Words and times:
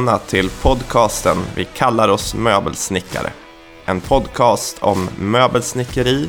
välkomna 0.00 0.18
till 0.26 0.50
podcasten 0.62 1.36
Vi 1.56 1.64
kallar 1.64 2.08
oss 2.08 2.34
möbelsnickare. 2.34 3.32
En 3.84 4.00
podcast 4.00 4.76
om 4.80 5.08
möbelsnickeri, 5.18 6.28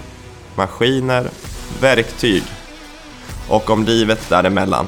maskiner, 0.56 1.30
verktyg 1.82 2.44
och 3.50 3.70
om 3.70 3.86
livet 3.86 4.30
däremellan. 4.30 4.88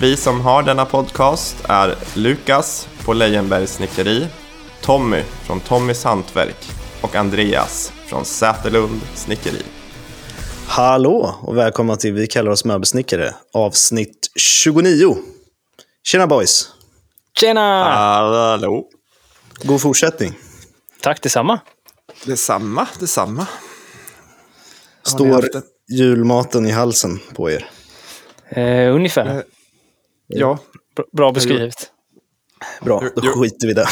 Vi 0.00 0.16
som 0.16 0.40
har 0.40 0.62
denna 0.62 0.84
podcast 0.84 1.56
är 1.68 1.94
Lukas 2.14 2.88
på 3.04 3.12
Lejenbergs 3.12 3.74
snickeri, 3.74 4.26
Tommy 4.82 5.22
från 5.46 5.60
Tommys 5.60 6.04
hantverk 6.04 6.70
och 7.00 7.16
Andreas 7.16 7.92
från 8.06 8.24
Säterlund 8.24 9.00
snickeri. 9.14 9.62
Hallå 10.66 11.34
och 11.40 11.56
välkomna 11.56 11.96
till 11.96 12.12
Vi 12.12 12.26
kallar 12.26 12.50
oss 12.50 12.64
möbelsnickare, 12.64 13.34
avsnitt 13.52 14.30
29. 14.36 15.16
Tjena 16.04 16.26
boys! 16.26 16.77
Tjena! 17.40 17.84
Hallå! 17.84 18.84
God 19.62 19.80
fortsättning. 19.80 20.32
Tack 21.00 21.22
detsamma. 21.22 21.60
Detsamma, 22.24 22.86
detsamma. 23.00 23.46
Står 25.06 25.44
julmaten 25.88 26.66
i 26.66 26.70
halsen 26.70 27.18
på 27.34 27.50
er? 27.50 27.70
Eh, 28.50 28.94
ungefär. 28.94 29.26
Eh, 29.26 29.42
Ja, 30.26 30.58
Bra, 30.96 31.04
bra 31.12 31.32
beskrivet. 31.32 31.74
Bra, 32.80 33.00
då 33.16 33.22
jo. 33.24 33.32
skiter 33.42 33.66
vi 33.66 33.70
i 33.70 33.74
det. 33.74 33.88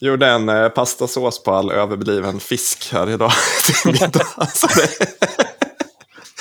gjorde 0.06 0.26
en 0.26 0.48
eh, 0.48 0.68
pastasås 0.68 1.42
på 1.42 1.52
all 1.54 1.70
överbliven 1.72 2.40
fisk 2.40 2.92
här 2.92 3.10
idag 3.10 3.32
till 3.64 3.92
middag. 3.92 4.26
Så 4.54 4.66
det, 4.66 4.88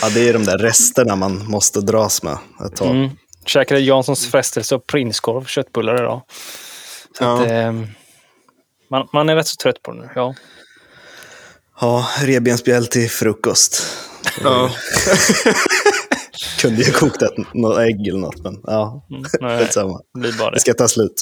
ja, 0.01 0.09
det 0.13 0.29
är 0.29 0.33
de 0.33 0.45
där 0.45 0.57
resterna 0.57 1.15
man 1.15 1.45
måste 1.47 1.81
dras 1.81 2.23
med 2.23 2.37
ett 2.65 2.75
tag. 2.75 2.89
Mm. 2.91 3.09
Käkade 3.45 3.79
Janssons 3.81 4.31
frestelse 4.31 4.75
och 4.75 4.87
prinskorv 4.87 5.37
och 5.37 5.47
köttbullar 5.47 5.95
idag. 6.01 6.21
Så 7.17 7.23
Ja. 7.23 7.41
att, 7.43 7.49
ehm, 7.51 7.87
man, 8.89 9.07
man 9.13 9.29
är 9.29 9.35
rätt 9.35 9.47
så 9.47 9.55
trött 9.55 9.81
på 9.83 9.91
det 9.91 9.97
nu. 10.01 10.09
Ja. 10.15 10.35
Ja, 11.81 12.07
revbensspjäll 12.21 12.87
till 12.87 13.09
frukost. 13.09 13.83
ja. 14.43 14.71
Kunde 16.61 16.81
ju 16.83 16.91
kokt 16.91 17.21
ett, 17.21 17.53
något 17.53 17.77
ägg 17.79 18.07
eller 18.07 18.19
något, 18.19 18.37
men 18.43 18.61
ja, 18.63 19.05
Mm, 19.11 19.23
nej, 19.41 19.59
skitsamma. 19.65 20.01
det 20.13 20.19
blir 20.19 20.33
bara 20.37 20.49
Det 20.49 20.55
det. 20.55 20.59
ska 20.59 20.73
ta 20.73 20.87
slut. 20.87 21.13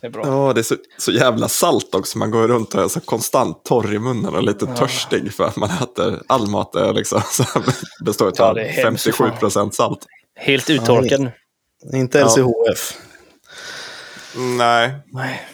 Det 0.00 0.06
är 0.06 0.10
bra. 0.10 0.22
ja, 0.26 0.52
det 0.52 0.60
är 0.60 0.62
så, 0.62 0.76
så 0.98 1.12
jävla 1.12 1.48
salt 1.48 1.94
också. 1.94 2.18
Man 2.18 2.30
går 2.30 2.48
runt 2.48 2.74
och 2.74 2.82
är 2.82 2.88
så 2.88 3.00
konstant 3.00 3.64
torr 3.64 3.94
i 3.94 3.98
munnen 3.98 4.34
och 4.34 4.42
lite 4.42 4.66
törstig 4.66 5.32
för 5.34 5.44
att 5.44 5.56
man 5.56 5.70
äter 5.70 6.22
all 6.26 6.46
mat 6.48 6.74
är 6.74 6.92
liksom 6.92 7.22
så 7.30 7.42
här 7.42 7.62
består 8.04 8.32
Ja, 8.36 8.44
av 8.48 8.54
det 8.54 8.62
är 8.64 8.84
hemskt, 8.84 9.04
57 9.04 9.30
procent 9.40 9.74
salt. 9.74 10.06
Helt 10.42 10.70
uttorkad 10.70 11.20
nu. 11.20 11.32
Inte 11.94 12.24
LCHF. 12.24 12.98
Nej, 14.36 14.92
Nej, 15.06 15.46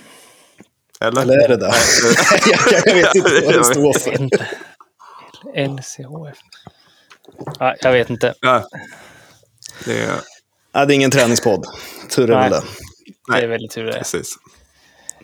eller? 1.00 1.22
Eller 1.22 1.44
är 1.44 1.48
det 1.48 1.56
där? 1.56 1.74
jag, 2.46 2.82
jag 2.86 2.94
vet 2.94 3.14
inte 3.14 3.44
vad 3.44 3.54
det 3.58 3.64
står 3.64 3.84
jag 3.84 4.02
för. 4.02 4.10
vet 4.10 4.20
inte. 4.20 4.46
LCHF. 5.54 6.38
Nej, 7.60 7.76
jag 7.80 7.92
vet 7.92 8.10
inte. 8.10 8.34
Nej. 8.42 8.62
Det 9.84 10.00
är, 10.00 10.20
Ja, 10.72 10.84
det 10.84 10.92
är 10.92 10.94
ingen 10.94 11.10
träningspodd. 11.10 11.64
Tur 12.10 12.30
är 12.30 12.40
väl 12.40 12.50
det. 12.50 12.62
Det 13.32 13.38
är 13.44 13.48
väldigt 13.48 13.70
tur 13.70 13.84
det 13.84 13.92
precis. 13.92 14.34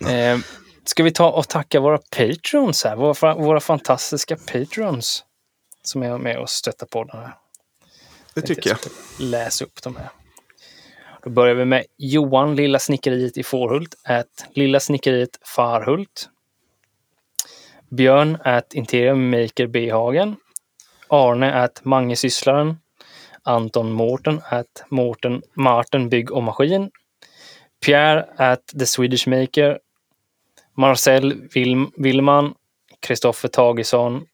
Eh, 0.08 0.38
ska 0.84 1.02
vi 1.02 1.10
ta 1.12 1.30
och 1.30 1.48
tacka 1.48 1.80
våra 1.80 1.98
patrons 1.98 2.84
här? 2.84 2.96
Våra, 2.96 3.34
våra 3.34 3.60
fantastiska 3.60 4.36
patrons 4.36 5.24
som 5.82 6.02
är 6.02 6.18
med 6.18 6.38
och 6.38 6.50
stöttar 6.50 6.86
podden 6.86 7.16
här. 7.20 7.34
Det 8.34 8.42
tycker 8.42 8.70
jag. 8.70 8.78
läsa 9.18 9.64
upp 9.64 9.82
dem 9.82 9.96
här. 9.96 10.08
Då 11.22 11.30
börjar 11.30 11.54
vi 11.54 11.64
med 11.64 11.84
Johan 11.96 12.56
Lilla 12.56 12.78
Snickeriet 12.78 13.36
i 13.36 13.42
Fårhult, 13.42 13.94
at 14.04 14.46
Lilla 14.52 14.80
Snickeriet 14.80 15.38
Farhult. 15.42 16.28
Björn 17.90 18.38
at 18.44 18.74
Interior 18.74 19.14
Maker 19.14 19.66
Behagen. 19.66 20.36
Arne 21.08 21.52
at 21.54 21.84
Mangesysslaren. 21.84 22.76
Anton 23.42 23.92
Mårten 23.92 24.40
at 24.50 24.84
Mårten 24.88 25.42
Martin 25.54 26.08
Bygg 26.08 26.32
och 26.32 26.42
Maskin. 26.42 26.90
Pierre 27.84 28.26
at 28.36 28.66
The 28.78 28.86
Swedish 28.86 29.28
Maker. 29.28 29.78
Marcel 30.76 31.48
Willman. 31.96 32.54
Kristoffer 33.00 33.48
Tagesson. 33.48 34.26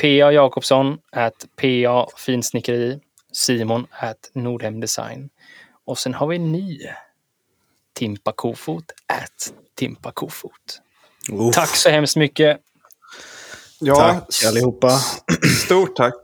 P.A. 0.00 0.32
Jakobsson 0.32 0.98
at 1.12 1.46
P.A. 1.56 2.06
Finsnickeri. 2.16 3.00
Simon 3.34 3.86
at 3.90 4.30
Nordhem 4.32 4.80
Design. 4.80 5.30
Och 5.84 5.98
sen 5.98 6.14
har 6.14 6.26
vi 6.26 6.36
en 6.36 6.52
ny. 6.52 6.78
Timpa 7.94 8.32
Kofot 8.32 8.84
at 9.06 9.52
Timpa 9.74 10.12
Kofot. 10.12 10.80
Uff, 11.32 11.54
Tack 11.54 11.68
så 11.76 11.90
hemskt 11.90 12.16
mycket. 12.16 12.60
Ja, 13.80 13.96
Tack 13.96 14.44
allihopa. 14.48 14.90
stort 15.64 15.96
tack. 15.96 16.14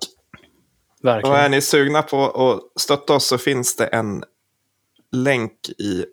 Och 1.03 1.09
är 1.09 1.15
Verkligen. 1.23 1.51
ni 1.51 1.61
sugna 1.61 2.03
på 2.03 2.25
att 2.51 2.81
stötta 2.83 3.13
oss 3.15 3.27
så 3.27 3.39
finns 3.39 3.77
det 3.77 3.87
en 3.87 4.25
länk 5.13 5.69
i 5.79 6.05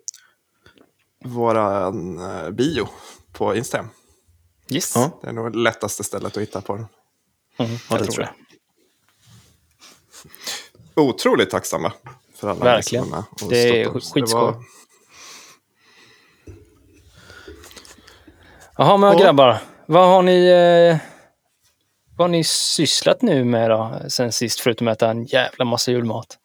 våran 1.24 2.18
eh, 2.18 2.50
bio 2.50 2.88
på 3.32 3.54
Instagram. 3.56 3.88
Yes. 4.70 4.92
Ja. 4.94 5.18
Det 5.22 5.28
är 5.28 5.32
nog 5.32 5.52
det 5.52 5.58
lättaste 5.58 6.04
stället 6.04 6.36
att 6.36 6.42
hitta 6.42 6.60
på 6.60 6.76
den. 6.76 6.86
Mm, 7.58 7.72
Ja, 7.72 7.78
jag 7.90 7.98
det 7.98 8.04
tror 8.04 8.14
tror 8.14 8.24
det. 8.24 8.30
Otroligt 10.98 11.50
tacksamma 11.50 11.92
för 12.36 12.48
alla 12.48 12.64
Verkligen. 12.64 13.12
och 13.12 13.48
Det 13.48 13.80
är 13.82 13.90
skitskoj. 13.90 14.22
var- 14.32 14.54
Jaha, 18.76 18.96
men 18.96 19.12
Ja. 19.12 19.24
grabbar. 19.24 19.58
Vad 19.86 20.06
har 20.08 20.22
ni... 20.22 20.46
Eh, 20.48 20.96
vad 22.16 22.24
har 22.24 22.28
ni 22.32 22.44
sysslat 22.44 23.22
nu 23.22 23.44
med 23.44 23.70
då, 23.70 24.00
sen 24.08 24.32
sist, 24.32 24.60
förutom 24.60 24.88
att 24.88 24.96
äta 24.96 25.10
en 25.10 25.24
jävla 25.24 25.64
massa 25.64 25.90
julmat? 25.90 26.38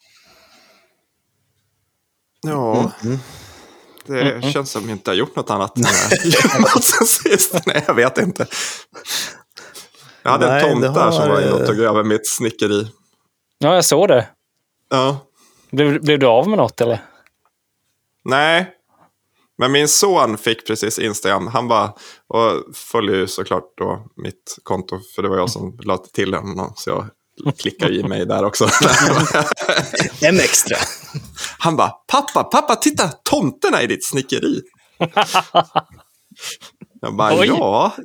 Ja, 2.42 2.92
Mm. 3.04 3.20
det 4.42 4.52
känns 4.52 4.72
som 4.72 4.82
att 4.82 4.88
jag 4.90 4.96
inte 4.98 5.10
har 5.12 5.16
gjort 5.16 5.36
något 5.36 5.50
annat 5.50 5.78
än 5.78 5.84
julmat 6.24 6.84
sen 6.84 7.08
sist. 7.08 7.66
Nej, 7.66 7.84
jag 7.88 7.94
vet 7.94 8.18
inte. 8.18 8.48
Jag 10.24 10.32
hade 10.32 10.48
Nej, 10.48 10.64
en 10.64 10.70
tomt 10.70 10.82
det 10.82 10.88
där 10.90 11.12
som 11.12 11.22
har, 11.22 11.30
var 11.30 11.42
inne 11.42 11.52
och 11.52 11.66
tog 11.68 11.80
över 11.80 12.04
mitt 12.04 12.28
snickeri. 12.28 12.88
Ja, 13.58 13.76
jag 13.76 13.86
såg 13.86 14.08
det. 14.08 14.28
Ja. 14.94 15.18
Blev, 15.72 16.02
blev 16.02 16.20
du 16.20 16.26
av 16.28 16.48
med 16.50 16.58
något 16.58 16.82
eller? 16.82 17.02
Nej, 18.26 18.72
men 19.58 19.72
min 19.72 19.88
son 19.88 20.38
fick 20.38 20.68
precis 20.68 21.00
Instagram. 21.00 21.48
Han 21.48 21.68
bara, 21.68 21.94
och 22.28 22.76
följer 22.76 23.16
ju 23.16 23.28
såklart 23.28 23.64
då 23.78 24.06
mitt 24.16 24.58
konto, 24.64 25.00
för 25.16 25.22
det 25.22 25.30
var 25.30 25.38
jag 25.38 25.50
som 25.50 25.80
lade 25.84 26.08
till 26.08 26.34
honom. 26.34 26.74
Så 26.76 26.90
jag 26.90 27.58
klickar 27.58 27.92
i 27.92 28.04
mig 28.04 28.26
där 28.26 28.44
också. 28.46 28.70
En 30.22 30.40
extra. 30.40 30.78
Han 31.58 31.76
bara, 31.76 31.90
pappa, 31.90 32.44
pappa, 32.44 32.76
titta, 32.76 33.08
tomterna 33.08 33.82
i 33.82 33.88
ditt 33.88 34.06
snickeri. 34.06 34.62
Jag 37.02 37.16
bara, 37.16 37.40
Oj. 37.40 37.48
ja, 37.48 37.96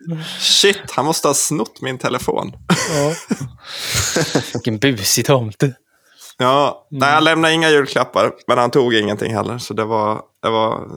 shit, 0.41 0.91
han 0.91 1.05
måste 1.05 1.29
ha 1.29 1.35
snott 1.35 1.81
min 1.81 1.99
telefon. 1.99 2.53
Ja. 2.91 3.15
Vilken 4.53 4.79
busig 4.79 5.27
tomte. 5.27 5.75
Ja, 6.41 6.87
nej, 6.91 7.11
han 7.13 7.25
lämnade 7.25 7.55
inga 7.55 7.71
julklappar, 7.71 8.33
men 8.47 8.59
han 8.59 8.71
tog 8.71 8.95
ingenting 8.95 9.35
heller. 9.35 9.59
Så 9.59 9.75
det 9.75 9.85
var, 9.85 10.23
det 10.43 10.51
var 10.51 10.89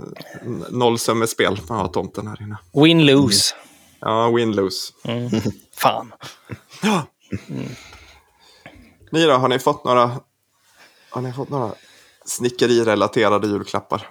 nollsummespel 0.69 1.51
med 1.53 1.61
att 1.77 1.81
ha 1.81 1.87
tomten 1.87 2.27
här 2.27 2.41
inne. 2.41 2.57
Win-lose. 2.73 3.53
Ja, 3.99 4.29
win-lose. 4.29 4.91
Mm. 5.03 5.29
Fan. 5.77 6.13
Ja. 6.83 7.05
Ni 9.11 9.25
då, 9.25 9.31
har 9.33 9.47
ni 9.49 9.59
fått 9.59 9.83
några, 9.85 10.11
har 11.09 11.21
ni 11.21 11.33
fått 11.33 11.49
några 11.49 11.71
snickerirelaterade 12.25 13.47
julklappar? 13.47 14.09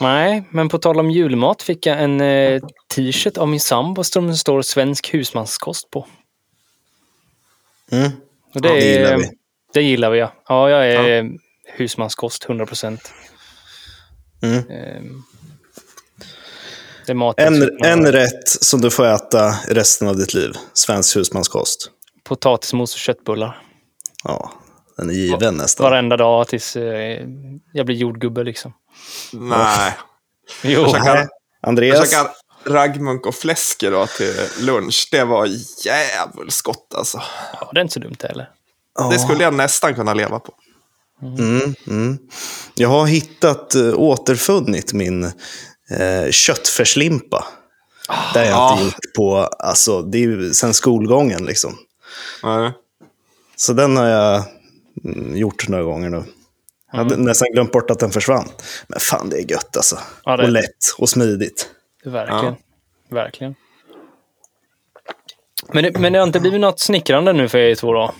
Nej, 0.00 0.48
men 0.50 0.68
på 0.68 0.78
tal 0.78 0.98
om 1.00 1.10
julmat 1.10 1.62
fick 1.62 1.86
jag 1.86 2.02
en 2.02 2.20
eh, 2.20 2.62
t-shirt 2.94 3.38
av 3.38 3.48
min 3.48 3.60
sambo 3.60 4.04
som 4.04 4.26
det 4.26 4.36
står 4.36 4.62
svensk 4.62 5.14
husmanskost 5.14 5.90
på. 5.90 6.06
Mm. 7.90 8.10
Och 8.54 8.60
det, 8.60 8.68
Ja, 8.68 8.74
det 8.74 8.94
är- 8.94 8.98
gillar 8.98 9.16
vi. 9.18 9.30
Det 9.72 9.82
gillar 9.82 10.10
vi, 10.10 10.18
ja. 10.18 10.32
Ja, 10.48 10.70
jag 10.70 10.88
är 10.90 11.30
husmanskost 11.76 12.44
100 12.44 12.66
procent. 12.66 13.12
Mm. 14.42 14.62
Det 17.06 17.12
är 17.12 17.14
mat 17.14 17.40
En, 17.40 17.84
en 17.84 18.12
rätt 18.12 18.48
som 18.48 18.80
du 18.80 18.90
får 18.90 19.06
äta 19.06 19.54
resten 19.68 20.08
av 20.08 20.16
ditt 20.16 20.34
liv. 20.34 20.52
Svensk 20.72 21.16
husmanskost. 21.16 21.90
Potatismos 22.24 22.94
och 22.94 22.98
köttbullar. 22.98 23.62
Ja, 24.24 24.52
den 24.96 25.10
är 25.10 25.14
given 25.14 25.54
nästan. 25.54 25.84
Varenda 25.84 26.16
dag 26.16 26.48
tills 26.48 26.76
eh, 26.76 27.26
jag 27.72 27.86
blir 27.86 27.96
jordgubbe 27.96 28.44
liksom. 28.44 28.72
Nej. 29.32 29.92
Jo, 30.62 30.80
Jag 30.80 30.90
käkar, 30.90 31.16
jag 31.16 31.28
Andreas? 31.62 32.10
käkar 32.10 32.30
raggmunk 32.64 33.26
och 33.26 33.34
fläsk 33.34 33.82
idag 33.82 34.08
till 34.08 34.34
lunch. 34.60 35.08
Det 35.10 35.24
var 35.24 35.48
jävligt 35.86 36.62
gott 36.62 36.94
alltså. 36.94 37.22
ja, 37.60 37.70
det 37.72 37.80
är 37.80 37.82
inte 37.82 37.94
så 37.94 38.00
dumt 38.00 38.16
heller. 38.22 38.50
Ja. 39.04 39.08
Det 39.12 39.18
skulle 39.18 39.42
jag 39.44 39.54
nästan 39.54 39.94
kunna 39.94 40.14
leva 40.14 40.38
på. 40.40 40.52
Mm, 41.22 41.74
mm. 41.86 42.18
Jag 42.74 42.88
har 42.88 43.06
hittat, 43.06 43.74
äh, 43.74 43.94
återfunnit 43.94 44.92
min 44.92 45.24
äh, 45.24 46.30
köttfärslimpa. 46.30 47.44
Ah. 48.08 48.32
det 48.34 48.38
har 48.38 48.46
jag 48.46 48.58
Ah. 48.58 48.72
inte 48.72 48.84
gjort 48.84 49.14
på, 49.16 49.36
alltså 49.38 50.02
det 50.02 50.18
är 50.18 50.22
ju 50.22 50.54
sen 50.54 50.74
skolgången 50.74 51.44
liksom. 51.44 51.76
Nej. 52.42 52.72
Så 53.56 53.72
den 53.72 53.96
har 53.96 54.06
jag 54.06 54.42
mm, 55.04 55.36
gjort 55.36 55.68
några 55.68 55.84
gånger 55.84 56.10
nu. 56.10 56.16
Jag 56.92 57.00
Mm. 57.00 57.10
hade 57.10 57.22
nästan 57.22 57.48
glömt 57.52 57.72
bort 57.72 57.90
att 57.90 57.98
den 57.98 58.10
försvann. 58.10 58.48
Men 58.88 59.00
fan, 59.00 59.28
det 59.30 59.36
är 59.36 59.50
gött 59.50 59.76
alltså. 59.76 59.98
Ja, 60.24 60.36
det- 60.36 60.42
Och 60.42 60.48
lätt 60.48 60.94
och 60.98 61.08
smidigt. 61.08 61.68
Verkligen. 62.04 62.54
Verkligen. 63.10 63.54
Men 65.72 65.84
det, 65.84 65.98
men 65.98 66.12
det 66.12 66.18
har 66.18 66.26
inte 66.26 66.40
blivit 66.40 66.60
något 66.60 66.80
snickrande 66.80 67.32
nu 67.32 67.48
för 67.48 67.58
er 67.58 67.74
två 67.74 67.92
då? 67.92 68.14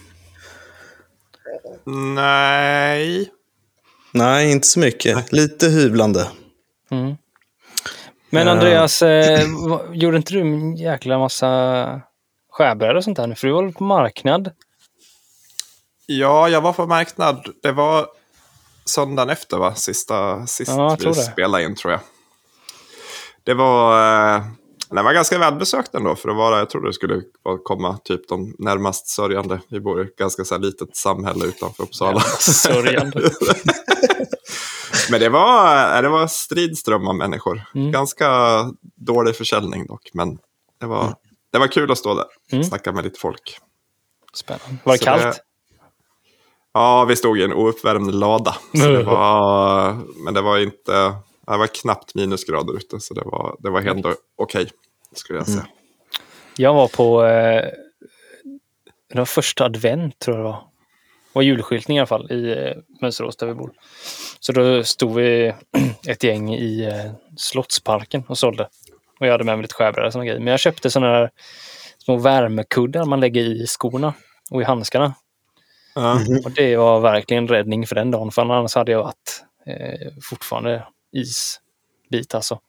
Nej. 2.14 3.30
Nej, 4.12 4.52
inte 4.52 4.66
så 4.66 4.80
mycket. 4.80 5.32
Lite 5.32 5.66
hyvlande. 5.66 6.28
Mm. 6.90 7.16
Men 8.30 8.48
Andreas, 8.48 9.02
eh, 9.02 9.46
gjorde 9.92 10.16
inte 10.16 10.32
du 10.32 10.40
en 10.40 10.76
jäkla 10.76 11.18
massa 11.18 12.02
skärbrädor 12.50 12.94
och 12.94 13.04
sånt 13.04 13.16
där 13.16 13.26
nu? 13.26 13.34
För 13.34 13.46
du 13.46 13.52
var 13.52 13.72
på 13.72 13.84
marknad? 13.84 14.50
Ja, 16.06 16.48
jag 16.48 16.60
var 16.60 16.72
på 16.72 16.86
marknad. 16.86 17.46
Det 17.62 17.72
var 17.72 18.06
söndagen 18.84 19.30
efter, 19.30 19.56
va? 19.56 19.74
Sista, 19.74 20.46
sist 20.46 20.70
Ja, 20.70 20.96
vi 21.00 21.14
spelade 21.14 21.64
in, 21.64 21.76
tror 21.76 21.92
jag. 21.92 22.00
Det 23.44 23.54
var, 23.54 24.36
eh, 24.36 24.42
den 24.96 25.04
var 25.04 25.12
ganska 25.12 25.38
välbesökt 25.38 25.94
ändå 25.94 26.14
för 26.16 26.28
att 26.28 26.36
vara, 26.36 26.58
jag 26.58 26.70
trodde 26.70 26.88
det 26.88 26.92
skulle 26.92 27.22
komma 27.64 27.98
typ 28.04 28.28
de 28.28 28.54
närmast 28.58 29.08
sörjande. 29.08 29.60
Vi 29.68 29.80
bor 29.80 30.00
i 30.00 30.04
ett 30.04 30.16
ganska 30.16 30.44
så 30.44 30.58
litet 30.58 30.96
samhälle 30.96 31.44
utanför 31.46 31.82
Uppsala. 31.82 32.20
Sörjande. 32.38 33.30
Men 35.10 35.20
det 35.20 35.28
var, 35.28 35.96
eh, 35.96 36.02
det 36.02 36.08
var 36.08 36.26
stridström 36.26 37.08
av 37.08 37.14
människor. 37.14 37.62
Mm. 37.74 37.92
Ganska 37.92 38.28
dålig 38.96 39.36
försäljning 39.36 39.86
dock, 39.86 40.10
men 40.14 40.38
det 40.80 40.86
var, 40.86 41.14
det 41.52 41.58
var 41.58 41.66
kul 41.66 41.90
att 41.90 41.98
stå 41.98 42.14
där 42.14 42.24
och 42.24 42.52
Mm. 42.52 42.64
snacka 42.64 42.92
med 42.92 43.04
lite 43.04 43.20
folk. 43.20 43.58
Spännande. 44.34 44.76
Var 44.84 44.92
det 44.92 44.98
Så 44.98 45.04
kallt? 45.04 45.22
det- 45.22 45.38
Ja, 46.72 47.04
vi 47.04 47.16
stod 47.16 47.38
i 47.38 47.42
en 47.44 47.52
ouppvärmd 47.52 48.14
lada. 48.14 48.54
Det 48.72 49.02
var, 49.06 49.96
men 50.24 50.34
det 50.34 50.40
var 50.40 50.58
inte... 50.58 51.14
Det 51.50 51.58
var 51.58 51.66
knappt 51.66 52.14
minusgrader 52.14 52.76
ute, 52.76 53.00
så 53.00 53.14
det 53.14 53.22
var, 53.24 53.56
det 53.58 53.70
var 53.70 53.80
ändå 53.80 54.14
okej, 54.36 54.70
skulle 55.14 55.38
jag 55.38 55.46
säga. 55.46 55.66
Jag 56.56 56.74
var 56.74 56.88
på 56.88 57.24
eh, 57.24 57.70
det 59.12 59.18
var 59.18 59.24
första 59.24 59.64
advent 59.64 60.18
tror 60.18 60.36
jag 60.36 60.46
det 60.46 60.50
var. 60.50 60.58
Det 60.58 61.32
var 61.32 61.42
julskyltning 61.42 61.96
i 61.96 62.00
alla 62.00 62.06
fall 62.06 62.32
i 62.32 62.52
eh, 62.52 62.76
Mönsterås 63.00 63.36
där 63.36 63.46
vi 63.46 63.54
bor. 63.54 63.72
Så 64.40 64.52
då 64.52 64.84
stod 64.84 65.14
vi 65.14 65.54
ett 66.08 66.22
gäng 66.22 66.54
i 66.54 66.84
eh, 66.84 67.12
Slottsparken 67.36 68.24
och 68.28 68.38
sålde. 68.38 68.68
Och 69.20 69.26
jag 69.26 69.32
hade 69.32 69.44
med 69.44 69.56
mig 69.56 69.62
lite 69.62 69.74
skärbrädor 69.74 70.10
såna 70.10 70.24
grejer. 70.24 70.40
Men 70.40 70.50
jag 70.50 70.60
köpte 70.60 70.90
såna 70.90 71.06
här 71.06 71.30
små 71.98 72.16
värmekuddar 72.16 73.04
man 73.04 73.20
lägger 73.20 73.42
i 73.42 73.66
skorna 73.66 74.14
och 74.50 74.60
i 74.62 74.64
handskarna. 74.64 75.14
Mhm. 75.96 76.42
Och 76.44 76.50
det 76.50 76.76
var 76.76 77.00
verkligen 77.00 77.48
räddning 77.48 77.86
för 77.86 77.94
den 77.94 78.10
dagen. 78.10 78.30
För 78.30 78.42
annars 78.42 78.74
hade 78.74 78.92
jag 78.92 79.02
varit 79.02 79.44
eh, 79.66 80.08
fortfarande 80.22 80.86
isbit 81.12 82.34
alltså. 82.34 82.60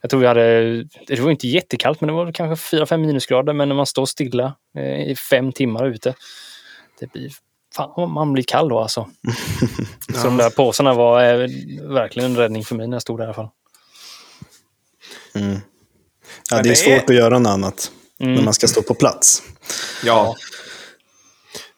Jag 0.00 0.10
tror 0.10 0.20
vi 0.20 0.26
hade, 0.26 0.82
det 1.06 1.20
var 1.20 1.30
inte 1.30 1.48
jättekallt 1.48 2.00
men 2.00 2.08
det 2.08 2.12
var 2.14 2.32
kanske 2.32 2.76
4-5 2.76 2.96
minusgrader. 2.96 3.52
Men 3.52 3.68
när 3.68 3.76
man 3.76 3.86
står 3.86 4.06
stilla 4.06 4.54
eh, 4.76 5.10
i 5.10 5.16
fem 5.16 5.52
timmar 5.52 5.86
ute. 5.86 6.14
Det 7.00 7.12
blir, 7.12 7.32
fan, 7.76 8.10
man 8.12 8.32
blir 8.32 8.44
kall 8.44 8.68
då 8.68 8.78
alltså. 8.80 9.10
Så 10.14 10.24
de 10.24 10.36
där 10.36 10.50
påsarna 10.50 10.94
var 10.94 11.24
eh, 11.24 11.48
verkligen 11.82 12.30
en 12.30 12.36
räddning 12.36 12.64
för 12.64 12.74
mig 12.74 12.88
när 12.88 12.94
jag 12.94 13.02
stod 13.02 13.18
där 13.18 13.24
i 13.24 13.26
alla 13.26 13.34
fall. 13.34 13.48
Mm. 15.34 15.58
Ja, 16.50 16.62
det 16.62 16.70
är 16.70 16.74
svårt 16.74 16.92
är- 17.10 17.14
att 17.14 17.14
göra 17.14 17.38
något 17.38 17.50
annat 17.50 17.92
Mm. 18.20 18.34
när 18.34 18.42
man 18.42 18.54
ska 18.54 18.66
stå 18.68 18.82
på 18.82 18.94
plats. 18.94 19.42
ja. 20.04 20.34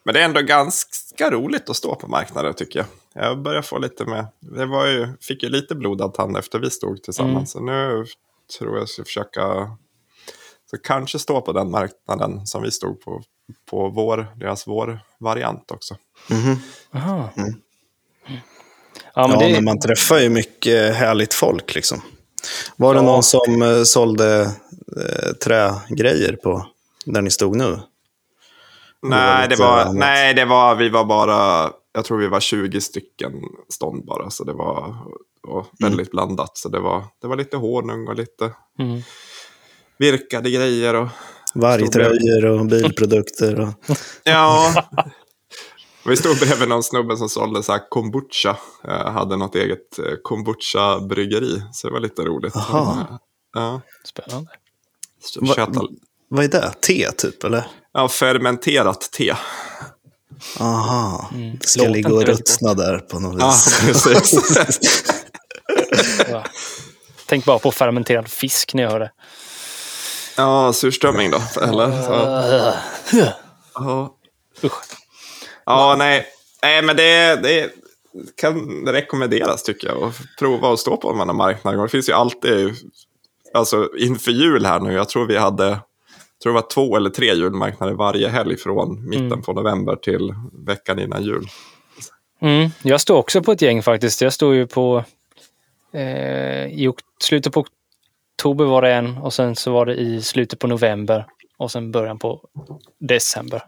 Men 0.04 0.14
det 0.14 0.20
är 0.20 0.24
ändå 0.24 0.40
ganska 0.40 1.30
roligt 1.30 1.70
att 1.70 1.76
stå 1.76 1.94
på 1.94 2.06
marknaden, 2.08 2.54
tycker 2.54 2.78
jag. 2.78 2.86
Jag 3.14 3.42
börjar 3.42 3.62
få 3.62 3.78
lite 3.78 4.04
med... 4.04 4.26
Det 4.40 4.66
var 4.66 4.86
ju, 4.86 5.08
fick 5.20 5.42
ju 5.42 5.48
lite 5.48 5.74
blodad 5.74 6.14
tand 6.14 6.36
efter 6.36 6.58
vi 6.58 6.70
stod 6.70 7.02
tillsammans. 7.02 7.50
Så 7.50 7.60
nu 7.60 8.04
tror 8.58 8.78
jag 8.78 8.88
ska 8.88 9.04
försöka... 9.04 9.42
Så 10.70 10.78
kanske 10.84 11.18
stå 11.18 11.40
på 11.40 11.52
den 11.52 11.70
marknaden 11.70 12.46
som 12.46 12.62
vi 12.62 12.70
stod 12.70 13.00
på, 13.00 13.22
på 13.70 13.88
vår, 13.88 14.26
deras 14.36 14.66
vår-variant 14.66 15.70
också. 15.70 15.96
Mhm. 16.30 16.56
Aha. 16.94 17.28
Mm. 17.36 17.54
Ja, 19.14 19.28
men 19.28 19.40
ja, 19.40 19.46
det, 19.46 19.52
men 19.52 19.64
man 19.64 19.80
träffar 19.80 20.18
ju 20.18 20.28
mycket 20.28 20.94
härligt 20.94 21.34
folk. 21.34 21.74
Liksom. 21.74 22.02
Var 22.76 22.94
det 22.94 23.00
Ja. 23.00 23.06
någon 23.06 23.22
som 23.22 23.62
eh, 23.62 23.82
sålde 23.82 24.42
eh, 24.96 25.32
trägrejer 25.44 26.36
på 26.42 26.66
där 27.06 27.22
ni 27.22 27.30
stod 27.30 27.56
nu? 27.56 27.78
Nej, 29.02 29.48
det 29.48 29.56
var, 29.56 29.80
annat. 29.80 29.94
nej, 29.94 30.34
det 30.34 30.44
var, 30.44 30.74
vi 30.74 30.88
var 30.88 31.04
bara, 31.04 31.70
jag 31.92 32.04
tror 32.04 32.18
vi 32.18 32.28
var 32.28 32.40
20 32.40 32.80
stycken 32.80 33.32
stånd 33.68 34.04
bara, 34.04 34.30
så 34.30 34.44
det 34.44 34.52
var 34.52 34.96
och 35.42 35.66
väldigt 35.78 36.10
blandat. 36.10 36.58
Så 36.58 36.68
det 36.68 36.80
var, 36.80 37.04
det 37.20 37.26
var 37.26 37.36
lite 37.36 37.56
honung 37.56 38.08
och 38.08 38.14
lite 38.14 38.52
mm. 38.78 39.02
virkade 39.98 40.50
grejer. 40.50 40.94
Och, 40.94 41.08
Vargtröjor 41.54 42.44
och 42.44 42.66
bilprodukter. 42.66 43.60
Och... 43.60 43.96
ja, 44.24 44.74
vi 46.06 46.16
stod 46.16 46.38
bredvid 46.38 46.68
någon 46.68 46.82
snubbe 46.82 47.16
som 47.16 47.28
sålde 47.28 47.62
så 47.62 47.72
här 47.72 47.88
kombucha, 47.88 48.56
eh, 48.84 49.10
hade 49.10 49.36
något 49.36 49.54
eget 49.54 49.98
eh, 49.98 50.14
kombucha-bryggeri, 50.22 51.62
så 51.72 51.86
det 51.86 51.92
var 51.92 52.00
lite 52.00 52.22
roligt. 52.22 52.56
Aha. 52.56 53.18
Ja, 53.54 53.80
Spännande. 54.04 54.50
så 55.20 55.40
Va- 55.40 55.88
Vad 56.28 56.44
är 56.44 56.48
det? 56.48 56.72
Te 56.80 57.10
typ, 57.10 57.44
eller? 57.44 57.66
ja, 57.92 58.08
fermenterat 58.08 59.00
te. 59.12 59.34
Aha. 60.60 61.28
Mm. 61.34 61.56
Det 61.60 61.66
ska 61.66 61.80
Låter 61.80 61.92
ligga 61.92 62.12
och 62.14 62.22
ruttna 62.22 62.74
där 62.74 62.98
på 62.98 63.18
något 63.20 63.40
Ja, 63.40 63.54
vis. 63.86 64.34
Ja. 66.30 66.44
Tänk 67.26 67.44
bara 67.44 67.58
på 67.58 67.72
fermenterad 67.72 68.28
fisk 68.28 68.74
när 68.74 68.82
jag 68.82 68.90
hör 68.90 69.00
det. 69.00 69.10
ja, 70.36 70.72
surströmming 70.72 71.30
då, 71.30 71.42
eller? 71.62 72.02
Så. 72.02 72.12
Ja. 73.74 74.16
Usch. 74.64 74.72
Ja, 75.66 75.94
nej. 75.98 76.26
Nej, 76.62 76.82
men 76.82 76.96
det, 76.96 77.36
det 77.42 77.70
kan 78.36 78.86
rekommenderas 78.86 79.62
tycker 79.62 79.88
jag. 79.88 80.02
Att 80.02 80.14
prova 80.38 80.72
att 80.72 80.78
stå 80.78 80.96
på 80.96 81.10
en 81.10 81.20
annan 81.20 81.36
marknad. 81.36 81.78
Det 81.78 81.88
finns 81.88 82.08
ju 82.08 82.12
alltid, 82.12 82.74
alltså 83.54 83.88
inför 83.98 84.30
jul 84.30 84.66
här 84.66 84.80
nu, 84.80 84.92
jag 84.92 85.08
tror 85.08 85.26
vi 85.26 85.36
hade, 85.38 85.78
tror 86.42 86.52
det 86.52 86.60
var 86.60 86.68
två 86.68 86.96
eller 86.96 87.10
tre 87.10 87.34
julmarknader 87.34 87.92
varje 87.94 88.28
helg 88.28 88.56
från 88.56 89.08
mitten 89.08 89.26
Mm. 89.26 89.42
på 89.42 89.52
november 89.52 89.96
till 89.96 90.34
veckan 90.66 90.98
innan 90.98 91.22
jul. 91.24 91.46
Mm, 92.40 92.70
jag 92.82 93.00
står 93.00 93.16
också 93.18 93.42
på 93.42 93.52
ett 93.52 93.62
gäng 93.62 93.82
faktiskt. 93.82 94.20
Jag 94.20 94.32
står 94.32 94.54
ju 94.54 94.66
på... 94.66 95.04
Eh, 95.92 96.66
I 96.66 96.92
slutet 97.22 97.52
på 97.52 97.64
oktober 98.36 98.64
var 98.64 98.82
det 98.82 98.92
en 98.94 99.18
och 99.18 99.32
sen 99.34 99.56
så 99.56 99.72
var 99.72 99.86
det 99.86 99.94
i 99.94 100.22
slutet 100.22 100.58
på 100.58 100.66
november 100.66 101.26
och 101.56 101.70
sen 101.70 101.92
början 101.92 102.18
på 102.18 102.40
december. 103.00 103.62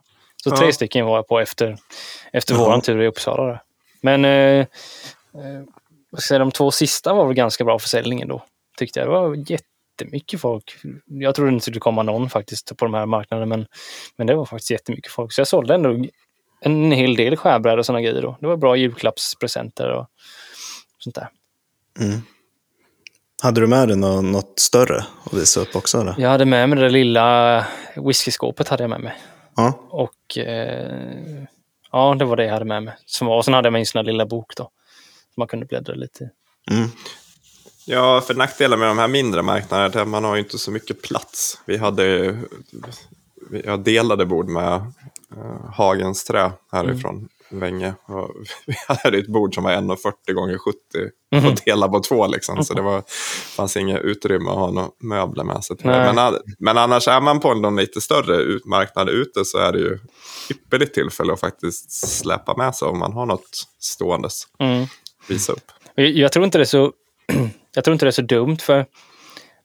Så 0.44 0.50
Ja. 0.50 0.56
tre 0.56 0.72
stycken 0.72 1.06
var 1.06 1.16
jag 1.16 1.28
på 1.28 1.40
efter, 1.40 1.76
efter 2.32 2.54
våran 2.54 2.80
tur 2.80 3.02
i 3.02 3.06
Uppsala. 3.06 3.44
Där. 3.44 3.60
Men 4.02 4.24
eh, 4.24 4.66
eh, 6.30 6.38
de 6.38 6.50
två 6.50 6.70
sista 6.70 7.14
var 7.14 7.26
väl 7.26 7.34
ganska 7.34 7.64
bra 7.64 7.78
försäljningen 7.78 8.28
då. 8.28 8.42
Tyckte 8.78 9.00
jag. 9.00 9.08
Det 9.08 9.12
var 9.12 9.36
jättemycket 9.94 10.40
folk. 10.40 10.76
Jag 11.04 11.34
trodde 11.34 11.52
inte 11.52 11.60
det 11.60 11.64
skulle 11.64 11.80
komma 11.80 12.02
någon 12.02 12.30
faktiskt 12.30 12.76
på 12.76 12.84
de 12.84 12.94
här 12.94 13.06
marknaderna 13.06 13.46
men, 13.46 13.66
men 14.16 14.26
det 14.26 14.34
var 14.34 14.44
faktiskt 14.44 14.70
jättemycket 14.70 15.12
folk. 15.12 15.32
Så 15.32 15.40
jag 15.40 15.48
sålde 15.48 15.74
ändå 15.74 16.06
en 16.60 16.92
hel 16.92 17.16
del 17.16 17.36
skärbrädor 17.36 17.78
och 17.78 17.86
sådana 17.86 18.02
grejer. 18.02 18.22
Då. 18.22 18.36
Det 18.40 18.46
var 18.46 18.56
bra 18.56 18.76
julklappspresenter 18.76 19.88
och 19.88 20.06
sånt 20.98 21.14
där. 21.14 21.28
Mm. 22.00 22.20
Hade 23.42 23.60
du 23.60 23.66
med 23.66 23.88
dig 23.88 23.96
något, 23.96 24.58
större 24.58 25.04
att 25.24 25.32
visa 25.32 25.60
upp 25.60 25.76
också? 25.76 26.00
Eller? 26.00 26.14
Jag 26.18 26.30
hade 26.30 26.44
med 26.44 26.68
mig 26.68 26.78
det 26.78 26.88
lilla 26.88 27.66
whiskyskåpet 27.96 28.68
hade 28.68 28.82
jag 28.82 28.90
med 28.90 29.00
mig. 29.00 29.14
Ja. 29.56 29.88
Och 29.90 30.38
eh, 30.38 31.44
ja, 31.92 32.14
det 32.18 32.24
var 32.24 32.36
det 32.36 32.44
jag 32.44 32.52
hade 32.52 32.64
med 32.64 32.82
mig. 32.82 32.94
Som 33.06 33.26
var, 33.26 33.36
och 33.36 33.44
sen 33.44 33.54
hade 33.54 33.66
jag 33.66 33.72
med 33.72 33.80
en 33.80 33.86
sån 33.86 33.98
här 33.98 34.04
lilla 34.04 34.26
bok 34.26 34.56
då. 34.56 34.62
Som 35.34 35.40
man 35.40 35.48
kunde 35.48 35.66
bläddra 35.66 35.94
lite 35.94 36.24
i. 36.24 36.28
Mm. 36.74 36.88
Ja, 37.86 38.20
för 38.20 38.34
nackdelen 38.34 38.78
med 38.78 38.88
de 38.88 38.98
här 38.98 39.08
mindre 39.08 39.42
marknaderna 39.42 39.94
är 39.94 40.02
att 40.02 40.08
man 40.08 40.24
har 40.24 40.36
inte 40.36 40.58
så 40.58 40.70
mycket 40.70 41.02
plats. 41.02 41.60
Vi 41.66 41.76
hade, 41.76 42.36
jag 43.64 43.80
delade 43.80 44.26
bord 44.26 44.48
med 44.48 44.72
uh, 45.36 45.70
Hagens 45.74 46.24
Trä 46.24 46.52
härifrån 46.72 47.28
länge. 47.50 47.94
Och 48.06 48.30
vi 48.66 48.74
hade 48.88 49.18
ett 49.18 49.26
bord 49.28 49.54
som 49.54 49.64
var 49.64 49.72
1,40 49.72 50.32
gånger 50.32 50.58
70 50.58 50.78
Mhm. 51.34 51.46
och 51.46 51.54
dela 51.64 51.88
på 51.88 52.00
två. 52.00 52.26
Liksom. 52.26 52.64
Så 52.64 52.74
det 52.74 52.82
var, 52.82 53.02
fanns 53.56 53.76
inget 53.76 54.02
utrymme 54.02 54.50
att 54.50 54.56
ha 54.56 54.70
några 54.70 54.88
möbler 55.00 55.44
med 55.44 55.64
sig. 55.64 55.76
Men, 55.82 56.38
men 56.58 56.78
annars 56.78 57.08
är 57.08 57.20
man 57.20 57.40
på 57.40 57.54
någon 57.54 57.76
lite 57.76 58.00
större 58.00 58.60
marknad 58.64 59.08
ute 59.08 59.44
så 59.44 59.58
är 59.58 59.72
det 59.72 59.78
ju 59.78 59.98
ypperligt 60.50 60.94
tillfälle 60.94 61.32
att 61.32 61.40
faktiskt 61.40 61.90
släppa 62.18 62.56
med 62.56 62.74
sig 62.74 62.88
om 62.88 62.98
man 62.98 63.12
har 63.12 63.26
något 63.26 63.62
ståendes. 63.80 64.42
Mm. 64.58 64.86
Visa 65.28 65.52
upp. 65.52 65.64
Jag 65.94 66.32
tror 66.32 66.44
inte 66.44 66.58
det 66.58 66.62
är 66.62 66.66
så, 66.66 66.92
jag 67.74 67.84
tror 67.84 67.92
inte 67.92 68.04
det 68.04 68.10
är 68.10 68.10
så 68.10 68.22
dumt 68.22 68.56
för 68.56 68.86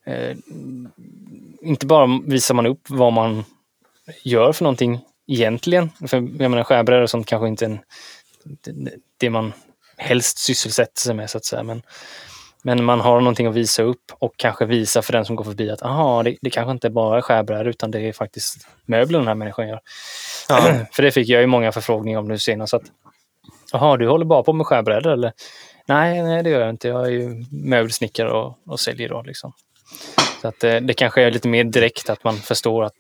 eh, 0.06 0.38
inte 1.62 1.86
bara 1.86 2.20
visar 2.26 2.56
man 2.56 2.66
upp 2.66 2.82
vad 2.90 3.14
man 3.14 3.44
gör 4.24 4.54
för 4.54 4.64
någonting 4.64 5.00
egentligen. 5.28 5.90
För 6.08 6.18
jag 6.18 6.52
menar 6.52 6.64
skärbrädor 6.64 7.02
och 7.02 7.10
sånt 7.10 7.28
kanske 7.28 7.48
inte 7.48 7.66
är 7.66 7.70
en, 7.70 7.80
det, 8.44 8.92
det 9.18 9.30
man 9.30 9.54
helst 9.98 10.38
sysselsätter 10.38 11.02
sig 11.02 11.16
med 11.16 11.30
så 11.30 11.38
att 11.38 11.46
säga. 11.46 11.64
Men, 11.64 11.82
men 12.64 12.84
man 12.84 13.00
har 13.00 13.20
någonting 13.20 13.48
att 13.48 13.56
visa 13.56 13.84
upp 13.84 14.12
och 14.20 14.34
kanske 14.38 14.66
visa 14.66 15.02
för 15.02 15.14
den 15.14 15.26
som 15.26 15.36
går 15.36 15.44
förbi 15.44 15.70
att 15.70 15.82
aha, 15.82 16.24
det, 16.24 16.38
det 16.42 16.50
kanske 16.50 16.72
inte 16.72 16.90
bara 16.90 17.18
är 17.18 17.22
skärbrädor 17.22 17.68
utan 17.68 17.92
det 17.92 18.00
är 18.00 18.14
faktiskt 18.14 18.68
möbler 18.86 19.20
den 19.20 19.28
här 19.28 19.36
människan 19.36 19.68
gör. 19.68 19.80
för 20.92 21.04
det 21.04 21.12
fick 21.12 21.30
jag 21.30 21.42
ju 21.42 21.48
många 21.48 21.72
förfrågningar 21.72 22.20
om 22.20 22.28
nu 22.28 22.38
senast. 22.38 22.74
Att, 22.74 22.84
Jaha, 23.72 23.98
du 23.98 24.08
håller 24.08 24.26
bara 24.26 24.44
på 24.44 24.54
med 24.54 24.68
skärbrädor 24.68 25.12
eller? 25.12 25.34
Nej, 25.90 26.24
nej, 26.24 26.44
det 26.44 26.50
gör 26.50 26.60
jag 26.60 26.70
inte. 26.70 26.88
Jag 26.88 27.06
är 27.06 27.10
ju 27.10 27.46
möbelsnickare 27.52 28.32
och, 28.32 28.58
och 28.66 28.80
säljer 28.80 29.10
då. 29.10 29.22
Liksom. 29.22 29.54
Så 30.42 30.48
att 30.48 30.60
det, 30.60 30.80
det 30.80 30.94
kanske 30.94 31.22
är 31.22 31.32
lite 31.32 31.48
mer 31.48 31.64
direkt 31.64 32.10
att 32.10 32.24
man 32.24 32.38
förstår 32.38 32.84
att 32.84 32.94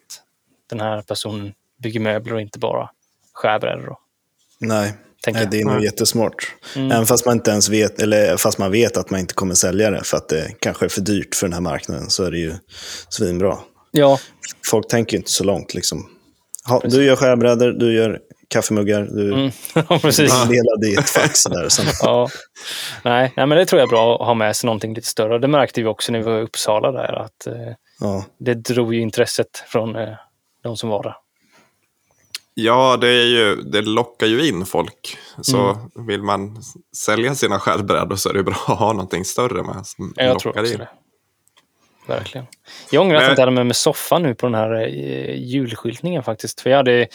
den 0.69 0.79
här 0.79 1.01
personen 1.01 1.53
bygger 1.83 1.99
möbler 1.99 2.33
och 2.33 2.41
inte 2.41 2.59
bara 2.59 2.89
skärbrädor. 3.33 3.95
Nej, 4.59 4.93
Nej 5.27 5.47
det 5.51 5.61
är 5.61 5.65
nog 5.65 5.75
Nej. 5.75 5.83
jättesmart. 5.83 6.55
Mm. 6.75 6.91
Även 6.91 7.05
fast 7.05 7.25
man 7.25 7.35
inte 7.35 7.51
ens 7.51 7.69
vet, 7.69 8.01
eller 8.01 8.37
fast 8.37 8.57
man 8.57 8.71
vet 8.71 8.97
att 8.97 9.09
man 9.09 9.19
inte 9.19 9.33
kommer 9.33 9.55
sälja 9.55 9.91
det 9.91 10.03
för 10.03 10.17
att 10.17 10.29
det 10.29 10.51
kanske 10.59 10.85
är 10.85 10.89
för 10.89 11.01
dyrt 11.01 11.35
för 11.35 11.47
den 11.47 11.53
här 11.53 11.61
marknaden 11.61 12.09
så 12.09 12.23
är 12.23 12.31
det 12.31 12.39
ju 12.39 12.53
svinbra. 13.09 13.57
Ja, 13.91 14.19
Folk 14.69 14.87
tänker 14.87 15.17
inte 15.17 15.31
så 15.31 15.43
långt 15.43 15.73
liksom. 15.73 16.09
Ha, 16.65 16.81
du 16.83 17.03
gör 17.03 17.15
skärbrädor, 17.15 17.71
du 17.71 17.93
gör 17.93 18.19
kaffemuggar, 18.49 19.01
du 19.01 19.33
mm. 19.33 19.51
Ja, 19.73 19.99
precis. 19.99 20.31
delade 20.47 20.87
i 20.87 20.95
ett 20.95 21.09
fack 21.09 21.35
sådär. 21.35 21.69
Sen, 21.69 21.85
Ja. 22.01 22.29
Nej, 23.03 23.33
nej, 23.37 23.47
men 23.47 23.57
det 23.57 23.65
tror 23.65 23.79
jag 23.79 23.87
är 23.87 23.89
bra 23.91 24.15
att 24.21 24.27
ha 24.27 24.33
med 24.33 24.55
sig 24.55 24.67
någonting 24.67 24.93
lite 24.93 25.07
större. 25.07 25.39
Det 25.39 25.47
märkte 25.47 25.81
vi 25.81 25.87
också 25.87 26.11
när 26.11 26.19
vi 26.19 26.25
var 26.25 26.39
i 26.39 26.41
Uppsala 26.41 26.91
där 26.91 27.13
att 27.13 27.47
eh, 27.47 27.53
ja. 27.99 28.25
det 28.39 28.53
drog 28.53 28.93
ju 28.93 29.01
intresset 29.01 29.63
från 29.67 29.95
eh, 29.95 30.09
de 30.63 30.77
som 30.77 30.89
var 30.89 31.03
där. 31.03 31.15
Ja, 32.53 32.97
det, 32.97 33.07
är 33.07 33.25
ju, 33.25 33.55
det 33.55 33.81
lockar 33.81 34.27
ju 34.27 34.47
in 34.47 34.65
folk. 34.65 35.17
Så 35.41 35.77
vill 36.07 36.23
man 36.23 36.61
sälja 36.95 37.35
sina 37.35 37.59
skärbrädor 37.59 38.15
så 38.15 38.29
är 38.29 38.33
det 38.33 38.43
bra 38.43 38.55
att 38.67 38.79
ha 38.79 38.93
någonting 38.93 39.25
större 39.25 39.63
med. 39.63 39.85
Som 39.87 40.13
Ja, 40.15 40.23
Jag 40.23 40.33
lockar 40.33 40.51
tror 40.51 40.61
också 40.61 40.73
in. 40.73 40.79
det. 40.79 40.89
Verkligen. 42.09 42.47
Jag 42.91 43.01
ångrar 43.01 43.17
att 43.17 43.23
jag 43.23 43.31
inte 43.31 43.41
hade 43.41 43.51
med 43.51 43.65
mig 43.65 43.75
soffan 43.75 44.23
nu 44.23 44.35
på 44.35 44.45
den 44.45 44.55
här 44.55 44.81
eh, 44.81 45.35
julskyltningen 45.35 46.23
faktiskt. 46.23 46.61
För 46.61 46.69
jag 46.69 46.77
hade 46.77 47.01
ett 47.01 47.09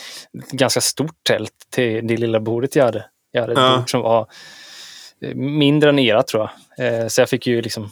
ganska 0.52 0.80
stort 0.80 1.16
tält 1.22 1.52
till 1.70 2.06
det 2.06 2.16
lilla 2.16 2.40
bordet 2.40 2.76
jag 2.76 2.84
hade. 2.84 3.06
Jag 3.30 3.40
hade 3.40 3.52
ett 3.52 3.58
Ja. 3.58 3.76
bord 3.76 3.90
som 3.90 4.00
var 4.00 4.26
eh, 5.20 5.34
mindre 5.34 5.90
än 5.90 5.98
era 5.98 6.22
tror 6.22 6.50
jag. 6.76 7.02
Eh, 7.02 7.08
så 7.08 7.20
jag 7.20 7.28
fick 7.28 7.46
ju 7.46 7.62
liksom 7.62 7.90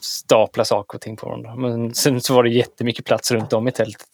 stapla 0.00 0.64
saker 0.64 0.98
och 0.98 1.02
ting 1.02 1.16
på 1.16 1.26
varandra. 1.26 1.56
Men 1.56 1.94
sen 1.94 2.20
så 2.20 2.34
var 2.34 2.42
det 2.42 2.50
jättemycket 2.50 3.04
plats 3.04 3.30
runt 3.32 3.52
om 3.52 3.68
i 3.68 3.72
tältet. 3.72 4.06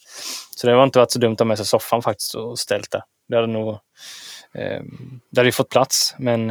Så 0.56 0.66
det 0.66 0.74
var 0.74 0.84
inte 0.84 0.98
varit 0.98 1.10
så 1.10 1.18
dumt 1.18 1.32
att 1.32 1.38
ha 1.38 1.46
med 1.46 1.56
sig 1.56 1.66
soffan 1.66 2.02
faktiskt 2.02 2.34
och 2.34 2.58
ställt 2.58 2.90
där. 2.90 3.02
Det 3.28 3.36
hade 3.36 3.46
nog 3.46 3.68
eh, 4.54 4.82
det 5.30 5.40
hade 5.40 5.48
ju 5.48 5.52
fått 5.52 5.68
plats 5.68 6.14
men, 6.18 6.50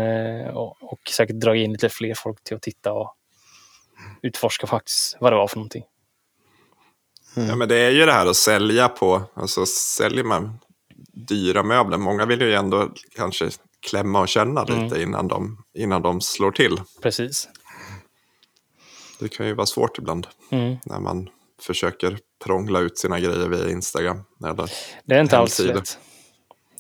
och, 0.50 0.84
och 0.84 1.00
säkert 1.10 1.36
dragit 1.36 1.66
in 1.66 1.72
lite 1.72 1.90
fler 1.90 2.14
folk 2.14 2.44
till 2.44 2.56
att 2.56 2.62
titta 2.62 2.94
och 2.94 3.16
utforska 4.22 4.68
faktiskt 4.68 5.18
vad 5.20 5.34
det 5.34 5.38
var 5.38 5.48
för 5.48 5.58
någonting. 5.58 5.84
Ja, 7.36 7.56
men 7.56 7.68
det 7.70 7.76
är 7.76 7.90
ju 7.90 8.06
det 8.06 8.12
här 8.12 8.26
att 8.28 8.36
sälja 8.36 8.90
på, 8.90 9.22
alltså 9.34 9.66
säljer 9.66 10.24
man 10.24 10.60
dyra 11.14 11.64
möbler, 11.64 11.98
många 11.98 12.26
vill 12.26 12.42
ju 12.42 12.54
ändå 12.54 12.90
kanske 13.16 13.50
klämma 13.90 14.20
och 14.22 14.28
känna 14.28 14.64
Mm. 14.64 14.84
lite 14.84 15.02
innan, 15.02 15.28
de, 15.28 15.64
innan 15.74 16.02
de 16.02 16.22
slår 16.22 16.52
till. 16.52 16.78
Precis. 17.02 17.50
Det 19.20 19.30
kan 19.30 19.48
ju 19.48 19.54
vara 19.54 19.66
svårt 19.66 19.98
ibland 19.98 20.28
Mm. 20.52 20.76
när 20.86 21.00
man 21.00 21.30
försöker 21.62 22.18
prångla 22.44 22.80
ut 22.80 22.98
sina 22.98 23.20
grejer 23.20 23.48
via 23.48 23.70
Instagram. 23.70 24.22
Eller, 24.46 24.72
Det 25.06 25.16
är 25.16 25.22
inte 25.22 25.38
alls 25.38 25.60
lätt. 25.60 25.98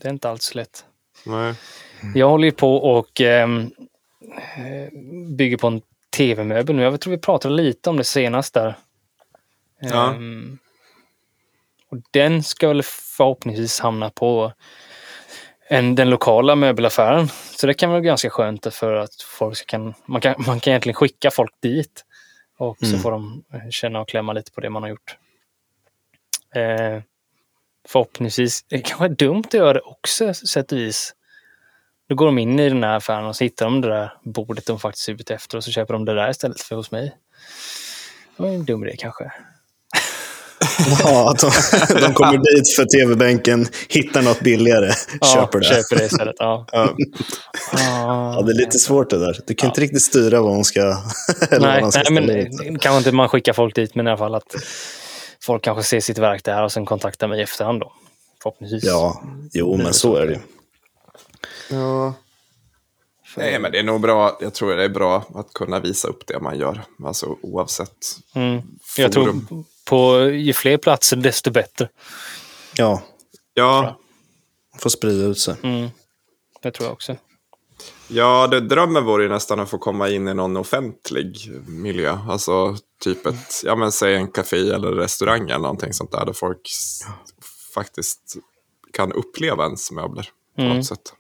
Det 0.01 0.08
är 0.08 0.12
inte 0.12 0.29
alls 0.29 0.55
lätt. 0.55 0.86
nej. 1.25 1.55
Jag 2.15 2.29
håller 2.29 2.46
ju 2.46 2.51
på 2.51 2.75
och 2.77 3.22
ehm, 3.22 3.72
eh, 4.58 5.00
bygger 5.38 5.58
på 5.58 5.67
en 5.67 5.81
tv-möbel 6.18 6.75
nu. 6.75 6.84
Jag 6.84 7.01
tror 7.01 7.12
vi 7.12 7.18
pratade 7.18 7.54
lite 7.56 7.89
om 7.89 7.98
det 7.98 8.04
senast 8.04 8.54
där. 8.54 8.75
Ja. 9.82 10.10
Ehm, 10.13 10.58
och 11.92 11.98
den 12.12 12.44
ska 12.44 12.68
väl 12.68 12.84
förhoppningsvis 12.84 13.80
hamna 13.80 14.10
på 14.10 14.54
en, 15.70 15.96
den 15.96 16.10
lokala 16.10 16.56
möbelaffären. 16.56 17.28
Så 17.56 17.68
det 17.68 17.74
kan 17.74 17.89
vara 17.89 18.01
ganska 18.01 18.30
skönt 18.30 18.74
för 18.74 18.94
att 18.94 19.22
folk 19.22 19.58
ska 19.58 19.66
kan, 19.66 19.94
man 20.06 20.22
kan, 20.22 20.36
man 20.38 20.60
kan 20.60 20.72
egentligen 20.72 20.96
skicka 20.96 21.32
folk 21.32 21.51
dit. 21.62 22.06
Och 22.58 22.78
så 22.80 22.86
Mm. 22.86 23.00
får 23.00 23.12
de 23.12 23.44
känna 23.72 24.01
och 24.01 24.08
klämma 24.10 24.34
lite 24.34 24.51
på 24.51 24.62
det 24.62 24.70
man 24.70 24.84
har 24.84 24.89
gjort. 24.89 25.18
Eh, 26.56 27.01
förhoppningsvis, 27.88 28.63
det 28.63 28.80
kanske 28.82 29.06
är 29.06 29.10
dumt 29.10 29.44
att 29.48 29.54
göra 29.54 29.74
det 29.74 29.80
också 29.82 30.34
sätt 30.34 30.72
och 30.72 30.78
vis. 30.78 31.16
Då 32.10 32.16
går 32.16 32.25
de 32.25 32.38
in 32.38 32.60
i 32.60 32.70
den 32.70 32.84
här 32.84 32.98
affären 32.98 33.25
och 33.25 33.36
så 33.36 33.44
hittar 33.44 33.66
de 33.66 33.82
det 33.82 33.88
där 33.88 34.13
bordet 34.24 34.66
de 34.66 34.80
faktiskt 34.80 35.10
är 35.10 35.13
ute 35.13 35.34
efter 35.34 35.58
och 35.58 35.63
så 35.63 35.72
köper 35.72 35.94
de 35.94 36.06
det 36.06 36.16
där 36.16 36.30
istället 36.30 36.62
för 36.62 36.75
hos 36.75 36.92
mig. 36.92 37.16
Det 38.38 38.44
var 38.44 38.50
en 38.50 38.66
dum 38.66 38.84
idé 38.84 38.96
kanske. 38.98 39.24
ja, 41.04 41.32
att 41.32 41.39
de, 41.39 41.51
de 42.01 42.13
kommer 42.13 42.56
dit 42.56 42.75
för 42.75 42.86
tv-bänken, 42.86 43.68
hittar 43.89 44.22
något 44.22 44.39
billigare, 44.39 44.94
köper 45.34 45.60
det. 45.60 45.66
Köper 45.66 45.96
det 45.96 46.06
istället. 46.06 46.36
Ja. 46.39 46.66
Ja. 46.74 46.96
Ah, 47.74 48.34
Ja, 48.36 48.42
det 48.42 48.51
är 48.51 48.56
lite 48.56 48.80
svårt 48.80 49.10
det 49.10 49.20
där. 49.20 49.39
Du 49.48 49.56
kan 49.56 49.70
inte 49.70 49.82
riktigt 49.82 50.01
styra 50.01 50.42
vad 50.42 50.51
hon 50.51 50.66
ska... 50.66 50.82
Nej, 51.60 51.82
man 51.82 51.92
ska 51.92 52.04
nej 52.10 52.50
men 52.63 52.80
kanske 52.80 52.98
inte 52.98 53.12
man 53.12 53.30
skickar 53.30 53.54
folk 53.54 53.75
dit, 53.75 53.96
men 53.96 54.08
i 54.08 54.10
alla 54.10 54.18
fall 54.18 54.36
att 54.36 54.56
folk 55.44 55.63
kanske 55.63 55.84
ser 55.84 56.00
sitt 56.00 56.18
verk 56.18 56.44
där 56.44 56.63
och 56.63 56.72
sen 56.72 56.86
kontaktar 56.86 57.28
mig 57.28 57.39
i 57.39 57.44
efterhand 57.44 57.80
då. 57.80 57.94
Förhoppningsvis. 58.44 58.84
Ja, 58.84 59.24
jo, 59.54 59.78
men 59.78 59.94
så 59.94 60.16
är 60.16 60.25
det 60.25 60.34
ju. 60.34 60.39
Ja. 61.69 62.13
Nej, 63.38 63.59
men 63.59 63.71
det 63.71 63.79
är 63.79 63.83
nog 63.83 64.01
bra. 64.01 64.38
Jag 64.41 64.53
tror 64.53 64.75
det 64.75 64.83
är 64.83 64.89
bra 64.89 65.25
att 65.35 65.53
kunna 65.53 65.79
visa 65.79 66.07
upp 66.07 66.27
det 66.27 66.39
man 66.39 66.59
gör. 66.59 66.83
Alltså 67.05 67.38
oavsett. 67.41 67.97
Mm. 68.35 68.61
Jag 68.97 69.11
tror 69.11 69.23
Forum. 69.25 69.65
på 69.85 70.19
ju 70.29 70.53
fler 70.53 70.77
platser 70.77 71.17
desto 71.17 71.51
bättre. 71.51 71.89
Ja, 72.77 73.01
Ja, 73.53 73.99
får 74.79 74.89
sprida 74.89 75.25
ut 75.25 75.39
sig. 75.39 75.55
Mm. 75.63 75.89
Det 76.61 76.71
tror 76.71 76.85
jag 76.88 76.93
också. 76.93 77.15
ja 78.07 78.47
det, 78.47 78.59
drömmen 78.59 79.05
vore 79.05 79.23
ju 79.23 79.29
nästan 79.29 79.59
att 79.59 79.69
få 79.69 79.77
komma 79.77 80.09
in 80.09 80.27
i 80.27 80.33
någon 80.33 80.57
offentlig 80.57 81.51
miljö. 81.67 82.17
Alltså 82.29 82.77
typ 83.03 83.25
ett, 83.25 83.61
ja 83.63 83.75
men 83.75 83.91
säg 83.91 84.15
en 84.15 84.31
café 84.31 84.57
eller 84.69 84.91
restaurang 84.91 85.49
eller 85.49 85.59
någonting 85.59 85.93
sånt 85.93 86.11
där. 86.11 86.25
Där 86.25 86.33
folk 86.33 86.69
faktiskt 87.73 88.35
kan 88.93 89.11
uppleva 89.13 89.65
ens 89.65 89.91
möbler 89.91 90.29
på 90.55 90.61
Mm. 90.61 90.77
något 90.77 90.85
sätt. 90.85 91.13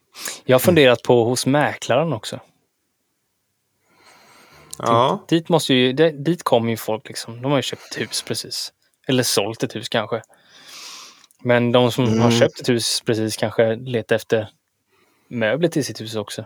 Jag 0.45 0.53
har 0.55 0.59
funderat 0.59 1.03
på 1.03 1.23
hos 1.23 1.45
mäklaren 1.45 2.13
också. 2.13 2.39
Ja, 4.77 5.25
Dit, 5.29 5.49
måste 5.49 5.73
ju, 5.73 5.93
det- 5.93 6.11
dit 6.25 6.43
kommer 6.43 6.69
ju 6.69 6.77
folk 6.77 7.07
liksom. 7.07 7.41
De 7.41 7.51
har 7.51 7.57
ju 7.57 7.61
köpt 7.61 7.97
hus 7.97 8.21
precis. 8.27 8.73
Eller 9.07 9.23
sålt 9.23 9.63
ett 9.63 9.75
hus 9.75 9.89
kanske. 9.89 10.21
Men 11.43 11.71
de 11.71 11.91
som 11.91 12.03
Mm. 12.05 12.19
har 12.21 12.31
köpt 12.31 12.59
ett 12.61 12.69
hus 12.69 13.01
precis 13.05 13.37
kanske 13.37 13.75
letar 13.75 14.15
efter 14.15 14.49
möbler 15.27 15.69
till 15.69 15.85
sitt 15.85 16.01
hus 16.01 16.15
också. 16.15 16.45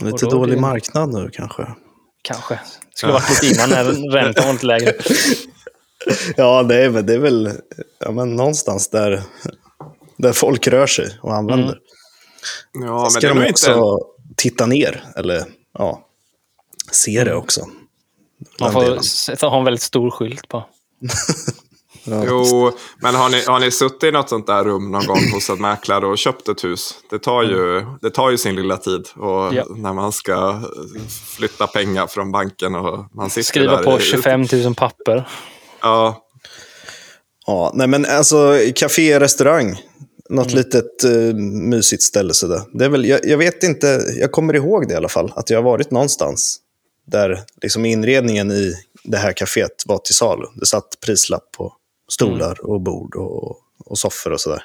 Lite 0.00 0.24
då 0.24 0.30
dålig 0.30 0.52
blir- 0.54 0.60
marknad 0.60 1.12
nu 1.14 1.30
kanske. 1.32 1.66
Kanske. 2.22 2.54
Det 2.54 2.60
skulle 2.96 3.12
varit 3.12 3.42
lite 3.42 3.46
innan 3.54 3.70
när 3.70 3.84
räntan 4.12 4.44
var 4.46 4.52
lite 4.52 4.66
lägre. 4.66 4.92
Ja, 6.36 6.62
det 6.62 6.84
är, 6.84 6.88
väl- 6.88 7.06
det 7.06 7.14
är 7.14 7.18
väl 7.18 7.50
ja, 7.98 8.10
men 8.10 8.36
någonstans 8.36 8.88
där, 8.90 9.22
där 10.16 10.32
folk 10.32 10.66
rör 10.68 10.86
sig 10.86 11.18
och 11.22 11.34
använder. 11.34 11.78
Ja 12.72 13.00
men 13.02 13.10
Ska 13.10 13.20
det 13.20 13.26
är 13.26 13.34
de 13.34 13.40
nog 13.40 13.50
också 13.50 13.70
inte... 13.72 14.34
titta 14.36 14.66
ner, 14.66 15.04
eller 15.16 15.44
ja, 15.78 16.06
se 16.90 17.24
det 17.24 17.34
också. 17.34 17.66
Man 18.60 18.72
får 18.72 18.98
sätta, 19.02 19.46
ha 19.46 19.58
en 19.58 19.64
väldigt 19.64 19.82
stor 19.82 20.10
skylt 20.10 20.48
på. 20.48 20.64
Ja. 22.04 22.24
Jo, 22.26 22.72
men 23.02 23.14
har 23.14 23.28
ni, 23.30 23.44
har 23.44 23.60
ni 23.60 23.70
suttit 23.70 24.02
i 24.04 24.10
något 24.10 24.28
sånt 24.28 24.46
där 24.46 24.64
rum 24.64 24.90
någon 24.90 25.06
gång 25.06 25.30
hos 25.34 25.50
en 25.50 25.60
mäklare 25.60 26.06
och 26.06 26.18
köpt 26.18 26.48
ett 26.48 26.64
hus? 26.64 26.94
Det 27.10 27.18
tar 27.18 27.42
ju, 27.42 27.86
det 28.00 28.10
tar 28.10 28.30
ju 28.30 28.38
sin 28.38 28.54
lilla 28.56 28.76
tid. 28.76 29.08
Och 29.16 29.54
Ja. 29.54 29.64
när 29.76 29.92
man 29.92 30.12
ska 30.12 30.60
flytta 31.36 31.66
pengar 31.66 32.06
från 32.06 32.32
banken 32.32 32.74
och 32.74 33.06
man 33.14 33.30
sitter 33.30 33.42
Skriva 33.42 33.76
där 33.76 33.82
på 33.84 33.98
i- 33.98 34.02
25 34.02 34.46
000 34.52 34.74
papper. 34.74 35.28
Ja, 35.80 36.22
Ja, 37.46 37.70
nej 37.74 37.86
men 37.88 38.06
alltså 38.06 38.58
café, 38.76 39.20
restaurang. 39.20 39.80
Något 40.30 40.52
litet 40.52 41.04
uh, 41.04 41.34
mysigt 41.34 42.02
ställe 42.02 42.34
sådär. 42.34 42.60
Det 42.72 42.84
är 42.84 42.88
väl, 42.88 43.04
jag, 43.04 43.20
jag, 43.24 43.38
vet 43.38 43.62
inte, 43.62 43.86
jag 44.16 44.32
kommer 44.32 44.54
ihåg 44.54 44.88
det 44.88 44.94
i 44.94 44.96
alla 44.96 45.08
fall, 45.08 45.32
att 45.36 45.50
jag 45.50 45.58
har 45.58 45.62
varit 45.62 45.90
någonstans 45.90 46.58
där 47.06 47.42
liksom 47.62 47.84
inredningen 47.84 48.50
i 48.52 48.74
det 49.04 49.16
här 49.16 49.32
kaféet 49.32 49.82
var 49.86 49.98
till 49.98 50.14
salu. 50.14 50.46
Det 50.54 50.66
satt 50.66 51.00
prislapp 51.00 51.52
på 51.52 51.72
stolar 52.10 52.66
och 52.66 52.80
bord 52.80 53.16
och, 53.16 53.56
och 53.78 53.98
soffor 53.98 54.30
och 54.32 54.40
sådär. 54.40 54.64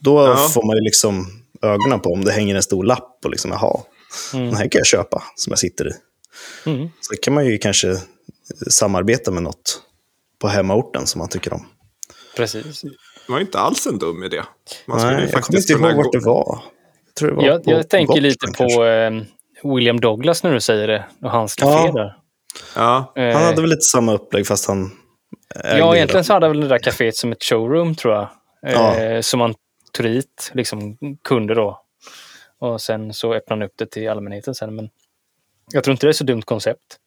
Då 0.00 0.18
Ja. 0.26 0.48
får 0.48 0.66
man 0.66 0.76
ju 0.76 0.82
liksom 0.82 1.26
ögonen 1.62 2.00
på 2.00 2.12
om 2.12 2.24
det 2.24 2.32
hänger 2.32 2.54
en 2.54 2.62
stor 2.62 2.84
lapp 2.84 3.18
och 3.24 3.30
liksom, 3.30 3.50
jaha, 3.50 3.80
Mm. 4.34 4.46
den 4.46 4.54
här 4.56 4.68
kan 4.68 4.78
jag 4.78 4.86
köpa 4.86 5.22
som 5.36 5.50
jag 5.50 5.58
sitter 5.58 5.88
i. 5.88 5.92
Mm. 6.70 6.88
Så 7.00 7.14
kan 7.22 7.34
man 7.34 7.46
ju 7.46 7.58
kanske 7.58 7.96
samarbeta 8.70 9.30
med 9.30 9.42
något 9.42 9.80
på 10.38 10.48
hemmaorten 10.48 11.06
som 11.06 11.18
man 11.18 11.28
tycker 11.28 11.52
om. 11.52 11.66
Precis. 12.36 12.82
Det 13.26 13.32
var 13.32 13.38
ju 13.38 13.44
inte 13.44 13.58
alls 13.58 13.86
en 13.86 13.98
dum 13.98 14.22
idé. 14.22 14.42
Man 14.86 14.98
skulle 15.00 15.12
Nej, 15.12 15.20
jag 15.22 15.30
kommer 15.30 15.42
faktiskt 15.42 15.70
inte 15.70 15.82
ihåg 15.88 15.96
vart 15.96 16.12
det 16.12 16.18
var. 16.18 16.58
Jag, 17.06 17.14
tror 17.14 17.28
det 17.30 17.34
var 17.36 17.44
Jag, 17.44 17.64
på 17.64 17.70
jag 17.70 17.88
tänker 17.90 18.20
lite 18.20 18.46
på 18.46 18.84
eh, 18.84 19.10
William 19.74 20.00
Douglas 20.00 20.42
när 20.42 20.52
du 20.52 20.60
säger 20.60 20.88
det. 20.88 21.04
Och 21.22 21.30
hans 21.30 21.54
café 21.54 21.86
Ja. 21.86 21.92
där. 21.92 22.16
Ja, 22.76 23.12
Eh, 23.16 23.34
Han 23.36 23.42
hade 23.44 23.60
väl 23.60 23.70
lite 23.70 23.80
samma 23.80 24.12
upplägg 24.14 24.46
fast 24.46 24.68
han 24.68 24.90
ägde 25.64 25.78
Ja, 25.78 25.90
det. 25.90 25.96
egentligen 25.98 26.24
så 26.24 26.32
hade 26.32 26.48
väl 26.48 26.60
det 26.60 26.68
där 26.68 26.78
kaféet 26.78 27.12
som 27.16 27.32
ett 27.32 27.44
showroom 27.44 27.94
tror 27.94 28.14
jag. 28.14 28.28
Ja. 28.62 28.96
Eh, 29.00 29.20
som 29.20 29.38
man 29.38 29.54
tog 29.92 30.06
dit 30.06 30.50
liksom, 30.54 30.96
kunder 31.24 31.54
då. 31.54 31.80
Och 32.58 32.80
sen 32.80 33.14
så 33.14 33.34
öppnade 33.34 33.60
han 33.62 33.66
upp 33.68 33.72
det 33.76 33.86
till 33.90 34.08
allmänheten 34.10 34.54
sen. 34.54 34.74
Men 34.76 34.88
jag 35.72 35.84
tror 35.84 35.92
inte 35.92 36.06
det 36.06 36.10
är 36.10 36.12
så 36.12 36.24
dumt 36.24 36.42
koncept. 36.42 36.98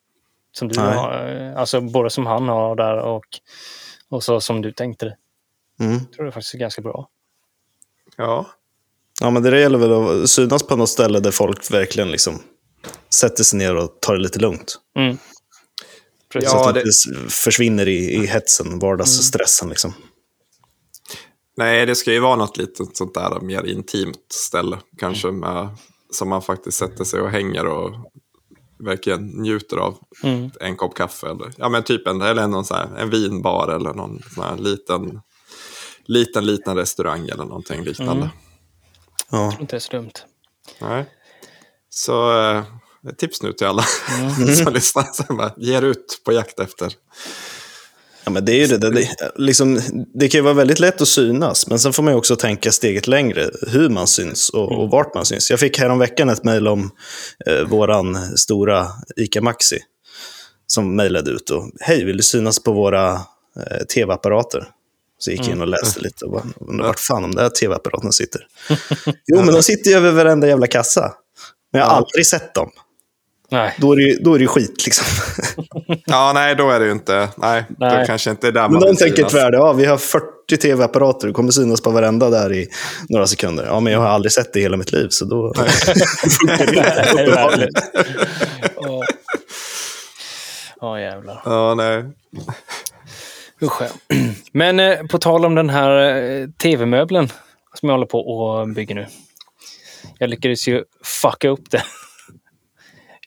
Som 0.52 0.68
du 0.68 0.80
Nej. 0.82 0.96
har. 0.96 1.36
eh, 1.52 1.60
Alltså 1.60 1.82
både 1.82 2.10
som 2.10 2.26
han 2.26 2.48
har 2.50 2.76
där 2.76 2.98
och, 2.98 3.26
och 4.10 4.24
så 4.24 4.40
som 4.42 4.62
du 4.62 4.72
tänkte 4.72 5.06
det. 5.06 5.16
Mm. 5.80 5.94
Jag 5.94 6.12
tror 6.12 6.26
det 6.26 6.32
faktiskt 6.32 6.54
är 6.54 6.58
ganska 6.60 6.82
bra. 6.82 7.08
ja. 8.18 8.46
Ja, 9.22 9.30
men 9.30 9.44
det 9.44 9.60
gäller 9.60 9.78
väl 9.78 9.94
att 10.24 10.30
synas 10.30 10.64
på 10.64 10.76
något 10.76 10.90
ställe 10.90 11.20
där 11.20 11.32
folk 11.32 11.72
verkligen 11.72 12.12
liksom 12.12 12.40
sätter 13.14 13.44
sig 13.44 13.60
ner 13.60 13.76
och 13.76 14.00
tar 14.02 14.14
det 14.14 14.20
lite 14.20 14.40
lugnt. 14.40 14.80
Mm. 15.00 15.18
Precis. 16.34 16.52
så 16.52 16.58
att 16.58 16.74
det 16.76 16.82
det- 16.84 16.88
inte 17.20 17.30
försvinner 17.36 17.88
i, 17.88 18.14
i 18.14 18.26
hetsen, 18.26 18.80
vardagsstressen. 18.80 19.70
Liksom. 19.70 19.94
Nej, 21.58 21.86
det 21.86 21.96
ska 21.96 22.12
ju 22.14 22.20
vara 22.20 22.36
något 22.36 22.58
litet 22.58 22.98
sånt 22.98 23.14
där 23.14 23.40
mer 23.40 23.64
intimt 23.66 24.32
ställe. 24.34 24.78
Kanske 24.98 25.32
med, 25.32 25.70
som 26.12 26.30
man 26.30 26.42
faktiskt 26.42 26.78
sätter 26.78 27.04
sig 27.04 27.22
och 27.22 27.30
hänger 27.30 27.66
och 27.66 27.92
verkligen 28.80 29.26
njuter 29.28 29.78
av. 29.78 29.98
Mm. 30.24 30.50
En 30.60 30.76
kopp 30.76 30.96
kaffe 30.96 31.28
eller, 31.30 31.54
ja, 31.58 31.70
men 31.70 31.84
typ 31.84 32.08
en, 32.08 32.22
eller 32.22 32.48
någon 32.48 32.66
så 32.66 32.74
här, 32.74 32.96
en 32.98 33.10
vinbar 33.10 33.68
eller 33.76 33.94
någon 33.94 34.22
sån 34.36 34.44
här 34.44 34.58
liten, 34.58 35.20
liten, 36.08 36.46
liten 36.46 36.76
restaurang 36.76 37.30
eller 37.30 37.46
någonting 37.46 37.84
liknande. 37.84 38.24
Mm. 38.24 38.30
Ja. 39.32 39.58
Inte 39.60 39.76
är 39.76 39.80
så 39.80 39.92
dumt. 39.92 40.12
Nej. 40.82 41.06
Så 41.90 42.40
eh, 42.40 42.64
ett 43.10 43.18
tips 43.18 43.42
nu 43.42 43.54
till 43.54 43.68
alla 43.68 43.84
Mm. 44.20 44.56
som 44.56 44.74
lyssnar. 44.74 45.04
Så 45.14 45.34
bara, 45.34 45.54
ge 45.58 45.78
er 45.78 45.82
ut 45.82 46.22
på 46.26 46.32
jakt 46.34 46.60
efter. 46.60 46.94
Ja, 48.24 48.32
men 48.32 48.46
det, 48.46 48.52
är 48.52 48.60
ju 48.60 48.68
det, 48.68 48.78
det, 48.78 48.90
det, 48.90 49.32
liksom, 49.36 49.82
det 50.14 50.28
kan 50.28 50.40
ju 50.40 50.44
vara 50.44 50.54
väldigt 50.54 50.80
lätt 50.80 51.02
att 51.02 51.08
synas, 51.08 51.68
men 51.68 51.80
sen 51.80 51.94
får 51.94 52.04
man 52.04 52.14
ju 52.14 52.18
också 52.18 52.36
tänka 52.36 52.72
steget 52.72 53.08
längre, 53.08 53.50
hur 53.68 53.90
man 53.90 54.08
syns 54.08 54.50
och, 54.50 54.72
och 54.72 54.90
vart 54.90 55.16
man 55.16 55.26
syns. 55.26 55.50
Jag 55.50 55.60
fick 55.60 55.80
häromveckan 55.80 56.30
ett 56.30 56.44
mejl 56.44 56.68
om 56.68 56.92
eh, 57.46 57.62
våran 57.68 58.38
stora 58.38 58.88
ICA 59.16 59.42
Maxi, 59.42 59.80
som 60.68 60.96
mejlade 60.96 61.32
ut 61.32 61.50
och 61.50 61.72
hej, 61.80 62.06
vill 62.06 62.18
du 62.18 62.24
synas 62.24 62.64
på 62.64 62.72
våra 62.72 63.14
eh, 63.14 63.86
tv-apparater? 63.94 64.68
Så 65.18 65.32
gick 65.32 65.40
jag 65.40 65.48
in 65.48 65.62
och 65.62 65.68
läste 65.68 66.00
lite 66.00 66.26
och 66.26 66.32
bara, 66.32 66.44
undrar 66.70 66.88
vart 66.88 67.00
fan 67.00 67.22
de 67.22 67.36
där 67.36 67.50
tv-apparaterna 67.50 68.12
sitter. 68.12 68.42
Jo, 69.26 69.38
men 69.44 69.54
de 69.54 69.64
sitter 69.64 69.92
ju 69.92 69.98
över 69.98 70.12
varenda 70.12 70.48
jävla 70.48 70.68
kassa. 70.68 71.14
Men 71.72 71.82
jag 71.82 71.88
har 71.88 71.96
aldrig 71.96 72.26
sett 72.28 72.54
dem. 72.54 72.72
Nej. 73.52 73.76
Då 73.78 73.92
är 73.92 73.96
det 73.96 74.02
ju, 74.04 74.16
då 74.16 74.34
är 74.34 74.38
det 74.40 74.44
ju 74.44 74.48
skit 74.48 74.86
liksom. 74.86 75.06
Ja, 76.06 76.32
nej, 76.34 76.56
då 76.56 76.70
är 76.70 76.80
det 76.80 76.86
ju 76.86 76.92
inte. 76.92 77.30
Nej, 77.38 77.66
Nej. 77.78 78.00
då 78.00 78.06
kanske 78.06 78.30
inte 78.30 78.48
är 78.48 78.52
där 78.52 78.62
Men 78.62 78.72
man 78.72 78.82
de 78.82 78.96
tänker 78.96 79.24
tvärtom. 79.30 79.60
Ja, 79.60 79.74
vi 79.74 79.86
har 79.86 79.98
40 79.98 80.58
tv-apparater. 80.58 81.28
Du 81.28 81.34
kommer 81.34 81.52
synas 81.52 81.82
på 81.82 81.90
varenda 81.90 82.30
där 82.30 82.54
i 82.54 82.68
några 83.10 83.28
sekunder. 83.28 83.66
Ja, 83.66 83.80
men 83.80 83.94
jag 83.94 84.00
har 84.00 84.08
aldrig 84.08 84.32
sett 84.32 84.54
det 84.54 84.60
i 84.60 84.62
hela 84.62 84.78
mitt 84.78 84.92
liv, 84.92 85.08
så 85.10 85.26
då 85.26 85.54
det. 85.58 85.68
Nej. 86.46 87.70
Åh. 88.76 89.04
Ja, 90.82 91.00
jävlar. 91.00 91.42
Ja, 91.46 91.76
nej. 91.76 92.06
Usch, 93.62 93.82
ja. 93.82 94.16
Men 94.52 94.80
eh, 94.80 95.06
på 95.06 95.18
tal 95.20 95.46
om 95.46 95.56
den 95.56 95.70
här 95.70 96.16
eh, 96.16 96.48
tv-möbeln 96.50 97.28
som 97.74 97.90
jag 97.90 97.94
håller 97.94 98.06
på 98.06 98.20
och 98.20 98.70
bygger 98.70 98.96
nu. 98.96 99.08
Jag 100.18 100.30
lyckades 100.30 100.68
ju 100.68 100.84
fucka 101.04 101.50
upp 101.50 101.72
det. 101.72 101.84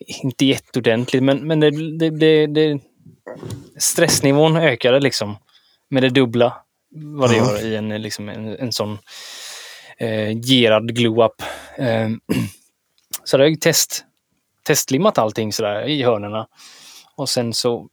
Inte 0.23 0.47
jätteordentligt, 0.47 1.23
men, 1.23 1.47
men 1.47 1.61
det, 1.61 1.99
det, 1.99 2.11
det, 2.11 2.47
det, 2.47 2.81
stressnivån 3.77 4.57
ökade 4.57 5.01
liksom 5.01 5.37
med 5.89 6.03
det 6.03 6.09
dubbla 6.09 6.57
vad 6.91 7.31
det 7.31 7.37
gör 7.37 7.67
i 7.67 7.77
en, 7.77 8.03
liksom 8.03 8.29
en, 8.29 8.49
en 8.49 8.73
sån 8.73 8.99
eh, 9.99 10.39
gerad 10.39 10.95
glue-up. 10.95 11.43
Eh, 11.77 12.09
så 13.25 13.37
det 13.37 13.43
har 13.43 13.49
jag 13.49 13.61
test, 13.61 14.05
testlimmat 14.67 15.19
allting 15.19 15.53
sådär 15.53 15.89
i 15.89 16.03
hörnerna. 16.03 16.47
Och 17.17 17.29
sen 17.29 17.55
så 17.55 17.89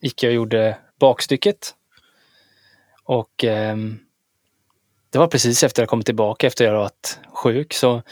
gick 0.00 0.22
jag 0.22 0.30
och 0.30 0.34
gjorde 0.34 0.78
bakstycket. 1.00 1.74
Och 3.04 3.44
eh, 3.44 3.76
det 5.10 5.18
var 5.18 5.26
precis 5.26 5.64
efter 5.64 5.82
jag 5.82 5.88
kommit 5.88 6.06
tillbaka 6.06 6.46
efter 6.46 6.64
jag 6.64 6.72
varit 6.72 7.18
sjuk. 7.34 7.72
Så 7.72 8.02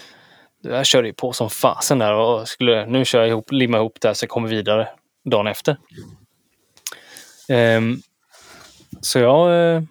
jag 0.63 0.87
körde 0.87 1.09
ju 1.09 1.15
på 1.15 1.33
som 1.33 1.51
fasen 1.51 1.99
där 1.99 2.13
och 2.13 2.49
skulle, 2.49 2.87
nu 2.87 3.05
kör 3.05 3.19
jag 3.19 3.29
ihop, 3.29 3.53
limma 3.53 3.77
ihop 3.77 4.01
det 4.01 4.09
här 4.09 4.15
så 4.15 4.25
jag 4.25 4.31
kommer 4.31 4.49
vidare 4.49 4.89
dagen 5.25 5.47
efter. 5.47 5.77
Eh, 7.49 7.81
så 9.01 9.19
jag 9.19 9.75
eh, 9.75 9.83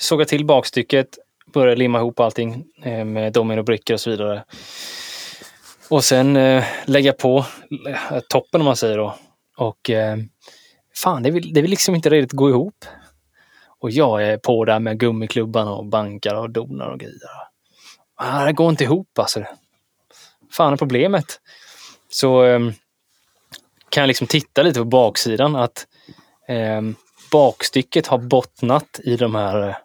sågade 0.00 0.28
till 0.28 0.44
bakstycket, 0.44 1.18
började 1.46 1.76
limma 1.76 1.98
ihop 1.98 2.20
allting 2.20 2.64
eh, 2.82 3.04
med 3.04 3.32
dominobrickor 3.32 3.94
och 3.94 4.00
så 4.00 4.10
vidare. 4.10 4.44
Och 5.88 6.04
sen 6.04 6.36
eh, 6.36 6.64
lägga 6.84 7.12
på 7.12 7.46
eh, 7.88 8.20
toppen 8.28 8.60
om 8.60 8.64
man 8.64 8.76
säger 8.76 8.98
då. 8.98 9.14
Och 9.56 9.90
eh, 9.90 10.16
fan, 10.96 11.22
det 11.22 11.30
vill, 11.30 11.52
det 11.52 11.62
vill 11.62 11.70
liksom 11.70 11.94
inte 11.94 12.10
riktigt 12.10 12.32
gå 12.32 12.48
ihop. 12.48 12.84
Och 13.78 13.90
jag 13.90 14.24
är 14.24 14.38
på 14.38 14.64
där 14.64 14.78
med 14.78 15.00
gummiklubban 15.00 15.68
och 15.68 15.86
bankar 15.86 16.34
och 16.34 16.50
donar 16.50 16.88
och 16.88 17.00
grejer. 17.00 17.18
Ah, 18.16 18.44
det 18.44 18.52
går 18.52 18.70
inte 18.70 18.84
ihop 18.84 19.18
alltså. 19.18 19.44
Fan 20.50 20.72
är 20.72 20.76
problemet? 20.76 21.40
Så 22.08 22.42
ehm, 22.42 22.72
kan 23.88 24.00
jag 24.00 24.08
liksom 24.08 24.26
titta 24.26 24.62
lite 24.62 24.78
på 24.78 24.84
baksidan 24.84 25.56
att 25.56 25.86
ehm, 26.48 26.96
bakstycket 27.32 28.06
har 28.06 28.18
bottnat 28.18 29.00
i 29.04 29.16
de 29.16 29.34
här 29.34 29.78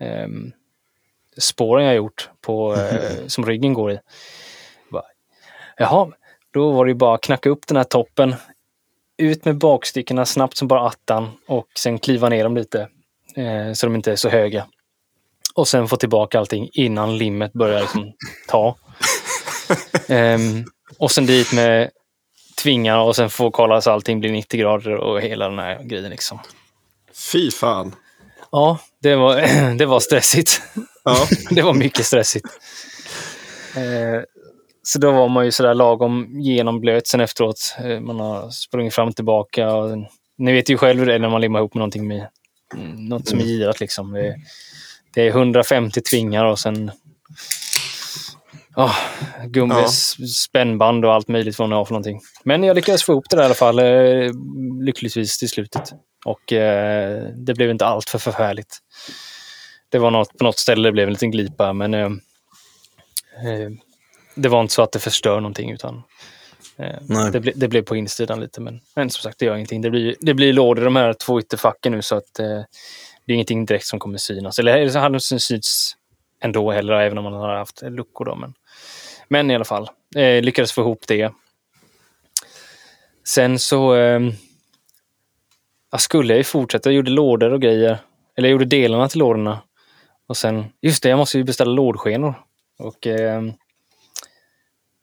ehm, 0.00 0.52
spåren 1.38 1.86
jag 1.86 1.94
gjort 1.94 2.30
på, 2.40 2.74
eh, 2.74 3.16
som 3.26 3.46
ryggen 3.46 3.74
går 3.74 3.92
i. 3.92 3.98
Bara, 4.90 5.04
Jaha, 5.76 6.12
då 6.50 6.72
var 6.72 6.84
det 6.84 6.90
ju 6.90 6.94
bara 6.94 7.14
att 7.14 7.20
knacka 7.20 7.50
upp 7.50 7.66
den 7.66 7.76
här 7.76 7.84
toppen, 7.84 8.34
ut 9.18 9.44
med 9.44 9.58
bakstyckena 9.58 10.26
snabbt 10.26 10.56
som 10.56 10.68
bara 10.68 10.86
attan 10.86 11.30
och 11.46 11.66
sen 11.78 11.98
kliva 11.98 12.28
ner 12.28 12.44
dem 12.44 12.56
lite 12.56 12.88
eh, 13.36 13.72
så 13.74 13.86
de 13.86 13.94
inte 13.94 14.12
är 14.12 14.16
så 14.16 14.28
höga. 14.28 14.66
Och 15.54 15.68
sen 15.68 15.88
få 15.88 15.96
tillbaka 15.96 16.38
allting 16.38 16.70
innan 16.72 17.18
limmet 17.18 17.52
börjar 17.52 17.80
liksom 17.80 18.12
ta. 18.48 18.76
Ehm, 20.08 20.64
och 20.98 21.10
sen 21.10 21.26
dit 21.26 21.52
med 21.52 21.90
tvingar 22.62 22.98
och 22.98 23.16
sen 23.16 23.30
få 23.30 23.50
kolla 23.50 23.80
så 23.80 23.90
allting 23.90 24.20
blir 24.20 24.32
90 24.32 24.60
grader 24.60 24.94
och 24.94 25.20
hela 25.20 25.48
den 25.48 25.58
här 25.58 25.82
grejen 25.82 26.10
liksom. 26.10 26.38
Fy 27.32 27.50
fan. 27.50 27.94
Ja, 28.52 28.78
det 29.02 29.16
var, 29.16 29.74
det 29.78 29.86
var 29.86 30.00
stressigt. 30.00 30.62
Ja. 31.04 31.26
det 31.50 31.62
var 31.62 31.74
mycket 31.74 32.06
stressigt. 32.06 32.46
Eh, 33.76 34.22
så 34.88 34.98
då 34.98 35.12
var 35.12 35.28
man 35.28 35.44
ju 35.44 35.50
sådär 35.52 35.74
lagom 35.74 36.40
genomblöt 36.40 37.06
sen 37.06 37.20
efteråt. 37.20 37.76
Eh, 37.84 38.00
man 38.00 38.20
har 38.20 38.50
sprungit 38.50 38.94
fram 38.94 39.08
och 39.08 39.16
tillbaka. 39.16 39.68
Och, 39.74 39.98
ni 40.38 40.52
vet 40.52 40.70
ju 40.70 40.76
själv 40.78 40.98
hur 41.00 41.06
det 41.06 41.14
är 41.14 41.18
när 41.18 41.28
man 41.28 41.40
limmar 41.40 41.58
ihop 41.58 41.74
med 41.74 41.78
någonting 41.78 42.08
med 42.08 42.28
mm, 42.74 43.04
något 43.08 43.28
som 43.28 43.38
är 43.38 43.42
girat 43.44 43.80
liksom. 43.80 44.12
Det, 44.12 44.36
det 45.14 45.22
är 45.22 45.28
150 45.28 46.00
tvingar 46.00 46.44
och 46.44 46.58
sen 46.58 46.90
oh, 48.76 48.96
gummi, 49.46 49.74
Ja. 49.74 49.84
s- 49.84 50.34
spännband 50.42 51.04
och 51.04 51.14
allt 51.14 51.28
möjligt 51.28 51.58
vad 51.58 51.68
man 51.68 51.78
har 51.78 51.84
för 51.84 51.92
någonting. 51.92 52.20
Men 52.44 52.62
jag 52.62 52.74
lyckades 52.74 53.02
få 53.02 53.12
ihop 53.12 53.30
det 53.30 53.36
där 53.36 53.42
i 53.42 53.46
alla 53.46 53.54
fall, 53.54 53.78
eh, 53.78 54.30
lyckligtvis 54.82 55.38
till 55.38 55.48
slutet. 55.48 55.92
Och 56.24 56.52
eh, 56.52 57.22
det 57.36 57.54
blev 57.54 57.70
inte 57.70 57.86
allt 57.86 58.08
för 58.10 58.18
förfärligt. 58.18 58.78
Det 59.88 59.98
var 59.98 60.10
något, 60.10 60.38
på 60.38 60.44
något 60.44 60.58
ställe 60.58 60.88
det 60.88 60.92
blev 60.92 61.06
en 61.06 61.12
liten 61.12 61.30
glipa, 61.30 61.72
men 61.72 61.94
eh, 61.94 62.00
eh, 62.04 63.70
det 64.38 64.48
var 64.48 64.60
inte 64.60 64.74
så 64.74 64.82
att 64.82 64.92
det 64.92 64.98
förstör 64.98 65.40
någonting. 65.40 65.70
utan 65.70 66.02
eh, 66.76 67.30
det, 67.32 67.40
ble, 67.40 67.52
det 67.56 67.68
blev 67.68 67.82
på 67.82 67.96
insidan 67.96 68.40
lite. 68.40 68.60
Men, 68.60 68.80
men 68.94 69.10
som 69.10 69.22
sagt, 69.22 69.38
det 69.38 69.44
gör 69.44 69.54
ingenting. 69.54 69.82
Det 69.82 69.90
blir, 69.90 70.14
det 70.20 70.34
blir 70.34 70.52
lådor 70.52 70.84
de 70.84 70.96
här 70.96 71.12
två 71.12 71.40
ytterfacken 71.40 71.92
nu 71.92 72.02
så 72.02 72.16
att 72.16 72.38
eh, 72.38 72.62
det 73.26 73.32
är 73.32 73.34
ingenting 73.34 73.66
direkt 73.66 73.86
som 73.86 73.98
kommer 73.98 74.18
synas. 74.18 74.58
Eller 74.58 74.88
så 74.88 74.98
hade 74.98 75.16
det 75.16 75.20
synts 75.20 75.96
ändå 76.40 76.70
heller, 76.70 76.92
även 76.92 77.18
om 77.18 77.24
man 77.24 77.32
har 77.32 77.56
haft 77.56 77.82
luckor. 77.82 78.24
Då, 78.24 78.34
men, 78.34 78.54
men 79.28 79.50
i 79.50 79.54
alla 79.54 79.64
fall, 79.64 79.90
eh, 80.16 80.42
lyckades 80.42 80.72
få 80.72 80.80
ihop 80.80 81.04
det. 81.06 81.32
Sen 83.24 83.58
så 83.58 83.94
eh, 83.94 84.20
jag 85.90 86.00
skulle 86.00 86.32
jag 86.32 86.38
ju 86.38 86.44
fortsätta. 86.44 86.88
Jag 86.88 86.96
gjorde 86.96 87.10
lådor 87.10 87.52
och 87.52 87.62
grejer. 87.62 87.98
Eller 88.36 88.48
jag 88.48 88.52
gjorde 88.52 88.64
delarna 88.64 89.08
till 89.08 89.18
lådorna. 89.18 89.58
Och 90.26 90.36
sen, 90.36 90.64
just 90.82 91.02
det, 91.02 91.08
jag 91.08 91.16
måste 91.16 91.38
ju 91.38 91.44
beställa 91.44 91.72
lådskenor. 91.72 92.34
Och 92.78 93.06
eh, 93.06 93.42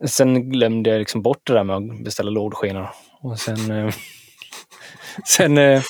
sen 0.07 0.49
glömde 0.49 0.89
jag 0.89 0.99
liksom 0.99 1.21
bort 1.21 1.41
det 1.43 1.53
där 1.53 1.63
med 1.63 1.75
att 1.75 2.03
beställa 2.03 2.29
lådskenor. 2.29 2.89
Och 3.21 3.39
sen, 3.39 3.71
eh, 3.71 3.93
sen, 5.27 5.57
eh, 5.57 5.81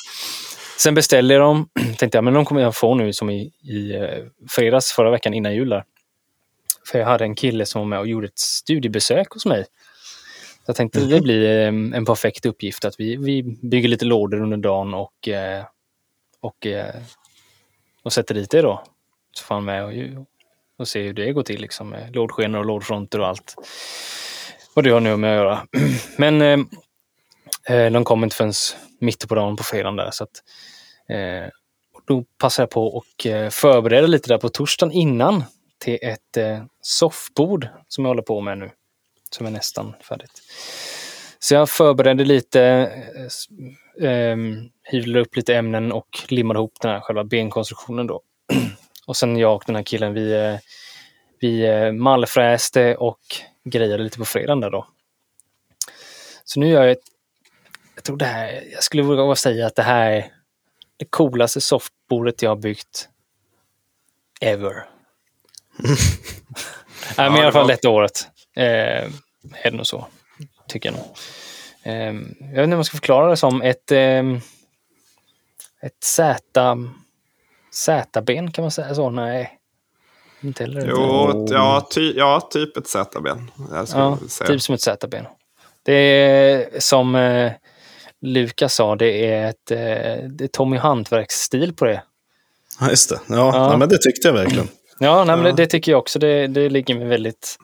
sen 0.77 0.95
beställde 0.95 1.33
jag 1.33 1.43
dem. 1.43 1.69
Tänkte 1.97 2.17
jag, 2.17 2.23
men 2.23 2.33
de 2.33 2.45
kommer 2.45 2.61
jag 2.61 2.75
få 2.75 2.95
nu 2.95 3.13
som 3.13 3.29
i, 3.29 3.51
i 3.63 3.95
eh, 3.95 4.25
fredags 4.49 4.91
förra 4.91 5.11
veckan 5.11 5.33
innan 5.33 5.55
jul. 5.55 5.69
Där. 5.69 5.83
För 6.91 6.99
jag 6.99 7.05
hade 7.05 7.23
en 7.23 7.35
kille 7.35 7.65
som 7.65 7.81
var 7.81 7.87
med 7.87 7.99
och 7.99 8.07
gjorde 8.07 8.27
ett 8.27 8.39
studiebesök 8.39 9.31
hos 9.31 9.45
mig. 9.45 9.65
Så 10.65 10.69
jag 10.69 10.75
tänkte 10.75 10.99
mm. 10.99 11.11
det 11.11 11.21
blir 11.21 11.49
ehm, 11.49 11.93
en 11.93 12.05
perfekt 12.05 12.45
uppgift 12.45 12.85
att 12.85 12.99
vi, 12.99 13.15
vi 13.15 13.43
bygger 13.43 13.89
lite 13.89 14.05
lådor 14.05 14.41
under 14.41 14.57
dagen 14.57 14.93
och, 14.93 15.27
eh, 15.27 15.63
och, 16.41 16.65
eh, 16.65 16.95
och 18.03 18.13
sätter 18.13 18.35
dit 18.35 18.49
det 18.49 18.61
då. 18.61 18.83
Så 19.31 19.43
får 19.43 19.55
han 19.55 19.65
med 19.65 19.85
och, 19.85 19.91
och 20.77 20.87
se 20.87 21.01
hur 21.01 21.13
det 21.13 21.31
går 21.31 21.43
till 21.43 21.61
liksom 21.61 21.89
med 21.89 22.15
lådskenor 22.15 22.59
och 22.59 22.65
lådfronter 22.65 23.19
och 23.19 23.27
allt. 23.27 23.55
Vad 24.73 24.85
det 24.85 24.89
har 24.89 24.99
nu 24.99 25.17
med 25.17 25.31
att 25.31 25.35
göra. 25.35 25.67
Men 26.17 26.41
eh, 26.41 26.59
eh, 27.75 27.91
de 27.91 28.03
kom 28.03 28.23
inte 28.23 28.35
förrän 28.35 28.53
mitt 28.99 29.27
på 29.27 29.35
dagen 29.35 29.55
på 29.55 29.63
fredagen 29.63 29.95
där 29.95 30.09
så 30.11 30.23
att 30.23 30.43
eh, 31.09 31.49
då 32.07 32.23
passade 32.37 32.63
jag 32.63 32.69
på 32.69 32.87
och 32.87 33.25
eh, 33.25 33.49
förbereda 33.49 34.07
lite 34.07 34.29
där 34.29 34.37
på 34.37 34.49
torsdagen 34.49 34.91
innan 34.93 35.43
till 35.77 35.97
ett 36.01 36.37
eh, 36.37 36.63
soffbord 36.81 37.67
som 37.87 38.05
jag 38.05 38.09
håller 38.09 38.21
på 38.21 38.41
med 38.41 38.57
nu 38.57 38.69
som 39.29 39.45
är 39.45 39.51
nästan 39.51 39.93
färdigt. 40.01 40.41
Så 41.39 41.53
jag 41.53 41.69
förberedde 41.69 42.25
lite, 42.25 42.61
eh, 44.01 44.09
eh 44.09 44.37
hyvlade 44.83 45.21
upp 45.21 45.35
lite 45.35 45.55
ämnen 45.55 45.91
och 45.91 46.07
limmade 46.29 46.57
ihop 46.57 46.73
den 46.81 46.91
här 46.91 46.99
själva 46.99 47.23
benkonstruktionen 47.23 48.07
då. 48.07 48.21
och 49.05 49.17
sen 49.17 49.37
jag 49.37 49.55
och 49.55 49.63
den 49.65 49.75
här 49.75 49.83
killen, 49.83 50.13
vi, 50.13 50.33
eh, 50.33 50.57
vi 51.39 51.65
eh, 51.65 51.91
mallfräste 51.91 52.95
och 52.95 53.19
grejade 53.63 54.03
lite 54.03 54.17
på 54.17 54.25
fredagen 54.25 54.59
där 54.59 54.69
då. 54.69 54.87
Så 56.43 56.59
nu 56.59 56.67
gör 56.67 56.83
jag 56.83 56.97
jag 57.95 58.03
tror 58.03 58.17
det 58.17 58.25
här, 58.25 58.63
jag 58.73 58.83
skulle 58.83 59.03
våga 59.03 59.35
säga 59.35 59.67
att 59.67 59.75
det 59.75 59.83
här 59.83 60.11
är 60.11 60.31
det 60.97 61.05
coolaste 61.05 61.61
softbordet 61.61 62.41
jag 62.41 62.49
har 62.49 62.55
byggt 62.55 63.09
ever. 64.41 64.73
Nej, 67.17 67.29
men 67.29 67.35
i 67.35 67.39
alla 67.41 67.51
fall 67.51 67.67
detta 67.67 67.89
året. 67.89 68.27
Eh, 68.55 68.63
är 68.63 69.71
det 69.71 69.71
nog 69.71 69.87
så, 69.87 70.07
tycker 70.67 70.89
jag 70.89 70.97
nog. 70.97 71.17
Eh, 71.83 72.13
jag 72.39 72.55
vet 72.55 72.63
inte 72.63 72.63
om 72.63 72.69
man 72.69 72.85
ska 72.85 72.97
förklara 72.97 73.29
det 73.29 73.37
som 73.37 73.61
ett, 73.61 73.91
eh, 73.91 74.23
ett 75.81 76.03
Z, 76.03 76.77
Z-ben, 77.75 78.51
kan 78.51 78.61
man 78.63 78.71
säga 78.71 78.95
så? 78.95 79.09
Nej. 79.09 79.59
Inte 80.41 80.63
heller. 80.63 80.87
Jo, 80.89 81.45
ja, 81.49 81.87
ty, 81.91 82.13
ja, 82.15 82.41
typ 82.51 82.77
ett 82.77 82.87
Z-ben. 82.87 83.51
Ja, 83.93 84.17
typ 84.47 84.61
som 84.61 84.75
ett 84.75 84.81
Z-ben. 84.81 85.25
Det 85.83 85.93
är 85.93 86.79
som 86.79 87.15
eh, 87.15 87.51
Lukas 88.21 88.75
sa, 88.75 88.95
det 88.95 89.31
är 89.31 89.49
ett 89.49 89.71
eh, 89.71 90.29
det 90.29 90.43
är 90.43 90.47
Tommy 90.47 90.77
Hantverks-stil 90.77 91.73
på 91.73 91.85
det. 91.85 92.03
Ja, 92.79 92.89
just 92.89 93.09
det. 93.09 93.19
Ja, 93.27 93.35
ja. 93.35 93.71
ja 93.71 93.77
men 93.77 93.89
det 93.89 93.97
tyckte 93.97 94.27
jag 94.27 94.33
verkligen. 94.33 94.67
Ja, 94.99 95.23
nej, 95.23 95.35
men 95.35 95.45
det, 95.45 95.51
det, 95.51 95.67
tycker 95.67 95.91
jag 95.91 95.99
också. 95.99 96.19
Det, 96.19 96.47
det 96.47 96.69
ligger 96.69 96.95
mig 96.95 97.07
väldigt 97.07 97.57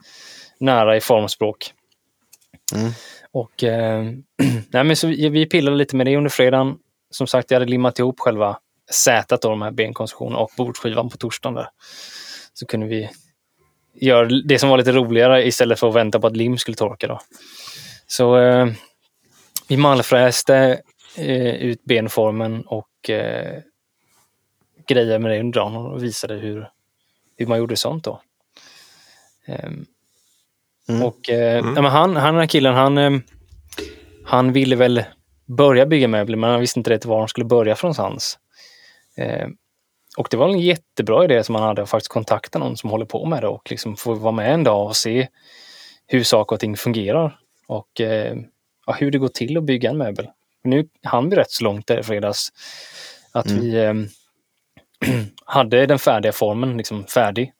nära 0.60 0.96
i 0.96 1.00
formspråk. 1.00 1.72
Mm. 2.74 2.92
Och 3.32 3.64
eh, 3.64 4.02
nej, 4.70 4.84
men 4.84 4.96
så 4.96 5.06
vi, 5.06 5.28
vi 5.28 5.46
pillade 5.46 5.76
lite 5.76 5.96
med 5.96 6.06
det 6.06 6.16
under 6.16 6.30
fredagen. 6.30 6.74
Som 7.10 7.26
sagt, 7.26 7.50
jag 7.50 7.60
hade 7.60 7.70
limmat 7.70 7.98
ihop 7.98 8.20
själva 8.20 8.58
sätet, 8.92 9.42
då, 9.42 9.48
de 9.48 9.62
här 9.62 9.70
benkonstruktionerna 9.70 10.38
och 10.38 10.50
bordsskivan 10.56 11.10
på 11.10 11.16
torsdagen. 11.16 11.54
Där. 11.54 11.68
Så 12.54 12.66
kunde 12.66 12.86
vi 12.86 13.10
göra 13.94 14.28
det 14.44 14.58
som 14.58 14.68
var 14.68 14.78
lite 14.78 14.92
roligare 14.92 15.46
istället 15.46 15.80
för 15.80 15.88
att 15.88 15.94
vänta 15.94 16.20
på 16.20 16.26
att 16.26 16.36
lim 16.36 16.58
skulle 16.58 16.76
torka. 16.76 17.06
Då. 17.06 17.20
Så 18.06 18.38
eh, 18.38 18.66
vi 19.68 19.76
mallfräste 19.76 20.80
eh, 21.16 21.54
ut 21.54 21.84
benformen 21.84 22.62
och 22.62 23.10
eh, 23.10 23.58
grejade 24.88 25.18
med 25.18 25.30
det 25.30 25.40
under 25.40 25.60
dagen 25.60 25.76
och 25.76 26.02
visade 26.02 26.34
hur, 26.34 26.68
hur 27.36 27.46
man 27.46 27.58
gjorde 27.58 27.76
sånt 27.76 28.04
då. 28.04 28.20
Um, 29.48 29.86
mm. 30.88 31.02
Och 31.02 31.30
eh, 31.30 31.58
mm. 31.58 31.74
ja, 31.76 31.82
men 31.82 31.90
han, 31.90 32.16
han, 32.16 32.34
den 32.34 32.40
här 32.40 32.46
killen, 32.46 32.74
han, 32.74 32.98
eh, 32.98 33.10
han 34.24 34.52
ville 34.52 34.76
väl 34.76 35.04
börja 35.46 35.86
bygga 35.86 36.08
möbler, 36.08 36.36
men 36.36 36.50
han 36.50 36.60
visste 36.60 36.80
inte 36.80 36.90
rätt 36.90 37.04
var 37.04 37.18
han 37.18 37.28
skulle 37.28 37.46
börja 37.46 37.76
från 37.76 37.88
någonstans. 37.88 38.38
Eh, 39.16 39.48
och 40.16 40.28
det 40.30 40.36
var 40.36 40.48
en 40.48 40.60
jättebra 40.60 41.24
idé 41.24 41.44
som 41.44 41.54
han 41.54 41.64
hade 41.64 41.82
att 41.82 41.90
faktiskt 41.90 42.12
kontakta 42.12 42.58
någon 42.58 42.76
som 42.76 42.90
håller 42.90 43.06
på 43.06 43.26
med 43.26 43.42
det 43.42 43.48
och 43.48 43.70
liksom 43.70 43.96
få 43.96 44.14
vara 44.14 44.32
med 44.32 44.54
en 44.54 44.64
dag 44.64 44.86
och 44.86 44.96
se 44.96 45.28
hur 46.06 46.22
saker 46.22 46.56
och 46.56 46.60
ting 46.60 46.76
fungerar. 46.76 47.38
Och 47.66 48.00
eh, 48.00 48.36
ja, 48.86 48.92
hur 48.92 49.10
det 49.10 49.18
går 49.18 49.28
till 49.28 49.56
att 49.56 49.64
bygga 49.64 49.90
en 49.90 49.98
möbel. 49.98 50.28
Nu 50.64 50.88
hann 51.02 51.30
vi 51.30 51.36
rätt 51.36 51.50
så 51.50 51.64
långt 51.64 51.86
där 51.86 51.98
i 51.98 52.02
fredags. 52.02 52.48
Att 53.32 53.46
mm. 53.46 53.60
vi 53.60 53.76
eh, 53.76 53.94
hade 55.44 55.86
den 55.86 55.98
färdiga 55.98 56.32
formen 56.32 56.76
liksom 56.76 57.06
färdig. 57.06 57.52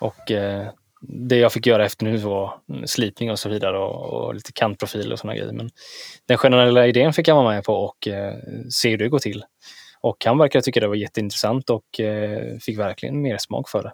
Och 0.00 0.30
eh, 0.30 0.68
det 1.00 1.36
jag 1.36 1.52
fick 1.52 1.66
göra 1.66 1.86
efter 1.86 2.04
nu 2.04 2.16
var 2.16 2.54
slipning 2.84 3.30
och 3.30 3.38
så 3.38 3.48
vidare 3.48 3.78
och, 3.78 4.12
och 4.12 4.34
lite 4.34 4.52
kantprofil 4.52 5.12
och 5.12 5.18
sådana 5.18 5.36
grejer. 5.36 5.52
Men 5.52 5.70
den 6.26 6.38
generella 6.38 6.86
idén 6.86 7.12
fick 7.12 7.28
jag 7.28 7.34
vara 7.34 7.54
med 7.54 7.64
på 7.64 7.74
och 7.74 8.08
eh, 8.08 8.34
se 8.70 8.90
hur 8.90 8.98
det 8.98 9.08
går 9.08 9.18
till. 9.18 9.44
Och 10.06 10.24
han 10.24 10.38
verkar 10.38 10.60
tycka 10.60 10.80
det 10.80 10.88
var 10.88 10.94
jätteintressant 10.94 11.70
och 11.70 12.00
eh, 12.00 12.58
fick 12.58 12.78
verkligen 12.78 13.22
mer 13.22 13.38
smak 13.38 13.68
för 13.68 13.82
det. 13.82 13.92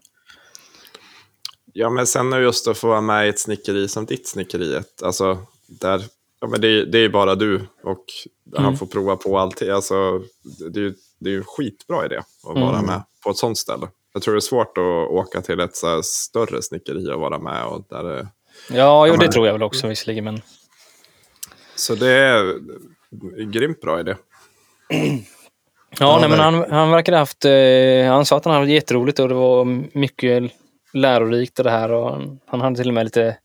Ja, 1.72 1.90
men 1.90 2.06
sen 2.06 2.32
är 2.32 2.40
just 2.40 2.68
att 2.68 2.78
få 2.78 2.88
vara 2.88 3.00
med 3.00 3.26
i 3.26 3.28
ett 3.28 3.38
snickeri 3.38 3.88
som 3.88 4.06
ditt 4.06 4.28
snickeri, 4.28 4.80
alltså 5.02 5.38
där, 5.66 6.04
ja, 6.40 6.46
men 6.46 6.60
det, 6.60 6.84
det 6.84 6.98
är 6.98 7.08
bara 7.08 7.34
du 7.34 7.66
och 7.82 8.04
mm. 8.52 8.64
han 8.64 8.76
får 8.76 8.86
prova 8.86 9.16
på 9.16 9.38
allting. 9.38 9.70
Alltså, 9.70 10.22
det, 10.70 10.80
är, 10.80 10.94
det 11.18 11.30
är 11.30 11.36
en 11.36 11.44
skitbra 11.44 12.06
idé 12.06 12.16
att 12.16 12.60
vara 12.60 12.78
mm. 12.78 12.86
med 12.86 13.02
på 13.24 13.30
ett 13.30 13.36
sånt 13.36 13.58
ställe. 13.58 13.88
Jag 14.12 14.22
tror 14.22 14.34
det 14.34 14.38
är 14.38 14.40
svårt 14.40 14.78
att 14.78 15.10
åka 15.10 15.40
till 15.40 15.60
ett 15.60 15.76
så 15.76 16.02
större 16.02 16.62
snickeri 16.62 17.12
och 17.12 17.20
vara 17.20 17.38
med. 17.38 17.64
Och 17.64 17.84
där 17.90 18.02
det, 18.02 18.28
ja, 18.70 19.06
jo, 19.06 19.16
det 19.16 19.32
tror 19.32 19.46
jag 19.46 19.52
väl 19.52 19.62
också 19.62 19.86
visserligen. 19.86 20.24
Men... 20.24 20.40
Så 21.76 21.94
det 21.94 22.10
är 22.12 22.60
en 23.38 23.50
grymt 23.50 23.80
bra 23.80 24.00
idé. 24.00 24.16
Ja, 25.98 26.18
nej, 26.20 26.30
men 26.30 26.38
han, 26.38 26.70
han 26.70 26.90
verkade 26.90 27.16
haft... 27.16 27.44
Eh, 27.44 28.12
han 28.12 28.26
sa 28.26 28.36
att 28.36 28.44
han 28.44 28.54
hade 28.54 28.72
jätteroligt 28.72 29.18
och 29.18 29.28
det 29.28 29.34
var 29.34 29.64
mycket 29.98 30.52
lärorikt 30.92 31.58
och 31.58 31.64
det 31.64 31.70
här. 31.70 31.92
Och 31.92 32.20
han 32.46 32.60
hade 32.60 32.76
till 32.76 32.88
och 32.88 32.94
med 32.94 33.04
lite 33.04 33.36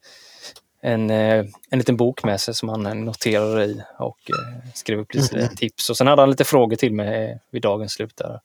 en, 0.81 1.09
eh, 1.09 1.45
en 1.69 1.77
liten 1.77 1.97
bok 1.97 2.23
med 2.23 2.41
sig 2.41 2.53
som 2.53 2.69
han 2.69 3.05
noterade 3.05 3.65
i 3.65 3.81
och 3.99 4.19
eh, 4.29 4.71
skrev 4.73 4.99
upp 4.99 5.13
lite 5.13 5.37
mm. 5.37 5.55
tips. 5.55 5.89
Och 5.89 5.97
sen 5.97 6.07
hade 6.07 6.21
han 6.21 6.29
lite 6.29 6.43
frågor 6.43 6.75
till 6.75 6.93
mig 6.93 7.39
vid 7.51 7.61
dagens 7.61 7.93
slut. 7.93 8.17
Där. 8.17 8.39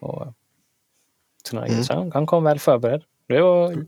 Och 0.00 0.26
sådana 1.48 1.66
mm. 1.66 1.84
Så 1.84 2.10
han 2.14 2.26
kom 2.26 2.44
väl 2.44 2.58
förberedd. 2.58 3.02
Det 3.28 3.40
var, 3.40 3.68
det 3.70 3.86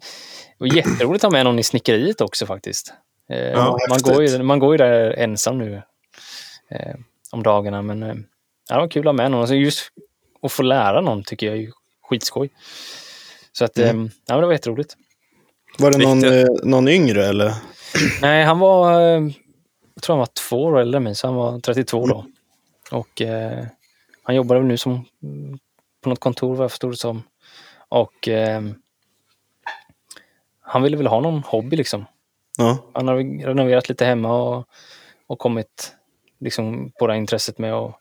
var 0.59 0.77
jätteroligt 0.77 1.25
att 1.25 1.33
ha 1.33 1.39
med 1.39 1.45
någon 1.45 1.59
i 1.59 1.63
snickeriet 1.63 2.21
också 2.21 2.47
faktiskt. 2.47 2.93
Eh, 3.31 3.39
ja, 3.39 3.79
man, 3.89 3.99
går 4.03 4.23
ju, 4.23 4.43
man 4.43 4.59
går 4.59 4.75
ju 4.75 4.79
där 4.79 5.11
ensam 5.11 5.59
nu 5.59 5.83
eh, 6.71 6.95
om 7.31 7.43
dagarna, 7.43 7.83
men 7.83 8.27
det 8.75 8.81
var 8.81 8.89
kul 8.89 9.01
att 9.01 9.07
ha 9.07 9.13
med 9.13 9.31
någon. 9.31 9.41
Alltså 9.41 9.55
just 9.55 9.89
att 10.43 10.53
få 10.53 10.63
lära 10.63 11.01
någon 11.01 11.25
tycker 11.25 11.47
jag 11.47 11.59
är 11.59 11.71
skitskoj. 12.03 12.51
Så 13.53 13.65
att, 13.65 13.79
mm. 13.79 14.05
eh, 14.05 14.11
ja, 14.27 14.37
det 14.41 14.47
var 14.47 14.53
jätteroligt. 14.53 14.97
Var 15.79 15.91
det 15.91 15.99
någon, 15.99 16.25
eh, 16.25 16.47
någon 16.63 16.89
yngre 16.89 17.27
eller? 17.27 17.55
Nej, 18.23 18.45
han 18.45 18.59
var, 18.59 19.01
eh, 19.01 19.31
jag 19.95 20.03
tror 20.03 20.15
han 20.15 20.19
var 20.19 20.49
två 20.49 20.65
år 20.65 20.81
äldre 20.81 20.97
än 20.97 21.05
mig, 21.05 21.15
så 21.15 21.27
han 21.27 21.37
var 21.37 21.61
32 21.61 22.07
då. 22.07 22.21
Mm. 22.21 22.33
Och 22.91 23.23
eh, 23.23 23.67
han 24.23 24.37
jobbade 24.37 24.63
nu 24.63 24.77
som 24.77 25.05
på 26.03 26.09
något 26.09 26.21
kontor 26.21 26.55
vad 26.55 26.65
jag 26.65 26.71
förstod 26.71 26.93
det 26.93 26.97
som. 26.97 27.23
Och 27.89 28.29
eh, 28.29 28.63
han 30.61 30.83
ville 30.83 30.97
väl 30.97 31.07
ha 31.07 31.21
någon 31.21 31.43
hobby 31.43 31.77
liksom. 31.77 32.05
Ja. 32.59 32.79
Han 32.93 33.09
har 33.09 33.45
renoverat 33.47 33.89
lite 33.89 34.05
hemma 34.05 34.43
och, 34.43 34.69
och 35.27 35.39
kommit 35.39 35.95
liksom 36.41 36.93
på 36.99 37.07
det 37.07 37.13
här 37.13 37.21
intresset 37.21 37.59
med 37.59 37.75
att, 37.75 37.95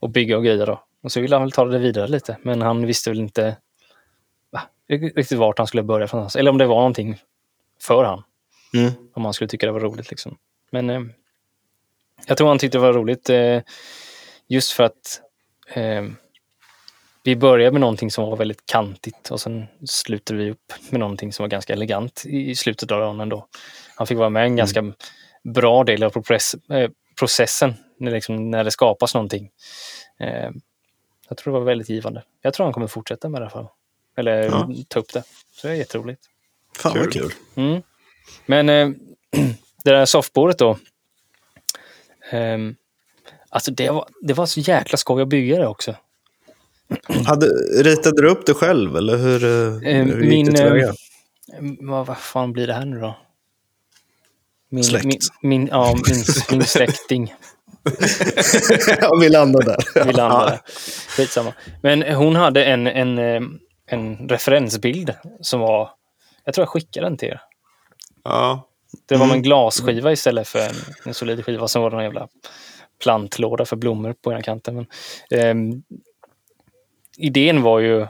att 0.00 0.10
bygga 0.10 0.36
och 0.36 0.44
grejer. 0.44 0.66
Då. 0.66 0.84
Och 1.02 1.12
så 1.12 1.20
ville 1.20 1.34
han 1.34 1.42
väl 1.42 1.52
ta 1.52 1.64
det 1.64 1.78
vidare 1.78 2.08
lite, 2.08 2.36
men 2.42 2.62
han 2.62 2.86
visste 2.86 3.10
väl 3.10 3.18
inte 3.18 3.56
va, 4.52 4.62
riktigt 4.88 5.38
vart 5.38 5.58
han 5.58 5.66
skulle 5.66 5.82
börja 5.82 6.08
från. 6.08 6.28
Eller 6.38 6.50
om 6.50 6.58
det 6.58 6.66
var 6.66 6.76
någonting 6.76 7.18
för 7.82 8.04
han. 8.04 8.22
Mm. 8.74 8.92
Om 9.14 9.24
han 9.24 9.34
skulle 9.34 9.48
tycka 9.48 9.66
det 9.66 9.72
var 9.72 9.80
roligt. 9.80 10.10
Liksom. 10.10 10.36
Men 10.70 10.90
eh, 10.90 11.00
jag 12.26 12.36
tror 12.36 12.48
han 12.48 12.58
tyckte 12.58 12.78
det 12.78 12.82
var 12.82 12.92
roligt 12.92 13.30
eh, 13.30 13.60
just 14.48 14.72
för 14.72 14.84
att 14.84 15.20
eh, 15.74 16.02
vi 17.24 17.36
började 17.36 17.72
med 17.72 17.80
någonting 17.80 18.10
som 18.10 18.24
var 18.24 18.36
väldigt 18.36 18.66
kantigt 18.66 19.30
och 19.30 19.40
sen 19.40 19.66
slutade 19.86 20.38
vi 20.38 20.50
upp 20.50 20.72
med 20.90 21.00
någonting 21.00 21.32
som 21.32 21.42
var 21.42 21.48
ganska 21.48 21.72
elegant 21.72 22.22
i 22.26 22.54
slutet 22.54 22.92
av 22.92 23.00
dagen 23.00 23.20
ändå. 23.20 23.46
Han 23.96 24.06
fick 24.06 24.18
vara 24.18 24.30
med 24.30 24.44
en 24.44 24.56
ganska 24.56 24.92
bra 25.44 25.84
del 25.84 26.02
av 26.02 26.10
process, 26.10 26.54
eh, 26.54 26.90
processen 27.18 27.74
när, 28.00 28.10
liksom, 28.10 28.50
när 28.50 28.64
det 28.64 28.70
skapas 28.70 29.14
någonting. 29.14 29.50
Eh, 30.18 30.50
jag 31.28 31.38
tror 31.38 31.52
det 31.54 31.58
var 31.58 31.66
väldigt 31.66 31.88
givande. 31.88 32.22
Jag 32.42 32.54
tror 32.54 32.66
han 32.66 32.72
kommer 32.72 32.86
fortsätta 32.86 33.28
med 33.28 33.40
det 33.40 33.42
i 33.42 33.44
alla 33.44 33.50
fall. 33.50 33.68
Eller 34.16 34.42
Ja. 34.42 34.68
ta 34.88 35.00
upp 35.00 35.12
det. 35.12 35.22
Så 35.52 35.66
det 35.66 35.72
är 35.72 35.76
jätteroligt. 35.76 36.22
Fan 36.76 36.98
vad 36.98 37.12
kul. 37.12 37.32
Mm. 37.54 37.82
Men 38.46 38.68
eh, 38.68 38.88
det 39.84 39.90
där 39.90 40.04
soffbordet 40.04 40.58
då. 40.58 40.78
ehm, 42.30 42.76
alltså 43.48 43.70
det 43.70 43.90
var, 43.90 44.08
det 44.22 44.32
var 44.34 44.46
så 44.46 44.60
jäkla 44.60 44.96
skoj 44.98 45.22
att 45.22 45.28
bygga 45.28 45.58
det 45.58 45.66
också. 45.66 45.96
Hade, 47.26 47.46
ritade 47.82 48.22
du 48.22 48.28
upp 48.28 48.46
det 48.46 48.54
själv 48.54 48.96
eller 48.96 49.16
hur, 49.16 49.44
eh, 49.44 49.90
Eh, 49.98 50.04
hur 50.06 50.22
gick 50.22 50.30
min, 50.30 50.46
det 50.46 50.52
tillväga? 50.56 50.88
eh, 50.88 50.94
Vad, 51.80 52.06
vad 52.06 52.18
fan 52.18 52.52
blir 52.52 52.66
det 52.66 52.74
här 52.74 52.84
nu 52.84 53.00
då? 53.00 53.16
Min, 54.68 54.84
Släkt. 54.84 55.04
Min, 55.04 55.18
min, 55.42 55.66
ja, 55.66 55.94
min, 56.08 56.24
min 56.50 56.62
släkting. 56.66 57.34
ja, 59.00 59.16
vi 59.20 59.28
landar 59.28 59.62
där. 59.62 60.04
Vi 60.04 60.12
landade. 60.12 60.60
Skitsamma. 61.16 61.52
Men 61.82 62.02
hon 62.14 62.36
hade 62.36 62.64
en, 62.64 62.86
en, 62.86 63.18
eh, 63.18 63.40
en 63.86 64.28
referensbild 64.28 65.14
som 65.40 65.60
var... 65.60 65.90
Jag 66.44 66.54
tror 66.54 66.62
jag 66.62 66.68
skickade 66.68 67.06
den 67.06 67.16
till 67.16 67.28
er. 67.28 67.40
Ja, 68.24 68.68
Det 69.08 69.16
var 69.16 69.24
Mm. 69.26 69.36
en 69.36 69.42
glasskiva 69.42 70.12
istället 70.12 70.48
för 70.48 70.58
en, 70.58 70.74
en 71.04 71.14
solid 71.14 71.44
skiva. 71.44 71.68
Sen 71.68 71.82
var 71.82 71.90
det 71.90 71.96
en 71.96 72.02
jävla 72.02 72.28
plantlåda 73.02 73.64
för 73.64 73.76
blommor 73.76 74.12
på 74.22 74.32
ena 74.32 74.42
kanten. 74.42 74.74
Men, 74.74 74.86
ehm, 75.40 75.82
idén 77.16 77.62
var 77.62 77.78
ju 77.78 78.06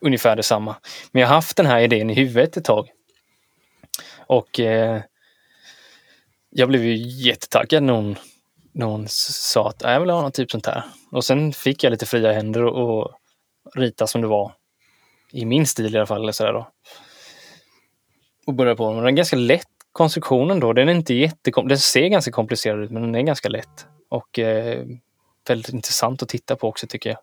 ungefär 0.00 0.36
detsamma. 0.36 0.76
Men 1.12 1.20
jag 1.20 1.28
har 1.28 1.34
haft 1.34 1.56
den 1.56 1.66
här 1.66 1.80
idén 1.80 2.10
i 2.10 2.14
huvudet 2.14 2.56
ett 2.56 2.64
tag. 2.64 2.88
Och 4.26 4.60
eh, 4.60 5.00
jag 6.50 6.68
blev 6.68 6.84
ju 6.84 6.96
jättetaggad 6.96 7.82
när 7.82 7.92
hon, 7.92 8.16
när 8.72 8.86
hon 8.86 9.06
sa 9.08 9.68
att 9.68 9.82
jag 9.82 10.00
vill 10.00 10.10
ha 10.10 10.22
något 10.22 10.34
typ 10.34 10.50
sånt 10.50 10.66
här. 10.66 10.82
Och 11.10 11.24
sen 11.24 11.52
fick 11.52 11.84
jag 11.84 11.90
lite 11.90 12.06
fria 12.06 12.32
händer 12.32 12.64
och, 12.64 13.00
och 13.00 13.16
rita 13.74 14.06
som 14.06 14.20
det 14.20 14.26
var. 14.26 14.52
I 15.32 15.44
min 15.44 15.66
stil 15.66 15.94
i 15.94 15.98
alla 15.98 16.06
fall. 16.06 16.22
Eller 16.22 16.32
sådär 16.32 16.52
då 16.52 16.68
och 18.46 18.54
börja 18.54 18.76
på. 18.76 18.86
Men 18.92 18.96
den 18.96 19.06
är 19.06 19.10
ganska 19.16 19.36
lätt 19.36 19.66
konstruktionen 19.92 20.60
då. 20.60 20.72
Den 20.72 20.88
är 20.88 20.92
inte 20.92 21.14
jättekom- 21.14 21.68
Den 21.68 21.78
ser 21.78 22.08
ganska 22.08 22.30
komplicerad 22.32 22.82
ut 22.84 22.90
men 22.90 23.02
den 23.02 23.14
är 23.14 23.22
ganska 23.22 23.48
lätt. 23.48 23.86
Och 24.08 24.38
eh, 24.38 24.86
väldigt 25.48 25.72
intressant 25.72 26.22
att 26.22 26.28
titta 26.28 26.56
på 26.56 26.68
också 26.68 26.86
tycker 26.86 27.10
jag. 27.10 27.18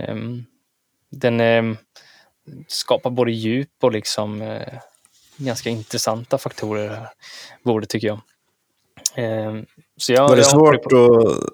Ehm, 0.00 0.44
den 1.10 1.40
eh, 1.40 1.64
skapar 2.68 3.10
både 3.10 3.32
djup 3.32 3.70
och 3.82 3.92
liksom 3.92 4.42
eh, 4.42 4.78
ganska 5.36 5.70
intressanta 5.70 6.38
faktorer 6.38 6.88
här 6.88 7.08
bordet 7.62 7.88
tycker 7.90 8.06
jag. 8.06 8.20
Ehm, 9.14 9.66
jag, 10.08 10.28
Var 10.28 10.36
det, 10.36 10.44
svårt 10.44 10.74
att, 10.74 10.92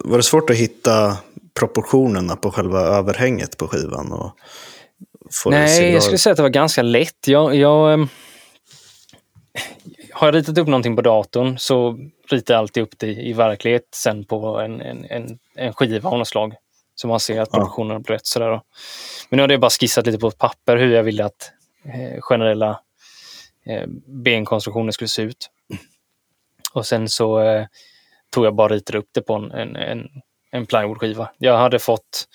var 0.04 0.16
det 0.16 0.22
svårt 0.22 0.50
att 0.50 0.56
hitta 0.56 1.16
proportionerna 1.54 2.36
på 2.36 2.50
själva 2.50 2.80
överhänget 2.80 3.56
på 3.56 3.68
skivan? 3.68 4.12
Och 4.12 4.32
få 5.30 5.50
Nej, 5.50 5.92
jag 5.92 6.02
skulle 6.02 6.18
säga 6.18 6.32
att 6.32 6.36
det 6.36 6.42
var 6.42 6.50
ganska 6.50 6.82
lätt. 6.82 7.28
Jag, 7.28 7.54
jag, 7.54 7.92
ehm, 7.92 8.08
har 10.12 10.26
jag 10.26 10.34
ritat 10.34 10.58
upp 10.58 10.66
någonting 10.68 10.96
på 10.96 11.02
datorn 11.02 11.58
så 11.58 11.98
ritar 12.28 12.54
jag 12.54 12.58
alltid 12.58 12.82
upp 12.82 12.98
det 12.98 13.06
i 13.06 13.32
verklighet 13.32 13.88
sen 13.94 14.24
på 14.24 14.60
en, 14.60 14.80
en, 14.80 15.04
en, 15.04 15.38
en 15.56 15.72
skiva 15.74 16.08
av 16.10 16.18
något 16.18 16.28
slag. 16.28 16.54
Så 16.94 17.08
man 17.08 17.20
ser 17.20 17.40
att 17.40 17.48
Ja. 17.52 17.58
proportionerna 17.58 18.00
blir 18.00 18.14
rätt. 18.14 18.26
Sådär. 18.26 18.60
Men 19.28 19.36
nu 19.36 19.40
hade 19.40 19.54
jag 19.54 19.60
bara 19.60 19.70
skissat 19.70 20.06
lite 20.06 20.18
på 20.18 20.28
ett 20.28 20.38
papper 20.38 20.76
hur 20.76 20.94
jag 20.94 21.02
ville 21.02 21.24
att 21.24 21.50
eh, 21.84 22.20
generella 22.20 22.80
eh, 23.66 23.86
benkonstruktioner 24.06 24.92
skulle 24.92 25.08
se 25.08 25.22
ut. 25.22 25.50
Och 26.72 26.86
sen 26.86 27.08
så 27.08 27.38
tog 28.32 28.46
jag 28.46 28.54
bara 28.54 28.68
ritade 28.68 28.98
upp 28.98 29.08
det 29.12 29.22
på 29.22 29.34
en, 29.34 29.52
en, 29.52 29.76
en, 29.76 30.08
en 30.50 30.66
plywoodskiva. 30.66 31.30
Jag 31.38 31.58
hade 31.58 31.78
fått 31.78 32.28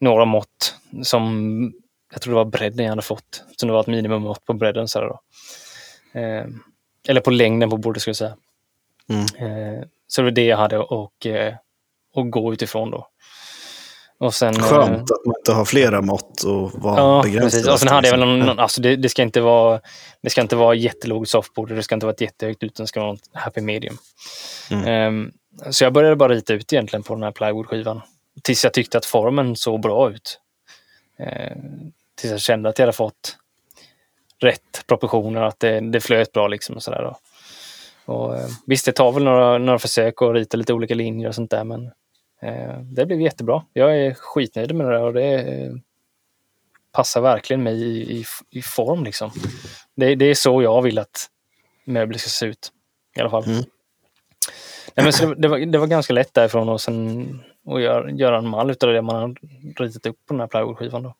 några 0.00 0.24
mått 0.24 0.74
som 1.02 1.72
jag 2.12 2.22
tror 2.22 2.32
det 2.34 2.36
var 2.36 2.44
bredden 2.44 2.84
jag 2.84 2.92
hade 2.92 3.02
fått. 3.02 3.44
Så 3.56 3.66
det 3.66 3.72
var 3.72 3.80
ett 3.80 3.86
minimummått 3.86 4.44
på 4.44 4.52
bredden. 4.52 4.88
Så, 4.88 5.00
då. 5.00 5.20
Eh, 6.20 6.46
eller 7.08 7.20
på 7.20 7.30
längden 7.30 7.70
på 7.70 7.76
bordet 7.76 8.02
skulle 8.02 8.10
jag 8.10 8.16
säga. 8.16 8.36
Mm. 9.08 9.22
Eh, 9.22 9.84
så 10.06 10.20
det 10.20 10.24
var 10.24 10.30
det 10.30 10.44
jag 10.44 10.56
hade 10.56 10.78
och, 10.78 11.26
och 12.14 12.30
gå 12.30 12.52
utifrån 12.52 12.90
då. 12.90 13.08
Och 14.20 14.34
sen, 14.34 14.54
eh, 14.56 14.62
Skönt 14.62 15.10
att 15.10 15.26
man 15.26 15.34
inte 15.38 15.52
har 15.52 15.64
flera 15.64 16.02
mått 16.02 16.42
och 16.42 16.72
vara 16.82 16.96
Ja, 17.00 17.22
begränsad. 17.24 17.50
precis. 17.50 17.68
Och 17.68 17.78
sen 17.80 17.88
hade 17.88 18.08
jag 18.08 18.18
väl 18.18 18.28
någon, 18.28 18.38
Ja. 18.38 18.44
någon 18.46 18.58
alltså 18.58 18.80
det, 18.80 18.96
det 18.96 19.08
ska 19.08 19.22
inte 19.22 19.40
vara 19.40 19.80
det 20.22 20.30
ska 20.30 20.40
inte 20.40 20.56
vara 20.56 20.74
jättelågt 20.74 21.28
softboard 21.28 21.70
och 21.70 21.76
det 21.76 21.82
ska 21.82 21.94
inte 21.94 22.06
vara 22.06 22.14
ett 22.14 22.20
jättehögt 22.20 22.62
utan 22.62 22.84
det 22.84 22.88
ska 22.88 23.00
vara 23.00 23.12
något 23.12 23.30
happy 23.32 23.60
medium. 23.60 23.96
Mm. 24.70 24.84
Ehm, 24.86 25.32
så 25.70 25.84
jag 25.84 25.92
började 25.92 26.16
bara 26.16 26.32
rita 26.32 26.54
ut 26.54 26.72
egentligen 26.72 27.02
på 27.02 27.14
den 27.14 27.22
här 27.22 27.32
plywoodskivan. 27.32 28.00
Tills 28.42 28.64
jag 28.64 28.72
tyckte 28.72 28.98
att 28.98 29.04
formen 29.04 29.56
såg 29.56 29.80
bra 29.80 30.10
ut. 30.10 30.40
Ehm, 31.18 31.92
tills 32.20 32.30
jag 32.30 32.40
kände 32.40 32.68
att 32.68 32.78
jag 32.78 32.86
hade 32.86 32.92
fått 32.96 33.36
rätt 34.40 34.84
proportioner, 34.86 35.42
att 35.42 35.60
det, 35.60 35.80
det 35.80 36.00
flöt 36.00 36.32
bra 36.32 36.48
liksom 36.48 36.76
och 36.76 36.82
sådär. 36.82 37.02
Då. 37.02 37.18
Och, 38.12 38.36
eh, 38.36 38.46
visst, 38.66 38.84
det 38.84 38.92
tar 38.92 39.12
väl 39.12 39.24
några, 39.24 39.58
några 39.58 39.78
försök 39.78 40.22
att 40.22 40.34
rita 40.34 40.56
lite 40.56 40.72
olika 40.72 40.94
linjer 40.94 41.28
och 41.28 41.34
sånt 41.34 41.50
där, 41.50 41.64
men 41.64 41.90
det 42.82 43.06
blev 43.06 43.20
jättebra. 43.20 43.64
Jag 43.72 43.96
är 43.98 44.14
skitnöjd 44.14 44.74
med 44.74 44.86
det 44.86 44.92
där 44.92 45.02
och 45.02 45.12
det 45.12 45.34
eh, 45.34 45.72
passar 46.92 47.20
verkligen 47.20 47.62
mig 47.62 47.82
i, 47.82 48.18
i, 48.18 48.24
i 48.50 48.62
form. 48.62 49.04
Liksom. 49.04 49.30
Det, 49.96 50.14
det 50.14 50.24
är 50.24 50.34
så 50.34 50.62
jag 50.62 50.82
vill 50.82 50.98
att 50.98 51.26
möbler 51.84 52.18
ska 52.18 52.28
se 52.28 52.46
ut. 52.46 52.72
I 53.16 53.20
alla 53.20 53.30
fall. 53.30 53.44
Mm. 53.44 53.62
Nej, 54.94 55.04
men 55.04 55.12
så 55.12 55.26
det, 55.26 55.34
det, 55.34 55.48
var, 55.48 55.58
det 55.58 55.78
var 55.78 55.86
ganska 55.86 56.12
lätt 56.12 56.34
därifrån 56.34 56.68
och 56.68 56.80
sen 56.80 57.40
att 57.66 57.82
göra, 57.82 58.10
göra 58.10 58.38
en 58.38 58.48
mall 58.48 58.70
utav 58.70 58.92
det 58.92 59.02
man 59.02 59.16
har 59.16 59.36
ritat 59.84 60.06
upp 60.06 60.16
på 60.26 60.34
den 60.34 60.40
här 60.40 60.46
plywoodskivan. 60.46 61.02
Då. 61.02 61.14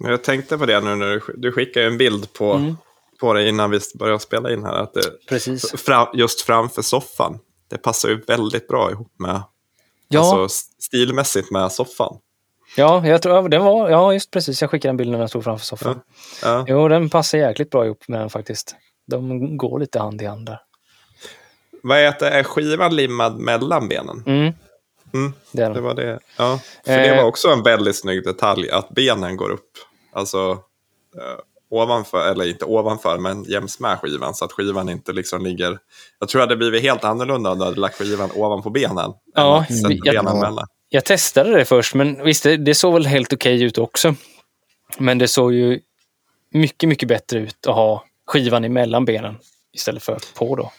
Men 0.00 0.10
Jag 0.10 0.24
tänkte 0.24 0.58
på 0.58 0.66
det 0.66 0.80
nu 0.80 0.94
när 0.94 1.06
du, 1.06 1.20
du 1.36 1.52
skickade 1.52 1.86
en 1.86 1.98
bild 1.98 2.32
på, 2.32 2.52
Mm. 2.52 2.76
på 3.20 3.32
det 3.32 3.48
innan 3.48 3.70
vi 3.70 3.78
började 3.98 4.18
spela 4.20 4.52
in 4.52 4.64
här. 4.64 4.74
Att 4.74 4.94
det, 4.94 5.26
Precis. 5.28 5.72
fram, 5.82 6.08
just 6.14 6.40
framför 6.40 6.82
soffan. 6.82 7.38
Det 7.68 7.78
passar 7.78 8.08
ju 8.08 8.20
väldigt 8.20 8.68
bra 8.68 8.90
ihop 8.90 9.12
med, 9.18 9.42
Ja, 10.08 10.42
alltså 10.42 10.64
stilmässigt 10.78 11.50
med 11.50 11.72
soffan. 11.72 12.16
ja, 12.76 13.06
jag 13.06 13.22
tror, 13.22 13.48
den 13.48 13.64
var, 13.64 13.90
ja, 13.90 14.12
just 14.12 14.30
precis. 14.30 14.60
Jag 14.60 14.70
skickade 14.70 14.88
den 14.88 14.96
bilden 14.96 15.12
när 15.12 15.20
jag 15.20 15.28
stod 15.30 15.44
framför 15.44 15.66
soffan. 15.66 16.00
Ja. 16.42 16.64
Jo, 16.68 16.88
den 16.88 17.10
passar 17.10 17.38
jäkligt 17.38 17.70
bra 17.70 17.84
ihop 17.84 18.08
med 18.08 18.20
den 18.20 18.30
faktiskt. 18.30 18.76
De 19.06 19.56
går 19.56 19.78
lite 19.78 19.98
hand 19.98 20.22
i 20.22 20.24
hand 20.26 20.46
där. 20.46 20.60
Vad 21.82 21.98
heter 21.98 22.30
är 22.30 22.42
skivan 22.42 22.96
limmad 22.96 23.38
mellan 23.38 23.88
benen? 23.88 24.22
Mm. 24.26 24.52
Mm, 25.14 25.32
Det 25.52 25.62
är 25.62 25.68
det 25.68 25.74
den. 25.74 25.84
var 25.84 25.94
det. 25.94 26.18
Ja, 26.38 26.60
för 26.84 26.92
det 26.98 27.06
Eh. 27.10 27.16
var 27.16 27.24
också 27.24 27.48
en 27.48 27.62
väldigt 27.62 27.96
snygg 27.96 28.24
detalj 28.24 28.70
att 28.70 28.88
benen 28.88 29.36
går 29.36 29.50
upp. 29.50 29.70
Alltså 30.12 30.50
eh, 31.16 31.38
ovanför, 31.74 32.30
eller 32.30 32.48
inte 32.48 32.64
ovanför, 32.64 33.18
men 33.18 33.44
jäms 33.44 33.80
med 33.80 33.98
skivan. 34.00 34.34
Så 34.34 34.44
att 34.44 34.52
skivan 34.52 34.88
inte 34.88 35.12
liksom 35.12 35.42
ligger... 35.44 35.78
Jag 36.18 36.28
tror 36.28 36.38
det 36.38 36.42
hade 36.42 36.56
blivit 36.56 36.82
helt 36.82 37.04
annorlunda 37.04 37.50
om 37.50 37.58
du 37.58 37.64
hade 37.64 37.80
lagt 37.80 37.98
skivan 37.98 38.30
ovanpå 38.34 38.70
benen. 38.70 39.12
Ja, 39.34 39.60
att 39.60 39.90
jag- 40.04 40.14
benen 40.24 40.38
mellan. 40.40 40.66
Jag 40.88 41.04
testade 41.04 41.50
det 41.50 41.64
först, 41.64 41.94
men 41.94 42.24
visst, 42.24 42.42
det, 42.42 42.56
det 42.56 42.74
såg 42.74 42.94
väl 42.94 43.06
helt 43.06 43.32
okej 43.32 43.62
ut 43.62 43.78
också. 43.78 44.14
Men 44.98 45.18
det 45.18 45.28
såg 45.28 45.52
ju 45.54 45.80
mycket, 46.52 46.88
mycket 46.88 47.08
bättre 47.08 47.38
ut 47.38 47.66
att 47.66 47.74
ha 47.74 48.04
skivan 48.26 48.64
emellan 48.64 49.04
benen 49.04 49.34
istället 49.72 50.02
för 50.02 50.18
på 50.38 50.56
då. 50.56 50.72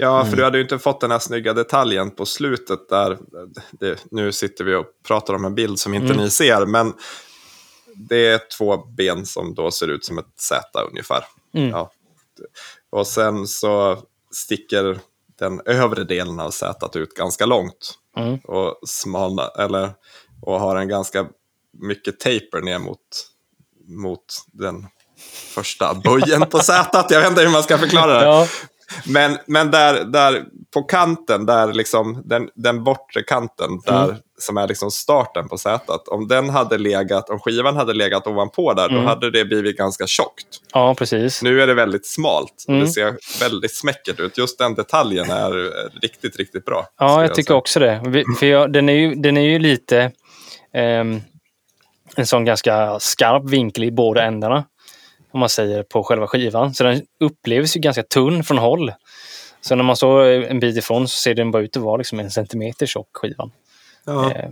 Ja, 0.00 0.24
för 0.24 0.36
du 0.36 0.44
hade 0.44 0.58
ju 0.58 0.62
inte 0.62 0.78
fått 0.78 1.00
den 1.00 1.10
här 1.10 1.18
snygga 1.18 1.52
detaljen 1.52 2.10
på 2.10 2.26
slutet 2.26 2.88
där. 2.88 3.18
Det, 3.70 4.04
nu 4.10 4.32
sitter 4.32 4.64
vi 4.64 4.74
och 4.74 4.84
pratar 5.08 5.34
om 5.34 5.44
en 5.44 5.54
bild 5.54 5.78
som 5.78 5.94
inte 5.94 6.06
Mm. 6.12 6.16
ni 6.16 6.30
ser, 6.30 6.66
men 6.66 6.92
det 7.98 8.26
är 8.26 8.40
två 8.58 8.76
ben 8.76 9.26
som 9.26 9.54
då 9.54 9.70
ser 9.70 9.88
ut 9.88 10.04
som 10.04 10.18
ett 10.18 10.32
Z 10.36 10.82
ungefär. 10.90 11.24
Mm. 11.54 11.68
Ja. 11.70 11.92
Och 12.90 13.06
sen 13.06 13.46
så 13.46 14.02
sticker 14.30 15.00
den 15.38 15.60
övre 15.66 16.04
delen 16.04 16.40
av 16.40 16.50
Z 16.50 16.90
ut 16.98 17.14
ganska 17.14 17.46
långt 17.46 17.94
Mm. 18.16 18.38
och 18.38 18.78
smalna, 18.88 19.48
eller 19.58 19.90
och 20.42 20.60
har 20.60 20.76
en 20.76 20.88
ganska 20.88 21.26
mycket 21.72 22.20
taper 22.20 22.60
ner 22.60 22.78
mot, 22.78 22.98
mot 23.86 24.24
den 24.52 24.86
första 25.54 25.94
böjen 25.94 26.46
på 26.46 26.58
Z. 26.58 27.06
Jag 27.10 27.20
vet 27.20 27.28
inte 27.30 27.42
hur 27.42 27.50
man 27.50 27.62
ska 27.62 27.78
förklara 27.78 28.18
det. 28.18 28.24
Ja, 28.24 28.48
Men, 29.06 29.38
men 29.46 29.70
där, 29.70 30.04
där 30.04 30.44
på 30.74 30.82
kanten, 30.82 31.46
där 31.46 31.72
liksom, 31.72 32.22
den, 32.24 32.48
den 32.54 32.84
bortre 32.84 33.22
kanten, 33.22 33.70
där, 33.86 34.04
Mm. 34.04 34.16
som 34.38 34.56
är 34.56 34.68
liksom 34.68 34.90
starten 34.90 35.48
på 35.48 35.58
sätet, 35.58 36.08
om 36.08 36.28
den 36.28 36.50
hade 36.50 36.78
legat, 36.78 37.30
om 37.30 37.38
skivan 37.38 37.76
hade 37.76 37.94
legat 37.94 38.26
ovanpå 38.26 38.74
där, 38.74 38.88
Mm. 38.88 39.02
då 39.02 39.08
hade 39.08 39.30
det 39.30 39.44
blivit 39.44 39.76
ganska 39.76 40.06
tjockt. 40.06 40.46
ja 40.72 40.94
precis. 40.94 41.42
Nu 41.42 41.62
är 41.62 41.66
det 41.66 41.74
väldigt 41.74 42.06
smalt 42.06 42.64
och 42.68 42.74
Mm. 42.74 42.84
det 42.86 42.90
ser 42.90 43.16
väldigt 43.40 43.74
smäckert 43.74 44.20
ut. 44.20 44.38
Just 44.38 44.58
den 44.58 44.74
detaljen 44.74 45.30
är 45.30 45.52
riktigt, 46.02 46.36
riktigt 46.36 46.64
bra. 46.64 46.86
Ja, 46.98 47.08
skulle 47.08 47.26
jag 47.26 47.34
tycker 47.34 47.46
säga. 47.48 47.58
också 47.58 47.80
det. 47.80 48.02
Vi- 48.06 48.24
För 48.38 48.46
jag, 48.46 48.72
den, 48.72 48.88
är 48.88 48.92
ju, 48.92 49.14
den 49.14 49.36
är 49.36 49.42
ju 49.48 49.58
lite... 49.58 50.10
ehm, 50.74 51.20
en 52.16 52.26
sån 52.26 52.44
ganska 52.44 52.98
skarp 53.00 53.44
vinkel 53.44 53.84
i 53.84 53.90
båda 53.90 54.22
ändarna. 54.22 54.64
Om 55.32 55.40
man 55.40 55.48
säger 55.48 55.82
på 55.82 56.02
själva 56.04 56.26
skivan. 56.26 56.74
Så 56.74 56.84
den 56.84 57.02
upplevs 57.20 57.76
ju 57.76 57.80
ganska 57.80 58.02
tunn 58.02 58.44
från 58.44 58.58
håll. 58.58 58.92
Så 59.60 59.74
när 59.74 59.84
man 59.84 59.96
står 59.96 60.24
en 60.24 60.60
bit 60.60 60.76
ifrån 60.76 61.08
så 61.08 61.16
ser 61.18 61.34
den 61.34 61.50
bara 61.50 61.62
ut 61.62 61.76
att 61.76 61.82
vara 61.82 61.96
liksom 61.96 62.20
en 62.20 62.30
centimeter 62.30 62.86
tjock 62.86 63.08
skivan. 63.12 63.50
Ja. 64.06 64.32
Eh, 64.32 64.50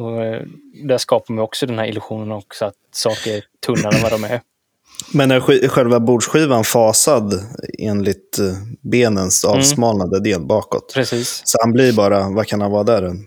och 0.00 0.24
eh, 0.24 0.42
där 0.84 0.98
skapar 0.98 1.34
man 1.34 1.44
också 1.44 1.66
den 1.66 1.78
här 1.78 1.86
illusionen 1.86 2.32
också 2.32 2.64
att 2.64 2.74
saker 2.94 3.36
är 3.36 3.44
tunnare 3.66 3.96
än 3.96 4.02
vad 4.02 4.12
de 4.12 4.24
är. 4.24 4.40
Men 5.12 5.30
är 5.30 5.68
själva 5.68 6.00
bordsskivan 6.00 6.64
fasad 6.64 7.32
enligt 7.78 8.38
eh, 8.38 8.44
benens 8.80 9.44
avsmalnade 9.44 10.20
del 10.20 10.40
bakåt? 10.40 10.92
Precis. 10.94 11.42
Så 11.44 11.58
han 11.62 11.72
blir 11.72 11.92
bara, 11.92 12.28
vad 12.28 12.46
kan 12.46 12.60
han 12.60 12.70
vara 12.70 12.82
där? 12.84 13.02
En- 13.02 13.26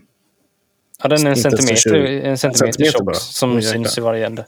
Ja, 1.02 1.08
den 1.08 1.26
är 1.26 1.30
en 1.30 1.36
centimeter, 1.36 1.94
en 1.94 2.38
centimeter 2.38 2.72
centimeter 2.72 2.92
tjock 2.92 3.04
bara. 3.06 3.14
som 3.14 3.62
syns 3.62 3.98
i 3.98 4.00
varje 4.00 4.26
ände. 4.26 4.46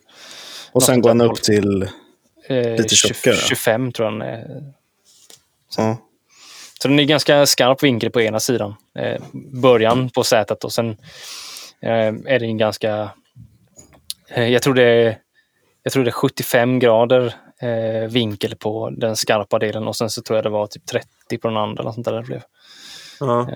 Och 0.72 0.82
sen 0.82 1.00
går 1.00 1.10
han 1.10 1.20
upp 1.20 1.42
till... 1.42 1.88
Eh, 2.48 2.76
Lite 2.76 2.94
20 2.94 3.14
tjockare. 3.14 3.36
25 3.36 3.92
tror 3.92 4.06
jag 4.06 4.14
den 4.14 4.22
är. 4.22 4.72
Ja. 5.76 5.96
Så 6.82 6.88
den 6.88 6.98
är 6.98 7.04
ganska 7.04 7.46
skarp 7.46 7.82
vinkel 7.82 8.10
på 8.10 8.20
ena 8.20 8.40
sidan. 8.40 8.74
Eh, 8.98 9.22
början 9.62 10.10
på 10.10 10.24
sätet 10.24 10.64
och 10.64 10.72
sen 10.72 10.90
eh, 11.80 12.06
är 12.06 12.38
det 12.38 12.46
en 12.46 12.58
ganska... 12.58 13.10
Eh, 14.28 14.48
jag, 14.48 14.62
tror 14.62 14.74
det 14.74 14.82
är, 14.82 15.18
jag 15.82 15.92
tror 15.92 16.04
det 16.04 16.10
är 16.10 16.12
75 16.12 16.78
grader 16.78 17.34
eh, 17.62 18.10
vinkel 18.10 18.56
på 18.56 18.90
den 18.90 19.16
skarpa 19.16 19.58
delen 19.58 19.88
och 19.88 19.96
sen 19.96 20.10
så 20.10 20.22
tror 20.22 20.36
jag 20.36 20.44
det 20.44 20.50
var 20.50 20.66
typ 20.66 20.86
30 20.86 21.38
på 21.38 21.48
den 21.48 21.56
andra. 21.56 21.82
Eller 21.82 21.92
sånt 21.92 22.06
där 22.06 22.12
det 22.12 22.22
blev. 22.22 22.42
Ja. 23.20 23.48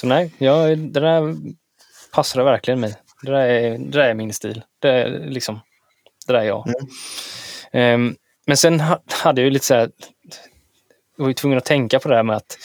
Så 0.00 0.06
nej, 0.06 0.34
jag, 0.38 0.78
det 0.78 1.00
där 1.00 1.36
passade 2.12 2.44
verkligen 2.44 2.80
mig. 2.80 2.94
Det 3.22 3.30
där 3.30 3.40
är, 3.40 3.78
det 3.78 3.98
där 3.98 4.08
är 4.08 4.14
min 4.14 4.32
stil. 4.32 4.62
Det 4.78 4.88
är 4.88 5.26
liksom, 5.26 5.60
det 6.26 6.32
där 6.32 6.40
är 6.40 6.44
jag. 6.44 6.68
Ehm, 6.68 6.88
men 8.46 8.56
sen 8.56 8.80
ha, 8.80 9.02
hade 9.10 9.40
jag 9.40 9.44
ju 9.44 9.50
lite 9.50 9.66
så 9.66 9.74
här, 9.74 9.90
jag 11.16 11.24
var 11.24 11.28
ju 11.28 11.34
tvungen 11.34 11.58
att 11.58 11.64
tänka 11.64 12.00
på 12.00 12.08
det 12.08 12.16
här 12.16 12.22
med 12.22 12.36
att, 12.36 12.58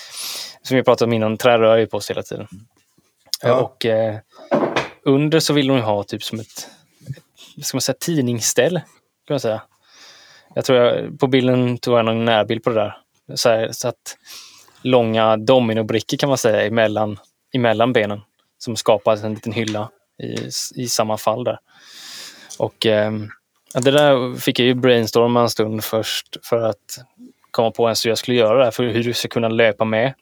som 0.61 0.77
vi 0.77 0.83
pratade 0.83 1.09
om 1.09 1.13
innan, 1.13 1.37
trä 1.37 1.57
rör 1.57 1.77
ju 1.77 1.87
på 1.87 1.99
sig 1.99 2.13
hela 2.13 2.23
tiden. 2.23 2.47
Ja. 3.41 3.53
Och 3.53 3.85
eh, 3.85 4.17
under 5.03 5.39
så 5.39 5.53
vill 5.53 5.67
de 5.67 5.77
ju 5.77 5.83
ha 5.83 6.03
typ 6.03 6.23
som 6.23 6.39
ett, 6.39 6.67
ska 7.61 7.75
man 7.75 7.81
säga, 7.81 7.95
tidningsställ. 7.99 8.75
Kan 9.27 9.33
man 9.33 9.39
säga. 9.39 9.61
Jag 10.55 10.65
tror 10.65 10.79
jag, 10.79 11.19
på 11.19 11.27
bilden 11.27 11.77
tog 11.77 11.97
jag 11.97 12.05
någon 12.05 12.25
närbild 12.25 12.63
på 12.63 12.69
det 12.69 12.75
där. 12.75 12.97
Så, 13.35 13.49
här, 13.49 13.71
så 13.71 13.87
att 13.87 14.17
långa 14.81 15.37
dominobrickor 15.37 16.17
kan 16.17 16.29
man 16.29 16.37
säga 16.37 16.67
emellan, 16.67 17.17
emellan 17.53 17.93
benen 17.93 18.21
som 18.57 18.75
skapar 18.75 19.25
en 19.25 19.33
liten 19.33 19.53
hylla 19.53 19.89
i, 20.23 20.49
i 20.75 20.87
samma 20.87 21.17
fall 21.17 21.43
där. 21.43 21.59
Och 22.59 22.85
ehm, 22.85 23.29
ja, 23.73 23.79
det 23.79 23.91
där 23.91 24.35
fick 24.35 24.59
jag 24.59 24.65
ju 24.65 24.73
brainstorma 24.73 25.41
en 25.41 25.49
stund 25.49 25.83
först 25.83 26.37
för 26.45 26.61
att 26.61 26.97
komma 27.51 27.71
på 27.71 27.83
ens 27.83 28.05
hur 28.05 28.11
jag 28.11 28.17
skulle 28.17 28.37
göra 28.37 28.57
det 28.57 28.63
här, 28.63 28.71
för 28.71 28.83
hur 28.83 29.03
du 29.03 29.13
ska 29.13 29.27
kunna 29.27 29.49
löpa 29.49 29.85
med 29.85 30.13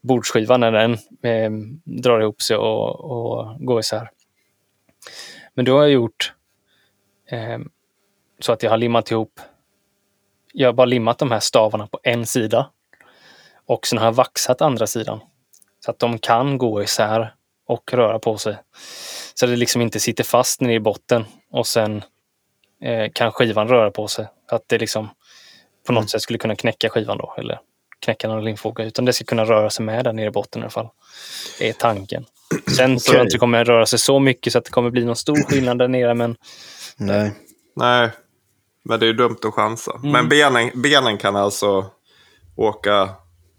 bordsskivan 0.00 0.60
när 0.60 0.72
den 0.72 0.92
eh, 1.22 1.50
drar 1.84 2.20
ihop 2.20 2.42
sig 2.42 2.56
och, 2.56 3.00
och 3.00 3.66
går 3.66 3.80
isär. 3.80 4.10
Men 5.54 5.64
då 5.64 5.76
har 5.76 5.82
jag 5.82 5.90
gjort 5.90 6.32
eh, 7.30 7.58
så 8.38 8.52
att 8.52 8.62
jag 8.62 8.70
har 8.70 8.78
limmat 8.78 9.10
ihop, 9.10 9.40
jag 10.52 10.68
har 10.68 10.72
bara 10.72 10.86
limmat 10.86 11.18
de 11.18 11.30
här 11.30 11.40
stavarna 11.40 11.86
på 11.86 12.00
en 12.02 12.26
sida 12.26 12.70
och 13.66 13.86
sen 13.86 13.98
har 13.98 14.04
jag 14.04 14.12
vaxat 14.12 14.62
andra 14.62 14.86
sidan. 14.86 15.20
Så 15.84 15.90
att 15.90 15.98
de 15.98 16.18
kan 16.18 16.58
gå 16.58 16.82
isär 16.82 17.34
och 17.66 17.92
röra 17.92 18.18
på 18.18 18.38
sig. 18.38 18.56
Så 19.34 19.46
det 19.46 19.56
liksom 19.56 19.82
inte 19.82 20.00
sitter 20.00 20.24
fast 20.24 20.60
nere 20.60 20.74
i 20.74 20.80
botten 20.80 21.24
och 21.50 21.66
sen 21.66 22.02
eh, 22.84 23.10
kan 23.12 23.32
skivan 23.32 23.68
röra 23.68 23.90
på 23.90 24.08
sig. 24.08 24.26
Att 24.48 24.62
det 24.66 24.78
liksom 24.78 25.08
på 25.86 25.92
något 25.92 26.10
sätt 26.10 26.22
skulle 26.22 26.38
kunna 26.38 26.56
knäcka 26.56 26.88
skivan 26.88 27.18
då. 27.18 27.34
Eller 27.38 27.58
knäcka 28.00 28.28
någon 28.28 28.44
limfåga. 28.44 28.84
Utan 28.84 29.04
det 29.04 29.12
ska 29.12 29.24
kunna 29.24 29.44
röra 29.44 29.70
sig 29.70 29.84
med 29.84 30.04
där 30.04 30.12
nere 30.12 30.26
i 30.26 30.30
botten 30.30 30.60
i 30.60 30.62
alla 30.62 30.70
fall. 30.70 30.88
Det 31.58 31.68
är 31.68 31.72
tanken. 31.72 32.24
Sen 32.76 33.00
så 33.00 33.04
tror 33.04 33.16
jag 33.16 33.24
inte 33.26 33.34
det 33.34 33.38
kommer 33.38 33.64
röra 33.64 33.86
sig 33.86 33.98
så 33.98 34.18
mycket 34.18 34.52
så 34.52 34.58
att 34.58 34.64
det 34.64 34.70
kommer 34.70 34.90
bli 34.90 35.04
någon 35.04 35.16
stor 35.16 35.48
skillnad 35.48 35.78
där 35.78 35.88
nere. 35.88 36.14
Men 36.14 36.36
Nej. 36.96 37.32
Nej, 37.76 38.10
men 38.84 39.00
det 39.00 39.06
är 39.06 39.08
ju 39.08 39.12
dumt 39.12 39.38
att 39.44 39.54
chansa. 39.54 39.92
Mm. 39.98 40.10
Men 40.12 40.28
benen, 40.28 40.70
benen 40.82 41.18
kan 41.18 41.36
alltså 41.36 41.86
åka 42.56 43.08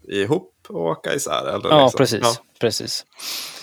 ihop 0.08 0.52
och 0.68 0.80
åka 0.80 1.14
isär? 1.14 1.48
Eller 1.54 1.68
Ja, 1.70 1.82
liksom. 1.84 1.98
precis. 1.98 2.20
Ja. 2.22 2.34
precis. 2.60 3.06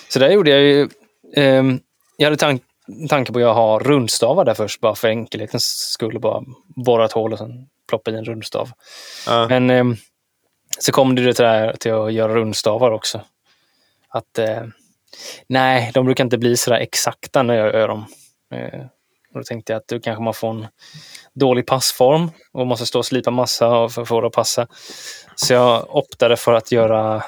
Så 0.08 0.18
där 0.18 0.30
gjorde 0.30 0.50
jag 0.50 0.60
ju... 0.60 0.88
ehm, 1.36 1.80
jag 2.16 2.26
hade 2.26 2.36
tank, 2.36 2.62
tanke 3.08 3.32
på 3.32 3.38
att 3.48 3.56
ha 3.56 3.78
rundstavar 3.78 4.44
där 4.44 4.54
först, 4.54 4.80
bara 4.80 4.94
för 4.94 5.08
enkelhetens 5.08 5.64
skull. 5.64 6.18
Bara 6.18 6.42
borra 6.66 7.04
ett 7.04 7.12
hål 7.12 7.32
och 7.32 7.38
sen 7.38 7.68
ploppa 7.88 8.10
i 8.10 8.14
en 8.14 8.24
rundstav. 8.24 8.70
Ja. 9.26 9.48
Men 9.48 9.70
ehm, 9.70 9.96
så 10.78 10.92
kom 10.92 11.14
det 11.14 11.34
till, 11.34 11.44
det 11.44 11.50
här, 11.50 11.72
till 11.72 11.92
att 11.92 12.12
göra 12.12 12.34
rundstavar 12.34 12.90
också. 12.90 13.20
Att 14.08 14.38
eh, 14.38 14.62
nej, 15.46 15.90
de 15.94 16.04
brukar 16.04 16.24
inte 16.24 16.38
bli 16.38 16.56
sådär 16.56 16.78
exakta 16.78 17.42
när 17.42 17.54
jag 17.54 17.74
gör 17.74 17.88
dem. 17.88 18.04
Eh, 18.54 18.80
och 19.32 19.38
då 19.38 19.42
tänkte 19.42 19.72
jag 19.72 19.80
att 19.80 19.88
då 19.88 20.00
kanske 20.00 20.22
man 20.22 20.34
får 20.34 20.50
en 20.50 20.66
dålig 21.34 21.66
passform 21.66 22.30
och 22.52 22.66
måste 22.66 22.86
stå 22.86 22.98
och 22.98 23.06
slipa 23.06 23.30
massa 23.30 23.88
för 23.88 24.02
att 24.02 24.08
få 24.08 24.20
det 24.20 24.26
att 24.26 24.32
passa. 24.32 24.66
Så 25.34 25.52
jag 25.52 25.96
optade 25.96 26.36
för 26.36 26.52
att 26.52 26.72
göra 26.72 27.22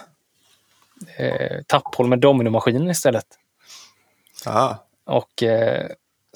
eh, 1.16 1.62
tapphål 1.66 2.09
med 2.09 2.18
dominomaskinen 2.18 2.90
istället. 2.90 3.27
Ah. 4.46 4.75
Och 5.07 5.43
eh, 5.43 5.87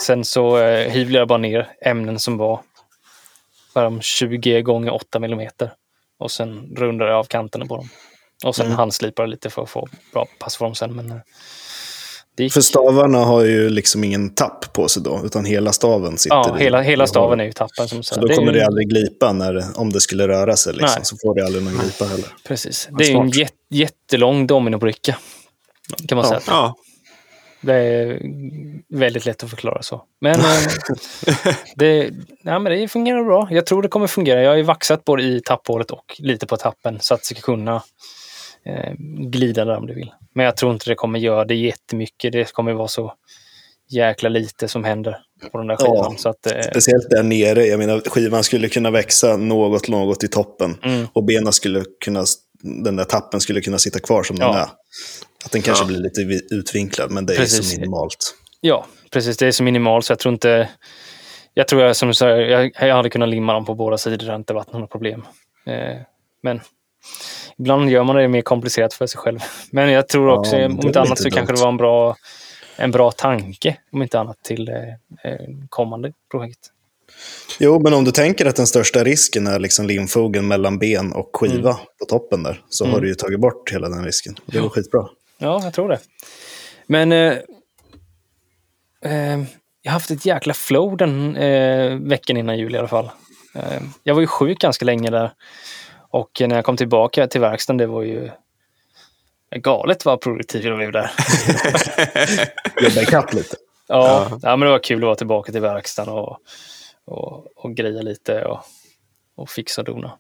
sen 0.03 0.25
så 0.25 0.59
eh, 0.59 0.91
hyvlade 0.91 1.19
jag 1.19 1.29
bara 1.29 1.39
ner 1.39 1.69
ämnen 1.81 2.19
som 2.19 2.37
var 2.37 2.61
bara 3.75 3.87
om 3.87 4.01
20 4.01 4.63
gånger 4.63 4.95
8 4.95 5.19
millimeter. 5.19 5.73
Och 6.19 6.31
sen 6.31 6.73
rundade 6.77 7.11
jag 7.11 7.19
av 7.19 7.25
kanterna 7.25 7.67
på 7.67 7.77
dem. 7.77 7.89
Och 8.45 8.57
sen 8.57 8.73
handslipade 8.73 9.27
jag 9.27 9.31
lite 9.31 9.51
för 9.51 9.63
att 9.63 9.71
få 9.71 9.89
bra 10.13 10.27
passform 10.39 10.75
sen. 10.75 10.97
Men 10.97 11.11
eh, 11.11 11.17
det 12.37 12.43
gick. 12.43 12.53
För 12.53 12.61
stavarna 12.61 13.19
har 13.19 13.43
ju 13.43 13.69
liksom 13.71 14.05
ingen 14.05 14.35
tapp 14.35 14.73
på 14.73 14.89
sig 14.89 15.03
då, 15.03 15.21
utan 15.25 15.45
hela 15.45 15.73
staven 15.73 16.19
sitter 16.19 16.37
Ja, 16.37 16.59
i- 16.59 16.63
hela, 16.63 16.81
hela 16.83 17.07
staven 17.07 17.41
är 17.41 17.45
ju 17.45 17.53
tappen. 17.53 17.89
Som 17.89 18.03
Så 18.03 18.15
så 18.15 18.21
då 18.21 18.29
är 18.29 18.35
kommer 18.37 18.53
ju- 18.53 18.59
det 18.59 18.67
aldrig 18.67 18.89
glipa 18.89 19.33
när, 19.33 19.65
om 19.81 19.93
det 19.93 20.01
skulle 20.01 20.29
röra 20.29 20.57
sig. 20.57 20.73
Liksom. 20.73 20.95
Nej. 20.97 21.05
Så 21.05 21.17
får 21.23 21.35
det 21.35 21.45
aldrig 21.47 21.65
någon 21.65 21.75
glipa 21.79 22.05
heller. 22.05 22.29
Precis. 22.45 22.89
Det 22.99 23.05
är 23.05 23.09
ju 23.11 23.17
en 23.17 23.33
jättelång 23.71 24.47
dominobricka. 24.47 25.17
Kan 26.09 26.17
man 26.19 26.25
Ja. 26.25 26.29
säga. 26.41 26.41
Ja. 26.47 26.75
Det 27.61 27.75
är 27.75 28.21
väldigt 28.89 29.27
lätt 29.27 29.43
att 29.45 29.51
förklara 29.51 29.83
så. 29.83 30.03
Men, 30.21 30.41
eh, 30.41 31.55
det, 31.77 32.11
ja, 32.43 32.59
men 32.59 32.73
det 32.73 32.89
fungerar 32.89 33.25
bra. 33.25 33.49
Jag 33.51 33.67
tror 33.67 33.83
det 33.83 33.89
kommer 33.89 34.07
fungera. 34.07 34.43
Jag 34.43 34.51
har 34.51 34.57
ju 34.57 34.63
vaxat 34.63 35.05
både 35.05 35.23
i 35.23 35.41
tapphålet 35.45 35.91
och 35.91 36.17
lite 36.19 36.47
på 36.47 36.57
tappen 36.57 36.99
så 37.01 37.15
att 37.15 37.21
det 37.21 37.27
ska 37.27 37.41
kunna 37.41 37.83
eh, 38.67 38.93
glida 39.31 39.65
där 39.65 39.77
om 39.77 39.87
du 39.87 39.95
vill. 39.95 40.13
Men 40.35 40.45
jag 40.45 40.57
tror 40.57 40.73
inte 40.73 40.91
det 40.91 40.95
kommer 40.95 41.19
göra 41.19 41.45
det 41.45 41.55
jättemycket. 41.55 42.33
Det 42.33 42.53
kommer 42.53 42.73
vara 42.73 42.89
så 42.89 43.13
jäkla 43.91 44.29
lite 44.29 44.69
som 44.69 44.85
händer 44.85 45.19
på 45.53 45.59
den 45.59 45.67
där 45.67 45.77
skivan. 45.77 46.13
Ja. 46.13 46.15
Så 46.19 46.29
att, 46.29 46.47
eh, 46.47 46.61
Speciellt 46.71 47.11
där 47.11 47.23
nere. 47.23 47.67
Jag 47.67 47.79
menar, 47.79 48.01
skivan 48.07 48.45
skulle 48.45 48.69
kunna 48.69 48.91
växa 48.91 49.37
något, 49.37 49.89
något 49.89 50.25
i 50.25 50.29
toppen. 50.29 50.79
Mm. 50.83 51.07
Och 51.13 51.25
benen 51.25 51.53
skulle 51.53 51.85
kunna, 52.05 52.25
den 52.63 52.97
där 52.97 53.05
tappen 53.05 53.41
skulle 53.41 53.61
kunna 53.61 53.79
sitta 53.79 53.99
kvar 53.99 54.23
som 54.23 54.37
den 54.39 54.49
Ja. 54.49 54.59
är. 54.59 54.69
Att 55.45 55.53
den 55.53 55.63
kanske 55.63 55.85
Ja. 55.85 55.89
blir 55.89 55.99
lite 55.99 56.25
vi- 56.25 56.47
utvinklad, 56.51 57.11
men 57.11 57.27
det 57.27 57.33
är 57.33 57.37
Precis. 57.37 57.71
så 57.73 57.81
minimalt. 57.81 58.35
Ja, 58.61 58.87
precis. 59.11 59.37
Det 59.37 59.47
är 59.47 59.53
så 59.53 59.63
minimalt 59.63 60.05
så 60.05 60.11
jag 60.13 60.19
tror 60.19 60.35
inte... 60.35 60.69
Jag 61.55 61.69
tror 61.69 61.83
jag 61.83 61.97
som 61.97 62.09
du 62.09 62.15
säger, 62.15 62.37
jag, 62.37 62.71
jag 62.89 62.97
hade 62.97 63.11
kunnat 63.11 63.29
limma 63.29 63.53
dem 63.53 63.65
på 63.65 63.75
båda 63.75 63.99
sidor. 63.99 64.17
Det 64.17 64.25
hade 64.25 64.37
inte 64.37 64.55
varit 64.55 64.73
något 64.73 64.91
problem. 64.91 65.25
Eh, 65.67 65.97
men 66.43 66.61
ibland 67.59 67.91
gör 67.91 68.05
man 68.05 68.17
det 68.17 68.29
mer 68.29 68.43
komplicerat 68.43 68.95
för 68.95 69.07
sig 69.07 69.19
själv. 69.19 69.39
Men 69.71 69.91
jag 69.91 70.09
tror 70.09 70.29
Ja, 70.29 70.39
också, 70.39 70.57
är 70.57 70.67
om 70.67 70.81
inte 70.87 71.01
annat 71.01 71.19
så 71.19 71.31
kanske 71.31 71.53
dumt. 71.53 71.57
det 71.57 71.63
var 71.63 71.69
en 71.71 71.77
bra, 71.77 72.17
en 72.77 72.91
bra 72.91 73.11
tanke, 73.11 73.77
om 73.93 74.03
inte 74.03 74.21
annat, 74.21 74.43
till 74.43 74.69
eh, 74.69 74.75
eh, 75.33 75.41
kommande 75.69 76.13
projekt. 76.31 76.59
Jo, 77.59 77.81
men 77.83 77.95
om 77.95 78.05
du 78.05 78.11
tänker 78.11 78.47
att 78.47 78.57
den 78.57 78.67
största 78.67 79.05
risken 79.05 79.47
är 79.47 79.59
liksom 79.59 79.87
limfogen 79.87 80.49
mellan 80.49 80.79
ben 80.79 81.13
och 81.13 81.31
skiva 81.33 81.71
Mm. 81.71 81.85
på 81.99 82.05
toppen 82.09 82.43
där, 82.43 82.63
så 82.69 82.87
har 82.87 83.01
du 83.01 83.09
ju 83.09 83.15
tagit 83.15 83.41
bort 83.41 83.73
hela 83.73 83.89
den 83.89 84.05
risken. 84.05 84.35
Det 84.47 84.61
var 84.61 84.69
skitbra. 84.69 85.09
Ja, 85.39 85.61
jag 85.65 85.75
tror 85.75 85.89
det. 85.89 86.01
Men 86.87 87.13
eh, 87.13 87.39
eh, 89.05 89.39
jag 89.83 89.91
har 89.91 89.93
haft 89.93 90.11
ett 90.11 90.27
jäkla 90.27 90.55
flow 90.55 90.97
den 90.97 91.37
eh, 91.37 91.97
veckan 91.97 92.37
innan 92.37 92.59
jul 92.59 92.75
i 92.75 92.79
alla 92.79 92.89
fall. 92.89 93.11
Eh, 93.55 93.83
jag 94.03 94.15
var 94.15 94.21
ju 94.21 94.27
sjuk 94.27 94.59
ganska 94.59 94.85
länge 94.85 95.11
där. 95.11 95.33
Och 96.11 96.31
när 96.41 96.57
jag 96.57 96.65
kom 96.65 96.77
tillbaka 96.77 97.27
till 97.27 97.41
verkstaden, 97.41 97.79
det 97.79 97.87
var 97.87 98.03
ju 98.03 98.31
galet 99.57 100.05
vad 100.05 100.21
produktiv 100.21 100.67
jag 100.67 100.77
blev 100.77 100.93
där. 100.93 101.11
Jobba 102.83 103.03
ikapp 103.03 103.35
lite. 103.35 103.57
Ja, 103.89 104.29
ja. 104.43 104.57
men 104.57 104.61
det 104.61 104.71
var 104.71 104.79
kul 104.79 104.99
att 104.99 105.07
vara 105.07 105.15
tillbaka 105.17 105.53
till 105.53 105.61
verkstaden 105.61 106.15
och, 106.15 106.39
och, 107.05 107.65
och 107.65 107.75
greja 107.75 108.03
lite 108.03 108.45
och, 108.45 108.61
och 109.37 109.51
fixa 109.51 109.81
och 109.81 109.85
dona. 109.85 110.13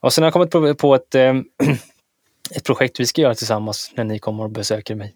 Och 0.00 0.12
sen 0.12 0.22
har 0.22 0.26
jag 0.26 0.32
kommit 0.32 0.50
på, 0.50 0.74
på 0.74 0.94
ett, 0.94 1.14
eh, 1.14 1.34
ett 2.50 2.64
projekt 2.64 3.00
vi 3.00 3.06
ska 3.06 3.20
göra 3.22 3.34
tillsammans 3.34 3.90
när 3.94 4.04
ni 4.04 4.18
kommer 4.18 4.44
och 4.44 4.50
besöker 4.50 4.94
mig. 4.94 5.14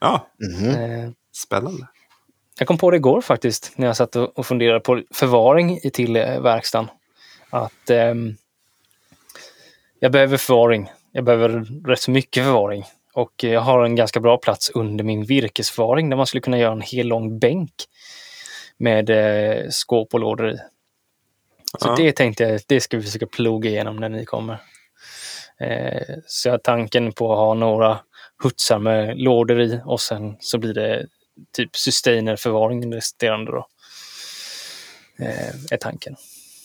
ja, 0.00 0.28
Mhm. 0.38 0.70
Eh, 0.74 1.10
spännande. 1.32 1.86
jag 2.58 2.68
kom 2.68 2.78
på 2.78 2.90
det 2.90 2.96
igår 2.96 3.20
faktiskt, 3.20 3.72
när 3.76 3.86
jag 3.86 3.96
satt 3.96 4.16
och 4.16 4.46
funderade 4.46 4.80
på 4.80 5.02
förvaring 5.10 5.78
i- 5.82 5.90
till 5.90 6.16
eh, 6.16 6.40
verkstaden. 6.40 6.88
Att 7.50 7.90
ehm, 7.90 8.36
jag 9.98 10.12
behöver 10.12 10.36
förvaring. 10.36 10.90
Jag 11.12 11.24
behöver 11.24 11.48
rätt 11.88 12.00
så 12.00 12.10
mycket 12.10 12.44
förvaring. 12.44 12.84
Och 13.12 13.44
jag 13.44 13.60
har 13.60 13.84
en 13.84 13.96
ganska 13.96 14.20
bra 14.20 14.38
plats 14.38 14.70
under 14.74 15.04
min 15.04 15.24
virkesförvaring 15.24 16.10
där 16.10 16.16
man 16.16 16.26
skulle 16.26 16.40
kunna 16.40 16.58
göra 16.58 16.72
en 16.72 16.80
hel 16.80 17.06
lång 17.06 17.38
bänk 17.38 17.72
med 18.76 19.10
eh, 19.10 19.68
skåp 19.70 20.14
och 20.14 20.20
lådor 20.20 20.50
i. 20.50 20.56
Så 21.78 21.88
Ja. 21.88 21.94
det 21.96 22.12
tänkte 22.12 22.44
jag, 22.44 22.60
det 22.66 22.80
ska 22.80 22.96
vi 22.96 23.02
försöka 23.02 23.26
ploga 23.26 23.70
igenom 23.70 23.96
när 23.96 24.08
ni 24.08 24.24
kommer. 24.24 24.58
Eh, 25.60 26.14
så 26.26 26.48
jag 26.48 26.52
har 26.52 26.58
tanken 26.58 27.12
på 27.12 27.32
att 27.32 27.38
ha 27.38 27.54
några 27.54 27.98
hutsar 28.42 28.78
med 28.78 29.18
lådor 29.18 29.60
i 29.60 29.80
och 29.84 30.00
sen 30.00 30.36
så 30.40 30.58
blir 30.58 30.74
det 30.74 31.06
typ 31.56 31.76
sustainer-förvaring 31.76 32.94
resterande 32.94 33.50
då. 33.52 33.66
Eh, 35.18 35.48
är 35.70 35.76
tanken. 35.76 36.16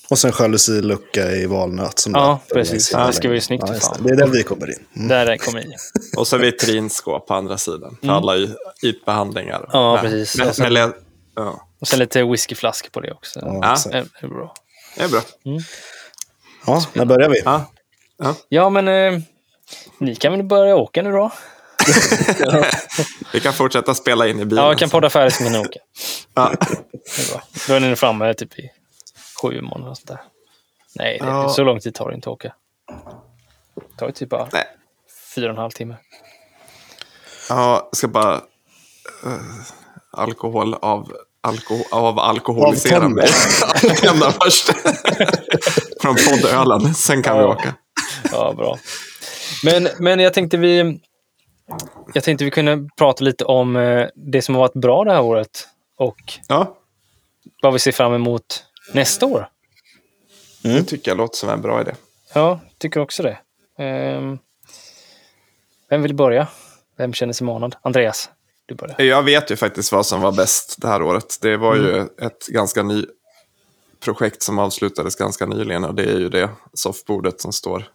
Och 0.09 0.19
sen 0.19 0.31
jalusilucka 0.39 1.31
i 1.31 1.45
valnöt. 1.45 1.99
Som 1.99 2.13
Ja, 2.15 2.39
där- 2.47 2.55
precis. 2.55 2.91
Ja, 2.91 3.07
Det 3.07 3.13
ska 3.13 3.27
bli 3.29 3.41
snyggt 3.41 3.63
Ja, 3.67 3.73
det. 3.73 3.79
fan. 3.79 4.03
det 4.03 4.09
är 4.13 4.17
där 4.17 4.27
vi 4.27 4.43
kommer 4.43 4.69
in. 4.69 4.85
Mm. 4.95 5.07
Där 5.07 5.37
kommer 5.37 5.59
i. 5.67 5.73
Och 6.17 6.27
så 6.27 6.37
vitrinskåp 6.37 7.27
på 7.27 7.33
andra 7.33 7.57
sidan 7.57 7.97
för 7.99 8.03
Mm. 8.07 8.15
alla 8.15 8.33
ytbehandlingar. 8.83 9.69
Ja, 9.73 9.93
Med- 9.93 10.01
precis. 10.01 10.37
Med, 10.37 10.47
Och 10.47 10.55
sen- 10.55 10.93
ja, 11.35 11.67
Och 11.81 11.87
sen 11.87 11.99
lite 11.99 12.23
whiskyflaskor 12.23 12.89
på 12.89 12.99
det 13.01 13.11
också. 13.11 13.39
Ja, 13.39 13.59
Ja. 13.61 13.73
exakt. 13.73 13.95
Är, 13.95 14.05
är 14.21 14.27
bra. 14.27 14.53
det 14.97 15.03
är 15.03 15.09
bra. 15.09 15.21
ja, 16.65 16.85
när 16.93 17.05
börjar 17.05 17.29
vi? 17.29 17.41
Ja. 17.45 17.71
Ja, 18.49 18.69
men 18.69 18.87
eh, 18.87 19.19
ni 19.97 20.15
kan 20.15 20.31
väl 20.31 20.43
börja 20.43 20.75
åka 20.75 21.01
nu 21.01 21.11
då? 21.11 21.31
Vi 23.33 23.39
kan 23.39 23.53
fortsätta 23.53 23.95
spela 23.95 24.27
in 24.27 24.39
i 24.39 24.45
bilen. 24.45 24.63
Ja, 24.63 24.69
jag 24.69 24.77
kan 24.79 24.89
podda 24.89 25.09
färdigt 25.09 25.39
ni 25.39 25.59
åka. 25.59 25.79
Ja. 26.33 26.51
Då 27.67 27.73
är 27.73 27.79
ni 27.79 27.95
framme 27.95 28.33
typ 28.33 28.59
i 28.59 28.69
sju 29.41 29.61
månader 29.61 29.89
och 29.91 29.97
sånt 29.97 30.07
där. 30.07 30.21
Nej, 30.95 31.17
det, 31.21 31.27
Ja. 31.27 31.49
så 31.49 31.63
lång 31.63 31.79
tid 31.79 31.95
tar 31.95 32.09
det 32.09 32.15
inte 32.15 32.29
att 32.29 32.33
åka. 32.33 32.53
Det 33.75 33.97
tar 33.97 34.05
ju 34.07 34.11
typ 34.11 34.29
bara 34.29 34.47
Nej. 34.53 34.63
fyra 35.35 35.45
och 35.45 35.51
en 35.55 35.61
halv 35.61 35.71
timme. 35.71 35.95
Ja, 37.49 37.87
jag 37.91 37.97
ska 37.97 38.07
bara... 38.07 38.33
eh, 39.25 39.31
alkohol 40.11 40.73
av... 40.73 41.11
Alkohol, 41.41 41.85
av 41.91 42.19
alkoholisera 42.19 43.09
mig. 43.09 43.29
Avtända 43.73 44.31
först. 44.43 44.69
Från 46.01 46.15
poddölen. 46.15 46.93
Sen 46.95 47.23
kan 47.23 47.37
vi 47.37 47.43
Ja. 47.43 47.49
åka. 47.49 47.73
Ja, 48.31 48.53
bra. 48.53 48.77
Men, 49.63 49.87
men 49.99 50.19
jag 50.19 50.33
tänkte 50.33 50.57
vi... 50.57 50.99
Jag 52.13 52.23
tänkte 52.23 52.45
vi 52.45 52.51
kunde 52.51 52.89
prata 52.97 53.23
lite 53.23 53.45
om 53.45 53.75
eh, 53.75 54.07
det 54.15 54.41
som 54.41 54.55
har 54.55 54.59
varit 54.59 54.73
bra 54.73 55.03
det 55.03 55.11
här 55.11 55.21
året 55.21 55.67
och 55.97 56.15
Ja, 56.47 56.77
vad 57.61 57.73
vi 57.73 57.79
ser 57.79 57.91
fram 57.91 58.13
emot 58.13 58.63
nästa 58.93 59.25
år. 59.25 59.49
det 60.63 60.83
tycker 60.83 61.11
jag 61.11 61.17
låter 61.17 61.37
som 61.37 61.49
en 61.49 61.61
bra 61.61 61.81
idé. 61.81 61.91
Ja, 62.33 62.59
tycker 62.77 62.99
också 62.99 63.23
det. 63.23 63.37
Ehm, 63.83 64.37
vem 65.89 66.01
vill 66.01 66.15
börja? 66.15 66.47
Vem 66.97 67.13
känner 67.13 67.33
sig 67.33 67.45
manad? 67.45 67.75
Andreas, 67.81 68.29
du 68.65 68.75
börjar. 68.75 69.01
Jag 69.01 69.23
vet 69.23 69.51
ju 69.51 69.55
faktiskt 69.55 69.91
vad 69.91 70.05
som 70.05 70.21
var 70.21 70.31
bäst 70.31 70.75
det 70.77 70.87
här 70.87 71.01
året. 71.01 71.37
Det 71.41 71.57
var 71.57 71.75
ju 71.75 71.93
Mm. 71.95 72.09
ett 72.21 72.47
ganska 72.47 72.83
ny 72.83 73.05
projekt 73.99 74.43
som 74.43 74.59
avslutades 74.59 75.15
ganska 75.15 75.45
nyligen 75.45 75.83
och 75.83 75.95
det 75.95 76.03
är 76.03 76.17
ju 76.19 76.29
det 76.29 76.49
soffbordet 76.73 77.41
som 77.41 77.53
står 77.53 77.85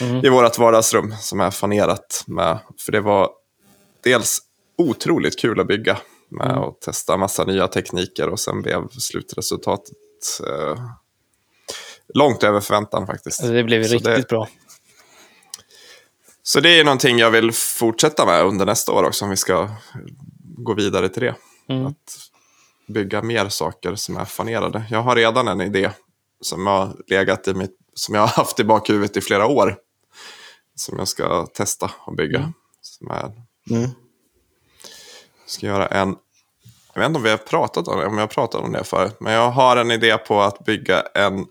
Mm. 0.00 0.24
i 0.24 0.28
vårt 0.28 0.58
vardagsrum 0.58 1.14
som 1.20 1.40
är 1.40 1.50
fanerat 1.50 2.24
med. 2.26 2.58
För 2.80 2.92
det 2.92 3.00
var 3.00 3.30
dels 4.04 4.38
otroligt 4.78 5.38
kul 5.38 5.60
att 5.60 5.66
bygga 5.66 5.98
med 6.30 6.50
Mm. 6.50 6.62
att 6.62 6.80
testa 6.80 7.16
massa 7.16 7.44
nya 7.44 7.68
tekniker 7.68 8.28
och 8.28 8.40
sen 8.40 8.62
blev 8.62 8.88
slutresultatet 8.88 9.92
eh, 10.48 10.80
långt 12.14 12.42
över 12.44 12.60
förväntan 12.60 13.06
faktiskt. 13.06 13.42
Det 13.42 13.64
blev 13.64 13.84
Så 13.84 13.92
riktigt 13.92 14.16
det- 14.16 14.28
bra. 14.28 14.48
Så 16.42 16.60
det 16.60 16.80
är 16.80 16.84
någonting 16.84 17.18
jag 17.18 17.30
vill 17.30 17.52
fortsätta 17.52 18.26
med 18.26 18.44
under 18.44 18.66
nästa 18.66 18.92
år 18.92 19.04
också 19.04 19.24
om 19.24 19.30
vi 19.30 19.36
ska 19.36 19.70
gå 20.42 20.74
vidare 20.74 21.08
till 21.08 21.22
det. 21.22 21.34
Mm. 21.68 21.86
Att 21.86 22.18
bygga 22.88 23.22
mer 23.22 23.48
saker 23.48 23.94
som 23.94 24.16
är 24.16 24.24
fanerade. 24.24 24.84
Jag 24.90 25.02
har 25.02 25.16
redan 25.16 25.48
en 25.48 25.60
idé 25.60 25.90
som 26.40 26.66
har 26.66 26.96
legat 27.06 27.48
i 27.48 27.54
mitt, 27.54 27.76
som 28.00 28.14
jag 28.14 28.22
har 28.22 28.28
haft 28.28 28.60
i 28.60 28.64
bakhuvudet 28.64 29.16
i 29.16 29.20
flera 29.20 29.46
år. 29.46 29.76
Som 30.74 30.98
jag 30.98 31.08
ska 31.08 31.46
testa 31.46 31.90
och 31.98 32.14
bygga. 32.16 32.52
Som 32.82 33.10
är, 33.10 33.32
Mm. 33.70 33.90
ska 35.46 35.66
göra 35.66 35.86
en, 35.86 36.16
jag 36.94 37.00
vet 37.00 37.06
inte 37.08 37.16
om 37.18 37.22
vi 37.22 37.30
har 37.30 37.36
pratat 37.36 37.88
om 37.88 37.98
det, 38.00 38.06
om 38.06 38.18
jag 38.18 38.30
pratat 38.30 38.60
om 38.60 38.72
det 38.72 38.84
förut. 38.84 39.16
Men 39.20 39.32
jag 39.32 39.50
har 39.50 39.76
en 39.76 39.90
idé 39.90 40.18
på 40.18 40.40
att 40.42 40.64
bygga 40.64 41.00
en 41.14 41.46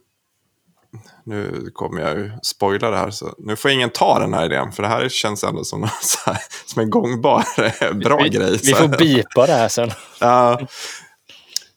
nu 1.26 1.72
kommer 1.74 2.02
jag 2.02 2.18
ju 2.18 2.32
spoila 2.44 2.92
det 2.92 2.98
här, 2.98 3.12
så 3.12 3.36
nu 3.38 3.56
får 3.56 3.72
ingen 3.72 3.90
ta 3.90 4.20
den 4.20 4.34
här 4.34 4.46
idén, 4.46 4.72
för 4.72 4.84
det 4.84 4.90
här 4.90 5.10
känns 5.10 5.44
ändå 5.44 5.64
som, 5.64 5.84
här, 5.84 6.38
som 6.66 6.82
en 6.82 6.90
gångbar, 6.90 7.44
bra 7.94 8.24
vi, 8.24 8.30
grej. 8.30 8.60
Vi 8.64 8.74
får 8.74 8.88
bipa 8.98 9.48
det 9.48 9.54
här 9.54 9.68
sen. 9.68 9.92
Ja. 10.20 10.60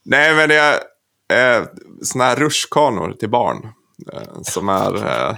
Nej, 0.02 0.34
men 0.34 0.48
det 0.48 0.80
är 1.28 1.58
eh, 1.58 1.64
såna 2.02 2.24
här 2.24 2.36
rutschkanor 2.36 3.12
till 3.12 3.30
barn. 3.30 3.72
Eh, 4.12 4.42
som 4.42 4.68
är... 4.68 4.96
Eh, 4.96 5.36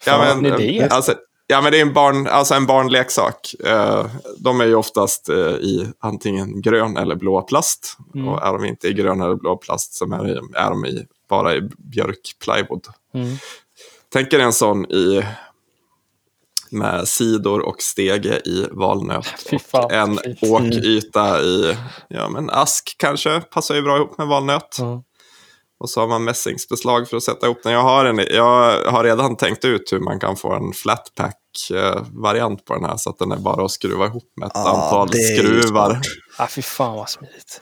Fan, 0.00 0.44
en 0.44 0.60
idé. 0.60 0.88
alltså, 0.90 1.14
ja, 1.46 1.60
men 1.60 1.72
det 1.72 1.78
är 1.78 1.82
en, 1.82 1.92
barn, 1.92 2.26
alltså 2.26 2.54
en 2.54 2.66
barnleksak. 2.66 3.54
Eh, 3.64 4.06
de 4.38 4.60
är 4.60 4.64
ju 4.64 4.74
oftast 4.74 5.28
eh, 5.28 5.36
i 5.36 5.92
antingen 6.00 6.62
grön 6.62 6.96
eller 6.96 7.14
blå 7.14 7.42
plast. 7.42 7.96
Mm. 8.14 8.28
Och 8.28 8.42
är 8.46 8.52
de 8.52 8.64
inte 8.64 8.88
i 8.88 8.92
grön 8.92 9.20
eller 9.22 9.34
blå 9.34 9.56
plast 9.56 9.94
så 9.94 10.04
är, 10.04 10.34
de- 10.34 10.54
är 10.54 10.70
de 10.70 10.86
i, 10.86 11.06
bara 11.28 11.54
i 11.54 11.60
björkplywood. 11.78 12.86
Mm. 13.14 13.36
Tänk 14.12 14.32
er 14.32 14.38
en 14.38 14.52
sån 14.52 14.84
i 14.84 15.24
med 16.72 17.08
sidor 17.08 17.60
och 17.60 17.82
stege 17.82 18.40
i 18.44 18.66
valnöt. 18.70 19.26
Fan, 19.66 19.84
och 19.84 19.92
en 19.92 20.18
fint. 20.18 20.42
åkyta 20.42 21.40
i 21.42 21.76
ja, 22.08 22.28
men 22.28 22.50
ask 22.50 22.94
kanske. 22.98 23.40
Passar 23.40 23.74
ju 23.74 23.82
bra 23.82 23.96
ihop 23.96 24.18
med 24.18 24.26
valnöt. 24.26 24.76
Ja. 24.78 25.02
Och 25.80 25.90
så 25.90 26.00
har 26.00 26.08
man 26.08 26.24
mässingsbeslag 26.24 27.08
för 27.08 27.16
att 27.16 27.22
sätta 27.22 27.46
ihop 27.46 27.60
den. 27.62 27.72
Jag 27.72 27.82
har, 27.82 28.04
en, 28.04 28.18
jag 28.30 28.84
har 28.90 29.04
redan 29.04 29.36
tänkt 29.36 29.64
ut 29.64 29.92
hur 29.92 29.98
man 30.00 30.20
kan 30.20 30.36
få 30.36 30.52
en 30.54 30.72
flatpack-variant 30.72 32.64
på 32.64 32.74
den 32.74 32.84
här. 32.84 32.96
Så 32.96 33.10
att 33.10 33.18
den 33.18 33.32
är 33.32 33.36
bara 33.36 33.64
att 33.64 33.70
skruva 33.70 34.06
ihop 34.06 34.32
med 34.36 34.46
ett 34.46 34.52
Ah, 34.56 34.70
antal 34.84 35.08
det 35.08 35.18
skruvar. 35.36 35.90
smart. 35.90 36.04
Ah, 36.36 36.46
fy 36.46 36.62
fan 36.62 36.96
vad 36.96 37.08
smidigt. 37.08 37.60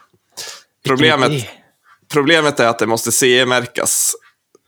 Problemet, 0.87 1.47
problemet 2.12 2.61
är 2.61 2.66
att 2.69 2.79
det 2.79 2.87
måste 2.87 3.12
CE-märkas. 3.12 4.12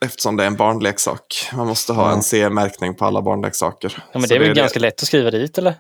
Eftersom 0.05 0.37
det 0.37 0.43
är 0.43 0.47
en 0.47 0.57
barnleksak. 0.57 1.49
Man 1.53 1.67
måste 1.67 1.93
ha 1.93 2.13
en 2.13 2.23
CE-märkning 2.23 2.95
på 2.95 3.05
alla 3.05 3.23
barnleksaker. 3.23 4.05
Ja, 4.13 4.19
men 4.19 4.29
det 4.29 4.35
är 4.35 4.39
väl 4.39 4.49
det. 4.49 4.55
ganska 4.55 4.79
lätt 4.81 5.03
att 5.03 5.07
skriva 5.07 5.31
dit, 5.31 5.59
eller? 5.59 5.75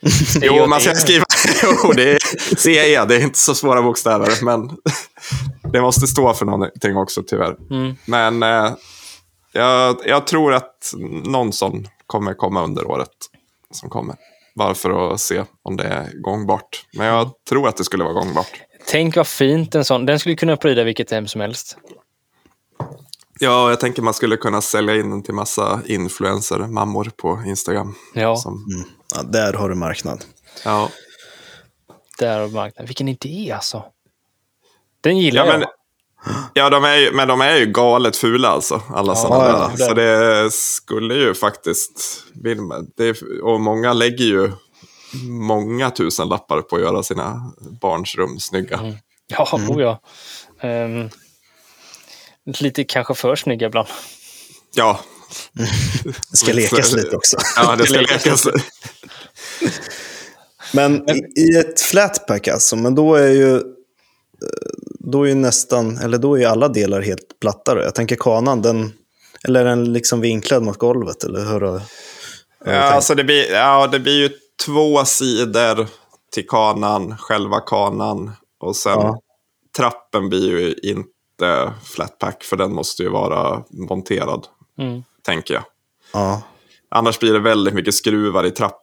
Jo, 0.42 0.66
man 0.66 0.80
ska 0.80 0.94
skriva... 0.94 1.23
Jo, 1.62 1.92
det 1.92 2.12
är 2.12 2.18
CE, 2.56 3.04
det 3.04 3.16
är 3.16 3.20
inte 3.22 3.38
så 3.38 3.54
svåra 3.54 3.82
bokstäver. 3.82 4.44
Men 4.44 4.70
det 5.72 5.80
måste 5.80 6.06
stå 6.06 6.34
för 6.34 6.46
någonting 6.46 6.96
också, 6.96 7.22
tyvärr. 7.26 7.56
Mm. 7.70 7.96
Men 8.04 8.42
eh, 8.42 8.72
jag, 9.52 9.96
jag 10.06 10.26
tror 10.26 10.54
att 10.54 10.94
någon 11.24 11.52
sån 11.52 11.88
kommer 12.06 12.34
komma 12.34 12.64
under 12.64 12.90
året 12.90 13.10
som 13.70 13.90
kommer. 13.90 14.16
Bara 14.54 14.74
för 14.74 15.12
att 15.14 15.20
se 15.20 15.44
om 15.62 15.76
det 15.76 15.84
är 15.84 16.10
gångbart. 16.22 16.84
Men 16.92 17.06
jag 17.06 17.30
tror 17.48 17.68
att 17.68 17.76
det 17.76 17.84
skulle 17.84 18.04
vara 18.04 18.14
gångbart. 18.14 18.60
Tänk 18.86 19.16
vad 19.16 19.26
fint 19.26 19.74
en 19.74 19.84
sån. 19.84 20.06
Den 20.06 20.18
skulle 20.18 20.36
kunna 20.36 20.56
pryda 20.56 20.84
vilket 20.84 21.10
hem 21.10 21.26
som 21.28 21.40
helst. 21.40 21.76
Ja, 23.40 23.70
jag 23.70 23.80
tänker 23.80 24.02
man 24.02 24.14
skulle 24.14 24.36
kunna 24.36 24.60
sälja 24.60 24.94
in 24.96 25.10
den 25.10 25.22
till 25.22 25.34
massa 25.34 25.80
influencer, 25.86 26.58
mammor 26.58 27.10
på 27.16 27.42
Instagram. 27.46 27.94
Ja, 28.14 28.36
Som, 28.36 28.66
Mm. 28.74 28.88
Ja, 29.14 29.22
där 29.22 29.52
har 29.52 29.68
du 29.68 29.74
marknad. 29.74 30.24
ja. 30.64 30.88
Där 32.18 32.40
har 32.40 32.48
marknaden. 32.48 32.86
Vilken 32.86 33.08
idé 33.08 33.52
alltså. 33.52 33.84
Den 35.00 35.18
gillar 35.18 35.46
Ja, 35.46 35.52
jag. 35.52 35.58
men, 35.60 35.68
ja 36.54 36.70
de 36.70 36.84
är 36.84 36.96
ju, 36.96 37.12
men 37.12 37.28
de 37.28 37.40
är 37.40 37.56
ju 37.56 37.66
galet 37.66 38.16
fula 38.16 38.48
alltså. 38.48 38.82
Alla 38.94 39.12
Ja, 39.12 39.16
sådana 39.16 39.44
ja, 39.48 39.70
där. 39.76 39.86
Så 39.86 39.94
det 39.94 40.50
skulle 40.52 41.14
ju 41.14 41.34
faktiskt... 41.34 42.24
Det, 42.96 43.22
och 43.42 43.60
många 43.60 43.92
lägger 43.92 44.24
ju 44.24 44.52
många 45.28 45.90
tusen 45.90 46.28
lappar 46.28 46.60
på 46.62 46.76
att 46.76 46.82
göra 46.82 47.02
sina 47.02 47.52
barns 47.80 48.14
rum 48.14 48.40
snygga. 48.40 48.78
Mm. 48.78 48.94
Ja, 49.26 49.48
oh 49.52 49.82
ja. 49.82 50.00
Ehm, 50.60 51.08
lite 52.60 52.84
kanske 52.84 53.14
för 53.14 53.36
snygga 53.36 53.66
ibland. 53.66 53.88
Ja, 54.74 55.00
Det 56.30 56.36
ska 56.36 56.52
lekas 56.52 56.92
lite 56.92 57.16
också. 57.16 57.36
ja, 57.56 57.76
det 57.76 57.86
ska 57.86 58.00
lekas. 58.00 58.46
Men 60.74 61.10
i, 61.10 61.40
i 61.40 61.56
ett 61.58 61.80
flatpack 61.80 62.48
alltså, 62.48 62.76
men 62.76 62.94
då 62.94 63.14
är 63.14 63.28
ju 63.28 63.54
eh, 63.56 63.62
då 64.98 65.22
är 65.22 65.28
ju 65.28 65.34
nästan, 65.34 65.98
eller 65.98 66.18
då 66.18 66.34
är 66.34 66.38
ju 66.40 66.44
alla 66.46 66.68
delar 66.68 67.00
helt 67.00 67.40
platta. 67.40 67.74
Då. 67.74 67.80
Jag 67.80 67.94
tänker 67.94 68.16
kanan, 68.16 68.62
den, 68.62 68.92
eller 69.44 69.60
är 69.60 69.64
den 69.64 69.92
liksom 69.92 70.20
vinklad 70.20 70.62
mot 70.62 70.78
golvet? 70.78 71.24
Eller 71.24 71.44
hur, 71.52 71.60
har- 71.60 71.82
Ja, 72.66 72.72
alltså 72.72 73.14
det, 73.14 73.24
blir, 73.24 73.52
ja, 73.52 73.86
det 73.86 74.00
blir 74.00 74.22
ju 74.22 74.30
två 74.66 75.04
sidor 75.04 75.86
till 76.32 76.46
kanan, 76.48 77.16
själva 77.18 77.60
kanan. 77.60 78.30
Och 78.60 78.76
sen 78.76 78.92
Ja. 78.92 79.20
trappen 79.76 80.28
blir 80.28 80.50
ju 80.58 80.74
inte 80.82 81.72
flatpack 81.84 82.42
för 82.44 82.56
den 82.56 82.72
måste 82.74 83.02
ju 83.02 83.08
vara 83.08 83.62
monterad, 83.70 84.46
Mm. 84.78 85.02
tänker 85.22 85.54
jag. 85.54 85.64
Ja, 86.12 86.42
Annars 86.94 87.18
blir 87.18 87.32
det 87.32 87.38
väldigt 87.38 87.74
mycket 87.74 87.94
skruvar 87.94 88.44
i 88.44 88.50
trapp. 88.50 88.82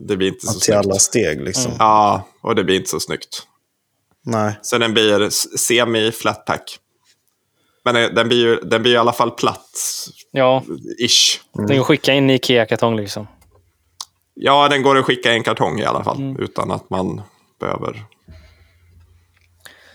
Det 0.00 0.16
blir 0.16 0.28
inte 0.28 0.46
så 0.46 0.52
till 0.52 0.60
snyggt. 0.62 0.78
alla 0.86 0.94
steg 0.94 1.40
liksom. 1.42 1.72
Ja, 1.78 2.28
och 2.40 2.54
det 2.54 2.64
blir 2.64 2.76
inte 2.76 2.90
så 2.90 3.00
snyggt. 3.00 3.42
Nej. 4.24 4.58
Så 4.62 4.78
den 4.78 4.92
blir 4.92 5.22
s- 5.22 5.58
semi-flatpack. 5.60 6.78
Men 7.84 7.96
eh, 7.96 8.08
den 8.10 8.28
blir 8.28 8.38
ju 8.38 8.56
den 8.56 8.82
blir 8.82 8.92
ju 8.92 8.96
i 8.96 8.98
alla 8.98 9.12
fall 9.12 9.30
platt, 9.30 9.70
Ja, 10.30 10.62
ish. 10.98 11.40
den 11.52 11.66
går 11.66 11.80
att 11.80 11.86
skicka 11.86 12.12
in 12.12 12.30
i 12.30 12.34
Ikea-kartong 12.34 12.96
liksom. 12.96 13.26
Ja, 14.34 14.68
den 14.68 14.82
går 14.82 14.96
att 14.98 15.04
skicka 15.04 15.32
i 15.32 15.34
en 15.36 15.42
kartong 15.42 15.80
i 15.80 15.84
alla 15.84 16.04
fall, 16.04 16.36
utan 16.38 16.70
att 16.70 16.90
man 16.90 17.22
behöver. 17.60 18.04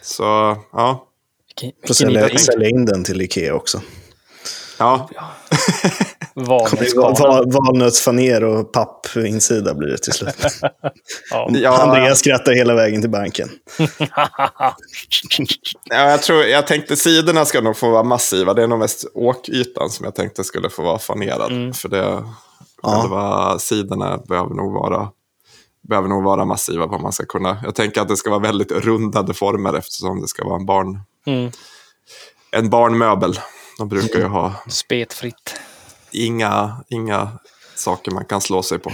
Så, 0.01 0.24
ja. 0.72 1.07
Får 1.88 1.93
sälja, 1.93 2.38
sälja 2.38 2.70
in 2.70 2.86
den 2.86 3.03
till 3.03 3.22
Ikea 3.22 3.55
också. 3.55 3.82
Ja, 4.80 5.09
Valnötskvarn. 5.16 6.05
Val, 6.34 7.52
valnötsfaner 7.52 8.44
och 8.44 8.72
pappinsida 8.72 9.74
blir 9.74 9.90
det 9.90 9.98
till 9.98 10.14
slut. 10.14 10.36
Ja. 11.54 11.82
Andreas 11.82 12.20
skrattar 12.20 12.52
hela 12.52 12.74
vägen 12.76 13.02
till 13.02 13.10
banken. 13.10 13.50
ja 15.90 16.10
jag, 16.10 16.22
tror, 16.22 16.44
jag 16.44 16.68
tänkte 16.68 16.96
sidorna 16.96 17.46
ska 17.46 17.62
nog 17.62 17.78
få 17.78 17.90
vara 17.90 18.04
massiva. 18.04 18.54
Det 18.54 18.64
är 18.64 18.68
nog 18.68 18.80
mest 18.80 19.06
åkytan 19.14 19.90
som 19.90 20.04
jag 20.04 20.16
tänkte 20.16 20.44
skulle 20.44 20.70
få 20.70 20.84
vara 20.84 21.00
fanerad. 21.00 21.76
För 21.76 21.90
det, 21.90 22.24
själva 22.84 23.60
sidorna 23.60 24.18
behöver 24.18 24.56
nog 24.56 24.74
vara 24.74 25.10
behöver 25.90 26.08
nog 26.10 26.24
vara 26.24 26.46
massiva 26.46 26.88
för 26.88 26.96
att 26.96 27.02
man 27.02 27.12
ska 27.14 27.26
kunna. 27.26 27.58
Jag 27.64 27.76
tänker 27.76 28.02
att 28.02 28.08
det 28.08 28.18
ska 28.18 28.30
vara 28.30 28.40
väldigt 28.40 28.72
rundade 28.72 29.34
former 29.34 29.74
eftersom 29.74 30.22
det 30.22 30.28
ska 30.28 30.46
vara 30.46 30.56
en 30.60 30.66
barn 30.66 31.00
Mm. 31.26 31.52
en 32.52 32.70
barnmöbel. 32.70 33.40
De 33.78 33.90
brukar 33.90 34.20
ju 34.20 34.26
ha 34.26 34.54
Spetfritt. 34.68 35.56
Inga, 36.14 36.84
inga 36.89 37.32
saker 37.76 38.12
man 38.12 38.26
kan 38.26 38.41
slå 38.41 38.64
sig 38.64 38.80
på. 38.80 38.91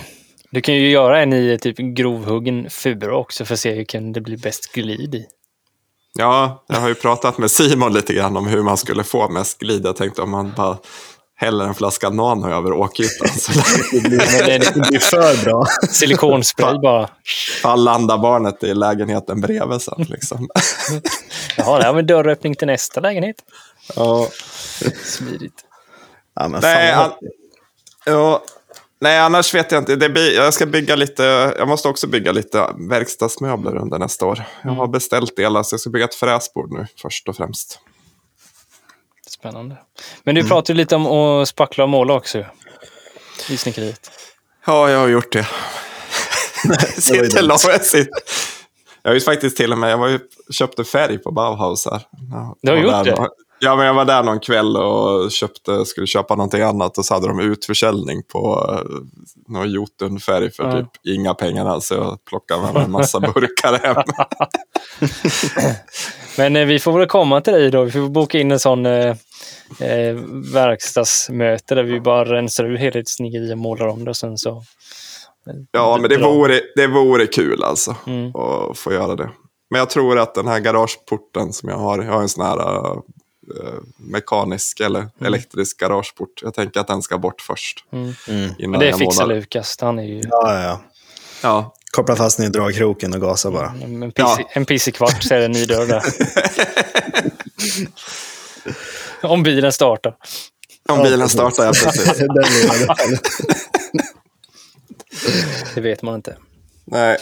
Du 0.52 0.62
kan 0.62 0.76
ju 0.76 0.90
göra 0.90 1.22
en 1.22 1.34
i 1.34 1.58
typ 1.62 1.78
grovhuggen 1.78 2.70
fura 2.70 3.18
också 3.18 3.46
för 3.46 3.54
att 3.54 3.60
se 3.60 3.74
hur 3.74 3.84
kan 3.84 4.14
det 4.14 4.22
bli 4.22 4.38
bäst 4.38 4.74
glid 4.74 5.16
i. 5.16 5.26
Ja, 6.14 6.64
jag 6.68 6.80
har 6.80 6.88
ju 6.88 6.96
pratat 6.96 7.38
med 7.38 7.52
Simon 7.52 7.94
lite 7.94 8.14
grann 8.14 8.38
om 8.38 8.48
hur 8.48 8.64
man 8.64 8.78
skulle 8.78 9.04
få 9.04 9.30
mest 9.30 9.60
glid. 9.60 9.86
Jag 9.86 9.96
tänkte 9.96 10.22
om 10.22 10.30
man 10.30 10.54
bara 10.58 10.78
häller 11.36 11.66
en 11.66 11.76
flaska 11.76 12.10
nano 12.10 12.50
över 12.50 12.74
åkytan 12.74 13.28
så 13.28 13.52
Det 13.92 14.00
blir, 14.00 14.74
det 14.74 14.90
blir 14.90 15.00
för 15.00 15.44
bra. 15.44 15.66
Silikonspray 15.90 16.80
bara. 16.80 17.10
fall 17.62 17.84
landar 17.84 18.18
barnet 18.18 18.64
i 18.64 18.74
lägenheten 18.74 19.42
bredvid 19.42 19.82
sen. 19.82 20.06
Liksom. 20.10 20.50
Jaha, 21.58 21.78
det 21.78 21.84
här 21.84 22.00
en 22.00 22.08
dörröppning 22.08 22.56
till 22.56 22.68
nästa 22.68 23.00
lägenhet. 23.00 23.36
Ja. 23.96 24.28
Smidigt. 25.04 25.64
Ja, 26.40 26.48
men 26.48 26.62
Nej, 26.62 26.92
an- 26.92 27.12
ja, 28.06 28.44
nej, 29.02 29.20
annars 29.20 29.54
vet 29.54 29.72
jag 29.72 29.82
inte. 29.82 29.96
Det 29.96 30.34
jag 30.34 30.54
ska 30.54 30.66
bygga 30.66 30.96
lite, 30.96 31.24
jag 31.58 31.68
måste 31.68 31.88
också 31.88 32.08
bygga 32.08 32.32
lite 32.32 32.68
verkstadsmöbler 32.90 33.76
under 33.76 34.00
nästa 34.00 34.26
år. 34.26 34.44
Jag 34.64 34.72
har 34.72 34.88
beställt 34.88 35.36
delar 35.36 35.64
så 35.64 35.74
jag 35.74 35.80
ska 35.80 35.90
bygga 35.90 36.06
ett 36.06 36.16
fräsbord 36.16 36.72
nu 36.72 36.88
först 37.02 37.30
och 37.30 37.36
främst. 37.36 37.80
Spännande. 39.28 39.78
Men 40.24 40.36
du 40.36 40.48
pratade 40.48 40.74
ju 40.74 40.78
lite 40.78 40.96
om 40.96 41.06
att 41.08 41.48
spackla 41.48 41.84
och 41.84 41.90
måla 41.90 42.14
också. 42.14 42.46
I 43.50 43.58
snickeriet. 43.58 44.12
Ja, 44.66 44.90
jag 44.90 45.00
har 45.00 45.08
gjort 45.08 45.32
det. 45.32 45.48
sitter 47.02 47.42
långt. 47.42 47.64
Jag, 47.68 47.86
sitter. 47.86 48.14
jag 49.04 49.10
har 49.10 49.16
ju 49.16 49.22
faktiskt 49.22 49.58
till 49.58 49.72
och 49.72 49.78
med, 49.78 49.92
jag 49.92 49.98
var 49.98 50.08
ju, 50.08 50.20
köpte 50.52 50.84
färg 50.84 51.18
på 51.18 51.32
Bauhaus 51.32 51.86
här. 51.86 52.02
Du 52.62 52.72
har 52.72 52.78
gjort 52.78 53.06
det? 53.06 53.30
Ja, 53.60 53.76
men 53.76 53.86
jag 53.86 53.94
var 53.94 54.06
där 54.06 54.24
någon 54.24 54.40
kväll 54.40 54.78
och 54.78 55.32
köpte, 55.32 55.86
skulle 55.86 56.08
köpa 56.08 56.36
någonting 56.36 56.62
annat 56.62 56.98
och 56.98 57.06
så 57.06 57.14
hade 57.14 57.28
de 57.28 57.40
utförsäljning 57.40 58.24
på 58.24 58.72
uh, 58.72 59.02
någon 59.48 59.72
Jotunfärg 59.72 60.52
för 60.52 60.64
Ja. 60.64 60.72
typ 60.72 60.90
inga 61.16 61.34
pengar 61.34 61.66
alls. 61.66 61.88
Så 61.88 61.94
jag 61.94 62.26
plockade 62.26 62.62
med 62.62 62.74
mig 62.74 62.84
en 62.84 62.92
massa 62.92 63.20
burkar 63.20 63.74
hem. 63.80 63.96
Men 66.38 66.56
eh, 66.56 66.66
vi 66.66 66.80
får 66.80 67.00
väl 67.00 67.08
komma 67.08 67.42
till 67.42 67.54
dig 67.54 67.72
då. 67.72 67.84
Vi 67.84 67.92
får 67.92 68.10
boka 68.10 68.40
in 68.40 68.52
en 68.52 68.60
sån 68.60 68.86
eh, 68.86 69.16
eh, 69.80 70.16
verkstadsmöte 70.54 71.76
där 71.76 71.84
vi 71.84 72.02
bara 72.02 72.26
rensar 72.26 72.66
ur 72.66 73.04
snickeri 73.06 73.54
och 73.54 73.58
målar 73.58 73.88
om 73.88 74.04
det 74.06 74.10
och 74.10 74.18
sen 74.18 74.38
så... 74.38 74.64
Ja, 75.72 75.98
men 76.02 76.10
det 76.10 76.18
vore, 76.18 76.60
det 76.76 76.88
vore 76.88 77.28
kul 77.28 77.64
alltså 77.64 77.96
Mm. 78.08 78.36
att 78.36 78.78
få 78.78 78.94
göra 78.94 79.16
det. 79.16 79.30
Men 79.70 79.80
jag 79.80 79.90
tror 79.90 80.20
att 80.20 80.36
den 80.36 80.48
här 80.48 80.60
garageporten 80.60 81.54
som 81.54 81.70
jag 81.70 81.78
har, 81.78 82.04
jag 82.04 82.12
har 82.14 82.22
en 82.22 82.30
sån 82.30 82.46
här 82.46 82.58
mekanisk 83.98 84.80
eller 84.80 85.00
Mm. 85.00 85.12
elektrisk 85.22 85.78
garageport. 85.80 86.42
Jag 86.42 86.54
tänker 86.54 86.80
att 86.80 86.88
den 86.88 87.02
ska 87.02 87.18
bort 87.18 87.42
först. 87.42 87.86
Mm. 87.92 88.14
Innan 88.28 88.72
Men 88.72 88.80
det 88.80 88.86
jag 88.90 89.00
fixar 89.00 89.24
målar. 89.24 89.36
Lukas. 89.36 89.78
Han 89.82 90.00
är 90.00 90.04
ju 90.04 90.22
Ja, 90.30 90.54
ja, 90.54 90.62
ja. 90.64 90.82
Ja, 91.44 91.74
Koppla 91.92 92.16
fast 92.16 92.38
den 92.38 92.46
i 92.46 92.50
dragkroken 92.50 93.14
och 93.14 93.22
gasa 93.22 93.52
bara. 93.52 93.68
en 93.84 94.12
pissig, 94.12 94.46
en 94.50 94.66
pissig 94.66 94.96
kvart 94.96 95.24
så 95.24 95.34
är 95.34 95.40
det 95.40 95.46
en 95.46 95.52
ny 95.52 95.66
dörr 95.66 95.86
där. 95.88 96.04
Om 99.28 99.44
bilen 99.44 99.72
startar. 99.72 100.16
om 100.90 101.04
bilen 101.04 101.30
startar, 101.30 101.66
ja 101.66 101.72
precis. 101.72 102.18
Det. 102.18 102.28
Det 105.76 105.82
vet 105.82 106.02
man 106.02 106.16
inte. 106.16 106.38
Nej. 106.86 107.18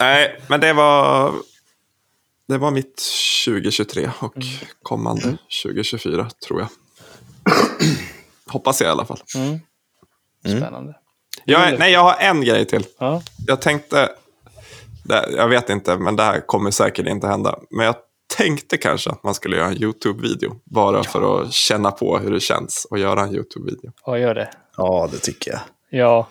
Nej, 0.00 0.40
men 0.48 0.60
det 0.60 0.72
var, 0.72 1.32
det 2.50 2.58
var 2.58 2.70
mitt 2.70 3.02
2023 3.46 4.10
och 4.20 4.36
Mm. 4.36 4.48
kommande 4.82 5.36
2024 5.64 6.30
tror 6.46 6.60
jag. 6.60 6.68
Hoppas 8.46 8.80
jag 8.80 8.88
i 8.88 8.90
alla 8.90 9.04
fall. 9.04 9.20
Mm. 9.34 9.58
Spännande. 10.60 10.94
Jag, 11.44 11.78
nej, 11.78 11.92
jag 11.92 12.00
har 12.00 12.14
en 12.20 12.40
grej 12.44 12.64
till. 12.64 12.86
Ja. 12.98 13.22
Jag 13.46 13.60
tänkte, 13.60 14.08
det, 15.04 15.30
jag 15.36 15.48
vet 15.48 15.70
inte, 15.70 15.96
men 15.96 16.16
det 16.16 16.22
här 16.22 16.46
kommer 16.46 16.70
säkert 16.70 17.06
inte 17.06 17.26
hända. 17.26 17.58
Men 17.70 17.86
jag 17.86 17.94
tänkte 18.36 18.76
kanske 18.76 19.10
att 19.10 19.22
man 19.22 19.34
skulle 19.34 19.56
göra 19.56 19.66
en 19.68 19.82
YouTube-video. 19.82 20.60
Bara 20.64 21.04
för 21.04 21.42
att 21.42 21.52
känna 21.52 21.90
på 21.90 22.18
hur 22.18 22.30
det 22.32 22.40
känns 22.40 22.86
att 22.90 23.00
göra 23.00 23.22
en 23.22 23.34
YouTube-video. 23.34 23.92
ja, 24.06 24.18
gör 24.18 24.34
det. 24.34 24.50
Ja, 24.76 25.08
det 25.12 25.18
tycker 25.18 25.50
jag. 25.50 25.60
Ja. 26.00 26.28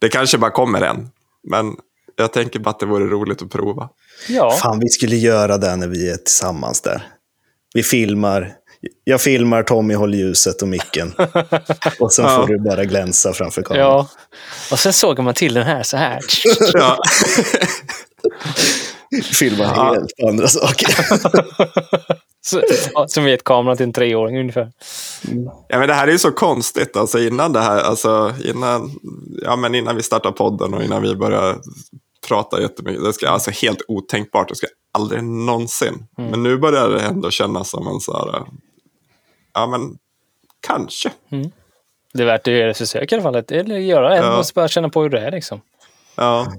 Det 0.00 0.08
kanske 0.08 0.38
bara 0.38 0.50
kommer 0.50 0.80
en. 0.82 1.10
Men 1.42 1.76
jag 2.16 2.32
tänker 2.32 2.58
bara 2.58 2.70
att 2.70 2.80
det 2.80 2.86
vore 2.86 3.04
roligt 3.06 3.42
att 3.42 3.50
prova. 3.50 3.88
Ja. 4.28 4.50
Fan, 4.50 4.78
vi 4.80 4.88
skulle 4.88 5.16
göra 5.16 5.58
det 5.58 5.76
när 5.76 5.88
vi 5.88 6.10
är 6.10 6.16
tillsammans 6.16 6.80
där. 6.80 7.02
Vi 7.74 7.82
filmar. 7.82 8.52
Jag 9.04 9.20
filmar, 9.20 9.62
Tommy 9.62 9.94
håller 9.94 10.18
ljuset 10.18 10.62
och 10.62 10.68
micken. 10.68 11.12
Och 12.00 12.12
sen 12.12 12.24
Ja. 12.24 12.36
får 12.36 12.46
du 12.46 12.58
bara 12.58 12.84
glänsa 12.84 13.32
framför 13.32 13.62
kameran. 13.62 13.86
ja. 13.88 14.08
Och 14.70 14.78
sen 14.78 14.92
såg 14.92 15.18
man 15.18 15.34
till 15.34 15.54
den 15.54 15.64
här 15.64 15.82
så 15.82 15.96
här. 15.96 16.20
Ja. 16.72 16.98
Filma 19.32 19.64
helt 19.64 20.12
andra 20.28 20.48
saker. 20.48 20.88
Så, 22.46 22.62
ja, 22.94 23.08
som 23.08 23.24
vet 23.24 23.44
kameran 23.44 23.76
till 23.76 23.84
en 23.86 23.92
treåring 23.92 24.38
ungefär. 24.40 24.72
Ja, 25.68 25.78
men 25.78 25.88
det 25.88 25.94
här 25.94 26.08
är 26.08 26.12
ju 26.12 26.18
så 26.18 26.32
konstigt. 26.32 26.96
Alltså 26.96 27.18
innan 27.18 27.52
det 27.52 27.60
här, 27.60 27.80
alltså 27.82 28.34
innan, 28.44 28.90
ja, 29.42 29.56
men 29.56 29.74
innan 29.74 29.96
vi 29.96 30.02
startade 30.02 30.34
podden 30.34 30.74
och 30.74 30.82
innan 30.82 31.02
vi 31.02 31.14
började 31.16 31.56
prata 32.28 32.60
jättemycket. 32.60 33.04
Det 33.04 33.12
ska 33.12 33.28
alltså 33.28 33.50
helt 33.50 33.82
otänkbart. 33.88 34.48
Det 34.48 34.54
ska 34.56 34.66
aldrig 34.92 35.24
någonsin. 35.24 36.06
Men 36.16 36.42
nu 36.42 36.58
börjar 36.58 36.88
det 36.88 37.00
ändå 37.00 37.30
kännas 37.30 37.70
som 37.70 37.86
en 37.86 38.00
så 38.00 38.12
här, 38.16 38.44
ja 39.52 39.66
men 39.66 39.98
kanske. 40.60 41.12
Det 42.12 42.22
är 42.22 42.26
värt 42.26 42.48
att 42.48 42.54
göra 42.54 42.70
ett 42.70 42.78
försök 42.78 43.12
i 43.12 43.14
alla 43.14 43.22
fall. 43.22 43.44
Eller 43.48 43.78
göra 43.78 44.16
en 44.16 44.24
Ja. 44.24 44.38
och 44.38 44.44
bara 44.54 44.68
känna 44.68 44.88
på 44.88 45.02
hur 45.02 45.10
det 45.10 45.20
är 45.20 45.30
liksom. 45.30 45.60
Ja, 46.14 46.52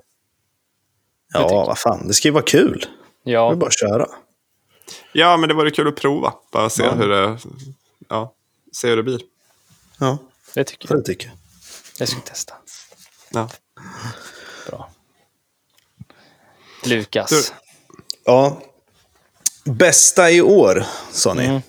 Ja, 1.33 1.65
vad 1.67 1.77
fan. 1.79 2.07
Det 2.07 2.13
ska 2.13 2.27
ju 2.27 2.31
vara 2.31 2.43
kul. 2.43 2.85
Det 3.23 3.29
är 3.29 3.33
Ja, 3.33 3.55
bara 3.55 3.67
att 3.67 3.79
köra. 3.79 4.07
ja 5.13 5.37
men 5.37 5.49
det 5.49 5.55
vore 5.55 5.71
kul 5.71 5.87
att 5.87 5.95
prova. 5.95 6.33
Bara 6.51 6.69
se 6.69 6.83
Ja. 6.83 6.91
hur 6.93 7.09
det, 7.09 7.39
ja, 8.09 8.33
se 8.73 8.89
hur 8.89 8.97
det 8.97 9.03
blir. 9.03 9.17
det 9.17 9.23
Ja, 9.99 10.17
tycker 10.63 10.87
det 10.87 10.93
jag. 10.93 11.05
tycker 11.05 11.27
jag. 11.27 11.35
Det 11.99 12.07
ska 12.07 12.19
testa. 12.19 12.53
Ja. 13.31 13.49
Lukas. 16.87 17.29
Du- 17.29 17.43
Ja. 18.25 18.61
Bästa 19.65 20.31
i 20.31 20.41
år, 20.41 20.85
sa 21.11 21.33
ni. 21.33 21.45
Mm. 21.45 21.61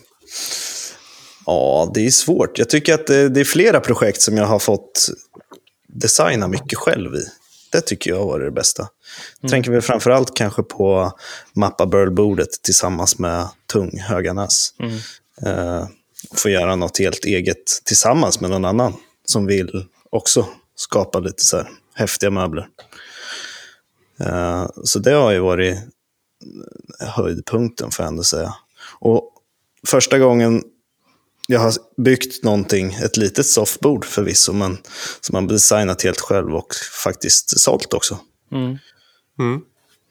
Ja, 1.46 1.90
det 1.94 2.06
är 2.06 2.10
svårt. 2.10 2.58
Jag 2.58 2.68
tycker 2.70 2.94
att 2.94 3.06
det, 3.06 3.28
det 3.28 3.40
är 3.40 3.44
flera 3.44 3.80
projekt 3.80 4.22
som 4.22 4.36
jag 4.36 4.46
har 4.46 4.58
fått 4.58 5.08
designa 5.88 6.48
mycket 6.48 6.78
själv 6.78 7.14
i. 7.14 7.24
Det 7.72 7.80
tycker 7.80 8.10
jag 8.10 8.26
varit 8.26 8.46
det 8.46 8.50
bästa. 8.50 8.88
Jag 9.40 9.50
tänker 9.50 9.70
väl 9.70 9.82
framförallt 9.82 10.34
kanske 10.36 10.62
på 10.62 11.12
Mappa 11.54 11.86
Burl-bordet 11.86 12.62
tillsammans 12.62 13.18
med 13.18 13.48
Tung 13.72 13.98
Höganäs. 14.00 14.70
Mm. 14.80 14.96
Eh, 15.46 15.86
få 16.34 16.48
göra 16.48 16.76
något 16.76 16.98
helt 16.98 17.24
eget 17.24 17.64
tillsammans 17.84 18.40
med 18.40 18.50
någon 18.50 18.64
annan 18.64 18.94
som 19.24 19.46
vill 19.46 19.86
också 20.10 20.46
skapa 20.76 21.18
lite 21.18 21.44
så 21.44 21.56
här 21.56 21.68
häftiga 21.94 22.30
möbler. 22.30 22.66
Eh, 24.20 24.66
så 24.84 24.98
det 24.98 25.12
har 25.12 25.30
ju 25.30 25.38
varit 25.38 25.78
höjdpunkten 27.00 27.90
får 27.90 28.02
jag 28.04 28.10
ändå 28.10 28.24
säga. 28.24 28.54
Och 28.98 29.32
första 29.86 30.18
gången 30.18 30.62
jag 31.48 31.60
har 31.60 31.72
byggt 31.96 32.44
någonting, 32.44 32.94
ett 32.94 33.16
litet 33.16 33.46
soffbord 33.46 34.04
förvisso, 34.04 34.52
men 34.52 34.78
som 35.20 35.32
man 35.32 35.46
designat 35.46 36.02
helt 36.02 36.20
själv 36.20 36.54
och 36.54 36.74
faktiskt 37.04 37.60
sålt 37.60 37.94
också. 37.94 38.18
Mm. 38.52 38.78
Mm. 39.38 39.60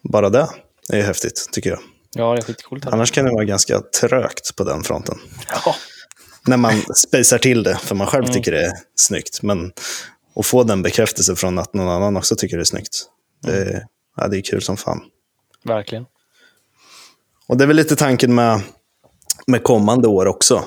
Bara 0.03 0.29
det 0.29 0.49
är 0.89 0.97
ju 0.97 1.03
häftigt, 1.03 1.49
tycker 1.51 1.69
jag. 1.69 1.79
Ja, 2.13 2.33
det 2.33 2.39
är 2.39 2.41
skitcoolt. 2.41 2.85
Annars 2.85 3.11
kan 3.11 3.25
det 3.25 3.31
vara 3.31 3.45
ganska 3.45 3.81
trögt 3.81 4.55
på 4.55 4.63
den 4.63 4.83
fronten. 4.83 5.19
Ja. 5.47 5.75
När 6.47 6.57
man 6.57 6.81
spejsar 6.95 7.37
till 7.37 7.63
det, 7.63 7.75
för 7.75 7.95
man 7.95 8.07
själv 8.07 8.25
tycker 8.25 8.51
det 8.51 8.65
är 8.65 8.73
snyggt. 8.95 9.41
Men 9.41 9.71
att 10.35 10.45
få 10.45 10.63
den 10.63 10.81
bekräftelse 10.81 11.35
från 11.35 11.59
att 11.59 11.73
någon 11.73 11.87
annan 11.87 12.17
också 12.17 12.35
tycker 12.35 12.57
det 12.57 12.63
är 12.63 12.65
snyggt, 12.65 13.05
det 13.43 13.51
är, 13.51 13.85
ja, 14.15 14.27
det 14.27 14.37
är 14.37 14.41
kul 14.41 14.61
som 14.61 14.77
fan. 14.77 15.01
Verkligen. 15.63 16.05
Och 17.47 17.57
det 17.57 17.63
är 17.63 17.67
väl 17.67 17.75
lite 17.75 17.95
tanken 17.95 18.35
med, 18.35 18.61
med 19.47 19.63
kommande 19.63 20.07
år 20.07 20.25
också. 20.25 20.65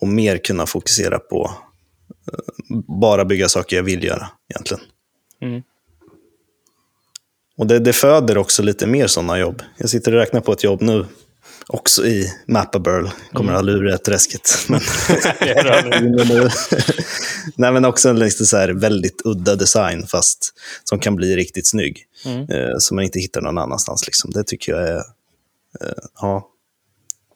Och 0.00 0.08
mer 0.08 0.38
kunna 0.38 0.66
fokusera 0.66 1.18
på 1.18 1.50
eh, 2.32 2.78
bara 3.00 3.24
bygga 3.24 3.48
saker 3.48 3.76
jag 3.76 3.82
vill 3.82 4.04
göra 4.04 4.28
egentligen. 4.48 4.82
Mm. 5.40 5.62
Och 7.56 7.66
det, 7.66 7.78
det 7.78 7.92
föder 7.92 8.38
också 8.38 8.62
lite 8.62 8.86
mer 8.86 9.06
sådana 9.06 9.38
jobb. 9.38 9.62
Jag 9.76 9.90
sitter 9.90 10.12
och 10.12 10.18
räknar 10.18 10.40
på 10.40 10.52
ett 10.52 10.64
jobb 10.64 10.82
nu, 10.82 11.06
också 11.66 12.06
i 12.06 12.32
Mappaburl. 12.46 13.08
Kommer 13.32 13.52
aldrig 13.52 13.78
ur 13.78 13.84
det 13.84 13.98
träsket. 13.98 14.50
Men, 14.68 14.80
Nej, 17.56 17.72
men 17.72 17.84
också 17.84 18.08
en 18.08 18.18
lite 18.18 18.46
så 18.46 18.56
här 18.56 18.68
väldigt 18.68 19.22
udda 19.24 19.56
design, 19.56 20.06
fast 20.06 20.54
som 20.84 20.98
kan 20.98 21.16
bli 21.16 21.36
riktigt 21.36 21.68
snygg. 21.68 22.06
Mm. 22.24 22.50
Eh, 22.50 22.78
som 22.78 22.94
man 22.94 23.04
inte 23.04 23.18
hittar 23.18 23.40
någon 23.40 23.58
annanstans. 23.58 24.06
Liksom. 24.06 24.30
Det 24.30 24.44
tycker 24.44 24.72
jag 24.72 24.88
är, 24.88 24.96
eh, 25.80 26.04
ja, 26.20 26.48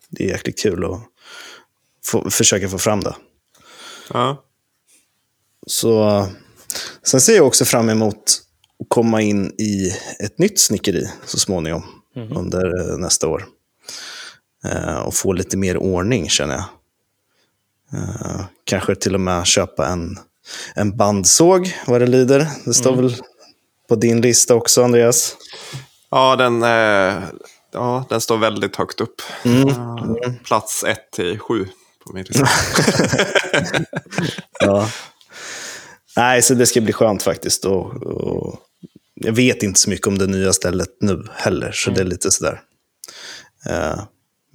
det 0.08 0.24
är 0.24 0.28
jäkligt 0.28 0.58
kul 0.58 0.84
att 0.84 1.00
få, 2.04 2.30
försöka 2.30 2.68
få 2.68 2.78
fram 2.78 3.00
det. 3.00 3.14
Ja. 4.12 4.44
Så, 5.66 6.26
sen 7.02 7.20
ser 7.20 7.36
jag 7.36 7.46
också 7.46 7.64
fram 7.64 7.88
emot 7.88 8.42
att 8.80 8.88
komma 8.88 9.22
in 9.22 9.54
i 9.58 9.92
ett 10.20 10.38
nytt 10.38 10.60
snickeri 10.60 11.10
så 11.24 11.38
småningom 11.38 11.82
under 12.36 12.90
eh, 12.90 12.98
nästa 12.98 13.28
år. 13.28 13.46
Eh, 14.72 14.98
och 14.98 15.14
få 15.14 15.32
lite 15.32 15.56
mer 15.56 15.76
ordning 15.76 16.28
känner 16.28 16.54
jag. 16.54 16.64
Eh, 17.92 18.44
kanske 18.64 18.94
till 18.94 19.14
och 19.14 19.20
med 19.20 19.46
köpa 19.46 19.86
en, 19.86 20.18
en 20.74 20.96
bandsåg 20.96 21.76
vad 21.86 22.00
det 22.00 22.06
lider. 22.06 22.48
Det 22.64 22.74
står 22.74 22.96
väl 22.96 23.16
på 23.88 23.94
din 23.94 24.20
lista 24.20 24.54
också 24.54 24.84
Andreas? 24.84 25.36
Ja, 26.10 26.36
den, 26.36 26.62
eh, 26.62 27.22
ja, 27.72 28.04
den 28.08 28.20
står 28.20 28.36
väldigt 28.38 28.76
högt 28.76 29.00
upp. 29.00 29.22
Mm. 29.44 29.68
Plats 30.44 30.84
1 30.84 31.10
till 31.12 31.38
7 31.38 31.68
på 32.06 32.12
min 32.12 32.24
lista. 32.24 32.48
Ja. 34.60 34.90
Nej, 36.16 36.42
så 36.42 36.54
det 36.54 36.66
ska 36.66 36.80
bli 36.80 36.92
skönt 36.92 37.22
faktiskt. 37.22 37.64
Och, 37.64 38.02
och 38.02 38.60
jag 39.14 39.32
vet 39.32 39.62
inte 39.62 39.80
så 39.80 39.90
mycket 39.90 40.06
om 40.06 40.18
det 40.18 40.26
nya 40.26 40.52
stället 40.52 40.88
nu 41.00 41.26
heller, 41.34 41.72
så 41.72 41.90
det 41.90 42.00
är 42.00 42.04
lite 42.04 42.30
sådär. 42.30 42.60
Eh, 43.68 44.02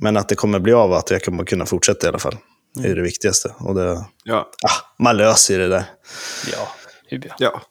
men 0.01 0.17
att 0.17 0.29
det 0.29 0.35
kommer 0.35 0.59
bli 0.59 0.73
av, 0.73 0.93
att 0.93 1.11
jag 1.11 1.23
kommer 1.23 1.45
kunna 1.45 1.65
fortsätta 1.65 2.07
i 2.07 2.09
alla 2.09 2.19
fall. 2.19 2.37
Det 2.73 2.87
är 2.87 2.95
det 2.95 3.01
viktigaste. 3.01 3.55
Och 3.59 3.75
det, 3.75 4.05
ja. 4.23 4.37
ah, 4.63 4.93
man 5.03 5.17
löser 5.17 5.59
det 5.59 5.67
där. 5.67 5.83
Ja, 6.51 6.67
hur 7.07 7.33
ja. 7.37 7.61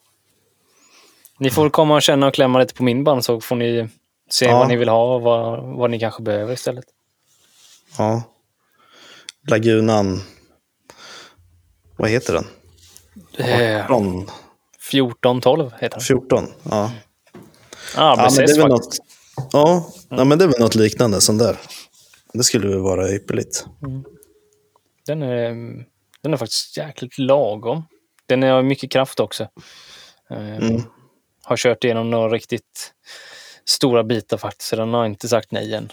Ni 1.38 1.50
får 1.50 1.70
komma 1.70 1.94
och 1.94 2.02
känna 2.02 2.26
och 2.26 2.34
klämma 2.34 2.58
lite 2.58 2.74
på 2.74 2.82
min 2.82 3.04
band 3.04 3.24
så 3.24 3.40
får 3.40 3.56
ni 3.56 3.88
se 4.30 4.46
Ja. 4.46 4.58
vad 4.58 4.68
ni 4.68 4.76
vill 4.76 4.88
ha 4.88 5.14
och 5.14 5.22
vad, 5.22 5.62
vad 5.76 5.90
ni 5.90 6.00
kanske 6.00 6.22
behöver 6.22 6.52
istället. 6.52 6.84
Ja. 7.98 8.22
Lagunan, 9.48 10.22
vad 11.96 12.10
heter 12.10 12.32
den? 12.32 12.46
Eh, 13.48 13.86
Från 13.86 14.30
14-12 14.92 15.70
heter 15.78 15.88
den. 15.90 16.00
14? 16.00 16.46
Ja. 16.62 16.90
Ah, 17.96 18.14
Ja, 18.16 18.16
men 18.36 18.46
det 18.46 18.52
är 18.52 18.58
väl 18.58 18.68
något, 18.68 18.96
ja, 19.52 19.86
ja, 20.08 20.24
men 20.24 20.38
det 20.38 20.44
är 20.44 20.48
väl 20.48 20.60
något 20.60 20.74
liknande 20.74 21.20
sånt 21.20 21.38
där. 21.38 21.56
Det 22.32 22.44
skulle 22.44 22.68
väl 22.68 22.78
vara 22.78 23.08
ypperligt. 23.08 23.66
Den 25.06 25.22
är, 25.22 25.54
den 26.22 26.32
är 26.32 26.36
faktiskt 26.36 26.76
jäkligt 26.76 27.18
lagom. 27.18 27.82
Den 28.26 28.42
har 28.42 28.62
mycket 28.62 28.90
kraft 28.90 29.20
också. 29.20 29.42
Eh, 30.30 30.56
Mm. 30.56 30.82
Har 31.44 31.56
kört 31.56 31.84
igenom 31.84 32.10
några 32.10 32.28
riktigt 32.28 32.92
stora 33.64 34.04
bitar 34.04 34.36
faktiskt, 34.36 34.68
så 34.68 34.76
den 34.76 34.94
har 34.94 35.06
inte 35.06 35.28
sagt 35.28 35.52
nej 35.52 35.74
än. 35.74 35.88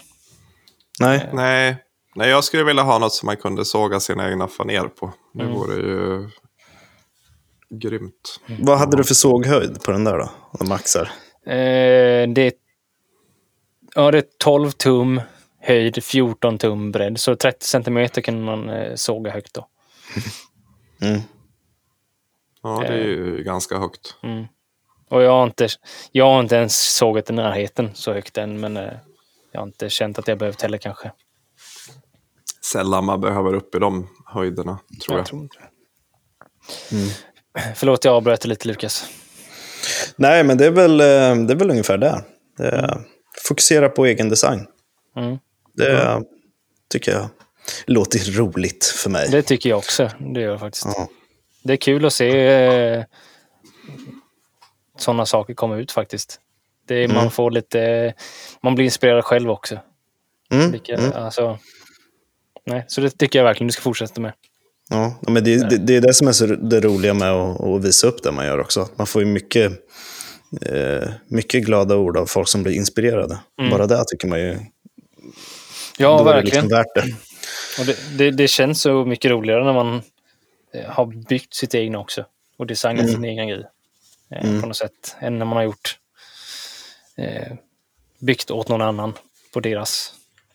Nej, 1.00 1.30
Nej. 1.32 1.76
Nej, 2.14 2.30
jag 2.30 2.44
skulle 2.44 2.64
vilja 2.64 2.82
ha 2.82 2.98
något 2.98 3.12
som 3.14 3.26
man 3.26 3.36
kunde 3.36 3.64
såga 3.64 4.00
sina 4.00 4.30
egna 4.30 4.48
faner 4.48 4.88
på. 4.88 5.12
Det 5.34 5.44
vore 5.44 5.74
ju 5.74 6.28
grymt. 7.70 8.40
vad 8.60 8.78
hade 8.78 8.96
du 8.96 9.04
för 9.04 9.14
såghöjd 9.14 9.82
på 9.82 9.90
den 9.90 10.04
där 10.04 10.18
då? 10.18 10.30
De 10.58 10.68
maxar. 10.68 11.10
Eh, 11.46 12.28
det, 12.28 12.42
är, 12.42 12.52
ja, 13.94 14.10
det 14.10 14.18
är 14.18 14.24
12 14.38 14.70
tum 14.70 15.20
höjd, 15.60 16.04
14 16.04 16.58
tum 16.58 16.92
bredd. 16.92 17.20
Så 17.20 17.36
30 17.36 17.66
centimeter 17.66 18.22
kan 18.22 18.42
man 18.42 18.68
eh, 18.68 18.94
såga 18.94 19.30
högt 19.30 19.54
då. 19.54 19.66
Mm. 21.00 21.20
Ja, 22.62 22.78
det 22.80 22.94
är 22.94 23.04
ju 23.04 23.42
ganska 23.42 23.78
högt. 23.78 24.16
Och 25.10 25.22
jag 25.22 25.30
har 25.30 25.44
inte, 25.44 25.68
jag 26.12 26.24
har 26.24 26.40
inte 26.40 26.56
ens 26.56 26.96
sågat 26.96 27.30
i 27.30 27.32
närheten 27.32 27.90
så 27.94 28.12
högt 28.12 28.38
än, 28.38 28.60
men 28.60 28.76
eh, 28.76 28.92
jag 29.52 29.60
har 29.60 29.66
inte 29.66 29.90
känt 29.90 30.18
att 30.18 30.28
jag 30.28 30.38
behövt 30.38 30.62
heller 30.62 30.78
kanske. 30.78 31.12
Sällan 32.64 33.04
man 33.04 33.20
behöver 33.20 33.54
upp 33.54 33.74
i 33.74 33.78
de 33.78 34.08
höjderna, 34.26 34.78
tror 35.04 35.18
jag. 35.18 35.26
tror 35.26 35.42
inte 35.42 35.56
det. 35.58 35.68
Förlåt, 37.74 38.04
jag 38.04 38.14
avbröt 38.14 38.44
lite 38.44 38.68
Lukas. 38.68 39.04
Nej, 40.16 40.44
men 40.44 40.58
det 40.58 40.66
är 40.66 40.70
väl, 40.70 41.00
eh, 41.00 41.46
det 41.46 41.52
är 41.52 41.56
väl 41.56 41.70
ungefär 41.70 41.98
det. 41.98 42.24
det 42.56 42.68
är, 42.68 43.00
fokusera 43.48 43.88
på 43.88 44.06
egen 44.06 44.28
design. 44.28 44.66
Mm. 45.16 45.38
Det 45.78 46.22
tycker 46.90 47.12
jag 47.12 47.28
låter 47.86 48.32
roligt 48.32 48.84
för 48.84 49.10
mig. 49.10 49.28
Det 49.30 49.42
tycker 49.42 49.70
jag 49.70 49.78
också. 49.78 50.10
Det 50.34 50.40
gör 50.40 50.52
det 50.52 50.58
faktiskt. 50.58 50.84
Ja. 50.86 51.08
Det 51.62 51.72
är 51.72 51.76
kul 51.76 52.04
att 52.04 52.12
se 52.12 52.46
eh, 52.46 53.04
sådana 54.98 55.26
saker 55.26 55.54
komma 55.54 55.76
ut 55.76 55.92
faktiskt. 55.92 56.40
Det 56.86 56.94
är, 56.94 57.08
Man 57.08 57.30
får 57.30 57.50
lite, 57.50 58.14
man 58.62 58.74
blir 58.74 58.84
inspirerad 58.84 59.24
själv 59.24 59.50
också. 59.50 59.78
Mm, 60.50 60.72
Vilka, 60.72 60.94
mm. 60.94 61.12
alltså, 61.12 61.58
nej, 62.66 62.84
så 62.88 63.00
det 63.00 63.10
tycker 63.10 63.38
jag 63.38 63.44
verkligen 63.44 63.68
du 63.68 63.72
ska 63.72 63.82
fortsätta 63.82 64.20
med. 64.20 64.32
Ja, 64.90 65.18
men 65.20 65.44
det, 65.44 65.70
det, 65.70 65.76
det 65.76 65.96
är 65.96 66.00
det 66.00 66.14
som 66.14 66.28
är 66.28 66.32
så 66.32 66.46
det 66.46 66.80
roliga 66.80 67.14
med 67.14 67.32
att, 67.32 67.60
att 67.60 67.84
visa 67.84 68.06
upp 68.06 68.22
det 68.22 68.32
man 68.32 68.46
gör 68.46 68.58
också. 68.58 68.88
Man 68.96 69.06
får 69.06 69.22
ju 69.22 69.28
mycket, 69.28 69.72
eh, 70.62 71.08
mycket 71.26 71.64
glada 71.64 71.96
ord 71.96 72.16
av 72.16 72.26
folk 72.26 72.48
som 72.48 72.62
blir 72.62 72.72
inspirerade. 72.72 73.38
Bara 73.70 73.86
det 73.86 74.04
tycker 74.06 74.28
man 74.28 74.40
ju 74.40 74.58
Ja, 75.98 76.08
då 76.08 76.14
är 76.14 76.24
det 76.24 76.32
verkligen. 76.32 76.64
liksom 76.64 76.68
värt 76.78 76.94
det. 76.94 77.14
Och 77.80 77.86
det, 77.86 78.18
det, 78.18 78.30
det 78.30 78.48
känns 78.48 78.82
så 78.82 79.04
mycket 79.04 79.30
roligare 79.30 79.64
när 79.64 79.72
man 79.72 80.02
eh, 80.74 80.84
har 80.90 81.06
byggt 81.06 81.54
sitt 81.54 81.74
egna 81.74 81.98
också. 81.98 82.24
Och 82.56 82.66
designat 82.66 83.00
Mm. 83.02 83.14
sin 83.14 83.24
egen 83.24 83.48
grej. 83.48 83.66
Eh, 84.30 84.60
På 84.60 84.66
något 84.66 84.76
sätt. 84.76 85.16
Än 85.20 85.38
när 85.38 85.46
man 85.46 85.56
har 85.56 85.64
gjort 85.64 85.98
eh, 87.16 87.52
byggt 88.18 88.50
åt 88.50 88.68
någon 88.68 88.82
annan 88.82 89.12
på 89.52 89.60
deras 89.60 90.14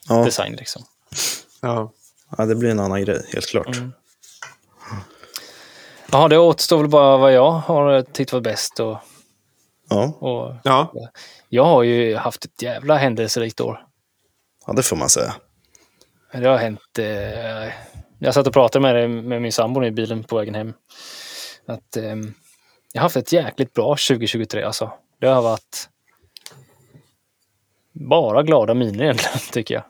Ja, 0.10 0.24
design. 0.24 0.54
Liksom. 0.56 0.84
Ja. 1.62 1.92
ja, 2.38 2.46
det 2.46 2.56
blir 2.56 2.70
en 2.70 2.80
annan 2.80 3.02
grej, 3.06 3.22
helt 3.34 3.46
klart. 3.48 3.76
Mm. 3.78 3.94
Ja, 6.12 6.28
det 6.28 6.38
återstår 6.38 6.78
väl 6.78 6.88
bara 6.88 7.18
vad 7.18 7.34
jag 7.34 7.52
har 7.52 8.02
tyckt 8.02 8.34
var 8.34 8.42
bäst. 8.42 8.80
Och, 8.80 8.98
Ja, 9.90 10.04
och 10.20 10.56
ja, 10.64 10.94
jag 11.50 11.64
har 11.64 11.84
ju 11.84 12.16
haft 12.16 12.46
ett 12.46 12.62
jävla 12.62 12.98
händelserikt 12.98 13.62
år. 13.62 13.86
Ja, 14.68 14.74
det 14.74 14.84
får 14.84 14.96
man 14.96 15.10
säga. 15.10 15.36
Det 16.32 16.48
har 16.48 16.58
hänt... 16.58 17.00
Eh, 17.00 17.74
jag 18.20 18.34
satt 18.34 18.48
och 18.48 18.54
pratade 18.54 18.82
med, 18.82 18.96
det, 18.96 19.08
med 19.08 19.42
min 19.42 19.52
sambo 19.52 19.84
i 19.84 19.92
bilen 19.92 20.24
på 20.24 20.38
vägen 20.38 20.56
hem. 20.56 20.74
Att, 21.66 21.98
eh, 21.98 22.16
jag 22.94 23.02
har 23.02 23.02
haft 23.02 23.16
ett 23.16 23.32
jäkligt 23.32 23.74
bra 23.74 23.90
2023 23.90 24.64
alltså. 24.64 24.92
Det 25.20 25.28
har 25.28 25.42
varit 25.42 25.90
bara 27.92 28.44
glada 28.44 28.74
miner 28.74 29.04
egentligen, 29.04 29.40
tycker 29.52 29.74
jag. 29.76 29.84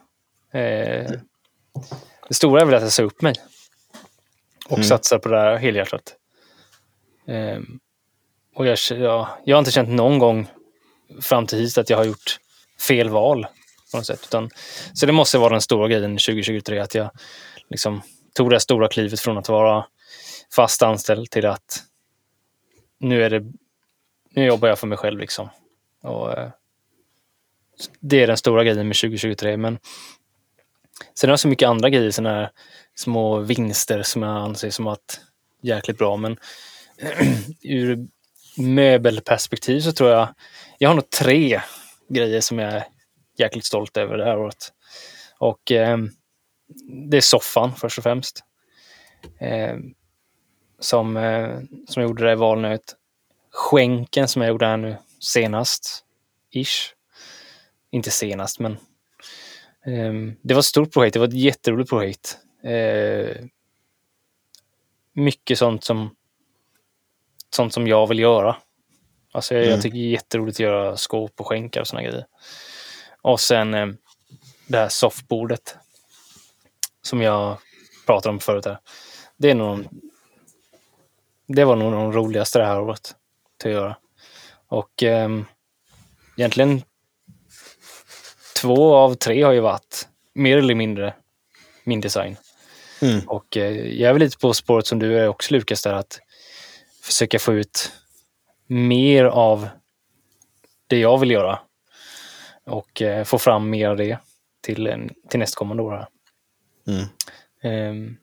Eh, 0.62 1.10
det 2.28 2.34
stora 2.34 2.60
är 2.60 2.64
väl 2.64 2.74
att 2.74 2.82
jag 2.82 2.92
sa 2.92 3.02
upp 3.02 3.22
mig. 3.22 3.34
Och 4.68 4.84
satsar 4.84 5.18
på 5.18 5.28
det 5.28 5.40
här 5.40 5.56
helhjärtat. 5.56 6.16
Eh, 7.26 7.58
och 8.54 8.66
jag, 8.66 8.78
ja, 8.90 9.38
jag 9.44 9.56
har 9.56 9.58
inte 9.58 9.70
känt 9.70 9.88
någon 9.88 10.18
gång 10.18 10.46
fram 11.22 11.46
till 11.46 11.58
hit 11.58 11.78
att 11.78 11.90
jag 11.90 11.96
har 11.96 12.04
gjort 12.04 12.38
fel 12.80 13.10
val 13.10 13.46
på 13.94 13.98
något 13.98 14.06
sätt. 14.06 14.20
Utan, 14.24 14.50
så 14.94 15.06
det 15.06 15.12
måste 15.12 15.38
vara 15.38 15.50
den 15.50 15.60
stora 15.60 15.88
grejen 15.88 16.12
2023, 16.12 16.78
att 16.78 16.94
jag 16.94 17.10
liksom 17.70 18.02
tog 18.34 18.50
det 18.50 18.60
stora 18.60 18.88
klivet 18.88 19.20
från 19.20 19.38
att 19.38 19.48
vara 19.48 19.86
fast 20.52 20.82
anställd 20.82 21.30
till 21.30 21.46
att 21.46 21.82
nu 23.00 23.24
är 23.24 23.30
det 23.30 23.44
nu 24.30 24.44
jobbar 24.46 24.68
jag 24.68 24.78
för 24.78 24.86
mig 24.86 24.98
själv 24.98 25.20
liksom. 25.20 25.48
Och, 26.02 26.38
eh, 26.38 26.50
det 28.00 28.22
är 28.22 28.26
den 28.26 28.36
stora 28.36 28.64
grejen 28.64 28.88
med 28.88 28.96
2023. 28.96 29.56
Men 29.56 29.78
sen 31.14 31.30
har 31.30 31.32
jag 31.32 31.40
så 31.40 31.48
mycket 31.48 31.68
andra 31.68 31.90
grejer, 31.90 32.10
sådana 32.10 32.34
här 32.34 32.50
små 32.94 33.38
vinster 33.38 34.02
som 34.02 34.22
jag 34.22 34.36
anser 34.36 34.70
som 34.70 34.86
att 34.86 35.20
jäkligt 35.62 35.98
bra. 35.98 36.16
Men 36.16 36.36
ur 37.62 38.08
möbelperspektiv 38.56 39.80
så 39.80 39.92
tror 39.92 40.10
jag, 40.10 40.28
jag 40.78 40.88
har 40.88 40.94
nog 40.94 41.10
tre 41.10 41.60
grejer 42.08 42.40
som 42.40 42.58
jag 42.58 42.84
jäkligt 43.36 43.64
stolt 43.64 43.96
över 43.96 44.16
det 44.18 44.24
här 44.24 44.38
året. 44.38 44.72
Och 45.38 45.72
eh, 45.72 45.98
det 47.10 47.16
är 47.16 47.20
soffan 47.20 47.72
först 47.74 47.98
och 47.98 48.04
främst. 48.04 48.44
Eh, 49.40 49.76
som, 50.78 51.16
eh, 51.16 51.58
som 51.88 52.02
jag 52.02 52.08
gjorde 52.08 52.24
det 52.26 52.32
i 52.32 52.36
valnöt. 52.36 52.96
Skänken 53.50 54.28
som 54.28 54.42
jag 54.42 54.48
gjorde 54.48 54.66
här 54.66 54.76
nu 54.76 54.96
senast. 55.20 56.04
Ish. 56.50 56.94
Inte 57.90 58.10
senast, 58.10 58.60
men 58.60 58.72
eh, 59.86 60.34
det 60.42 60.54
var 60.54 60.58
ett 60.58 60.64
stort 60.64 60.92
projekt. 60.92 61.12
Det 61.14 61.18
var 61.20 61.28
ett 61.28 61.34
jätteroligt 61.34 61.90
projekt. 61.90 62.38
Eh, 62.64 63.44
mycket 65.12 65.58
sånt 65.58 65.84
som 65.84 66.16
sånt 67.50 67.72
som 67.72 67.86
jag 67.86 68.06
vill 68.06 68.18
göra. 68.18 68.56
Alltså 69.32 69.54
jag, 69.54 69.62
Mm. 69.62 69.74
jag 69.74 69.82
tycker 69.82 69.98
det 69.98 70.04
är 70.04 70.08
jätteroligt 70.10 70.56
att 70.56 70.60
göra 70.60 70.96
skåp 70.96 71.40
och 71.40 71.46
skänkar 71.46 71.80
och 71.80 71.86
såna 71.86 72.02
grejer. 72.02 72.26
Och 73.24 73.40
sen 73.40 73.74
eh, 73.74 73.86
det 74.66 74.78
här 74.78 74.88
soffbordet 74.88 75.76
som 77.02 77.22
jag 77.22 77.58
pratade 78.06 78.32
om 78.32 78.40
förut. 78.40 78.64
Här. 78.64 78.78
Det 79.36 79.50
är 79.50 79.54
nog 79.54 79.88
det 81.46 81.64
var 81.64 81.76
nog 81.76 81.92
de 81.92 82.12
roligaste 82.12 82.58
det 82.58 82.64
här 82.64 82.80
året 82.80 83.14
till 83.58 83.70
att 83.70 83.74
göra. 83.74 83.96
Och 84.68 85.02
eh, 85.02 85.28
egentligen 86.36 86.82
två 88.56 88.94
av 88.94 89.14
tre 89.14 89.42
har 89.42 89.52
ju 89.52 89.60
varit 89.60 90.08
mer 90.34 90.58
eller 90.58 90.74
mindre 90.74 91.14
min 91.84 92.00
design. 92.00 92.36
Mm. 93.02 93.28
Och 93.28 93.56
eh, 93.56 93.72
jag 93.72 94.08
är 94.08 94.12
väl 94.12 94.22
lite 94.22 94.38
på 94.38 94.54
spåret 94.54 94.86
som 94.86 94.98
du 94.98 95.18
är 95.18 95.28
också 95.28 95.54
Lukas, 95.54 95.82
där 95.82 95.92
att 95.92 96.20
försöka 97.02 97.38
få 97.38 97.54
ut 97.54 97.92
mer 98.66 99.24
av 99.24 99.68
det 100.86 100.98
jag 100.98 101.18
vill 101.18 101.30
göra. 101.30 101.58
Och 102.66 103.02
eh, 103.02 103.24
få 103.24 103.38
fram 103.38 103.70
mer 103.70 103.88
av 103.88 103.96
det 103.96 104.18
till, 104.62 105.10
till 105.28 105.40
nästkommande 105.40 105.82
år. 105.82 105.92
Här. 105.92 106.08
Mm. 106.86 107.06
Ehm, 107.62 108.16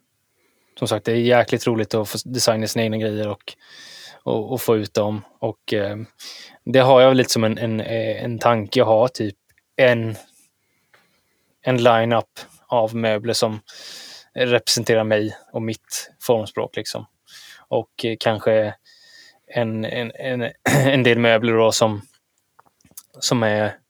som 0.79 0.87
sagt, 0.87 1.05
det 1.05 1.11
är 1.11 1.15
jäkligt 1.15 1.67
roligt 1.67 1.93
att 1.93 2.09
få 2.09 2.17
designa 2.25 2.67
sina 2.67 2.83
egna 2.83 2.97
grejer 2.97 3.27
och, 3.27 3.53
och, 4.23 4.51
och 4.51 4.61
få 4.61 4.77
ut 4.77 4.93
dem. 4.93 5.21
Och 5.39 5.73
ehm, 5.73 6.05
det 6.65 6.79
har 6.79 7.01
jag 7.01 7.15
lite 7.15 7.29
som 7.29 7.43
en, 7.43 7.57
en, 7.57 7.79
eh, 7.79 8.23
en 8.23 8.39
tanke. 8.39 8.79
Jag 8.79 8.85
har 8.85 9.07
typ 9.07 9.35
en, 9.75 10.15
en 11.61 11.83
line-up 11.83 12.39
av 12.67 12.95
möbler 12.95 13.33
som 13.33 13.59
representerar 14.33 15.03
mig 15.03 15.37
och 15.53 15.61
mitt 15.61 16.11
formspråk. 16.21 16.75
Liksom. 16.75 17.05
Och 17.67 18.05
eh, 18.05 18.15
kanske 18.19 18.73
en, 19.47 19.85
en, 19.85 20.11
en, 20.15 20.41
en 20.69 21.03
del 21.03 21.19
möbler 21.19 21.53
då 21.53 21.71
som, 21.71 22.01
som 23.19 23.43
är 23.43 23.80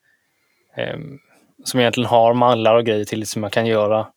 som 1.64 1.80
egentligen 1.80 2.10
har 2.10 2.34
mallar 2.34 2.76
och 2.76 2.86
grejer 2.86 3.06
till 3.06 3.28
som 3.28 3.42
man 3.42 3.52
kan 3.52 3.66
göra. 3.66 4.08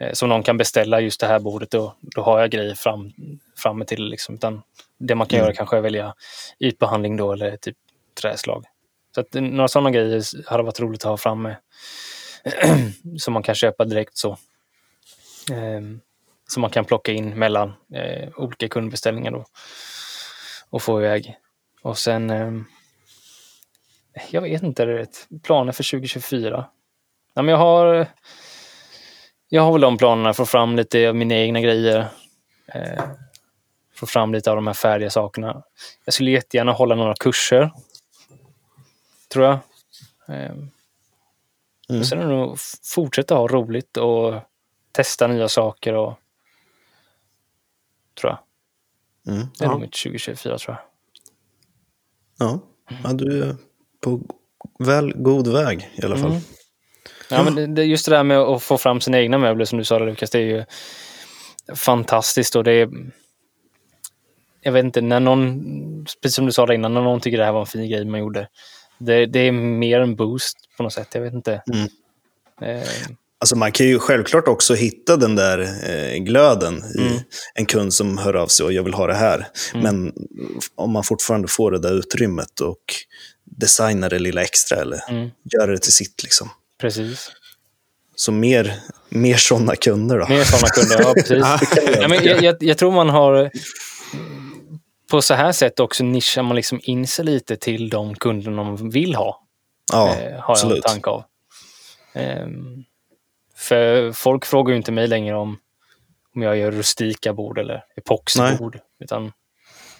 Eh, 0.00 0.12
som 0.12 0.28
någon 0.28 0.42
kan 0.42 0.56
beställa 0.56 1.00
just 1.00 1.20
det 1.20 1.26
här 1.26 1.38
bordet 1.38 1.74
och 1.74 1.94
då 2.00 2.22
har 2.22 2.40
jag 2.40 2.50
grejer 2.50 2.74
fram, 2.74 3.12
framme 3.56 3.84
till. 3.84 4.04
Liksom. 4.08 4.34
Utan 4.34 4.62
det 4.98 5.14
man 5.14 5.26
kan 5.26 5.36
Mm. 5.36 5.46
göra 5.46 5.56
kanske 5.56 5.76
är 5.76 5.80
välja 5.80 6.14
ytbehandling 6.58 7.16
då 7.16 7.32
eller 7.32 7.56
typ 7.56 7.76
träslag. 8.20 8.64
Så 9.14 9.20
att, 9.20 9.34
eh, 9.34 9.42
några 9.42 9.68
sådana 9.68 9.90
grejer 9.90 10.22
hade 10.50 10.62
varit 10.62 10.80
roligt 10.80 11.00
att 11.04 11.10
ha 11.10 11.16
framme. 11.16 11.56
som 13.18 13.34
man 13.34 13.42
kan 13.42 13.54
köpa 13.54 13.84
direkt 13.84 14.16
så. 14.16 14.36
Ehm, 15.52 16.00
som 16.48 16.60
man 16.60 16.70
kan 16.70 16.84
plocka 16.84 17.12
in 17.12 17.38
mellan 17.38 17.72
eh, 17.94 18.28
olika 18.36 18.68
kundbeställningar 18.68 19.30
då. 19.30 19.44
Och 20.70 20.82
få 20.82 21.00
iväg. 21.00 21.36
Och 21.82 21.98
sen 21.98 22.30
ehm, 22.30 22.64
jag 24.30 24.40
vet 24.42 24.62
inte, 24.62 24.84
ett 24.84 25.28
planer 25.42 25.72
för 25.72 25.90
2024. 25.90 26.66
Ja, 27.34 27.42
men 27.42 27.52
jag 27.52 27.58
har 27.58 28.06
jag 29.48 29.62
har 29.62 29.72
väl 29.72 29.80
de 29.80 29.98
planerna, 29.98 30.34
få 30.34 30.46
fram 30.46 30.76
lite 30.76 31.08
av 31.08 31.14
mina 31.16 31.34
egna 31.34 31.60
grejer. 31.60 32.08
Eh, 32.74 33.04
få 33.94 34.06
fram 34.06 34.32
lite 34.32 34.50
av 34.50 34.56
de 34.56 34.66
här 34.66 34.74
färdiga 34.74 35.10
sakerna. 35.10 35.62
Jag 36.04 36.14
skulle 36.14 36.30
jättegärna 36.30 36.72
hålla 36.72 36.94
några 36.94 37.14
kurser. 37.14 37.70
Tror 39.32 39.44
jag. 39.44 39.58
Eh, 40.28 40.52
Mm. 41.90 42.04
sen 42.04 42.18
är 42.18 42.22
det 42.26 42.28
nog 42.36 42.56
fortsätta 42.94 43.34
ha 43.34 43.48
roligt 43.48 43.96
och 43.96 44.34
testa 44.92 45.26
nya 45.26 45.48
saker 45.48 45.94
och 45.94 46.14
tror 48.20 48.32
jag. 48.32 48.38
Mm. 49.34 49.46
Det 49.58 49.64
är 49.64 49.68
Ja. 49.68 49.72
nog 49.72 49.80
mitt 49.80 49.92
2024 49.92 50.58
tror 50.58 50.76
jag. 50.76 50.84
Ja. 52.48 52.60
ja, 53.04 53.12
du 53.12 53.56
på 54.00 54.20
väl 54.78 55.12
god 55.16 55.48
väg 55.48 55.90
i 55.94 56.04
alla 56.04 56.16
fall. 56.16 56.30
Mm. 56.30 56.42
Ja, 57.30 57.42
men 57.42 57.74
det, 57.74 57.84
just 57.84 58.04
det 58.04 58.10
där 58.10 58.22
med 58.22 58.38
att 58.38 58.62
få 58.62 58.78
fram 58.78 59.00
sina 59.00 59.18
egna 59.18 59.38
möbler 59.38 59.64
som 59.64 59.78
du 59.78 59.84
sa 59.84 59.98
Lukas, 59.98 60.30
det 60.30 60.38
är 60.38 60.42
ju 60.42 60.64
fantastiskt 61.74 62.56
och 62.56 62.64
det 62.64 62.72
är 62.72 62.88
jag 64.60 64.72
vet 64.72 64.84
inte, 64.84 65.00
när 65.00 65.20
någon, 65.20 66.04
precis 66.22 66.34
som 66.34 66.46
du 66.46 66.52
sa 66.52 66.66
där 66.66 66.74
innan, 66.74 66.94
när 66.94 67.00
någon 67.00 67.20
tycker 67.20 67.38
det 67.38 67.44
här 67.44 67.52
var 67.52 67.60
en 67.60 67.66
fin 67.66 67.90
grej 67.90 68.04
man 68.04 68.20
gjorde. 68.20 68.48
Det, 68.98 69.26
det 69.26 69.38
är 69.38 69.52
mer 69.52 70.00
en 70.00 70.16
boost 70.16 70.56
på 70.76 70.82
något 70.82 70.92
sätt, 70.92 71.08
jag 71.14 71.22
vet 71.22 71.34
inte. 71.34 71.62
Mm. 71.72 71.88
Eh, 72.60 72.88
Alltså 73.40 73.56
man 73.56 73.72
kan 73.72 73.86
ju 73.86 73.98
självklart 73.98 74.48
också 74.48 74.74
hitta 74.74 75.16
den 75.16 75.34
där 75.36 75.58
eh, 75.60 76.16
glöden 76.16 76.84
i 76.98 77.00
Mm. 77.00 77.18
en 77.54 77.66
kund 77.66 77.94
som 77.94 78.18
hör 78.18 78.34
av 78.36 78.46
sig 78.46 78.66
och 78.66 78.72
jag 78.72 78.82
vill 78.82 78.94
ha 78.94 79.06
det 79.06 79.14
här. 79.14 79.48
Mm. 79.74 79.82
Men 79.82 80.12
om 80.74 80.92
man 80.92 81.04
fortfarande 81.04 81.48
får 81.48 81.70
det 81.70 81.78
där 81.78 81.92
utrymmet 81.94 82.60
och 82.60 82.82
designar 83.44 84.10
det 84.10 84.18
lilla 84.18 84.42
extra 84.42 84.78
eller 84.78 85.00
mm, 85.10 85.30
gör 85.44 85.68
det 85.68 85.78
till 85.78 85.92
sitt. 85.92 86.22
Liksom. 86.22 86.50
precis. 86.80 87.30
Så 88.16 88.32
mer, 88.32 88.74
mer 89.08 89.36
sådana 89.36 89.76
kunder 89.76 90.18
då. 90.18 90.28
Mer 90.28 90.44
sådana 90.44 90.68
kunder, 90.68 91.00
ja 91.00 91.14
precis. 91.16 91.44
ja, 92.00 92.08
men 92.08 92.24
jag, 92.24 92.42
jag, 92.42 92.56
jag 92.60 92.78
tror 92.78 92.92
man 92.92 93.08
har 93.08 93.50
på 95.10 95.22
så 95.22 95.34
här 95.34 95.52
sätt 95.52 95.80
också 95.80 96.04
nischar 96.04 96.42
man 96.42 96.56
liksom 96.56 96.80
in 96.82 97.06
sig 97.06 97.24
lite 97.24 97.56
till 97.56 97.88
de 97.88 98.14
kunderna 98.14 98.62
man 98.62 98.90
vill 98.90 99.14
ha. 99.14 99.46
ja, 99.92 100.08
eh, 100.08 100.14
har 100.14 100.20
jag 100.24 100.34
en 100.34 100.42
absolut. 100.48 100.82
tanke 100.82 101.10
av. 101.10 101.24
Ehm, 102.14 102.84
för 103.58 104.12
folk 104.12 104.44
frågar 104.44 104.70
ju 104.70 104.76
inte 104.76 104.92
mig 104.92 105.06
längre 105.06 105.36
om, 105.36 105.58
om 106.34 106.42
jag 106.42 106.56
gör 106.56 106.70
rustika 106.70 107.32
bord 107.32 107.58
eller 107.58 107.84
epoxibord. 107.96 108.78
Utan 109.00 109.32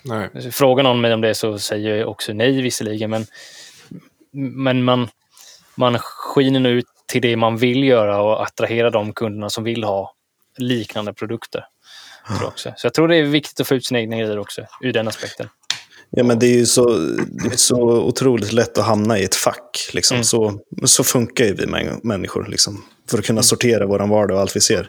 Nej. 0.05 0.53
frågar 0.53 0.83
någon 0.85 1.01
mig 1.01 1.15
om 1.15 1.21
det 1.21 1.35
så 1.35 1.59
säger 1.59 1.97
jag 1.97 2.09
också 2.09 2.33
nej 2.33 2.63
visserligen. 2.63 3.11
Men, 3.11 3.27
men 4.33 4.85
man, 4.85 5.09
man 5.75 5.99
skiner 5.99 6.61
nu 6.61 6.71
ut 6.71 6.87
till 7.07 7.23
det 7.23 7.37
man 7.37 7.57
vill 7.57 7.85
göra 7.85 8.23
och 8.23 8.43
attrahera 8.43 8.91
de 8.91 9.13
kunderna 9.13 9.51
som 9.51 9.65
vill 9.65 9.85
ha 9.85 10.15
liknande 10.57 11.15
produkter. 11.15 11.65
Så 12.55 12.71
jag 12.83 12.95
tror 12.95 13.09
det 13.09 13.17
är 13.17 13.23
viktigt 13.23 13.61
att 13.61 13.69
få 13.69 13.75
ut 13.75 13.87
sina 13.87 14.01
egna 14.01 14.17
grejer 14.17 14.39
också, 14.39 14.63
ur 14.81 14.93
den 14.93 15.09
aspekten. 15.09 15.49
Ja, 16.11 16.25
men 16.25 16.39
det 16.39 16.47
är 16.47 16.59
ju 16.59 16.67
så, 16.67 16.89
det 17.29 17.53
är 17.53 17.57
så 17.57 17.81
otroligt 17.83 18.53
lätt 18.53 18.79
att 18.79 18.87
hamna 18.87 19.19
i 19.19 19.25
ett 19.25 19.35
fack. 19.35 19.91
Liksom. 19.95 20.15
Mm. 20.15 20.25
Så, 20.25 20.61
så 20.85 21.05
funkar 21.05 21.45
ju 21.45 21.55
vi 21.55 21.67
mä- 21.67 22.01
människor. 22.03 22.47
Liksom, 22.49 22.85
för 23.11 23.19
att 23.19 23.27
kunna 23.27 23.43
sortera 23.43 23.87
vår 23.87 23.99
vardag 23.99 24.35
och 24.35 24.41
allt 24.41 24.57
vi 24.57 24.61
ser. 24.61 24.89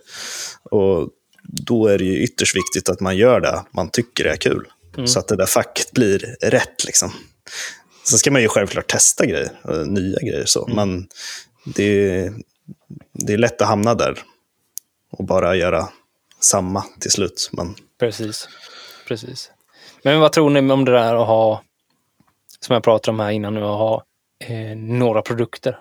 Och 0.64 1.10
då 1.44 1.88
är 1.88 1.98
det 1.98 2.04
ju 2.04 2.24
ytterst 2.24 2.56
viktigt 2.56 2.90
att 2.90 3.00
man 3.00 3.18
gör 3.18 3.40
det 3.40 3.64
man 3.72 3.90
tycker 3.90 4.26
är 4.26 4.36
kul. 4.36 4.68
Mm. 4.98 5.08
Så 5.08 5.20
att 5.20 5.28
det 5.28 5.36
där 5.36 5.46
facket 5.46 5.92
blir 5.92 6.36
rätt. 6.42 6.86
Liksom. 6.86 7.12
Sen 8.04 8.20
ska 8.20 8.32
man 8.32 8.42
ju 8.42 8.48
självklart 8.48 8.88
testa 8.88 9.26
grejer, 9.26 9.52
eh, 9.70 9.86
nya 9.86 10.20
grejer. 10.20 10.46
Så. 10.46 10.66
Mm. 10.66 10.76
Men 10.76 11.08
det 11.66 11.84
är, 11.84 12.34
det 13.14 13.34
är 13.34 13.38
lätt 13.38 13.62
att 13.62 13.68
hamna 13.68 13.96
där 13.96 14.20
och 15.12 15.26
bara 15.26 15.56
göra 15.56 15.90
samma 16.40 16.86
till 17.00 17.12
slut. 17.12 17.50
Men 17.52 17.76
Precis. 18.00 18.48
Precis. 19.08 19.52
Men 20.04 20.20
vad 20.20 20.32
tror 20.32 20.50
ni 20.50 20.72
om 20.72 20.86
det 20.86 20.92
där 20.92 21.16
att 21.16 21.28
ha, 21.28 21.64
som 22.60 22.74
jag 22.74 22.84
pratade 22.84 23.16
om 23.16 23.20
här 23.20 23.32
innan 23.32 23.54
nu, 23.54 23.60
att 23.60 23.66
ha 23.66 24.04
eh, 24.40 24.78
några 24.78 25.22
produkter? 25.22 25.80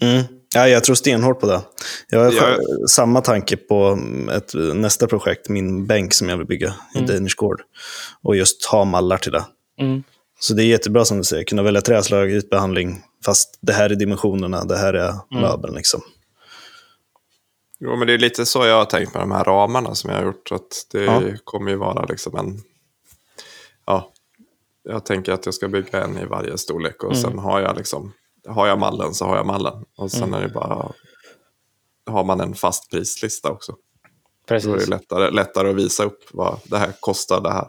Mm. 0.00 0.24
Ja, 0.54 0.68
jag 0.68 0.84
tror 0.84 0.94
stenhårt 0.94 1.40
på 1.40 1.46
det. 1.46 1.62
Jag 2.08 2.24
har 2.24 2.32
Jag- 2.32 2.90
samma 2.90 3.20
tanke 3.20 3.56
på 3.56 3.98
ett, 4.32 4.54
nästa 4.74 5.06
projekt, 5.06 5.48
min 5.48 5.86
bänk 5.86 6.14
som 6.14 6.28
jag 6.28 6.36
vill 6.36 6.46
bygga 6.46 6.74
i 6.94 6.98
Mm. 6.98 7.10
Danish 7.10 7.34
Gård. 7.36 7.62
Och 8.22 8.36
just 8.36 8.64
ha 8.64 8.84
mallar 8.84 9.18
till 9.18 9.32
det. 9.32 9.44
Mm. 9.80 10.02
Så 10.38 10.54
det 10.54 10.62
är 10.62 10.66
jättebra 10.66 11.04
som 11.04 11.18
du 11.18 11.24
säger, 11.24 11.44
kunna 11.44 11.62
välja 11.62 11.80
träslag, 11.80 12.30
ytbehandling, 12.30 13.02
fast 13.24 13.58
det 13.60 13.72
här 13.72 13.90
är 13.90 13.94
dimensionerna, 13.94 14.64
det 14.64 14.76
här 14.76 14.94
är 14.94 15.08
Mm. 15.08 15.20
möbeln. 15.42 15.74
Liksom. 15.74 16.00
Jo, 17.80 17.96
men 17.96 18.06
det 18.06 18.14
är 18.14 18.18
lite 18.18 18.46
så 18.46 18.66
jag 18.66 18.76
har 18.76 18.84
tänkt 18.84 19.14
med 19.14 19.22
de 19.22 19.32
här 19.32 19.44
ramarna 19.44 19.94
som 19.94 20.10
jag 20.10 20.16
har 20.18 20.24
gjort. 20.24 20.52
Att 20.52 20.86
det 20.92 21.04
Ja. 21.04 21.22
kommer 21.44 21.70
ju 21.70 21.76
vara 21.76 22.04
liksom 22.04 22.36
en... 22.36 22.62
Ja, 23.86 24.12
jag 24.82 25.04
tänker 25.04 25.32
att 25.32 25.46
jag 25.46 25.54
ska 25.54 25.68
bygga 25.68 26.04
en 26.04 26.18
i 26.18 26.24
varje 26.24 26.58
storlek 26.58 27.04
och 27.04 27.16
sen 27.16 27.38
har 27.38 27.60
jag 27.60 27.76
liksom, 27.76 28.12
har 28.48 28.66
jag 28.66 28.78
mallen 28.78 29.14
så 29.14 29.24
har 29.24 29.36
jag 29.36 29.46
mallen. 29.46 29.84
Och 29.96 30.10
sen 30.10 30.34
är 30.34 30.40
det 30.40 30.48
bara, 30.48 30.92
har 32.06 32.24
man 32.24 32.40
en 32.40 32.54
fast 32.54 32.90
prislista 32.90 33.50
också. 33.50 33.72
Då 34.48 34.54
är 34.54 34.58
det 34.60 34.66
Precis. 34.72 34.88
lättare, 34.88 35.30
lättare 35.30 35.70
att 35.70 35.76
visa 35.76 36.04
upp 36.04 36.18
vad 36.32 36.58
det 36.64 36.78
här 36.78 36.92
kostar 37.00 37.40
det 37.40 37.50
här. 37.52 37.66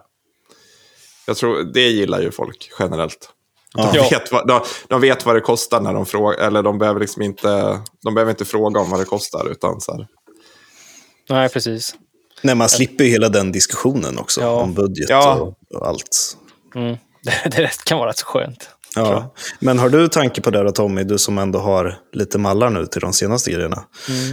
Jag 1.28 1.38
tror 1.38 1.64
det 1.74 1.88
gillar 1.90 2.22
ju 2.22 2.32
folk 2.32 2.70
generellt. 2.80 3.30
De, 3.76 3.90
Ja. 3.94 4.08
vet 4.12 4.32
vad, 4.32 4.48
de, 4.48 4.62
de 4.88 5.02
vet 5.02 5.26
vad 5.26 5.36
det 5.36 5.42
kostar 5.42 5.82
när 5.82 5.94
de 5.94 6.06
frågar, 6.06 6.38
eller 6.40 6.64
de 6.64 6.78
behöver 6.78 7.00
liksom 7.00 7.22
inte, 7.22 7.80
de 8.04 8.14
behöver 8.14 8.30
inte 8.32 8.46
fråga 8.46 8.80
om 8.80 8.90
vad 8.90 9.00
det 9.00 9.06
kostar. 9.06 9.48
Utan 9.52 9.82
så 9.82 9.92
här, 9.96 10.08
Nej, 11.30 11.50
precis. 11.50 11.96
Nej, 12.42 12.56
man 12.56 12.70
slipper 12.70 13.04
ju 13.04 13.10
hela 13.10 13.30
den 13.30 13.52
diskussionen 13.52 14.18
också, 14.18 14.42
Ja. 14.42 14.62
om 14.62 14.74
budget 14.74 15.10
Ja. 15.10 15.36
och, 15.36 15.54
och 15.76 15.88
allt. 15.88 16.38
Mm. 16.76 16.98
Det, 17.24 17.50
det 17.56 17.84
kan 17.86 17.98
vara 17.98 18.10
rätt 18.10 18.18
så 18.18 18.26
skönt. 18.26 18.70
Ja. 19.06 19.34
Men 19.60 19.80
har 19.80 19.90
du 19.90 20.08
tanke 20.08 20.42
på 20.42 20.50
det 20.50 20.64
då 20.64 20.72
Tommy, 20.72 21.04
du 21.04 21.18
som 21.18 21.38
ändå 21.38 21.60
har 21.60 21.96
lite 22.14 22.38
mallar 22.38 22.70
nu 22.70 22.86
till 22.86 23.02
de 23.02 23.14
senaste 23.14 23.52
grejerna, 23.52 23.84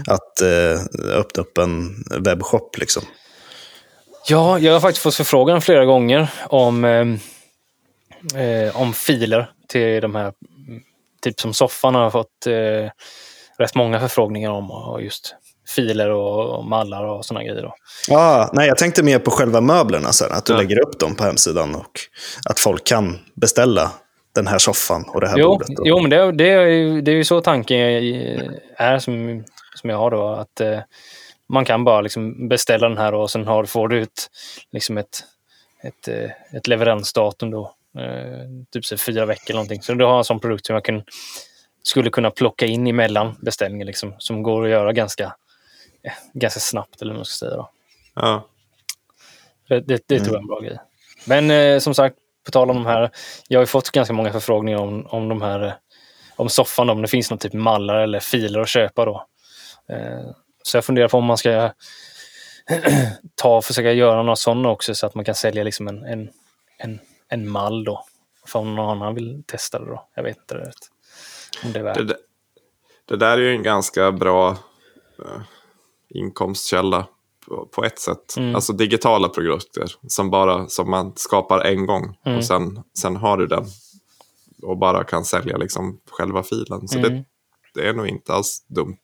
att 0.06 0.40
eh, 0.40 0.80
öppna 1.18 1.42
upp 1.42 1.58
en 1.58 2.04
webbshop 2.20 2.78
liksom? 2.78 3.02
Ja, 4.28 4.58
jag 4.58 4.72
har 4.72 4.80
faktiskt 4.80 5.02
fått 5.02 5.14
förfrågan 5.14 5.60
flera 5.60 5.84
gånger 5.84 6.28
om, 6.48 6.84
eh, 6.84 8.42
eh, 8.42 8.80
om 8.80 8.92
filer 8.92 9.50
till 9.68 10.00
de 10.02 10.14
här, 10.14 10.32
mm, 10.68 10.82
typ 11.22 11.40
som 11.40 11.54
soffan 11.54 11.94
har 11.94 12.10
fått 12.10 12.46
eh, 12.46 12.90
rätt 13.58 13.74
många 13.74 14.00
förfrågningar 14.00 14.50
om 14.50 14.70
och 14.70 15.02
just 15.02 15.34
filer 15.76 16.10
och, 16.10 16.58
och 16.58 16.64
mallar 16.64 17.04
och 17.04 17.24
sådana 17.24 17.44
grejer. 17.44 17.62
Då. 17.62 17.74
Ah, 18.16 18.50
nej, 18.52 18.68
jag 18.68 18.78
tänkte 18.78 19.02
mer 19.02 19.18
på 19.18 19.30
själva 19.30 19.60
möblerna 19.60 20.12
sen, 20.12 20.32
att 20.32 20.46
du 20.46 20.52
Ja. 20.52 20.58
lägger 20.58 20.80
upp 20.80 20.98
dem 20.98 21.14
på 21.14 21.24
hemsidan 21.24 21.74
och 21.74 22.00
att 22.50 22.60
folk 22.60 22.84
kan 22.86 23.18
beställa 23.34 23.90
den 24.34 24.46
här 24.46 24.58
soffan 24.58 25.04
och 25.08 25.20
det 25.20 25.28
här 25.28 25.38
Jo, 25.38 25.48
bordet. 25.48 25.68
Jo, 25.84 26.00
men 26.00 26.10
det, 26.10 26.32
det, 26.32 26.50
är 26.50 26.66
ju, 26.66 27.00
det 27.00 27.10
är 27.10 27.16
ju 27.16 27.24
så 27.24 27.40
tanken 27.40 27.78
är 28.76 28.98
som, 28.98 29.44
som 29.74 29.90
jag 29.90 29.96
har 29.96 30.10
då. 30.10 30.28
Att 30.28 30.60
eh, 30.60 30.80
man 31.46 31.64
kan 31.64 31.84
bara 31.84 32.00
liksom 32.00 32.48
beställa 32.48 32.88
den 32.88 32.98
här 32.98 33.14
och 33.14 33.30
sen 33.30 33.46
har, 33.46 33.64
får 33.64 33.88
du 33.88 33.98
ut 33.98 34.30
liksom 34.72 34.98
ett, 34.98 35.24
ett, 35.82 36.08
eh, 36.08 36.30
ett 36.56 36.66
leveransdatum 36.66 37.50
då. 37.50 37.74
Eh, 37.98 38.48
typ 38.70 38.84
så 38.84 38.96
fyra 38.96 39.26
veckor 39.26 39.44
eller 39.50 39.54
någonting. 39.54 39.82
Så 39.82 39.94
du 39.94 40.04
har 40.04 40.18
en 40.18 40.24
sån 40.24 40.40
produkt 40.40 40.66
som 40.66 40.74
jag 40.74 40.84
kan, 40.84 41.02
skulle 41.82 42.10
kunna 42.10 42.30
plocka 42.30 42.66
in 42.66 42.86
emellan 42.86 43.36
beställningen 43.40 43.86
liksom, 43.86 44.14
som 44.18 44.42
går 44.42 44.64
att 44.64 44.70
göra 44.70 44.92
ganska, 44.92 45.24
eh, 46.02 46.12
ganska 46.32 46.60
snabbt 46.60 47.02
eller 47.02 47.12
vad 47.12 47.18
man 47.18 47.24
ska 47.24 47.46
säga. 47.46 47.56
Då. 47.56 47.70
ja. 48.14 48.48
Det, 49.68 49.80
det, 49.80 50.02
det 50.06 50.20
tror 50.20 50.28
jag 50.28 50.36
är 50.36 50.40
en 50.40 50.46
bra 50.46 50.60
grej. 50.60 50.78
Men 51.24 51.50
eh, 51.50 51.78
som 51.78 51.94
sagt, 51.94 52.16
på 52.44 52.50
tal 52.50 52.70
om 52.70 52.76
de 52.76 52.86
här. 52.86 53.10
Jag 53.48 53.58
har 53.58 53.62
ju 53.62 53.66
fått 53.66 53.90
ganska 53.90 54.14
många 54.14 54.32
förfrågningar 54.32 54.78
om, 54.78 55.06
om 55.06 55.28
de 55.28 55.42
här 55.42 55.74
om 56.36 56.48
soffan, 56.48 56.90
om 56.90 57.02
det 57.02 57.08
finns 57.08 57.30
någon 57.30 57.38
typ 57.38 57.52
mallar 57.52 57.94
eller 58.00 58.20
filer 58.20 58.60
att 58.60 58.68
köpa 58.68 59.04
då. 59.04 59.26
Eh, 59.88 60.30
så 60.62 60.76
jag 60.76 60.84
funderar 60.84 61.08
på 61.08 61.18
om 61.18 61.24
man 61.24 61.36
ska 61.36 61.72
ta 63.34 63.56
och 63.56 63.64
försöka 63.64 63.92
göra 63.92 64.22
några 64.22 64.36
sådana 64.36 64.68
också 64.68 64.94
så 64.94 65.06
att 65.06 65.14
man 65.14 65.24
kan 65.24 65.34
sälja 65.34 65.62
liksom 65.64 65.88
en, 65.88 66.04
en, 66.04 66.30
en, 66.78 67.00
en 67.28 67.48
mall 67.48 67.84
då. 67.84 68.04
För 68.46 68.58
om 68.58 68.74
någon 68.74 68.90
annan 68.90 69.14
vill 69.14 69.42
testa 69.46 69.78
det 69.78 69.86
då. 69.86 70.08
Jag 70.14 70.22
vet 70.22 70.36
inte 70.36 70.54
rätt. 70.58 70.74
Om 71.64 71.72
det 71.72 71.78
är 71.78 71.82
värt. 71.82 71.96
Det, 71.96 72.04
där- 72.04 72.16
det 73.08 73.16
där 73.16 73.32
är 73.32 73.42
ju 73.42 73.50
en 73.50 73.62
ganska 73.62 74.12
bra 74.12 74.50
eh, 75.18 75.42
inkomstkälla 76.08 77.06
på, 77.48 77.66
på 77.66 77.84
ett 77.84 77.98
sätt. 77.98 78.36
Mm. 78.36 78.54
Alltså 78.54 78.72
digitala 78.72 79.28
produkter 79.28 79.84
som, 80.08 80.30
bara, 80.30 80.68
som 80.68 80.90
man 80.90 81.12
skapar 81.16 81.60
en 81.60 81.86
gång 81.86 82.16
Mm. 82.26 82.38
och 82.38 82.44
sen, 82.44 82.82
sen 82.98 83.16
har 83.16 83.36
du 83.36 83.46
den 83.46 83.64
och 84.62 84.78
bara 84.78 85.04
kan 85.04 85.24
sälja 85.24 85.56
liksom 85.56 86.00
själva 86.10 86.42
filen. 86.42 86.88
Så 86.88 86.98
Mm. 86.98 87.12
det, 87.12 87.24
det 87.74 87.88
är 87.88 87.92
nog 87.94 88.06
inte 88.08 88.32
alls 88.32 88.64
dumt. 88.68 88.96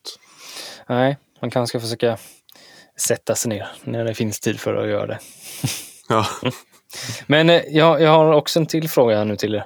Nej, 0.89 1.19
man 1.41 1.51
kanske 1.51 1.79
ska 1.79 1.81
försöka 1.87 2.19
sätta 2.97 3.35
sig 3.35 3.49
ner 3.49 3.69
när 3.85 4.05
det 4.05 4.15
finns 4.15 4.41
tid 4.41 4.61
för 4.61 4.75
att 4.75 4.89
göra 4.89 5.07
det. 5.07 5.19
Ja. 6.09 6.27
Men 7.27 7.51
eh, 7.51 7.63
jag, 7.69 8.03
jag 8.03 8.11
har 8.11 8.33
också 8.33 8.59
en 8.61 8.67
till 8.67 8.89
fråga 8.89 9.17
här 9.17 9.25
nu 9.25 9.37
till 9.37 9.55
er. 9.55 9.65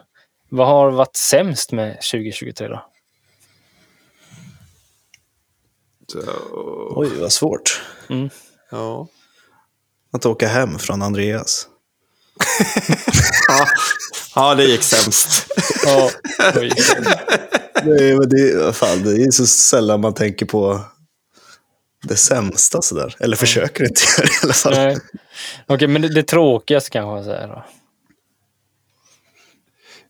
Vad 0.48 0.66
har 0.66 0.90
varit 0.90 1.16
sämst 1.16 1.72
med 1.72 1.94
2023 1.94 2.68
då? 2.68 2.84
Så, 6.06 6.18
Oj, 6.96 7.08
vad 7.20 7.32
svårt. 7.32 7.82
Ja. 8.74 9.08
Att 10.12 10.26
åka 10.26 10.48
hem 10.48 10.78
från 10.78 11.02
Andreas. 11.02 11.66
Ja. 13.48 13.66
ja, 14.34 14.54
det 14.54 14.64
gick 14.64 14.82
sämst. 14.82 15.46
Ja, 15.84 16.10
oj. 16.56 16.70
Nej, 17.84 18.16
men 18.16 18.28
det, 18.28 18.76
fan, 18.76 19.02
det 19.02 19.22
är 19.22 19.30
så 19.30 19.46
sällan 19.46 20.00
man 20.00 20.14
tänker 20.14 20.46
på 20.46 20.80
det 22.02 22.16
sämsta 22.16 22.82
sådär. 22.82 23.16
Eller 23.20 23.36
försöker 23.36 23.84
inte 23.84 24.00
göra 24.18 24.26
det 24.26 24.32
i 24.32 24.44
alla 24.44 24.52
fall. 24.52 24.72
Nej. 24.72 24.98
Okej, 25.66 25.88
men 25.88 26.02
det, 26.02 26.08
det 26.08 26.22
tråkigaste 26.22 26.90
kanske 26.90 27.16
jag 27.16 27.24
säger 27.24 27.48
då. 27.48 27.64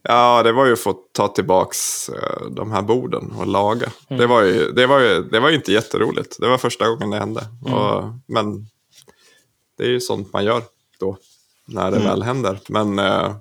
Ja, 0.09 0.42
det 0.42 0.52
var 0.52 0.66
ju 0.66 0.72
att 0.72 0.80
få 0.80 0.92
ta 1.12 1.28
tillbaks 1.28 2.09
eh, 2.09 2.46
de 2.50 2.72
här 2.72 2.82
borden 2.82 3.32
och 3.38 3.46
laga. 3.46 3.92
Det, 4.09 4.26
var 4.26 4.42
ju, 4.42 4.72
det, 4.72 4.86
var 4.86 5.00
ju, 5.00 5.22
det 5.22 5.40
var 5.40 5.48
ju 5.48 5.57
inte 5.57 5.72
jätteroligt. 5.72 6.36
Det 6.40 6.48
var 6.48 6.59
första 6.59 6.88
gången 6.88 7.11
det 7.11 7.18
hände. 7.18 7.40
Och, 7.64 8.05
men 8.26 8.66
det 9.78 9.84
är 9.84 9.88
ju 9.88 10.00
sånt 10.00 10.32
man 10.32 10.44
gör 10.44 10.62
då, 10.98 11.16
när 11.66 11.90
det 11.90 11.98
väl 11.98 12.22
händer. 12.22 12.61
Men 12.68 12.98
eh, 12.98 13.36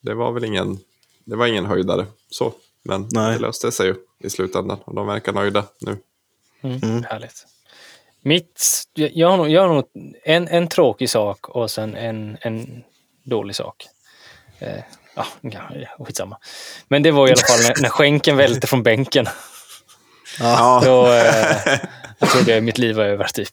det 0.00 0.14
var 0.14 0.32
väl 0.32 0.44
ingen, 0.44 0.78
det 1.24 1.36
var 1.36 1.46
ingen 1.46 1.66
höjdare 1.66 2.06
så. 2.30 2.52
Men 2.82 3.08
Nej. 3.12 3.32
det 3.32 3.38
löste 3.38 3.72
sig 3.72 3.86
ju 3.86 3.94
i 4.18 4.30
slutändan 4.30 4.78
och 4.84 4.94
de 4.94 5.06
verkar 5.06 5.32
nöjda 5.32 5.64
nu. 5.80 5.96
Mm. 6.60 7.02
Härligt. 7.02 7.46
Mitt, 8.22 8.84
jag 8.94 9.10
jag 9.14 9.30
har 9.30 9.36
nog, 9.36 9.50
jag 9.50 9.62
har 9.62 9.74
nog 9.74 9.84
en, 10.24 10.48
en 10.48 10.68
tråkig 10.68 11.10
sak 11.10 11.48
och 11.48 11.70
sen 11.70 11.94
en, 11.94 12.36
en 12.40 12.84
dålig 13.22 13.56
sak. 13.56 13.86
Ja, 15.40 15.62
ja, 15.74 16.04
skitsamma. 16.04 16.38
Men 16.88 17.02
det 17.02 17.10
var 17.10 17.28
i 17.28 17.30
alla 17.30 17.42
fall 17.42 17.60
när, 17.62 17.82
när 17.82 17.88
skänken 17.88 18.36
välte 18.36 18.66
från 18.66 18.82
bänken. 18.82 19.26
Ja, 20.38 20.82
Då, 20.84 21.06
eh, 21.06 21.78
jag 22.18 22.30
trodde 22.30 22.60
mitt 22.60 22.78
liv 22.78 22.96
var 22.96 23.04
över, 23.04 23.24
typ. 23.24 23.48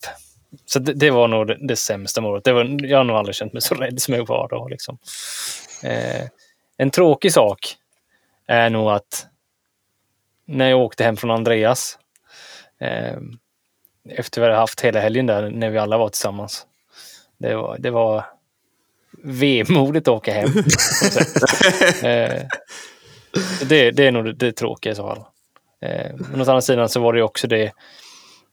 Så 0.65 0.79
det, 0.79 0.93
det 0.93 1.11
var 1.11 1.27
nog 1.27 1.47
det, 1.47 1.57
det 1.67 1.75
sämsta 1.75 2.21
målet. 2.21 2.43
Det 2.43 2.53
var, 2.53 2.85
jag 2.85 2.97
har 2.97 3.03
nog 3.03 3.17
aldrig 3.17 3.35
känt 3.35 3.53
mig 3.53 3.61
så 3.61 3.75
rädd 3.75 4.01
som 4.01 4.13
jag 4.13 4.27
var 4.27 4.47
då. 4.49 4.67
Liksom. 4.67 4.97
Eh, 5.83 6.25
en 6.77 6.91
tråkig 6.91 7.33
sak 7.33 7.75
är 8.47 8.69
nog 8.69 8.91
att 8.91 9.27
när 10.45 10.69
jag 10.69 10.79
åkte 10.79 11.03
hem 11.03 11.17
från 11.17 11.31
Andreas 11.31 11.97
eh, 12.79 13.17
efter 14.09 14.41
vi 14.41 14.47
hade 14.47 14.59
haft 14.59 14.81
hela 14.81 14.99
helgen 14.99 15.25
där 15.25 15.49
när 15.49 15.69
vi 15.69 15.77
alla 15.77 15.97
var 15.97 16.09
tillsammans. 16.09 16.65
Det 17.37 17.55
var, 17.55 17.77
det 17.77 17.89
var 17.89 18.25
vemodigt 19.23 20.07
att 20.07 20.13
åka 20.13 20.33
hem. 20.33 20.49
eh, 22.03 22.41
det, 23.61 23.91
det 23.91 24.07
är 24.07 24.11
nog 24.11 24.25
det, 24.25 24.33
det 24.33 24.51
tråkiga 24.51 24.91
i 24.91 24.95
så 24.95 25.07
fall. 25.07 25.23
Eh, 25.81 26.15
men 26.31 26.41
å 26.41 26.43
andra 26.43 26.61
sidan 26.61 26.89
så 26.89 26.99
var 26.99 27.13
det 27.13 27.23
också 27.23 27.47
det 27.47 27.71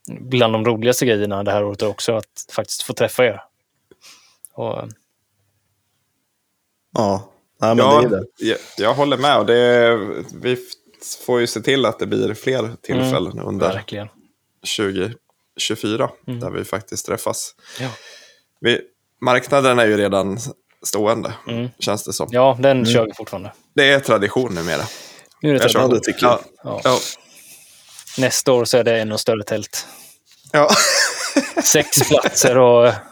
bland 0.06 0.52
de 0.52 0.64
roligaste 0.64 1.06
grejerna 1.06 1.42
det 1.42 1.50
här 1.50 1.64
året 1.64 1.82
också, 1.82 2.16
att 2.16 2.46
faktiskt 2.52 2.82
få 2.82 2.92
träffa 2.92 3.24
er. 3.24 3.42
Och, 4.54 4.78
eh, 4.78 4.86
Ja, 6.96 7.30
ja 7.60 7.74
men 7.74 7.78
ja 7.78 8.00
det 8.00 8.06
är 8.06 8.10
det. 8.10 8.26
jag, 8.38 8.58
jag 8.78 8.94
håller 8.94 9.16
med. 9.16 9.38
Och 9.38 9.46
det, 9.46 9.96
vi 10.42 10.56
får 11.26 11.40
ju 11.40 11.46
se 11.46 11.60
till 11.60 11.86
att 11.86 11.98
det 11.98 12.06
blir 12.06 12.34
fler 12.34 12.70
tillfällen 12.82 13.38
under 13.38 13.72
verkligen. 13.72 14.08
2024 14.76 16.10
där 16.26 16.50
vi 16.50 16.64
faktiskt 16.64 17.06
träffas. 17.06 17.54
Ja. 17.80 17.88
Vi, 18.60 18.80
marknaden 19.20 19.78
är 19.78 19.86
ju 19.86 19.96
redan 19.96 20.38
stående, 20.86 21.32
känns 21.78 22.04
det 22.04 22.12
som. 22.12 22.28
ja, 22.30 22.56
den 22.60 22.86
kör 22.86 23.04
vi 23.06 23.12
fortfarande. 23.14 23.52
Det 23.74 23.92
är 23.92 24.00
tradition 24.00 24.54
numera. 24.54 24.82
Nu 25.42 25.48
är 25.50 25.54
det 25.54 25.64
Jag 25.64 25.70
tradition. 25.72 25.94
det 25.94 26.00
tycker 26.00 26.26
jag. 26.26 26.38
Ja. 26.40 26.40
Ja. 26.64 26.80
Ja. 26.84 26.98
Nästa 28.18 28.52
år 28.52 28.64
så 28.64 28.76
är 28.78 28.84
det 28.84 29.00
ännu 29.00 29.18
större 29.18 29.42
tält. 29.42 29.86
Ja. 30.52 30.68
Sex 31.64 32.08
platser 32.08 32.58
och 32.58 32.92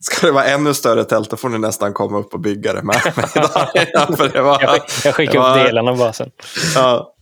Ska 0.00 0.26
det 0.26 0.32
vara 0.32 0.44
ännu 0.44 0.74
större 0.74 1.04
tält 1.04 1.30
då 1.30 1.36
får 1.36 1.48
ni 1.48 1.58
nästan 1.58 1.92
komma 1.94 2.18
upp 2.18 2.34
och 2.34 2.40
bygga 2.40 2.72
det 2.72 2.82
med 2.82 2.86
mig 2.86 3.12
för 4.16 4.28
det 4.32 4.42
var, 4.42 4.62
jag, 4.62 4.80
jag 5.04 5.14
skickar 5.14 5.32
det 5.32 5.38
var- 5.38 5.58
upp 5.60 5.66
delarna 5.66 5.94
bara 5.94 6.12
sen. 6.12 6.30
Ja. 6.74 7.14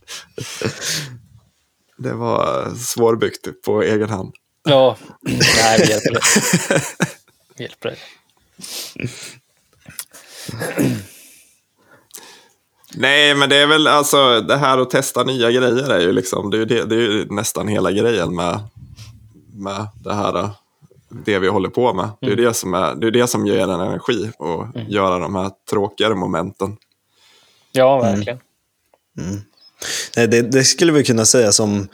Det 1.97 2.13
var 2.13 2.69
svårbyggt 2.75 3.47
på 3.65 3.81
egen 3.83 4.09
hand. 4.09 4.33
Ja, 4.63 4.97
nej, 5.21 5.79
vi 5.81 5.89
hjälper 5.89 6.11
dig. 6.11 6.21
Vi 7.57 7.63
hjälper 7.63 7.89
dig. 7.89 7.97
Nej, 12.95 13.35
men 13.35 13.49
det 13.49 13.55
är 13.57 13.67
väl 13.67 13.87
alltså 13.87 14.41
det 14.41 14.57
här 14.57 14.77
att 14.77 14.89
testa 14.89 15.23
nya 15.23 15.51
grejer 15.51 15.89
är 15.89 15.99
ju 15.99 16.11
liksom, 16.11 16.49
det 16.49 16.57
är 16.57 16.59
ju, 16.59 16.65
det, 16.65 16.85
det 16.85 16.95
är 16.95 16.99
ju 16.99 17.25
nästan 17.29 17.67
hela 17.67 17.91
grejen 17.91 18.35
med, 18.35 18.59
med 19.53 19.87
det 20.03 20.13
här. 20.13 20.49
det 21.09 21.39
vi 21.39 21.47
håller 21.47 21.69
på 21.69 21.93
med. 21.93 22.09
Det 22.21 22.27
är 22.27 22.31
Mm. 22.31 22.45
det 22.45 22.53
som, 22.53 22.73
är, 22.73 22.95
det 22.95 23.07
är 23.07 23.11
det 23.11 23.27
som 23.27 23.47
ger 23.47 23.57
en 23.57 23.69
energi 23.69 24.31
och 24.37 24.67
göra 24.87 25.19
de 25.19 25.35
här 25.35 25.51
tråkigare 25.69 26.15
momenten. 26.15 26.77
Ja, 27.71 27.99
verkligen. 28.01 28.39
Nej, 30.17 30.27
det, 30.27 30.41
det 30.41 30.63
skulle 30.63 30.91
vi 30.91 31.03
kunna 31.03 31.25
säga 31.25 31.51
som 31.51 31.87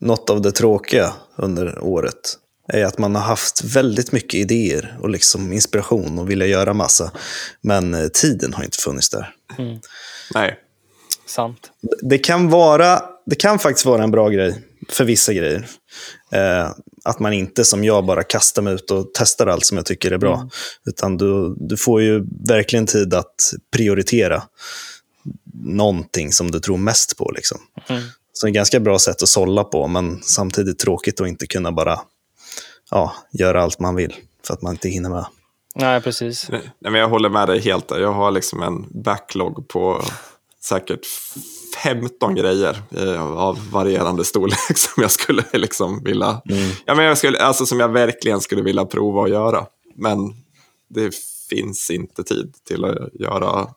något 0.00 0.30
av 0.30 0.42
det 0.42 0.52
tråkiga 0.52 1.12
under 1.36 1.84
året. 1.84 2.38
Är 2.68 2.84
att 2.84 2.98
man 2.98 3.14
har 3.14 3.22
haft 3.22 3.64
väldigt 3.64 4.12
mycket 4.12 4.34
idéer 4.34 4.98
och 5.00 5.10
liksom 5.10 5.52
inspiration 5.52 6.18
och 6.18 6.30
vilja 6.30 6.46
göra 6.46 6.74
massa. 6.74 7.12
Men 7.60 7.94
eh, 7.94 8.08
tiden 8.08 8.54
har 8.54 8.64
inte 8.64 8.78
funnits 8.78 9.10
där. 9.10 9.34
Nej, 10.34 10.58
Sant. 11.26 11.70
Det 12.02 12.18
kan, 12.18 12.48
vara, 12.48 13.02
det 13.26 13.36
kan 13.36 13.58
faktiskt 13.58 13.86
vara 13.86 14.02
en 14.02 14.10
bra 14.10 14.28
grej 14.28 14.62
för 14.88 15.04
vissa 15.04 15.32
grejer. 15.32 15.66
Eh, 16.32 16.70
att 17.04 17.18
man 17.18 17.32
inte 17.32 17.64
som 17.64 17.84
jag 17.84 18.04
bara 18.04 18.22
kastar 18.22 18.62
mig 18.62 18.74
ut 18.74 18.90
och 18.90 19.10
testar 19.14 19.46
allt 19.46 19.64
som 19.64 19.76
jag 19.76 19.86
tycker 19.86 20.10
är 20.10 20.18
bra. 20.18 20.48
Utan 20.86 21.16
du, 21.16 21.54
du 21.58 21.76
får 21.76 22.02
ju 22.02 22.24
verkligen 22.48 22.86
tid 22.86 23.14
att 23.14 23.52
prioritera 23.72 24.42
någonting 25.64 26.32
som 26.32 26.50
du 26.50 26.60
tror 26.60 26.76
mest 26.76 27.16
på. 27.16 27.32
Liksom. 27.36 27.58
Mm. 27.88 28.02
Så 28.36 28.46
det 28.46 28.48
är 28.48 28.50
ett 28.50 28.54
ganska 28.54 28.80
bra 28.80 28.98
sätt 28.98 29.22
att 29.22 29.28
sålla 29.28 29.64
på, 29.64 29.86
men 29.86 30.22
samtidigt 30.22 30.78
tråkigt 30.78 31.20
att 31.20 31.28
inte 31.28 31.46
kunna 31.46 31.72
bara 31.72 32.00
ja, 32.90 33.14
göra 33.32 33.62
allt 33.62 33.80
man 33.80 33.94
vill 33.94 34.14
för 34.46 34.54
att 34.54 34.62
man 34.62 34.72
inte 34.72 34.88
hinner 34.88 35.10
med. 35.10 35.26
Nej, 35.74 36.00
precis. 36.00 36.48
Nej, 36.50 36.62
men 36.78 36.94
jag 36.94 37.08
håller 37.08 37.28
med 37.28 37.48
dig 37.48 37.60
helt 37.60 37.88
där. 37.88 38.00
Jag 38.00 38.12
har 38.12 38.30
liksom 38.30 38.62
en 38.62 39.02
backlog 39.02 39.68
på 39.68 40.02
säkert 40.60 41.06
15 41.82 42.34
grejer 42.34 42.82
eh, 42.96 43.38
av 43.38 43.70
varierande 43.70 44.24
storlek 44.24 44.58
som 44.76 45.02
jag 45.02 45.10
skulle 45.10 45.44
liksom 45.52 46.04
vilja... 46.04 46.42
Ja, 46.84 46.94
men 46.94 47.04
jag 47.04 47.18
skulle, 47.18 47.38
alltså, 47.38 47.66
som 47.66 47.80
jag 47.80 47.88
verkligen 47.88 48.40
skulle 48.40 48.62
vilja 48.62 48.84
prova 48.84 49.22
att 49.22 49.30
göra. 49.30 49.66
Men 49.94 50.18
det 50.88 51.14
finns 51.50 51.90
inte 51.90 52.24
tid 52.24 52.54
till 52.68 52.84
att 52.84 53.14
göra 53.14 53.68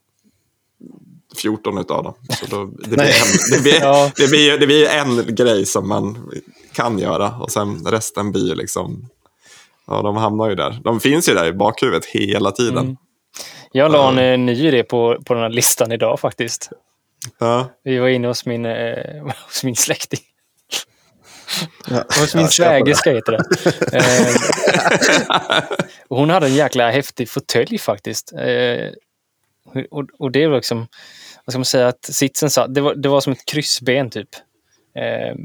14 1.40 1.78
utav 1.78 2.04
dem. 2.04 2.14
Så 2.30 2.46
då, 2.46 2.66
det, 2.66 2.88
blir 2.88 2.98
Nej. 2.98 3.14
en, 3.22 3.58
det, 3.58 3.62
blir, 3.62 3.82
Ja. 3.82 4.12
det, 4.16 4.28
blir, 4.30 4.58
det 4.58 4.68
blir 4.68 4.88
en 4.88 5.36
grej 5.36 5.66
som 5.66 5.88
man 5.88 6.32
kan 6.74 7.00
göra 7.00 7.36
och 7.40 7.52
sen 7.52 7.86
resten 7.86 8.32
blir 8.32 8.56
liksom... 8.56 9.10
Ja, 9.88 10.02
de 10.02 10.18
hamnar 10.18 10.50
ju 10.50 10.56
där. 10.56 10.80
De 10.84 11.00
finns 11.00 11.30
ju 11.30 11.34
där 11.34 11.46
i 11.46 11.54
bakhuvudet 11.54 12.06
hela 12.06 12.52
tiden. 12.52 12.78
Mm. 12.78 12.98
Jag 13.72 13.92
la 13.92 14.10
en 14.10 14.18
eh, 14.18 14.38
ny 14.38 14.68
idé 14.68 14.84
på, 14.84 15.18
på 15.26 15.34
den 15.34 15.44
här 15.44 15.50
listan 15.50 15.92
idag 15.92 16.20
faktiskt. 16.20 16.70
Ja. 17.40 17.70
Vi 17.84 17.98
var 17.98 18.08
inne 18.08 18.28
hos 18.28 18.46
min, 18.46 18.66
eh, 18.66 19.26
hos 19.46 19.64
min 19.64 19.76
släkting. 19.76 20.20
Ja, 21.90 22.04
Hos 22.20 22.36
min 22.36 22.48
svägerska 22.48 23.12
heter 23.12 23.32
det. 23.32 23.44
Eh, 23.98 24.36
hon 26.10 26.30
hade 26.30 26.46
en 26.48 26.56
jäkla 26.56 26.92
häftig 26.92 27.30
fåtölj 27.30 27.78
faktiskt. 27.78 28.34
Eh, 28.34 28.92
och, 29.92 30.06
och 30.20 30.32
det 30.32 30.48
var 30.48 30.56
liksom, 30.56 30.88
vad 31.48 31.54
ska 31.54 31.60
man 31.60 31.66
säga, 31.66 31.88
att 31.88 32.06
sitsen 32.06 32.50
satt, 32.50 32.74
det 32.74 32.82
var, 32.82 32.96
det 32.96 33.10
var 33.10 33.22
som 33.22 33.34
ett 33.34 33.46
kryssben 33.46 34.10
typ. 34.10 34.30
Eh, 34.96 35.36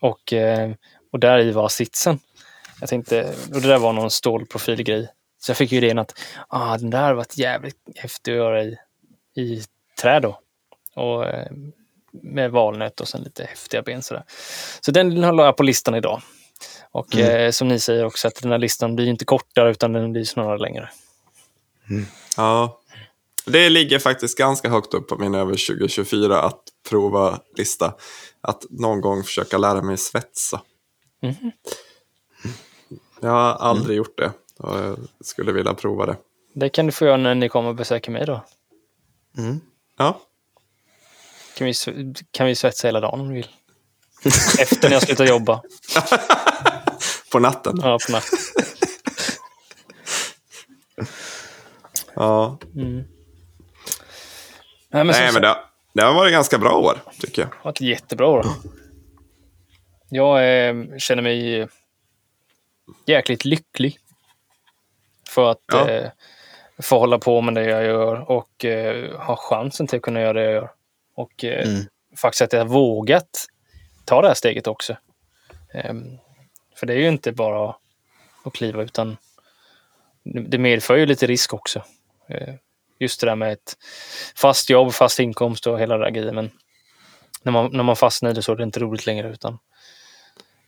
och, 0.00 0.32
eh, 0.32 0.70
och 1.12 1.20
där 1.20 1.38
i 1.38 1.52
var 1.52 1.68
sitsen. 1.68 2.18
Jag 2.80 2.88
tänkte, 2.88 3.34
och 3.54 3.60
det 3.60 3.68
där 3.68 3.78
var 3.78 3.92
någon 3.92 4.10
stålprofilgrej. 4.10 5.08
Så 5.38 5.50
jag 5.50 5.56
fick 5.56 5.72
ju 5.72 5.78
idén 5.78 5.98
att 5.98 6.18
ah, 6.48 6.78
den 6.78 6.90
där 6.90 7.14
var 7.14 7.26
jävligt 7.34 7.76
häftig 7.96 8.32
att 8.32 8.36
göra 8.36 8.64
i, 8.64 8.78
i 9.36 9.62
trä 10.00 10.20
då. 10.20 10.40
Och, 10.94 11.26
eh, 11.26 11.50
med 12.12 12.50
valnöt 12.50 13.00
och 13.00 13.08
sen 13.08 13.22
lite 13.22 13.44
häftiga 13.44 13.82
ben 13.82 14.02
sådär. 14.02 14.24
Så 14.80 14.90
den 14.90 15.20
la 15.20 15.44
jag 15.44 15.56
på 15.56 15.62
listan 15.62 15.94
idag. 15.94 16.22
Och 16.90 17.16
eh, 17.16 17.50
som 17.50 17.68
ni 17.68 17.78
säger 17.78 18.04
också 18.04 18.28
att 18.28 18.42
den 18.42 18.50
här 18.50 18.58
listan 18.58 18.96
blir 18.96 19.06
inte 19.06 19.24
kortare 19.24 19.70
utan 19.70 19.92
den 19.92 20.12
blir 20.12 20.24
snarare 20.24 20.58
längre. 20.58 20.90
Ja. 22.36 22.79
Det 23.46 23.70
ligger 23.70 23.98
faktiskt 23.98 24.38
ganska 24.38 24.68
högt 24.68 24.94
upp 24.94 25.08
på 25.08 25.16
min 25.16 25.34
över 25.34 25.66
2024 25.66 26.42
att 26.42 26.62
prova 26.88 27.40
lista. 27.56 27.94
Att 28.40 28.64
någon 28.70 29.00
gång 29.00 29.24
försöka 29.24 29.58
lära 29.58 29.82
mig 29.82 29.96
svetsa. 29.96 30.60
Mhm. 31.22 31.52
Jag 33.20 33.30
har 33.30 33.52
aldrig 33.52 33.96
gjort 33.96 34.18
det 34.18 34.32
och 34.58 34.78
jag 34.78 34.98
skulle 35.20 35.52
vilja 35.52 35.74
prova 35.74 36.06
det. 36.06 36.16
Det 36.54 36.68
kan 36.68 36.86
du 36.86 36.92
få 36.92 37.04
göra 37.04 37.16
när 37.16 37.34
ni 37.34 37.48
kommer 37.48 37.68
och 37.68 37.74
besöker 37.74 38.10
mig 38.10 38.26
då. 38.26 38.44
Ja, 39.98 40.20
Kan 41.56 41.66
vi, 41.66 41.74
kan 42.30 42.46
vi 42.46 42.54
svetsa 42.54 42.88
hela 42.88 43.00
dagen 43.00 43.20
om 43.20 43.28
du 43.28 43.34
vill. 43.34 43.48
Efter 44.58 44.88
när 44.88 44.92
jag 44.96 45.02
slutar 45.02 45.24
jobba. 45.24 45.62
på 47.32 47.38
natten. 47.38 47.80
Ja, 47.82 47.98
på 48.06 48.12
natten. 48.12 48.38
Ja. 52.14 52.58
Nej, 54.90 55.04
men 55.04 55.06
Nej, 55.06 55.32
men 55.32 55.42
det, 55.42 55.56
det 55.92 56.02
har 56.02 56.14
varit 56.14 56.32
ganska 56.32 56.58
bra 56.58 56.78
år, 56.78 56.98
tycker 57.20 57.42
jag. 57.42 57.50
det 57.50 57.56
var 57.62 57.70
ett 57.72 57.80
jättebra 57.80 58.26
år. 58.26 58.46
Jag 60.08 60.66
eh, 60.68 60.74
känner 60.98 61.22
mig 61.22 61.68
jäkligt 63.06 63.44
lycklig. 63.44 63.98
För 65.28 65.50
att 65.50 65.60
Ja. 65.72 65.88
eh, 65.88 66.10
få 66.82 66.98
hålla 66.98 67.18
på 67.18 67.40
med 67.40 67.54
det 67.54 67.64
jag 67.64 67.84
gör 67.84 68.30
och 68.30 68.64
eh, 68.64 69.20
ha 69.20 69.36
chansen 69.36 69.86
till 69.86 69.96
att 69.96 70.02
kunna 70.02 70.20
göra 70.20 70.32
det 70.32 70.42
jag 70.44 70.52
gör. 70.52 70.70
Och 71.14 71.44
eh, 71.44 71.68
Mm. 71.68 71.80
faktiskt 72.16 72.42
att 72.42 72.52
jag 72.52 72.60
har 72.60 72.66
vågat 72.66 73.46
ta 74.04 74.22
det 74.22 74.28
här 74.28 74.34
steget 74.34 74.66
också. 74.66 74.96
Ehm, 75.74 76.18
för 76.76 76.86
det 76.86 76.92
är 76.92 76.98
ju 76.98 77.08
inte 77.08 77.32
bara 77.32 77.74
att 78.44 78.52
kliva 78.52 78.82
utan 78.82 79.16
det 80.24 80.58
medför 80.58 80.96
ju 80.96 81.06
lite 81.06 81.26
risk 81.26 81.54
också. 81.54 81.82
Eh, 83.00 83.04
just 83.04 83.20
det 83.20 83.26
där 83.26 83.36
med 83.36 83.52
ett 83.52 83.76
fast 84.36 84.70
jobb, 84.70 84.92
fast 84.92 85.18
inkomst 85.20 85.66
och 85.66 85.80
hela 85.80 85.96
det 85.98 86.04
där 86.04 86.10
grejen. 86.10 86.34
Men 86.34 86.50
när 87.42 87.52
man, 87.52 87.70
när 87.72 87.82
man 87.84 87.96
fastnar 87.96 88.30
i 88.30 88.32
det 88.32 88.42
så 88.42 88.52
är 88.52 88.56
det 88.56 88.62
inte 88.64 88.80
roligt 88.80 89.06
längre 89.06 89.28
utan 89.32 89.58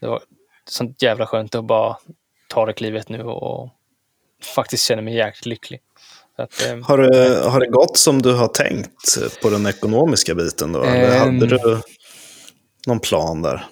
det 0.01 0.07
var 0.07 0.23
sånt 0.69 1.03
jävla 1.03 1.27
skönt 1.27 1.55
att 1.55 1.65
bara 1.65 1.97
ta 2.49 2.67
det 2.67 2.73
klivet 2.73 3.09
nu 3.09 3.23
och 3.23 3.71
faktiskt 4.55 4.85
känna 4.87 5.03
mig 5.03 5.15
jäkligt 5.15 5.47
lycklig. 5.47 5.81
Att, 6.37 6.67
ehm, 6.67 6.83
Har 6.83 6.99
det, 6.99 7.49
har 7.51 7.61
det 7.61 7.67
gått 7.69 7.97
som 7.97 8.23
du 8.23 8.35
har 8.35 8.49
tänkt 8.49 9.19
på 9.43 9.51
den 9.51 9.67
ekonomiska 9.67 10.35
biten 10.35 10.73
då? 10.73 10.83
Eller 10.83 11.17
Ehm. 11.27 11.41
hade 11.41 11.47
du 11.47 11.81
någon 12.87 13.01
plan 13.01 13.43
där? 13.43 13.67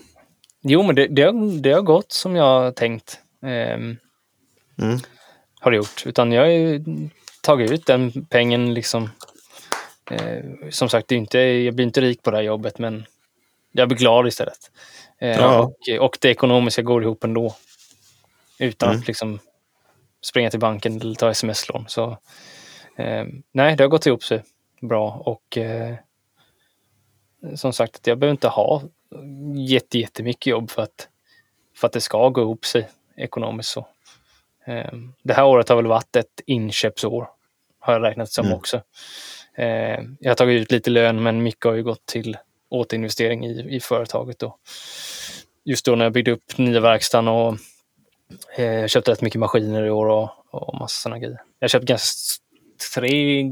Jo, 0.63 0.83
men 0.83 0.95
det, 0.95 1.07
det, 1.07 1.23
har, 1.23 1.61
det 1.63 1.73
har 1.73 1.83
gått 1.83 2.13
som 2.13 2.37
jag 2.37 2.45
har 2.45 2.73
tänkt. 2.73 3.19
Ehm, 3.47 3.97
Mm. 4.83 4.99
Har 5.61 5.71
det 5.71 5.77
gjort. 5.77 6.03
Utan 6.07 6.33
jag 6.33 6.53
ju 6.53 6.85
tagit 7.43 7.71
ut 7.71 7.87
den 7.87 8.27
pengen 8.27 8.75
liksom. 8.75 9.11
Eh, 10.11 10.45
som 10.71 10.89
sagt, 10.89 11.09
det 11.09 11.15
är 11.15 11.19
inte, 11.19 11.39
jag 11.39 11.75
blir 11.75 11.87
inte 11.87 12.01
rik 12.01 12.23
på 12.23 12.31
det 12.31 12.37
här 12.37 12.45
jobbet, 12.45 12.79
men 12.79 13.05
jag 13.73 13.89
blir 13.89 13.99
glad 13.99 14.27
istället. 14.29 14.71
Eh, 15.19 15.29
Ja. 15.39 15.59
och, 15.63 15.75
och 16.01 16.19
det 16.21 16.29
ekonomiska 16.29 16.83
går 16.83 17.03
ihop 17.03 17.25
ändå. 17.25 17.57
Utan 18.59 18.89
Mm. 18.89 19.01
att 19.01 19.07
liksom 19.07 19.39
springa 20.23 20.51
till 20.51 20.61
banken 20.61 21.01
eller 21.01 21.15
ta 21.15 21.31
sms-lån. 21.31 21.85
Så 21.89 22.11
eh, 22.97 23.25
nej, 23.53 23.77
det 23.77 23.85
har 23.85 23.89
gått 23.89 24.07
ihop 24.07 24.25
sig 24.25 24.43
bra 24.81 25.11
och 25.25 25.59
eh, 25.59 25.95
som 27.57 27.73
sagt, 27.73 28.07
jag 28.07 28.19
behöver 28.19 28.33
inte 28.33 28.49
ha 28.49 28.83
jätte, 29.69 29.99
jättemycket 29.99 30.47
jobb 30.47 30.71
för 30.71 30.83
att, 30.83 31.09
för 31.77 31.87
att 31.87 31.93
det 31.93 32.01
ska 32.01 32.29
gå 32.29 32.41
ihop 32.41 32.67
sig 32.67 32.89
ekonomiskt. 33.17 33.69
så. 33.71 33.87
Eh, 34.71 34.93
Det 35.23 35.35
här 35.35 35.45
året 35.45 35.69
har 35.69 35.77
väl 35.77 35.87
varit 35.87 36.17
ett 36.17 36.41
inköpsår, 36.47 37.29
har 37.81 37.93
jag 37.93 38.03
räknat 38.03 38.33
som 38.33 38.47
Mm. 38.47 38.59
också. 38.59 38.83
Eh, 39.55 40.01
Jag 40.21 40.31
har 40.31 40.35
tagit 40.35 40.63
ut 40.63 40.73
lite 40.73 40.91
lön, 40.91 41.23
men 41.23 41.43
mycket 41.43 41.65
har 41.65 41.75
ju 41.75 41.83
gått 41.83 42.07
till 42.07 42.37
återinvestering 42.69 43.47
i, 43.47 43.77
i 43.77 43.81
företaget. 43.81 44.39
Då. 44.39 44.59
Just 45.65 45.85
då 45.85 45.95
när 45.95 46.05
jag 46.05 46.13
byggde 46.13 46.31
upp 46.31 46.59
nya 46.59 46.81
verkstaden 46.81 47.29
och 47.29 47.57
eh, 48.59 48.87
köpte 48.87 49.11
rätt 49.11 49.23
mycket 49.23 49.41
maskiner 49.41 49.85
i 49.85 49.91
år 49.91 50.07
och, 50.07 50.31
och 50.51 50.75
massa 50.79 51.03
sådana 51.03 51.19
grejer. 51.19 51.41
Jag 51.59 51.65
har 51.65 51.69
köpt 51.69 51.85
ganska, 51.85 52.43
tre 52.95 53.45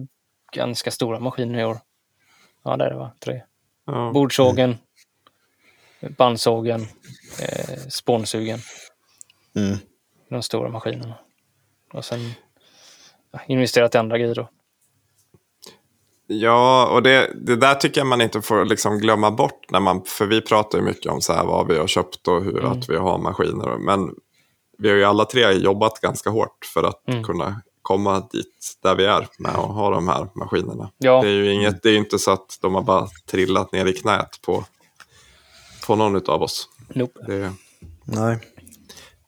ganska 0.53 0.91
stora 0.91 1.21
maskiner 1.21 1.61
i 1.61 1.65
år. 1.65 1.79
Ja, 2.65 2.77
det 2.77 2.85
är 2.85 2.91
det 2.91 2.97
va? 2.97 3.13
Tre. 3.21 3.43
Ja. 3.87 4.11
Bordsågen, 4.15 4.79
bandsågen, 6.01 6.81
eh, 7.43 7.77
spånsugen. 7.89 8.59
Mm. 9.57 9.79
De 10.31 10.43
stora 10.43 10.69
maskinerna. 10.69 11.15
Och 11.93 12.05
sen 12.05 12.31
ja, 13.33 13.41
investerat 13.49 13.95
i 13.95 13.99
andra 13.99 14.19
grejer 14.19 14.35
då. 14.35 14.49
Ja, 16.27 16.87
och 16.87 17.03
det, 17.03 17.33
det 17.47 17.57
där 17.57 17.75
tycker 17.75 18.01
jag 18.01 18.07
man 18.07 18.21
inte 18.21 18.43
får 18.43 18.65
liksom 18.65 18.99
glömma 18.99 19.31
bort. 19.31 19.71
När 19.71 19.81
man, 19.81 20.03
för 20.05 20.27
vi 20.27 20.41
pratar 20.41 20.79
ju 20.79 20.85
mycket 20.85 21.13
om 21.13 21.21
så 21.21 21.33
här 21.33 21.45
vad 21.45 21.67
vi 21.69 21.79
har 21.79 21.87
köpt 21.87 22.29
och 22.29 22.45
hur 22.45 22.59
Mm. 22.59 22.73
att 22.73 22.89
vi 22.89 22.97
har 22.97 23.19
maskiner. 23.19 23.79
Men 23.79 24.15
vi 24.79 24.89
har 24.89 24.97
ju 24.97 25.05
alla 25.05 25.25
tre 25.25 25.53
jobbat 25.53 26.01
ganska 26.01 26.31
hårt 26.31 26.65
för 26.75 26.85
att 26.85 27.09
Mm. 27.09 27.25
kunna 27.25 27.63
komma 27.83 28.29
dit 28.33 28.79
där 28.83 28.95
vi 28.95 29.05
är 29.05 29.27
med 29.39 29.51
att 29.57 29.75
ha 29.75 29.91
de 29.91 30.09
här 30.09 30.29
maskinerna. 30.35 30.91
Ja. 30.99 31.23
Det 31.23 31.29
är 31.29 31.33
ju 31.33 31.53
inget, 31.53 31.83
det 31.83 31.89
är 31.89 31.93
ju 31.93 31.99
inte 31.99 32.19
så 32.19 32.31
att 32.31 32.59
de 32.61 32.75
har 32.75 32.83
bara 32.83 33.09
trillat 33.27 33.73
ner 33.73 33.87
i 33.87 33.93
knät 33.93 34.41
på, 34.47 34.65
på 35.87 35.97
någon 35.97 36.31
av 36.31 36.43
oss. 36.43 36.69
Nope. 36.89 37.21
Det, 37.27 37.53
Nej. 38.05 38.39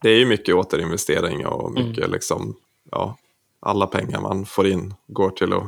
Det 0.02 0.08
är 0.10 0.18
ju 0.18 0.26
mycket 0.26 0.54
återinvestering 0.54 1.46
och 1.46 1.72
mycket 1.72 2.10
liksom, 2.10 2.56
ja, 2.90 3.16
alla 3.60 3.86
pengar 3.86 4.20
man 4.20 4.46
får 4.46 4.66
in 4.66 4.94
går 5.06 5.30
till 5.30 5.52
att 5.52 5.64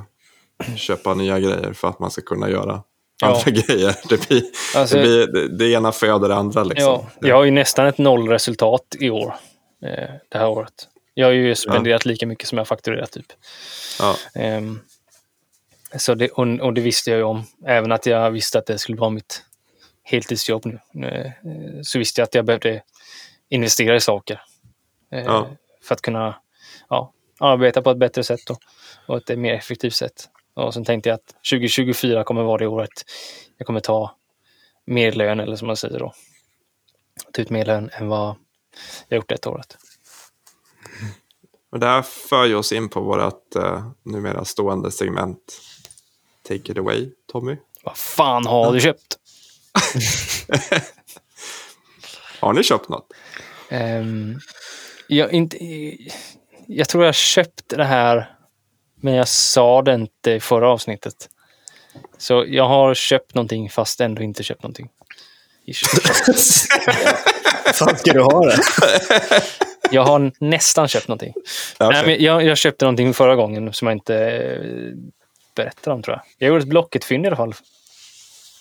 köpa 0.78 1.14
nya 1.14 1.40
grejer 1.40 1.72
för 1.72 1.88
att 1.88 1.98
man 1.98 2.10
ska 2.10 2.22
kunna 2.22 2.50
göra 2.50 2.82
Ja. 3.20 3.28
andra 3.28 3.50
grejer. 3.60 3.96
Det, 4.08 4.28
blir, 4.28 4.42
Alltså- 4.76 4.96
det, 4.96 5.02
blir, 5.02 5.26
det, 5.26 5.48
det 5.56 5.70
ena 5.70 5.92
föder 5.92 6.28
det 6.28 6.34
andra. 6.34 6.64
Liksom. 6.64 6.84
Ja, 6.92 7.06
jag 7.28 7.36
har 7.36 7.44
ju 7.44 7.50
nästan 7.50 7.86
ett 7.86 7.98
nollresultat 7.98 8.96
i 9.00 9.10
år. 9.10 9.34
Eh, 9.84 10.10
det 10.28 10.38
här 10.38 10.48
året. 10.48 10.88
Jag 11.14 11.26
har 11.26 11.32
ju 11.32 11.54
spenderat 11.54 12.04
lika 12.04 12.26
mycket 12.26 12.48
som 12.48 12.58
jag 12.58 12.68
fakturerat 12.68 13.10
typ. 13.12 13.26
Ja. 13.98 14.16
Ehm, 14.34 14.78
så 15.96 16.14
det, 16.14 16.28
och, 16.28 16.46
och 16.60 16.74
det 16.74 16.80
visste 16.80 17.10
jag 17.10 17.16
ju 17.18 17.24
om. 17.24 17.42
Även 17.66 17.92
att 17.92 18.06
jag 18.06 18.30
visste 18.30 18.58
att 18.58 18.66
det 18.66 18.78
skulle 18.78 18.98
vara 18.98 19.10
mitt 19.10 19.42
heltidsjobb 20.02 20.62
nu. 20.92 21.06
Eh, 21.06 21.30
så 21.82 21.98
visste 21.98 22.20
jag 22.20 22.26
att 22.26 22.34
jag 22.34 22.44
behövde 22.44 22.82
investera 23.54 23.96
i 23.96 24.00
saker. 24.00 24.40
Eh, 25.12 25.24
Ja. 25.24 25.48
För 25.82 25.94
att 25.94 26.02
kunna 26.02 26.34
ja, 26.88 27.12
arbeta 27.40 27.82
på 27.82 27.90
ett 27.90 27.98
bättre 27.98 28.24
sätt 28.24 28.50
och, 28.50 28.58
och 29.06 29.30
ett 29.30 29.38
mer 29.38 29.54
effektivt 29.54 29.94
sätt. 29.94 30.28
Och 30.54 30.74
sen 30.74 30.84
tänkte 30.84 31.08
jag 31.08 31.14
att 31.14 31.26
2024 31.50 32.24
kommer 32.24 32.42
vara 32.42 32.58
det 32.58 32.66
året 32.66 33.04
jag 33.62 33.66
kommer 33.66 33.80
ta 33.80 34.16
mer 34.86 35.12
lön, 35.12 35.40
eller 35.40 35.56
som 35.56 35.66
man 35.66 35.76
säger 35.76 35.98
då. 35.98 36.12
Ta 37.32 37.42
ut 37.42 37.50
mer 37.50 37.64
lön 37.64 37.90
än 37.92 38.08
vad 38.08 38.36
jag 39.08 39.16
gjort 39.16 39.28
det 39.28 39.46
året. 39.46 39.76
Och 41.72 41.80
det 41.80 41.86
här 41.86 42.02
för 42.02 42.54
oss 42.54 42.72
in 42.72 42.88
på 42.88 43.00
vårt 43.00 43.56
eh, 43.56 43.90
numera 44.02 44.44
stående 44.44 44.90
segment 44.90 45.60
Take 46.48 46.72
it 46.72 46.78
away, 46.78 47.10
Tommy. 47.32 47.56
Vad 47.84 47.96
fan 47.96 48.46
har 48.46 48.72
du 48.72 48.80
köpt? 48.80 49.18
Har 52.42 52.52
ni 52.52 52.62
köpt 52.62 52.88
något? 52.88 53.06
Ehm, 53.70 54.40
jag, 55.06 55.32
inte, 55.32 55.58
jag 56.66 56.88
tror 56.88 57.04
jag 57.04 57.14
köpte 57.14 57.76
det 57.76 57.84
här, 57.84 58.30
men 59.00 59.14
jag 59.14 59.28
sa 59.28 59.82
det 59.82 59.94
inte 59.94 60.30
i 60.30 60.40
förra 60.40 60.68
avsnittet. 60.68 61.28
Så 62.18 62.44
jag 62.48 62.68
har 62.68 62.94
köpt 62.94 63.34
någonting 63.34 63.70
fast 63.70 64.00
ändå 64.00 64.22
inte 64.22 64.42
köpt 64.42 64.62
någonting. 64.62 64.88
Fan 67.74 67.96
ska 67.96 68.12
du 68.12 68.22
ha 68.22 68.46
det? 68.46 68.58
Jag 69.90 70.04
har 70.04 70.32
nästan 70.38 70.88
köpt 70.88 71.08
någonting. 71.08 71.34
Ja, 71.78 71.90
Nej, 71.90 72.06
men 72.06 72.22
jag, 72.24 72.44
jag 72.44 72.58
köpte 72.58 72.84
någonting 72.84 73.14
förra 73.14 73.36
gången 73.36 73.72
som 73.72 73.88
jag 73.88 73.94
inte 73.94 74.16
eh, 74.16 74.60
berättade 75.54 75.94
om 75.94 76.02
tror 76.02 76.16
jag. 76.16 76.24
Jag 76.38 76.48
gjorde 76.48 76.62
ett 76.62 76.68
Blocket-fynd 76.68 77.24
i 77.24 77.28
alla 77.28 77.36
fall. 77.36 77.54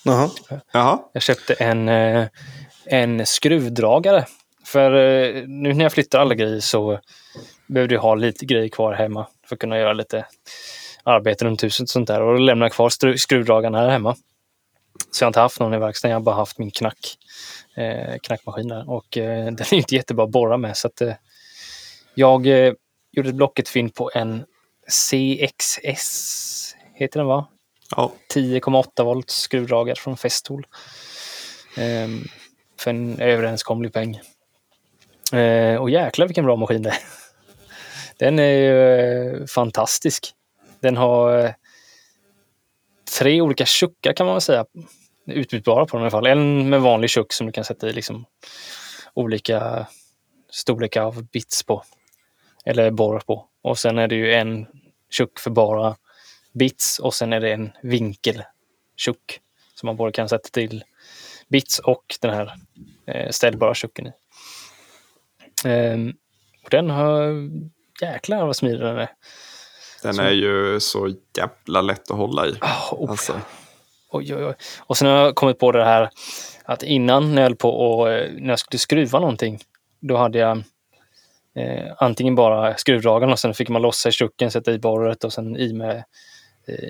Jaha. 0.04 0.30
Jaha, 0.72 0.98
Jag 1.12 1.22
köpte 1.22 1.54
en, 1.54 1.88
eh, 1.88 2.26
en 2.84 3.26
skruvdragare. 3.26 4.26
För 4.64 4.92
eh, 4.92 5.42
nu 5.46 5.74
när 5.74 5.84
jag 5.84 5.92
flyttar 5.92 6.20
alla 6.20 6.34
grejer 6.34 6.60
så 6.60 7.00
behövde 7.66 7.94
jag 7.94 8.02
ha 8.02 8.14
lite 8.14 8.46
grejer 8.46 8.68
kvar 8.68 8.92
hemma 8.92 9.26
för 9.46 9.56
att 9.56 9.60
kunna 9.60 9.78
göra 9.78 9.92
lite 9.92 10.26
arbete 11.04 11.44
runt 11.44 11.64
huset 11.64 11.84
och 11.84 11.88
sånt 11.88 12.08
där. 12.08 12.22
Och 12.22 12.32
då 12.32 12.38
lämnade 12.38 12.66
jag 12.66 12.72
kvar 12.72 13.16
skruvdragaren 13.16 13.74
här 13.74 13.88
hemma. 13.88 14.16
Så 15.10 15.22
jag 15.22 15.26
har 15.26 15.30
inte 15.30 15.40
haft 15.40 15.60
någon 15.60 15.74
i 15.74 15.78
verkstaden, 15.78 16.10
jag 16.10 16.18
har 16.18 16.24
bara 16.24 16.36
haft 16.36 16.58
min 16.58 16.70
knack, 16.70 17.18
eh, 17.76 18.18
knackmaskin 18.22 18.68
där. 18.68 18.90
Och 18.90 19.18
eh, 19.18 19.44
den 19.44 19.56
är 19.60 19.74
inte 19.74 19.94
jättebra 19.94 20.24
att 20.24 20.30
borra 20.30 20.56
med. 20.56 20.76
Så 20.76 20.86
att, 20.88 21.00
eh, 21.00 21.14
jag 22.14 22.46
eh, 22.46 22.72
gjorde 23.12 23.28
ett 23.28 23.34
Blocket-fynd 23.34 23.94
på 23.94 24.10
en 24.14 24.44
CXS, 24.88 26.74
heter 26.94 27.20
den 27.20 27.26
va? 27.26 27.48
ja. 27.96 28.12
10,8 28.34 29.04
volt 29.04 29.30
skruvdragare 29.30 29.96
från 29.96 30.16
Festool. 30.16 30.66
Ehm, 31.76 32.24
för 32.82 32.90
en 32.90 33.20
överenskomlig 33.20 33.92
peng. 33.92 34.20
Eh, 35.32 35.76
och 35.76 35.90
jäklar 35.90 36.26
vilken 36.26 36.44
bra 36.44 36.56
maskin 36.56 36.82
det 36.82 36.90
är. 36.90 36.98
Den 38.18 38.38
är 38.38 38.52
ju 38.52 39.00
eh, 39.00 39.46
fantastisk. 39.46 40.34
Den 40.80 40.96
har 40.96 41.38
eh, 41.38 41.50
tre 43.18 43.40
olika 43.40 43.66
tjockar 43.66 44.12
kan 44.12 44.26
man 44.26 44.34
väl 44.34 44.40
säga. 44.40 44.66
Utbytbara 45.26 45.86
på 45.86 45.96
den 45.96 46.02
i 46.02 46.04
alla 46.04 46.10
fall. 46.10 46.26
En 46.26 46.68
med 46.68 46.80
vanlig 46.80 47.10
tjock 47.10 47.32
som 47.32 47.46
du 47.46 47.52
kan 47.52 47.64
sätta 47.64 47.88
i 47.88 47.92
liksom 47.92 48.24
olika 49.14 49.86
storlekar 50.50 51.02
av 51.02 51.24
bits 51.24 51.62
på. 51.62 51.82
Eller 52.64 52.90
borr 52.90 53.20
på. 53.26 53.48
Och 53.62 53.78
sen 53.78 53.98
är 53.98 54.08
det 54.08 54.14
ju 54.14 54.34
en 54.34 54.66
tjock 55.10 55.38
för 55.38 55.50
bara 55.50 55.96
bits 56.52 56.98
och 56.98 57.14
sen 57.14 57.32
är 57.32 57.40
det 57.40 57.52
en 57.52 57.72
vinkeltjock 57.82 59.40
som 59.74 59.86
man 59.86 59.96
både 59.96 60.12
kan 60.12 60.28
sätta 60.28 60.48
till 60.48 60.84
bits 61.52 61.78
och 61.78 62.04
den 62.20 62.34
här 62.34 62.52
eh, 63.06 63.30
ställbara 63.30 63.74
tjocken 63.74 64.06
i. 64.06 64.12
Ehm, 65.64 66.12
och 66.64 66.70
den 66.70 66.90
har 66.90 67.48
jäklar 68.00 68.46
vad 68.46 68.56
smidig 68.56 68.80
den 68.80 68.98
är. 68.98 69.10
Den 70.02 70.14
Så- 70.14 70.22
är 70.22 70.30
ju 70.30 70.80
så 70.80 71.14
jävla 71.38 71.80
lätt 71.80 72.10
att 72.10 72.16
hålla 72.16 72.46
i. 72.46 72.50
Oh, 72.50 72.94
oh. 72.94 73.10
Alltså, 73.10 73.40
Oj, 74.14 74.34
oj, 74.36 74.44
oj. 74.44 74.54
Och 74.80 74.96
sen 74.96 75.08
har 75.08 75.14
jag 75.16 75.34
kommit 75.34 75.58
på 75.58 75.72
det 75.72 75.84
här 75.84 76.10
att 76.64 76.82
innan 76.82 77.34
när 77.34 77.42
jag 77.42 77.48
höll 77.48 77.56
på 77.56 77.70
och 77.70 78.10
eh, 78.12 78.30
när 78.38 78.48
jag 78.48 78.58
skulle 78.58 78.78
skruva 78.78 79.18
någonting, 79.20 79.58
då 80.00 80.16
hade 80.16 80.38
jag 80.38 80.56
eh, 81.56 81.92
antingen 81.98 82.34
bara 82.34 82.76
skruvdragaren 82.76 83.32
och 83.32 83.38
sen 83.38 83.54
fick 83.54 83.68
man 83.68 83.82
lossa 83.82 84.08
i 84.08 84.12
tjocken, 84.12 84.50
sätta 84.50 84.72
i 84.72 84.78
borret 84.78 85.24
och 85.24 85.32
sen 85.32 85.56
i 85.56 85.72
med, 85.72 86.04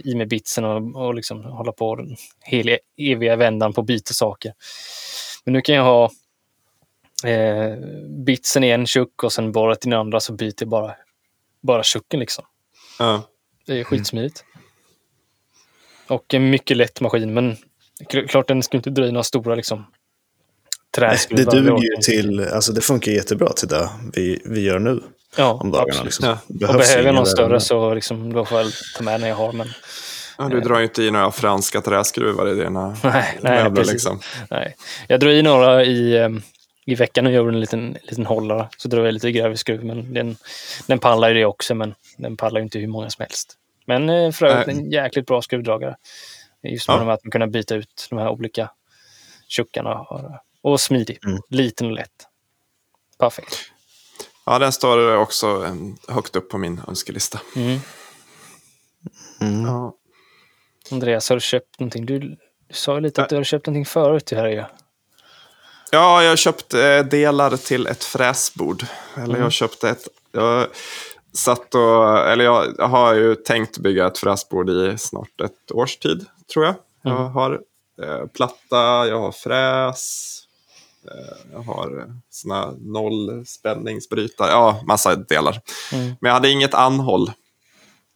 i 0.04 0.14
med 0.14 0.28
bitsen 0.28 0.64
och, 0.64 1.06
och 1.06 1.14
liksom 1.14 1.44
hålla 1.44 1.72
på 1.72 1.96
den 1.96 2.16
hela 2.40 2.78
eviga 2.98 3.36
vändan 3.36 3.72
på 3.72 3.80
att 3.80 3.86
byta 3.86 4.14
saker. 4.14 4.52
Men 5.44 5.52
nu 5.52 5.60
kan 5.60 5.74
jag 5.74 5.84
ha 5.84 6.10
eh, 7.30 7.76
bitsen 8.24 8.64
i 8.64 8.68
en 8.68 8.86
tjock 8.86 9.24
och 9.24 9.32
sen 9.32 9.52
borret 9.52 9.86
i 9.86 9.90
den 9.90 9.98
andra 9.98 10.20
så 10.20 10.32
byter 10.32 10.54
jag 10.58 10.68
bara, 10.68 10.94
bara 11.62 11.82
tjocken 11.82 12.20
liksom. 12.20 12.44
ja. 12.98 13.28
Det 13.66 13.80
är 13.80 13.84
skitsmidigt. 13.84 14.44
Och 16.08 16.34
en 16.34 16.50
mycket 16.50 16.76
lätt 16.76 17.00
maskin, 17.00 17.34
men 17.34 17.56
kl- 18.10 18.26
klart 18.26 18.48
den 18.48 18.62
ska 18.62 18.76
inte 18.76 18.90
dra 18.90 19.06
i 19.06 19.12
några 19.12 19.22
stora 19.24 19.54
liksom, 19.54 19.78
Det 20.90 21.00
träskruvar. 21.00 21.52
duger 21.52 21.82
ju 21.82 21.96
till, 22.02 22.40
alltså 22.40 22.72
det 22.72 22.80
funkar 22.80 23.12
jättebra 23.12 23.52
till 23.52 23.68
det 23.68 23.90
vi, 24.14 24.42
vi 24.44 24.60
gör 24.60 24.78
nu 24.78 25.02
ja, 25.36 25.52
om 25.52 25.70
dagarna. 25.70 25.88
absolut. 25.88 26.04
Liksom. 26.04 26.24
Ja. 26.26 26.38
Och 26.50 26.54
Behövs 26.54 26.88
behöver 26.88 27.06
jag 27.08 27.14
någon 27.14 27.26
större 27.26 27.60
så 27.60 27.94
liksom, 27.94 28.32
då 28.32 28.44
får 28.44 28.58
jag 28.60 28.72
ta 28.96 29.04
med 29.04 29.20
när 29.20 29.28
jag 29.28 29.36
har. 29.36 29.52
Men 29.52 29.68
Ja, 30.38 30.48
du 30.48 30.60
drar 30.60 30.78
ju 30.78 30.84
inte 30.84 31.02
i 31.02 31.10
några 31.10 31.30
franska 31.32 31.80
träskruvar 31.80 32.48
i 32.48 32.54
dina 32.54 32.88
nej, 33.02 33.38
nej, 33.40 33.62
möbler. 33.62 33.70
precis. 33.76 33.92
Liksom. 33.92 34.20
nej. 34.50 34.76
Jag 35.08 35.20
drar 35.20 35.30
i 35.30 35.42
några 35.42 35.84
i, 35.84 36.18
em, 36.18 36.42
i 36.86 36.94
veckan 36.94 37.26
och 37.26 37.32
gör 37.32 37.48
en 37.48 37.60
liten, 37.60 37.96
liten 38.02 38.26
hållare. 38.26 38.68
Så 38.76 38.88
drar 38.88 39.04
jag 39.04 39.14
lite 39.14 39.32
grövre 39.32 39.56
skruv. 39.56 39.84
Men 39.84 40.14
den, 40.14 40.36
den 40.86 40.98
pallar 40.98 41.28
ju 41.28 41.34
det 41.34 41.44
också, 41.44 41.74
men 41.74 41.94
den 42.16 42.36
pallar 42.36 42.60
ju 42.60 42.64
inte 42.64 42.78
hur 42.78 42.86
många 42.86 43.10
som 43.10 43.22
helst. 43.22 43.54
Men 43.86 44.08
eh, 44.08 44.30
för 44.32 44.46
övrigt 44.46 44.68
en 44.68 44.90
jäkligt 44.90 45.26
bra 45.26 45.42
skruvdragare. 45.42 45.96
Just 46.62 46.88
Ja. 46.88 47.04
med 47.04 47.14
att 47.14 47.24
man 47.24 47.30
kunna 47.30 47.46
byta 47.46 47.74
ut 47.74 48.06
de 48.10 48.18
här 48.18 48.28
olika 48.28 48.70
tjockarna. 49.48 50.00
Och, 50.00 50.20
och 50.62 50.80
smidig. 50.80 51.18
Mm. 51.26 51.38
Liten 51.48 51.86
och 51.86 51.92
lätt. 51.92 52.26
Perfekt. 53.18 53.58
Ja, 54.44 54.58
den 54.58 54.72
står 54.72 55.16
också 55.16 55.64
eh, 55.64 56.14
högt 56.14 56.36
upp 56.36 56.50
på 56.50 56.58
min 56.58 56.80
önskelista. 56.88 57.40
Mm. 57.56 57.78
Mm. 59.40 59.66
Ja. 59.66 59.94
Andreas, 60.90 61.28
har 61.28 61.36
du 61.36 61.40
köpt 61.40 61.80
någonting? 61.80 62.06
Du, 62.06 62.18
du 62.18 62.36
sa 62.70 62.94
ju 62.94 63.00
lite 63.00 63.22
att 63.22 63.28
du 63.28 63.36
har 63.36 63.44
köpt 63.44 63.66
någonting 63.66 63.86
förut. 63.86 64.30
Här 64.30 64.48
ju. 64.48 64.64
Ja, 65.90 66.22
jag 66.22 66.30
har 66.30 66.36
köpt 66.36 66.74
eh, 66.74 66.98
delar 66.98 67.56
till 67.56 67.86
ett 67.86 68.04
fräsbord. 68.04 68.86
Eller 69.16 69.38
jag 69.38 69.52
köpte 69.52 69.88
ett... 69.90 70.08
Jag 70.32 70.66
satt 71.32 71.74
och... 71.74 72.18
Eller 72.18 72.44
jag 72.44 72.88
har 72.88 73.14
ju 73.14 73.34
tänkt 73.34 73.78
bygga 73.78 74.06
ett 74.06 74.18
fräsbord 74.18 74.70
i 74.70 74.98
snart 74.98 75.40
ett 75.40 75.72
års 75.72 75.96
tid, 75.96 76.26
tror 76.52 76.64
jag. 76.64 76.74
Jag 77.02 77.20
Mm. 77.20 77.32
har 77.32 77.60
eh, 78.02 78.26
platta, 78.26 79.06
jag 79.06 79.20
har 79.20 79.32
fräs, 79.32 80.38
jag 81.52 81.58
har 81.58 82.00
eh, 82.00 82.14
såna 82.30 82.70
nollspänningsbrytare. 82.80 84.50
Ja, 84.50 84.80
massa 84.86 85.16
delar. 85.16 85.60
Mm. 85.92 86.04
Men 86.06 86.28
jag 86.28 86.32
hade 86.32 86.50
inget 86.50 86.74
anhåll. 86.74 87.32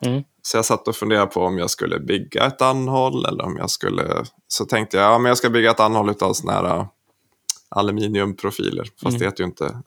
Mm. 0.04 0.22
Så 0.42 0.56
jag 0.56 0.64
satt 0.64 0.88
och 0.88 0.96
funderade 0.96 1.26
på 1.26 1.40
om 1.40 1.58
jag 1.58 1.70
skulle 1.70 2.00
bygga 2.00 2.46
ett 2.46 2.62
anhåll 2.62 3.24
eller 3.26 3.44
om 3.44 3.56
jag 3.56 3.70
skulle... 3.70 4.24
Så 4.48 4.64
tänkte 4.64 4.96
jag, 4.96 5.12
ja 5.12 5.18
men 5.18 5.28
jag 5.28 5.38
ska 5.38 5.50
bygga 5.50 5.70
ett 5.70 5.80
anhåll 5.80 6.14
av 6.20 6.32
såna 6.32 6.52
här 6.52 6.64
äh, 6.64 6.86
aluminiumprofiler. 7.68 8.84
Fast 8.84 9.06
Mm. 9.06 9.18
det 9.18 9.24
heter 9.24 9.42
ju 9.42 9.48
inte... 9.48 9.82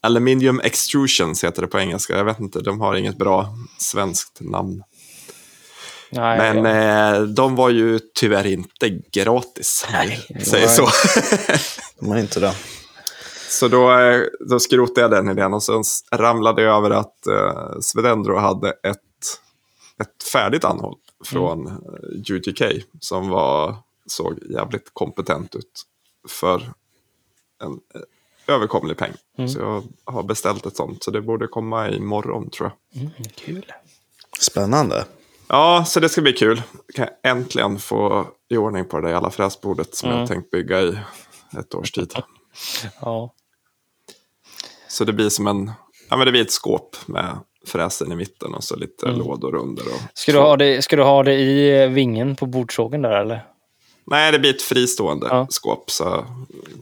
Aluminium 0.00 0.60
extrusions 0.60 1.44
heter 1.44 1.62
det 1.62 1.68
på 1.68 1.78
engelska. 1.78 2.16
Jag 2.16 2.24
vet 2.24 2.40
inte, 2.40 2.60
de 2.60 2.80
har 2.80 2.94
inget 2.94 3.18
bra 3.18 3.54
svenskt 3.78 4.40
namn. 4.40 4.82
Nej, 6.10 6.54
Men 6.54 6.66
eh, 6.66 7.22
de 7.22 7.56
var 7.56 7.70
ju 7.70 7.98
tyvärr 8.14 8.46
inte 8.46 8.88
gratis. 8.88 9.86
Nej. 9.92 10.26
säger 10.44 10.66
Nej. 10.66 10.76
så. 10.76 10.88
De 12.00 12.08
har 12.08 12.18
inte 12.18 12.40
det. 12.40 12.54
Så 13.48 13.68
då, 13.68 13.98
eh, 13.98 14.22
då 14.48 14.60
skrotade 14.60 15.00
jag 15.00 15.10
den 15.10 15.30
idén 15.30 15.54
och 15.54 15.62
sen 15.62 15.82
ramlade 16.12 16.62
jag 16.62 16.76
över 16.76 16.90
att 16.90 17.16
uh, 17.28 17.80
Svedendro 17.80 18.36
hade 18.36 18.70
ett, 18.70 18.98
ett 20.00 20.22
färdigt 20.32 20.64
anhåll 20.64 20.96
från 21.24 21.66
mm. 21.66 21.82
UGK 22.28 22.62
som 23.00 23.28
var, 23.28 23.76
såg 24.06 24.38
jävligt 24.50 24.90
kompetent 24.92 25.54
ut 25.54 25.82
för 26.28 26.72
en, 27.62 27.80
överkomlig 28.46 28.96
peng. 28.96 29.12
Mm. 29.38 29.48
Så 29.48 29.60
jag 29.60 29.82
har 30.04 30.22
beställt 30.22 30.66
ett 30.66 30.76
sånt. 30.76 31.04
Så 31.04 31.10
det 31.10 31.20
borde 31.20 31.46
komma 31.46 31.90
imorgon 31.90 32.50
tror 32.50 32.70
jag. 32.70 33.02
Mm, 33.02 33.12
kul. 33.34 33.72
Spännande. 34.40 35.04
Ja, 35.52 35.84
så 35.86 36.00
det 36.00 36.08
ska 36.08 36.20
bli 36.22 36.32
kul. 36.32 36.62
Kan 36.94 37.06
jag 37.22 37.30
äntligen 37.36 37.78
få 37.78 38.28
i 38.50 38.56
ordning 38.56 38.84
på 38.84 38.96
det 39.00 39.06
där 39.06 39.12
jävla 39.14 39.30
fräsbordet 39.30 39.94
som 39.94 40.08
Mm. 40.08 40.18
jag 40.20 40.28
tänkt 40.28 40.50
bygga 40.50 40.80
i 40.80 40.98
ett 41.58 41.74
års 41.74 41.92
tid. 41.92 42.12
Ja. 43.00 43.34
Så 44.88 45.04
det 45.04 45.12
blir 45.12 45.28
som 45.28 45.46
en, 45.46 45.72
ja 46.08 46.16
men 46.16 46.26
det 46.26 46.32
blir 46.32 46.42
ett 46.42 46.50
skåp 46.50 46.96
med 47.06 47.38
fräsen 47.66 48.12
i 48.12 48.16
mitten 48.16 48.54
och 48.54 48.64
så 48.64 48.76
lite 48.76 49.06
Mm. 49.06 49.18
lådor 49.18 49.54
under. 49.54 49.86
Och 49.86 50.00
Ska, 50.14 50.32
du 50.32 50.38
ha 50.38 50.56
det, 50.56 50.82
ska 50.82 50.96
du 50.96 51.02
ha 51.02 51.22
det 51.22 51.34
i 51.34 51.86
vingen 51.86 52.36
på 52.36 52.46
bordsågen 52.46 53.02
där 53.02 53.10
eller? 53.20 53.46
Nej, 54.04 54.32
det 54.32 54.38
blir 54.38 54.54
ett 54.54 54.62
fristående 54.62 55.26
Ja. 55.30 55.46
skåp 55.50 55.90
så, 55.90 56.24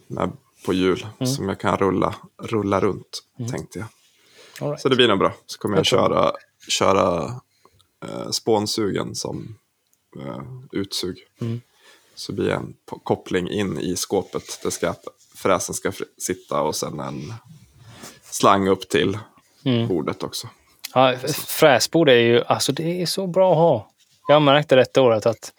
med, 0.07 0.31
på 0.67 0.73
hjul 0.73 1.07
Mm. 1.21 1.27
som 1.33 1.49
jag 1.49 1.61
kan 1.61 1.77
rulla, 1.77 2.15
rulla 2.43 2.81
runt, 2.81 3.23
tänkte 3.51 3.79
jag. 3.79 3.89
Right. 4.69 4.81
Så 4.81 4.89
det 4.89 4.97
blir 4.97 5.09
nog 5.09 5.19
bra. 5.19 5.33
Så 5.47 5.59
kommer 5.59 5.77
jag 5.77 5.81
Jag 5.81 5.87
köra, 5.87 6.33
köra 6.69 7.33
eh, 8.05 8.31
spånsugen 8.31 9.15
som 9.15 9.59
eh, 10.21 10.43
utsug. 10.73 11.19
Mm. 11.41 11.61
Så 12.15 12.33
blir 12.33 12.51
en 12.51 12.75
koppling 13.03 13.51
in 13.51 13.79
i 13.81 13.97
skåpet. 13.97 14.61
Det 14.63 14.71
ska, 14.71 14.95
fräsen 15.37 15.75
ska 15.75 15.91
fr- 15.91 16.05
sitta 16.19 16.63
och 16.63 16.77
sen 16.77 17.01
en 17.01 17.33
slang 18.23 18.69
upp 18.69 18.89
till 18.89 19.19
Mm. 19.65 19.89
bordet 19.89 20.23
också. 20.23 20.49
Ja, 20.95 21.15
fräsbord 21.47 22.09
är 22.09 22.15
ju 22.17 22.45
alltså 22.45 22.73
det 22.73 23.03
är 23.03 23.07
så 23.07 23.27
bra 23.27 23.51
att 23.53 23.57
ha. 23.59 23.91
Jag 24.29 24.35
har 24.35 24.41
märkt 24.41 24.69
det 24.69 24.77
detta 24.77 25.03
året 25.03 25.27
att 25.27 25.53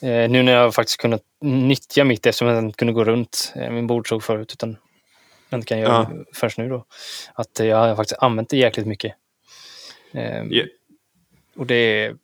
eh, 0.00 0.30
nu 0.30 0.42
när 0.42 0.52
jag 0.52 0.74
faktiskt 0.74 1.00
kunnat 1.00 1.22
nyttja 1.40 2.04
mitt 2.04 2.26
eftersom 2.26 2.48
jag 2.48 2.58
inte 2.64 2.76
kunde 2.76 2.92
gå 2.92 3.04
runt 3.04 3.52
eh, 3.56 3.70
min 3.70 3.86
bordsåg 3.86 4.22
förut 4.22 4.52
utan 4.52 4.76
jag 5.48 5.58
inte 5.58 5.66
kan 5.68 5.78
göra 5.78 6.08
Ja. 6.10 6.24
förrän 6.34 6.52
nu 6.56 6.68
då. 6.68 6.84
Att 7.34 7.58
jag 7.58 7.76
har 7.76 7.96
faktiskt 7.96 8.22
använt 8.22 8.48
det 8.50 8.56
jäkligt 8.56 8.86
mycket. 8.86 9.14
Eh, 10.12 10.44
Och 11.56 11.66
det 11.66 11.74
är 11.74 12.16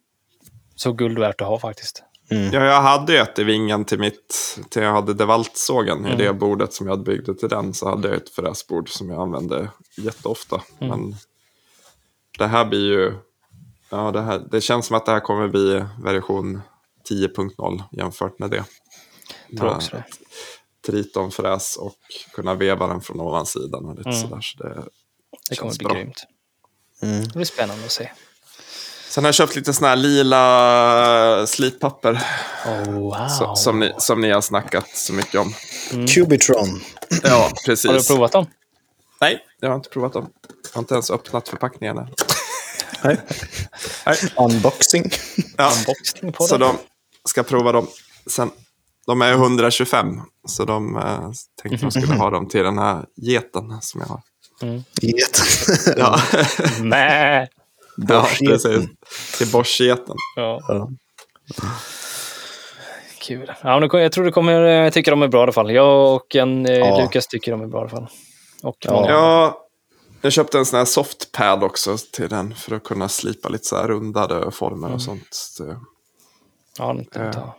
så 0.77 0.93
guld 0.93 1.19
värt 1.19 1.41
att 1.41 1.47
ha 1.49 1.59
faktiskt. 1.59 2.03
Mm. 2.31 2.53
Ja, 2.53 2.65
jag 2.65 2.83
hade 2.83 3.13
ju 3.13 3.19
ett 3.19 3.39
i 3.39 3.45
vingen 3.45 3.85
till 3.85 3.99
mitt, 3.99 4.59
till 4.71 4.83
jag 4.83 4.93
hade 4.93 5.15
Devaltsågen, 5.15 5.99
Mm. 5.99 6.13
i 6.13 6.17
det 6.17 6.33
bordet 6.33 6.73
som 6.73 6.87
jag 6.87 6.93
hade 6.93 7.03
byggde 7.05 7.35
till 7.35 7.49
den, 7.49 7.75
så 7.75 7.89
hade 7.89 8.09
jag 8.09 8.17
ett 8.17 8.31
fräsbord 8.31 8.89
som 8.91 9.11
jag 9.11 9.23
använde 9.23 9.71
jätteofta. 9.97 10.63
Mm. 10.81 10.89
Men 11.01 11.15
det 12.39 12.47
här 12.47 12.65
blir 12.65 12.87
ju, 12.93 13.15
ja 13.91 14.11
det, 14.11 14.21
här, 14.23 14.43
det 14.51 14.61
känns 14.61 14.87
som 14.87 14.97
att 14.97 15.07
det 15.07 15.13
här 15.13 15.21
kommer 15.21 15.49
bli 15.49 15.85
version 16.03 16.61
10.0 17.11 17.83
jämfört 17.93 18.39
med 18.39 18.51
det. 18.51 18.65
Jag 19.49 19.59
tror 19.61 19.75
också 19.75 19.91
det. 19.97 20.05
Tritonfräs 20.87 21.77
och 21.77 21.97
kunna 22.35 22.55
veva 22.55 22.87
den 22.87 23.01
från 23.01 23.21
ovansidan 23.21 23.85
och 23.85 23.97
lite 23.97 24.09
Mm. 24.09 24.21
sådär. 24.23 24.41
Så 24.41 24.59
det 24.63 24.69
Det 25.49 25.57
kommer 25.57 25.71
känns 25.71 25.79
bli 25.79 25.85
bra. 25.87 25.95
grymt. 25.95 26.25
Mm. 27.03 27.23
Det 27.25 27.35
blir 27.35 27.45
spännande 27.45 27.85
att 27.85 27.91
se. 27.93 28.11
Sen 29.13 29.25
har 29.25 29.29
jag 29.29 29.35
köpt 29.35 29.57
lite 29.57 29.73
sådana 29.73 29.89
här 29.89 29.97
lila 29.97 31.47
slippapper 31.47 32.23
Oh, 32.67 32.91
wow. 32.93 33.29
så, 33.29 33.57
som, 33.57 33.81
ni, 33.81 33.93
som 33.99 34.21
ni 34.21 34.31
har 34.31 34.41
snackat 34.41 34.89
så 34.95 35.13
mycket 35.13 35.41
om. 35.41 35.55
Cubitron. 36.09 36.81
Ja, 37.23 37.51
precis. 37.67 37.91
Har 37.91 37.95
du 37.99 38.05
provat 38.05 38.33
dem? 38.33 38.47
Nej, 39.21 39.39
jag 39.61 39.69
har 39.69 39.77
inte 39.77 39.89
provat 39.89 40.13
dem. 40.13 40.29
Jag 40.63 40.71
har 40.75 40.83
inte 40.83 40.95
ens 40.95 41.11
öppnat 41.11 41.49
förpackningen 41.49 41.99
än. 41.99 42.09
Nej. 43.05 43.21
Nej. 44.07 44.17
Unboxing. 44.37 45.11
Ja, 45.57 45.73
Unboxing 45.79 46.33
på 46.33 46.45
så 46.45 46.57
dem? 46.57 46.77
de 47.23 47.29
ska 47.29 47.43
prova 47.43 47.73
dem. 47.73 47.87
Sen, 48.27 48.51
de 49.07 49.23
är 49.23 49.33
125, 49.33 50.21
så 50.49 50.65
de 50.65 50.97
eh, 50.97 51.31
tänkte 51.63 51.87
de 51.87 51.91
skulle 51.91 52.15
ha 52.15 52.31
dem 52.31 52.49
till 52.49 52.63
den 52.65 52.79
här 52.79 53.05
geten 53.17 53.79
som 53.81 54.01
jag 54.01 54.09
har. 54.09 54.21
Get. 55.01 55.43
Ja, 55.97 56.21
Nä. 56.81 57.49
Ja 57.97 58.27
precis. 58.49 58.87
Till 59.39 59.53
Bosch-geten. 59.53 60.17
Ja, 60.37 60.61
Ja. 60.69 60.89
kul. 63.21 63.53
Ja, 63.63 63.81
men 63.81 64.01
jag 64.03 64.13
tror 64.13 64.25
du 64.25 64.33
kommer 64.33 64.53
jag 64.53 64.93
tycker 64.93 65.11
de 65.11 65.23
är 65.23 65.29
bra 65.29 65.41
i 65.41 65.43
alla 65.43 65.53
fall. 65.53 65.71
Jag 65.73 66.15
och 66.15 66.37
en, 66.37 66.67
eh, 66.67 66.77
Ja. 66.79 67.01
Lukas 67.03 67.27
tycker 67.27 67.53
de 67.53 67.61
är 67.63 67.67
bra 67.67 67.79
i 67.79 67.83
alla 67.83 67.91
fall. 67.91 68.09
Och 68.63 68.77
Ja. 68.81 69.11
Ja, 69.11 69.67
jag 70.21 70.33
köpte 70.33 70.59
en 70.59 70.67
sån 70.67 70.79
här 70.79 70.85
softpad 70.85 71.63
också 71.65 71.97
till 72.13 72.29
den 72.29 72.55
för 72.55 72.77
att 72.77 72.85
kunna 72.85 73.09
slipa 73.09 73.49
lite 73.49 73.65
så 73.65 73.77
här 73.77 73.89
rundade 73.89 74.51
former 74.51 74.93
och 74.93 75.03
sånt. 75.03 75.39
Det 75.59 75.77
ja, 76.79 76.93
det 76.93 77.07
Ja. 77.15 77.57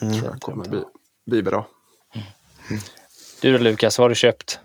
ja. 0.00 0.10
tror 0.12 0.24
jag 0.24 0.40
kommer 0.40 0.68
bli, 0.68 0.82
bli 1.26 1.42
bra. 1.42 1.66
Du 3.40 3.52
då 3.52 3.58
Lukas, 3.64 3.98
vad 3.98 4.04
har 4.04 4.08
du 4.08 4.14
köpt? 4.14 4.60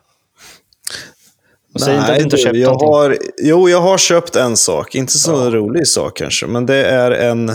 Och 1.74 1.82
säg 1.82 1.96
inte 1.96 2.12
att 2.12 2.18
du 2.18 2.24
inte 2.24 2.36
har 2.36 2.44
köpt 2.44 2.58
jag 2.58 2.66
någonting. 2.66 2.90
har, 2.90 3.18
Jo, 3.38 3.70
jag 3.70 3.82
har 3.82 3.98
köpt 3.98 4.36
en 4.36 4.58
sak. 4.58 4.96
Inte 4.96 5.18
så 5.18 5.50
rolig 5.50 5.88
sak 5.88 6.18
kanske, 6.18 6.48
men 6.48 6.66
det 6.66 6.86
är 6.86 7.12
en, 7.12 7.52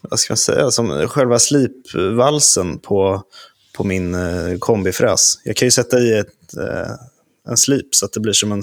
vad 0.00 0.20
ska 0.20 0.32
man 0.32 0.38
säga, 0.38 0.70
som 0.70 1.08
själva 1.08 1.38
slipvalsen 1.38 2.78
på, 2.78 3.22
på 3.76 3.84
min 3.84 4.14
eh, 4.14 4.58
kombifräs. 4.58 5.40
Jag 5.44 5.56
kan 5.56 5.66
ju 5.66 5.70
sätta 5.70 5.98
i 5.98 6.18
ett, 6.18 6.56
eh, 6.58 6.90
en 7.48 7.56
slip 7.56 7.94
så 7.94 8.06
att 8.06 8.12
det 8.12 8.20
blir 8.20 8.32
som 8.32 8.52
en 8.52 8.62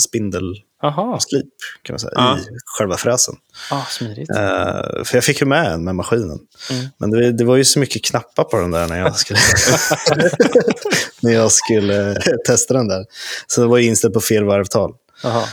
spindelslip 0.92 1.46
Jaha, 1.46 1.82
kan 1.84 1.94
man 1.94 2.00
säga, 2.00 2.12
Ja. 2.16 2.38
i 2.40 2.42
själva 2.78 2.98
fräsen. 2.98 3.36
ah, 3.72 3.86
smidigt. 3.90 4.30
Eh, 4.30 5.04
för 5.04 5.16
jag 5.16 5.24
fick 5.24 5.42
ju 5.42 5.48
med 5.48 5.72
en 5.72 5.84
med 5.84 5.96
maskinen. 5.96 6.40
Mm. 6.72 6.86
Men 6.98 7.10
det, 7.12 7.32
det 7.32 7.44
var 7.44 7.56
ju 7.56 7.66
så 7.66 7.80
mycket 7.80 8.06
knappar 8.06 8.44
på 8.44 8.58
den 8.58 8.72
där 8.72 8.88
när 8.88 9.00
jag 9.00 9.16
skulle, 9.16 9.40
när 11.22 11.32
jag 11.32 11.52
skulle 11.52 12.10
eh, 12.12 12.16
testa 12.48 12.74
den 12.74 12.88
där. 12.88 13.06
Så 13.48 13.62
det 13.62 13.68
var 13.68 13.78
inställt 13.80 14.14
på 14.14 14.22
fel 14.22 14.44
varvtal. 14.44 14.94
Jaha. 15.24 15.44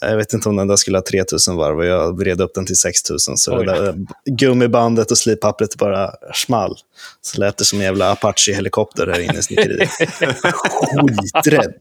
Jag 0.00 0.16
vet 0.16 0.32
inte 0.32 0.48
om 0.48 0.56
den 0.56 0.68
där 0.68 0.76
skulle 0.76 0.98
ha 0.98 1.02
3000 1.10 1.56
varv 1.56 1.78
och 1.78 1.84
jag 1.84 2.18
vred 2.18 2.40
upp 2.40 2.54
den 2.54 2.66
till 2.66 2.76
6000. 2.76 3.36
Så 3.36 3.58
Oj. 3.58 3.66
det 3.66 3.72
där 3.72 3.94
gummibandet 4.30 5.10
och 5.10 5.18
slippappret 5.18 5.76
bara 5.76 6.10
small. 6.34 6.76
Så 7.20 7.40
lät 7.40 7.56
det 7.56 7.64
som 7.64 7.78
en 7.78 7.84
jävla 7.84 8.10
Apache-helikopter 8.12 9.06
här 9.06 9.20
inne 9.20 9.38
i 9.38 9.42
snickeriet. 9.42 9.90
Skiträdd. 9.90 11.72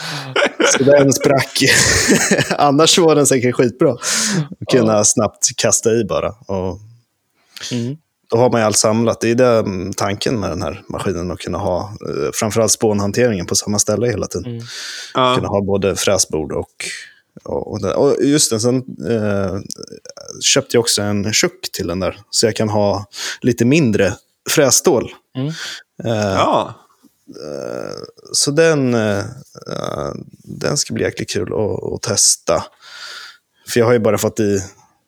Så 0.78 0.82
den 0.84 1.12
sprack. 1.12 1.62
Annars 2.58 2.98
var 2.98 3.14
den 3.14 3.26
säkert 3.26 3.54
skitbra. 3.54 3.92
Att 3.92 4.68
kunna 4.72 5.04
snabbt 5.04 5.48
kasta 5.56 5.90
i 5.90 6.04
bara. 6.04 6.28
Och 6.28 6.80
Mm. 7.72 7.96
då 8.30 8.36
har 8.36 8.50
man 8.50 8.60
ju 8.60 8.64
allt 8.66 8.76
samlat. 8.78 9.20
Det 9.20 9.30
är 9.30 9.34
det 9.34 9.58
mm, 9.58 9.92
tanken 9.92 10.40
med 10.40 10.50
den 10.50 10.62
här 10.62 10.82
maskinen. 10.88 11.30
Att 11.30 11.38
kunna 11.38 11.58
ha 11.58 11.80
eh, 11.80 12.30
framförallt 12.34 12.72
spånhanteringen 12.72 13.46
på 13.46 13.54
samma 13.54 13.78
ställe 13.78 14.06
hela 14.06 14.26
tiden 14.26 14.52
Mm. 14.52 14.64
Ja, 15.14 15.34
kunna 15.36 15.48
ha 15.48 15.60
både 15.62 15.96
fräsbord 15.96 16.52
och... 16.52 16.84
Och, 17.44 18.16
just 18.22 18.50
det, 18.50 18.60
sen 18.60 18.76
eh, 19.10 19.58
köpte 20.40 20.76
jag 20.76 20.80
också 20.80 21.02
en 21.02 21.32
tjock 21.32 21.60
till 21.72 21.86
den 21.86 22.00
där. 22.00 22.18
Så 22.30 22.46
jag 22.46 22.56
kan 22.56 22.68
ha 22.68 23.06
lite 23.40 23.64
mindre 23.64 24.14
frässtål. 24.50 25.10
Mm. 25.36 25.48
Eh, 26.04 26.32
ja. 26.32 26.74
Så 28.32 28.50
den, 28.50 28.94
eh, 28.94 29.18
eh, 29.18 30.12
den 30.44 30.76
ska 30.76 30.94
bli 30.94 31.04
jäkligt 31.04 31.30
kul 31.30 31.52
att, 31.52 31.92
att 31.94 32.02
testa. 32.02 32.64
För 33.68 33.80
jag 33.80 33.86
har 33.86 33.92
ju 33.92 33.98
bara 33.98 34.18
fått 34.18 34.40
i 34.40 34.62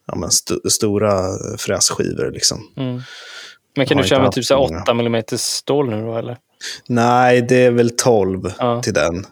ja, 0.07 0.15
men 0.15 0.29
st- 0.29 0.71
stora 0.71 1.29
frässkivor. 1.59 2.31
Liksom. 2.31 2.59
Mm. 2.77 3.01
Men 3.77 3.87
kan 3.87 3.97
du 3.97 4.05
köra 4.05 4.23
med 4.23 4.33
typ 4.33 4.45
så 4.45 4.55
här 4.55 4.61
många. 4.61 4.83
8 4.83 4.93
mm 4.93 5.23
stål 5.37 5.91
nu 5.91 6.03
då 6.03 6.17
eller? 6.17 6.37
Nej, 6.89 7.43
det 7.43 7.65
är 7.65 7.71
väl 7.71 7.91
12 7.97 8.53
Ja. 8.59 8.83
till 8.83 8.95
den, 8.95 9.27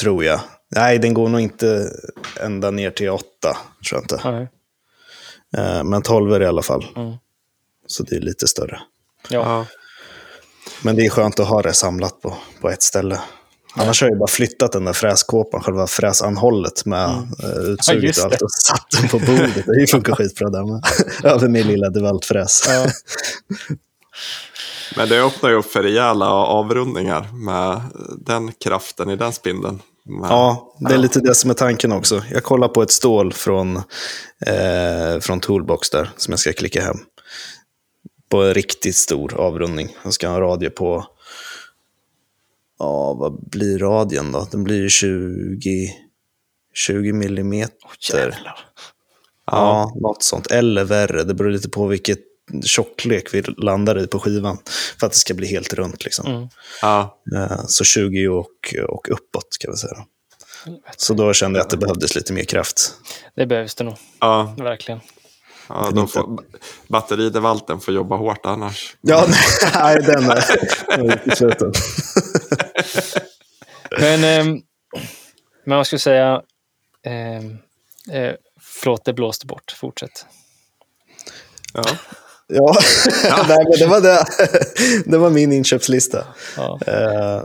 tror 0.00 0.24
jag. 0.24 0.40
Nej, 0.74 0.98
den 0.98 1.14
går 1.14 1.28
nog 1.28 1.40
inte 1.40 1.90
ända 2.40 2.70
ner 2.70 2.90
till 2.90 3.08
8, 3.10 3.22
tror 3.40 3.56
jag 3.90 4.02
inte. 4.02 4.20
Nej. 4.30 4.48
Eh, 5.56 5.84
Men 5.84 6.02
12 6.02 6.32
är 6.32 6.38
det 6.38 6.44
i 6.44 6.48
alla 6.48 6.62
fall. 6.62 6.86
Mm. 6.96 7.12
Så 7.86 8.02
det 8.02 8.16
är 8.16 8.20
lite 8.20 8.46
större. 8.46 8.80
Ja. 9.28 9.66
Ja. 10.70 10.78
Men 10.82 10.96
det 10.96 11.06
är 11.06 11.10
skönt 11.10 11.40
att 11.40 11.48
ha 11.48 11.62
det 11.62 11.72
samlat 11.72 12.20
på, 12.20 12.36
på 12.60 12.70
ett 12.70 12.82
ställe. 12.82 13.20
Annars 13.74 14.00
har 14.00 14.08
jag 14.08 14.14
ju 14.14 14.18
bara 14.18 14.28
flyttat 14.28 14.72
den 14.72 14.84
där 14.84 14.92
fräskåpan, 14.92 15.60
själva 15.60 15.86
fräsanhållet 15.86 16.84
med 16.84 17.10
mm. 17.10 17.28
Ja, 17.38 17.48
utsuget 17.48 18.02
just 18.04 18.24
och 18.24 18.32
allt 18.32 18.42
och 18.42 18.50
satt 18.50 18.86
den 19.00 19.08
på 19.08 19.18
bordet. 19.18 19.64
Det 19.66 19.90
funkar 19.90 20.14
skitbra 20.16 20.50
där 20.50 20.72
med. 20.72 20.84
Över 21.32 21.48
min 21.48 21.66
lilla 21.66 21.90
Dewalt-fräs. 21.90 22.64
Ja. 22.68 22.86
Men 24.96 25.08
det 25.08 25.22
öppnar 25.22 25.50
ju 25.50 25.56
upp 25.56 25.70
för 25.70 25.82
rejäla 25.82 26.26
avrundningar 26.30 27.28
med 27.32 27.80
den 28.26 28.52
kraften 28.64 29.10
i 29.10 29.16
den 29.16 29.32
spindeln. 29.32 29.82
Med, 30.04 30.30
Ja, 30.30 30.74
det 30.78 30.94
är 30.94 30.98
lite 30.98 31.20
det 31.20 31.34
som 31.34 31.50
är 31.50 31.54
tanken 31.54 31.92
också. 31.92 32.22
Jag 32.30 32.44
kollar 32.44 32.68
på 32.68 32.82
ett 32.82 32.90
stål 32.90 33.32
från, 33.32 33.76
eh, 34.46 35.20
från 35.20 35.40
Toolbox 35.40 35.90
där, 35.90 36.10
som 36.16 36.32
jag 36.32 36.38
ska 36.38 36.52
klicka 36.52 36.82
hem. 36.82 36.96
På 38.30 38.42
en 38.42 38.54
riktigt 38.54 38.96
stor 38.96 39.34
avrundning. 39.34 39.96
Jag 40.04 40.12
ska 40.12 40.28
ha 40.28 40.34
en 40.34 40.40
radie 40.40 40.70
på, 40.70 41.06
ja 42.78 43.14
vad 43.14 43.48
blir 43.50 43.78
radien 43.78 44.32
då? 44.32 44.48
Den 44.50 44.64
blir 44.64 44.76
ju 44.82 44.88
20, 44.88 45.94
20 46.74 47.12
millimeter. 47.12 47.76
Jävlar. 48.12 48.58
Ja, 49.46 49.92
något 50.00 50.22
sånt. 50.22 50.46
Eller 50.50 50.84
värre. 50.84 51.24
Det 51.24 51.34
beror 51.34 51.50
lite 51.50 51.68
på 51.68 51.86
vilket 51.86 52.18
tjocklek 52.64 53.34
vi 53.34 53.42
landar 53.42 53.98
i 53.98 54.06
på 54.06 54.18
skivan. 54.18 54.58
För 55.00 55.06
att 55.06 55.12
det 55.12 55.18
ska 55.18 55.34
bli 55.34 55.46
helt 55.46 55.72
runt. 55.72 56.04
Liksom. 56.04 56.26
Mm. 56.26 56.48
Ja. 56.82 57.20
Eh, 57.36 57.60
Så 57.66 57.84
20 57.84 58.28
och, 58.28 58.74
och 58.88 59.10
uppåt 59.10 59.56
kan 59.60 59.70
vi 59.70 59.76
säga. 59.76 60.04
Så 60.96 61.14
då 61.14 61.32
kände 61.32 61.58
jag 61.58 61.64
att 61.64 61.70
det 61.70 61.76
behövdes 61.76 62.14
lite 62.14 62.32
mer 62.32 62.44
kraft. 62.44 62.94
Det 63.36 63.46
behövs 63.46 63.74
det 63.74 63.84
nog, 63.84 63.96
Ja, 64.20 64.54
verkligen. 64.58 65.00
Ja 65.74 65.90
då 65.94 66.06
får, 66.06 66.38
batteridevalten 66.88 67.80
får 67.80 67.94
jobba 67.94 68.16
hårt 68.16 68.46
annars. 68.46 68.96
Ja, 69.00 69.26
nej, 69.74 69.96
den 70.02 70.30
är, 70.30 70.44
den 70.96 71.10
är 71.10 71.14
utesluten. 71.26 71.72
Men, 74.00 74.24
ehm, 74.24 74.60
men 75.64 75.76
vad 75.76 75.86
ska 75.86 75.94
jag 75.94 76.00
säga? 76.00 76.42
Ehm, 77.06 77.58
eh, 78.12 78.34
förlåt, 78.60 79.04
det 79.04 79.12
blåste 79.12 79.46
bort. 79.46 79.72
Fortsätt. 79.80 80.26
Ja. 81.74 81.84
Ja, 82.46 82.74
nej, 83.48 83.64
men 83.68 83.78
det 83.78 83.86
var 83.86 84.00
det. 84.00 84.24
Det 85.06 85.18
var 85.18 85.30
min 85.30 85.52
inköpslista. 85.52 86.24
Ja. 86.56 86.78
Eh, 86.86 87.42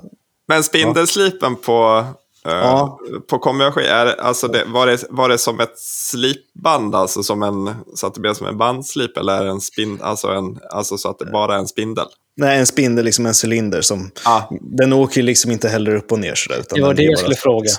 Men 0.48 0.64
spindelslipen 0.64 1.56
på, 1.56 1.98
eh, 2.00 2.08
Ja. 2.46 3.00
på 3.30 3.40
konversion, 3.40 3.84
är, 3.84 4.06
det- 4.06 4.14
alltså 4.22 4.48
det, 4.48 4.64
var, 4.68 4.88
det, 4.88 5.04
var 5.10 5.30
det 5.30 5.38
som 5.38 5.60
ett 5.60 5.80
slipband, 5.80 6.96
alltså 6.96 7.24
som 7.24 7.44
en, 7.44 7.76
så 7.96 8.08
att 8.08 8.14
det 8.14 8.20
blev 8.20 8.34
som 8.34 8.48
en 8.48 8.58
bandslip, 8.58 9.18
eller 9.18 9.34
är 9.42 9.44
det 9.46 9.52
en 9.52 9.62
spind, 9.62 10.02
alltså, 10.02 10.28
en, 10.28 10.60
alltså 10.70 10.98
så 10.98 11.10
att 11.10 11.20
det 11.20 11.26
bara 11.26 11.56
är 11.56 11.60
en 11.60 11.68
spindel? 11.68 12.06
nej, 12.38 12.60
en 12.60 12.66
spindel, 12.68 13.06
liksom 13.06 13.26
en 13.26 13.34
cylinder. 13.44 13.82
Som, 13.82 14.12
Ja. 14.26 14.50
Den 14.62 14.94
åker 14.94 15.24
liksom 15.24 15.52
inte 15.52 15.70
heller 15.70 15.96
upp 15.96 16.12
och 16.12 16.20
ner. 16.20 16.36
Sådär, 16.36 16.60
utan 16.60 16.80
Det 16.80 16.86
var 16.86 16.94
det 16.94 17.04
är 17.06 17.10
jag 17.10 17.20
skulle 17.20 17.36
fråga. 17.36 17.70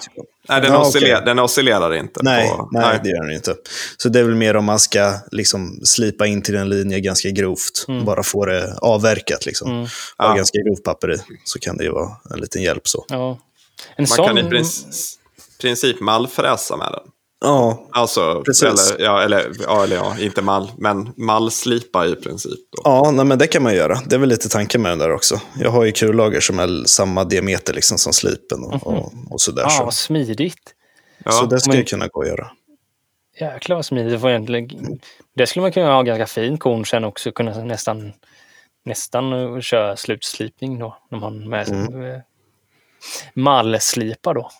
Nej, 0.48 0.60
den, 0.60 0.72
Ja, 0.72 0.78
osciller, 0.80 1.12
okej. 1.14 1.22
den 1.26 1.38
oscillerar 1.38 1.94
inte. 1.94 2.20
Nej, 2.22 2.48
på, 2.48 2.68
nej, 2.72 3.01
det 3.05 3.09
gör 3.10 3.22
den 3.22 3.32
inte. 3.34 3.55
Så 3.97 4.09
det 4.09 4.18
är 4.20 4.24
väl 4.24 4.34
mer 4.34 4.56
om 4.56 4.64
man 4.64 4.78
ska 4.78 5.12
liksom 5.32 5.80
slipa 5.84 6.26
in 6.26 6.43
till 6.43 6.56
en 6.56 6.68
linje 6.68 7.01
ganska 7.01 7.30
grovt. 7.30 7.86
Bara 8.06 8.22
få 8.22 8.44
det 8.47 8.76
avverkat. 8.82 9.47
Liksom. 9.47 9.70
Mm. 9.70 9.82
Ha 10.18 10.28
Ja. 10.28 10.34
ganska 10.34 10.59
grovt 10.59 10.84
papper 10.84 11.12
i, 11.14 11.18
så 11.44 11.59
kan 11.59 11.76
det 11.76 11.84
ju 11.84 11.90
vara 11.90 12.10
en 12.34 12.40
liten 12.40 12.62
hjälp. 12.62 12.88
så. 12.88 13.05
Ja. 13.09 13.38
En 13.97 14.03
Man 14.03 14.07
sån... 14.07 14.27
kan 14.27 14.39
i 14.39 14.51
princip, 14.51 15.20
princip 15.61 16.01
mallfräsa 16.01 16.77
med 16.77 16.93
den. 16.93 17.11
Ja, 17.40 17.89
Alltså, 17.93 18.43
Precis. 18.43 18.93
eller, 18.93 19.05
ja, 19.05 19.23
eller, 19.23 19.51
ja, 19.62 19.85
eller 19.85 19.97
ja, 19.97 20.19
inte 20.19 20.43
mall, 20.43 20.70
men 20.78 21.12
mallslipa 21.16 22.07
i 22.07 22.15
princip. 22.15 22.59
Då. 22.77 22.82
ja 22.85 23.11
nej, 23.11 23.24
men 23.24 23.39
det 23.39 23.47
kan 23.47 23.62
man 23.62 23.74
göra. 23.74 23.98
Det 24.07 24.15
är 24.15 24.19
väl 24.19 24.28
lite 24.28 24.48
tanken 24.48 24.82
med 24.82 24.93
den 24.93 24.98
där 24.98 25.12
också. 25.12 25.40
Jag 25.61 25.70
har 25.70 25.85
ju 25.85 25.93
kullager 25.93 26.40
som 26.40 26.59
är 26.59 26.85
samma 26.86 27.24
diameter 27.24 27.74
liksom 27.74 27.98
som 27.98 28.12
slipen 28.12 28.65
och, 28.65 28.86
och, 28.86 29.12
och 29.31 29.40
sådär. 29.40 29.62
Ja, 29.62 29.70
så. 29.70 29.85
vad 29.85 29.94
smidigt. 29.94 30.74
Ja. 31.24 31.31
så 31.32 31.47
det 31.47 31.61
ska 31.61 31.70
men- 31.70 31.78
ju 31.78 31.85
kunna 31.85 32.09
gå 32.09 32.23
att 32.23 32.28
göra. 32.28 32.51
Jäklar 33.40 33.77
vad 33.77 33.86
smidigt. 33.86 34.12
Det, 34.12 34.19
får 34.19 34.31
egentligen... 34.31 35.01
det 35.36 35.47
skulle 35.47 35.62
man 35.62 35.73
kunna 35.73 35.94
ha 35.94 36.03
ganska 36.03 36.27
fin 36.27 36.59
korn 36.59 36.86
sen 36.86 37.05
också. 37.05 37.32
Kunna 37.32 37.65
nästan, 37.65 38.12
nästan 38.85 39.62
köra 39.62 39.97
slutslipning 39.97 40.78
då. 40.78 40.97
När 41.11 41.19
man 41.19 41.48
med 41.48 41.69
mm. 41.69 42.20
Mallslipar 43.35 44.35
då. 44.35 44.51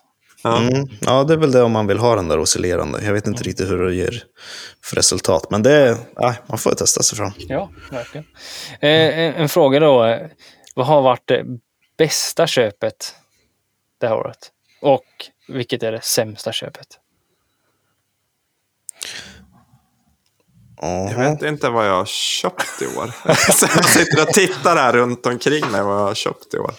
Ja. 0.43 0.59
Mm. 0.59 0.89
Ja, 1.01 1.25
det 1.25 1.35
är 1.35 1.39
väl 1.39 1.53
det 1.53 1.63
om 1.63 1.73
man 1.73 1.87
vill 1.87 1.99
ha 1.99 2.15
den 2.15 2.29
där 2.29 2.39
oscillerande. 2.39 3.05
Jag 3.05 3.13
vet 3.13 3.27
inte 3.27 3.43
riktigt 3.43 3.71
hur 3.71 3.87
det 3.87 3.95
ger 3.95 4.23
för 4.85 4.97
resultat. 4.97 5.51
Men 5.51 5.63
det 5.63 5.99
nej, 6.21 6.35
man 6.47 6.59
får 6.59 6.73
ju 6.73 6.77
testa 6.77 7.03
sig 7.03 7.19
fram. 7.19 7.33
Ja, 7.37 7.71
verkligen. 7.91 8.27
Eh, 8.81 9.19
en, 9.19 9.35
en 9.35 9.49
fråga 9.49 9.81
då. 9.81 10.19
Vad 10.75 10.87
har 10.87 11.03
varit 11.03 11.27
det 11.29 11.45
bästa 11.99 12.47
köpet 12.47 13.15
det 14.01 14.09
här 14.09 14.17
året? 14.17 14.51
Och 14.81 15.05
vilket 15.49 15.83
är 15.83 15.93
det 15.93 16.01
sämsta 16.05 16.53
köpet? 16.53 16.87
Jag 20.81 21.19
vet 21.19 21.43
inte 21.43 21.69
vad 21.69 21.87
jag 21.89 21.95
har 21.95 22.05
köpt 22.05 22.83
i 22.83 22.87
år. 22.87 23.13
Så 23.53 23.67
jag 23.77 23.85
sitter 23.85 24.23
och 24.23 24.29
tittar 24.29 24.77
här 24.77 24.93
runt 24.93 25.27
omkring 25.27 25.71
mig 25.71 25.83
vad 25.83 26.01
jag 26.01 26.07
har 26.07 26.15
köpt 26.15 26.55
i 26.55 26.59
år. 26.59 26.75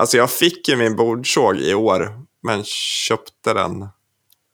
Alltså 0.00 0.16
jag 0.16 0.30
fick 0.30 0.68
ju 0.68 0.76
min 0.76 0.96
bordsåg 0.96 1.56
i 1.56 1.74
år, 1.74 2.20
men 2.42 2.64
köpte 2.64 3.54
den 3.54 3.88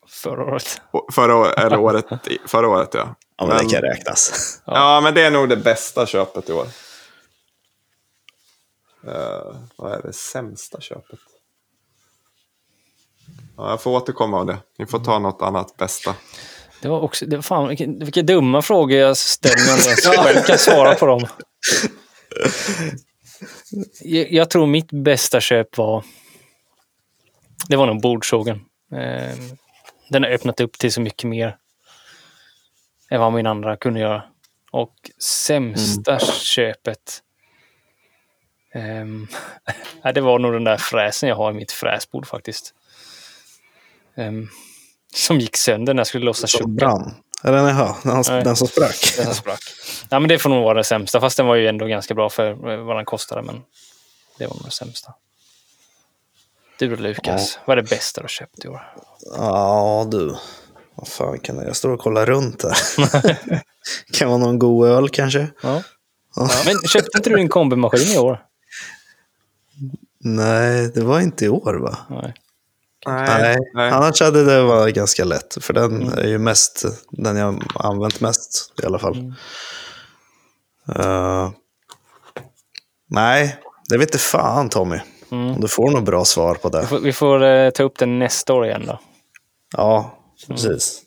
Förra 0.08 0.44
året. 0.44 0.80
förra, 1.12 1.52
eller 1.52 1.78
året, 1.78 2.04
förra 2.46 2.68
året. 2.68 2.88
Ja. 2.92 3.14
Ja, 3.36 3.46
men 3.46 3.56
men, 3.56 3.66
det 3.66 3.74
kan 3.74 3.82
räknas. 3.82 4.60
ja, 4.64 5.00
men 5.00 5.14
det 5.14 5.22
är 5.22 5.30
nog 5.30 5.48
det 5.48 5.56
bästa 5.56 6.06
köpet 6.06 6.48
i 6.48 6.52
år. 6.52 6.66
Eh, 9.06 9.56
vad 9.76 9.92
är 9.92 10.02
det 10.02 10.12
sämsta 10.12 10.80
köpet? 10.80 11.18
Ja, 13.56 13.70
jag 13.70 13.82
får 13.82 13.90
återkomma 13.90 14.38
av 14.38 14.46
det. 14.46 14.58
Ni 14.78 14.86
får 14.86 14.98
ta 14.98 15.18
något 15.18 15.42
annat 15.42 15.76
bästa. 15.76 16.14
Det 16.82 16.88
var 16.88 17.00
också, 17.00 17.26
det 17.26 17.36
var 17.36 17.42
fan, 17.42 17.68
vilka, 17.68 17.84
vilka 17.86 18.22
dumma 18.22 18.62
frågor 18.62 18.98
jag 18.98 19.16
ställer 19.16 19.76
när 19.76 20.16
jag 20.16 20.24
själv 20.24 20.46
kan 20.46 20.58
svara 20.58 20.94
på 20.94 21.06
dem. 21.06 21.26
Jag, 24.30 24.50
tror 24.50 24.66
mitt 24.66 24.92
bästa 24.92 25.40
köp 25.40 25.78
var... 25.78 26.04
Det 27.68 27.76
var 27.76 27.86
nog 27.86 28.00
bordsågen. 28.00 28.64
Eh, 28.92 29.36
Den 30.10 30.22
har 30.22 30.30
öppnat 30.30 30.60
upp 30.60 30.78
till 30.78 30.92
så 30.92 31.00
mycket 31.00 31.28
mer 31.30 31.56
än 33.10 33.20
vad 33.20 33.32
min 33.32 33.46
andra 33.46 33.76
kunde 33.76 34.00
göra. 34.00 34.22
Och 34.70 34.94
sämsta 35.18 36.18
köpet... 36.18 37.22
ehm, 38.74 39.26
ja, 40.02 40.12
det 40.12 40.20
var 40.20 40.38
nog 40.38 40.52
den 40.52 40.64
där 40.64 40.76
fräsen 40.76 41.28
jag 41.28 41.36
har 41.36 41.50
i 41.50 41.54
mitt 41.54 41.72
fräsbord 41.72 42.26
faktiskt. 42.26 42.74
Ehm, 44.14 44.48
som 45.14 45.38
gick 45.40 45.56
sönder 45.56 45.94
när 45.94 46.00
jag 46.00 46.06
skulle 46.06 46.24
lossa 46.24 46.46
Som 46.46 46.58
tjocken. 46.58 46.76
brann. 46.76 47.14
Eller 47.46 47.62
nej, 47.62 47.94
den, 48.02 48.22
Nej. 48.28 48.44
den 48.44 48.56
som 48.56 48.68
sprack. 48.68 49.14
Den 49.16 49.26
som 49.26 49.34
sprack. 49.34 49.60
Ja, 50.08 50.18
men 50.20 50.28
det 50.28 50.38
får 50.38 50.50
nog 50.50 50.64
vara 50.64 50.74
det 50.74 50.84
sämsta, 50.84 51.20
fast 51.20 51.36
den 51.36 51.46
var 51.46 51.54
ju 51.54 51.68
ändå 51.68 51.86
ganska 51.86 52.14
bra 52.14 52.30
för 52.30 52.50
eh, 52.50 52.84
vad 52.84 52.96
den 52.96 53.04
kostade. 53.04 53.42
Men 53.42 53.62
det 54.38 54.46
var 54.46 54.54
nog 54.54 54.64
det 54.64 54.70
sämsta. 54.70 55.14
Du 56.78 56.96
då 56.96 57.02
Lukas, 57.02 57.58
vad 57.64 57.78
är 57.78 57.82
det 57.82 57.88
bästa 57.88 58.20
du 58.20 58.24
har 58.24 58.28
köpt 58.28 58.64
i 58.64 58.68
år? 58.68 58.92
Ja, 59.36 60.08
du. 60.10 60.36
Vad 60.94 61.08
fan 61.08 61.38
kan 61.38 61.56
det 61.56 61.64
Jag 61.64 61.76
står 61.76 61.90
och 61.90 62.00
kollar 62.00 62.26
runt 62.26 62.62
här. 62.62 63.38
kan 64.12 64.28
vara 64.28 64.38
någon 64.38 64.58
god 64.58 64.88
öl 64.88 65.08
kanske? 65.08 65.48
Ja. 65.62 65.82
Men 66.64 66.88
köpte 66.88 67.18
inte 67.18 67.30
du 67.30 67.36
din 67.36 67.48
kombimaskin 67.48 68.14
i 68.14 68.18
år? 68.18 68.42
Nej, 70.18 70.90
det 70.94 71.00
var 71.00 71.20
inte 71.20 71.44
i 71.44 71.48
år 71.48 71.74
va? 71.74 71.98
Nej. 72.10 72.34
Nej, 73.06 73.56
nej. 73.74 73.90
annars 73.90 74.20
hade 74.20 74.44
det 74.44 74.62
varit 74.62 74.94
ganska 74.94 75.24
lätt. 75.24 75.56
För 75.60 75.72
den 75.72 76.12
är 76.12 76.26
ju 76.26 76.38
mest 76.38 76.84
den 77.10 77.36
jag 77.36 77.62
har 77.74 77.90
använt 77.90 78.20
mest 78.20 78.72
i 78.82 78.86
alla 78.86 78.98
fall. 78.98 79.34
Eh, 80.94 81.50
nej, 83.10 83.56
det 83.88 83.98
vet 83.98 84.08
inte 84.08 84.18
fan 84.18 84.68
Tommy. 84.68 84.98
Om 85.28 85.60
du 85.60 85.68
får 85.68 85.90
något 85.90 86.04
bra 86.04 86.24
svar 86.24 86.54
på 86.54 86.68
Vi 86.68 86.78
det. 86.78 86.86
får, 86.86 86.98
vi 86.98 87.12
får 87.12 87.42
eh, 87.44 87.70
ta 87.70 87.82
upp 87.82 87.98
den 87.98 88.18
nästa 88.18 88.54
år 88.54 88.66
igen 88.66 88.84
då. 88.86 89.00
Ja, 89.76 90.18
precis. 90.48 91.02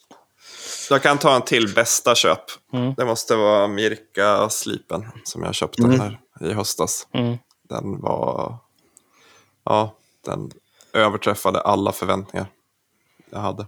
Jag 0.90 1.02
kan 1.02 1.18
ta 1.18 1.36
en 1.36 1.42
till 1.42 1.74
bästa 1.74 2.16
köp. 2.16 2.44
Mm. 2.74 2.94
Det 2.98 3.06
måste 3.06 3.36
vara 3.36 3.68
Mirka-slipen 3.68 5.06
som 5.24 5.44
jag 5.44 5.56
köpte 5.56 5.88
här 5.88 6.20
i 6.42 6.54
höstas. 6.54 7.08
Mm. 7.14 7.38
Den 7.70 8.02
var... 8.02 8.58
Ja, 9.66 9.96
den 10.26 10.52
överträffade 10.94 11.62
alla 11.62 11.92
förväntningar 11.92 12.48
jag 13.32 13.40
hade. 13.40 13.68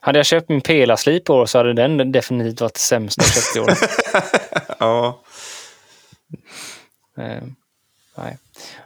Hade 0.00 0.18
jag 0.18 0.26
köpt 0.26 0.48
min 0.48 0.60
pelarslip 0.60 1.28
i 1.28 1.32
år 1.32 1.46
så 1.46 1.58
hade 1.58 1.72
den 1.72 2.12
definitivt 2.12 2.60
varit 2.60 2.76
sämsta 2.76 3.22
jag 3.24 3.32
köpt 3.34 3.56
i 3.56 3.60
år. 3.60 3.70
Ja, 4.78 5.20
Eh, 7.18 7.42
nej. 8.16 8.38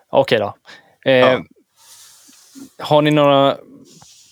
Okej 0.08 0.38
då. 0.38 0.54
Eh, 1.04 1.12
Ja. 1.16 1.42
Har 2.78 3.02
ni 3.02 3.10
några 3.10 3.56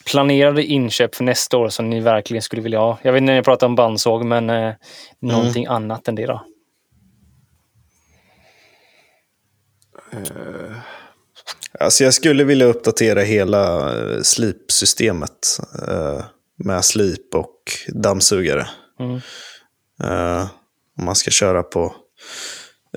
planerade 0.07 0.65
inköp 0.65 1.15
för 1.15 1.25
nästa 1.25 1.57
år 1.59 1.69
som 1.69 1.91
ni 1.91 2.01
verkligen 2.01 2.43
skulle 2.43 2.63
vilja 2.63 2.79
ha? 2.79 2.99
Jag 3.03 3.13
vet 3.13 3.21
inte 3.21 3.31
när 3.31 3.37
jag 3.37 3.45
pratar 3.45 3.67
om 3.67 3.75
bandsåg, 3.75 4.25
men 4.25 4.51
eh, 4.51 4.75
någonting 5.19 5.67
annat 5.67 6.09
än 6.09 6.15
det 6.15 6.27
då? 6.27 6.45
Alltså 11.81 12.05
jag 12.05 12.15
skulle 12.15 12.45
vilja 12.45 12.67
uppdatera 12.67 13.21
hela 13.23 13.93
eh, 13.99 14.23
slipsystemet. 14.23 15.61
eh, 15.89 16.25
Med 16.57 16.85
slip 16.85 17.35
och 17.35 17.57
dammsugare. 17.89 18.69
Mm. 19.01 19.21
Eh, 20.03 20.49
Om 20.99 21.05
man 21.05 21.15
ska 21.15 21.31
köra 21.31 21.63
på 21.63 21.95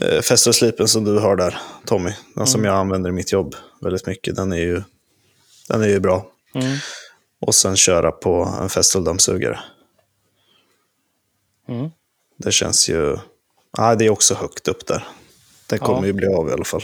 eh, 0.02 0.22
Festo-slipen 0.22 0.88
som 0.88 1.04
du 1.04 1.20
har 1.20 1.36
där, 1.36 1.58
Tommy. 1.86 2.12
Den 2.36 2.48
som 2.48 2.64
jag 2.64 2.76
använder 2.76 3.10
i 3.10 3.14
mitt 3.14 3.32
jobb 3.32 3.56
väldigt 3.82 4.08
mycket. 4.08 4.36
Den 4.36 4.52
är 4.54 4.58
ju, 4.58 4.82
den 5.68 5.82
är 5.82 5.88
ju 5.88 6.00
bra. 6.00 6.26
Mm. 6.56 6.78
Och 7.42 7.56
sen 7.56 7.76
köra 7.76 8.12
på 8.12 8.58
en 8.62 8.70
Festo-dammsugare. 8.70 9.60
Mm. 11.70 11.90
Det 12.38 12.52
känns 12.52 12.90
ju... 12.90 13.18
Ja, 13.78 13.96
det 13.96 14.06
är 14.06 14.10
också 14.10 14.34
högt 14.34 14.68
upp 14.68 14.88
där. 14.88 15.08
Den 15.68 15.80
kommer 15.80 16.00
Ja. 16.02 16.06
ju 16.06 16.14
bli 16.14 16.28
av 16.28 16.50
i 16.50 16.52
alla 16.52 16.64
fall. 16.66 16.84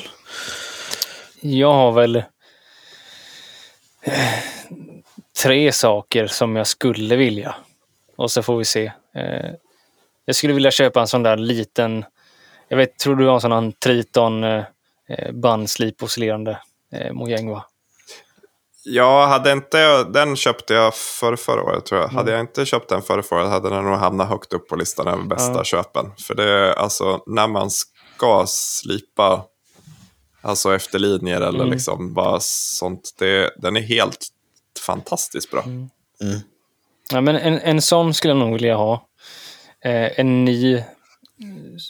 Jag 1.41 1.73
har 1.73 1.91
väl 1.91 2.15
eh, 2.15 2.23
tre 5.43 5.71
saker 5.71 6.27
som 6.27 6.55
jag 6.55 6.67
skulle 6.67 7.15
vilja. 7.15 7.55
och 8.15 8.31
så 8.31 8.41
får 8.43 8.57
vi 8.57 8.65
se. 8.65 8.91
Eh, 9.15 9.51
jag 10.25 10.35
skulle 10.35 10.53
vilja 10.53 10.71
köpa 10.71 11.01
en 11.01 11.07
sån 11.07 11.23
där 11.23 11.37
liten, 11.37 12.05
jag 12.67 12.77
vet, 12.77 12.97
tror 12.99 13.15
du 13.15 13.25
har 13.25 13.33
en 13.33 13.41
sån 13.41 13.51
här 13.51 13.71
Triton 13.79 14.43
eh, 14.43 14.63
bandslip 15.33 16.03
oscillerande 16.03 16.57
Mojang 17.11 17.49
va? 17.49 17.65
Ja, 18.83 19.25
hade 19.25 19.51
inte, 19.51 20.03
den 20.03 20.35
köpte 20.35 20.73
jag 20.73 20.95
för 20.95 21.35
förra 21.35 21.63
året 21.63 21.85
tror 21.85 22.01
jag. 22.01 22.09
Mm. 22.09 22.17
Hade 22.17 22.31
jag 22.31 22.39
inte 22.39 22.65
köpt 22.65 22.89
den 22.89 23.01
för 23.01 23.21
förra 23.21 23.39
året 23.39 23.51
hade 23.51 23.69
den 23.69 23.83
nog 23.83 23.97
hamnat 23.97 24.29
högt 24.29 24.53
upp 24.53 24.67
på 24.67 24.75
listan 24.75 25.07
över 25.07 25.23
bästa 25.23 25.53
Ja. 25.55 25.63
köpen. 25.63 26.11
För 26.27 26.35
det 26.35 26.43
är 26.43 26.73
alltså 26.73 27.23
när 27.25 27.47
man 27.47 27.69
ska 27.69 28.45
slipa 28.47 29.45
alltså 30.41 30.75
efter 30.75 30.99
linjer 30.99 31.41
eller 31.41 31.59
Mm. 31.59 31.71
liksom 31.71 32.13
bara 32.13 32.39
sånt. 32.39 33.15
Det, 33.19 33.53
den 33.57 33.75
är 33.77 33.81
helt 33.81 34.27
fantastiskt 34.85 35.51
bra. 35.51 35.63
Mm. 35.63 35.89
Ja, 37.11 37.21
men 37.21 37.35
en, 37.35 37.59
en 37.59 37.81
sån 37.81 38.13
skulle 38.13 38.31
jag 38.31 38.37
nog 38.39 38.53
vilja 38.53 38.75
ha. 38.75 39.07
Eh, 39.81 40.19
en 40.19 40.45
ny 40.45 40.83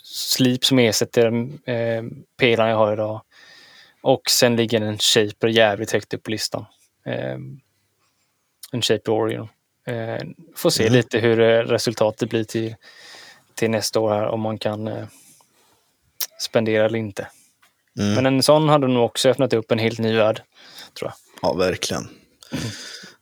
slip 0.04 0.66
som 0.66 0.80
ersätter 0.80 1.26
eh, 1.70 2.04
pelaren 2.40 2.70
jag 2.70 2.78
har 2.78 2.94
idag. 2.94 3.22
Och 4.02 4.22
sen 4.30 4.56
ligger 4.56 4.82
en 4.82 4.98
Shaper 4.98 5.48
jävligt 5.48 5.92
högt 5.92 6.14
upp 6.14 6.24
på 6.24 6.32
listan. 6.32 6.66
Eh, 7.06 7.38
en 8.72 8.82
Shaper 8.82 9.12
Orion. 9.12 9.48
Eh, 9.88 10.24
får 10.56 10.70
se 10.70 10.84
Mm. 10.84 10.94
lite 10.94 11.20
hur 11.20 11.40
eh, 11.40 11.60
resultatet 11.60 12.30
blir 12.30 12.44
till, 12.44 12.76
till 13.56 13.70
nästa 13.72 14.00
år 14.00 14.10
här, 14.12 14.28
om 14.28 14.42
man 14.42 14.58
kan 14.58 14.88
eh, 14.88 15.08
spendera 16.40 16.86
eller 16.86 17.00
inte. 17.00 17.28
Mm. 17.99 18.14
Men 18.14 18.26
en 18.26 18.44
sån 18.44 18.70
hade 18.70 18.88
nog 18.88 19.06
också 19.06 19.30
öppnat 19.30 19.53
upp 19.53 19.72
en 19.72 19.80
helt 19.80 19.99
ny 19.99 20.16
värld, 20.18 20.41
tror 20.99 21.11
jag. 21.11 21.49
Ja, 21.49 21.53
verkligen. 21.53 22.03
Då 22.52 22.60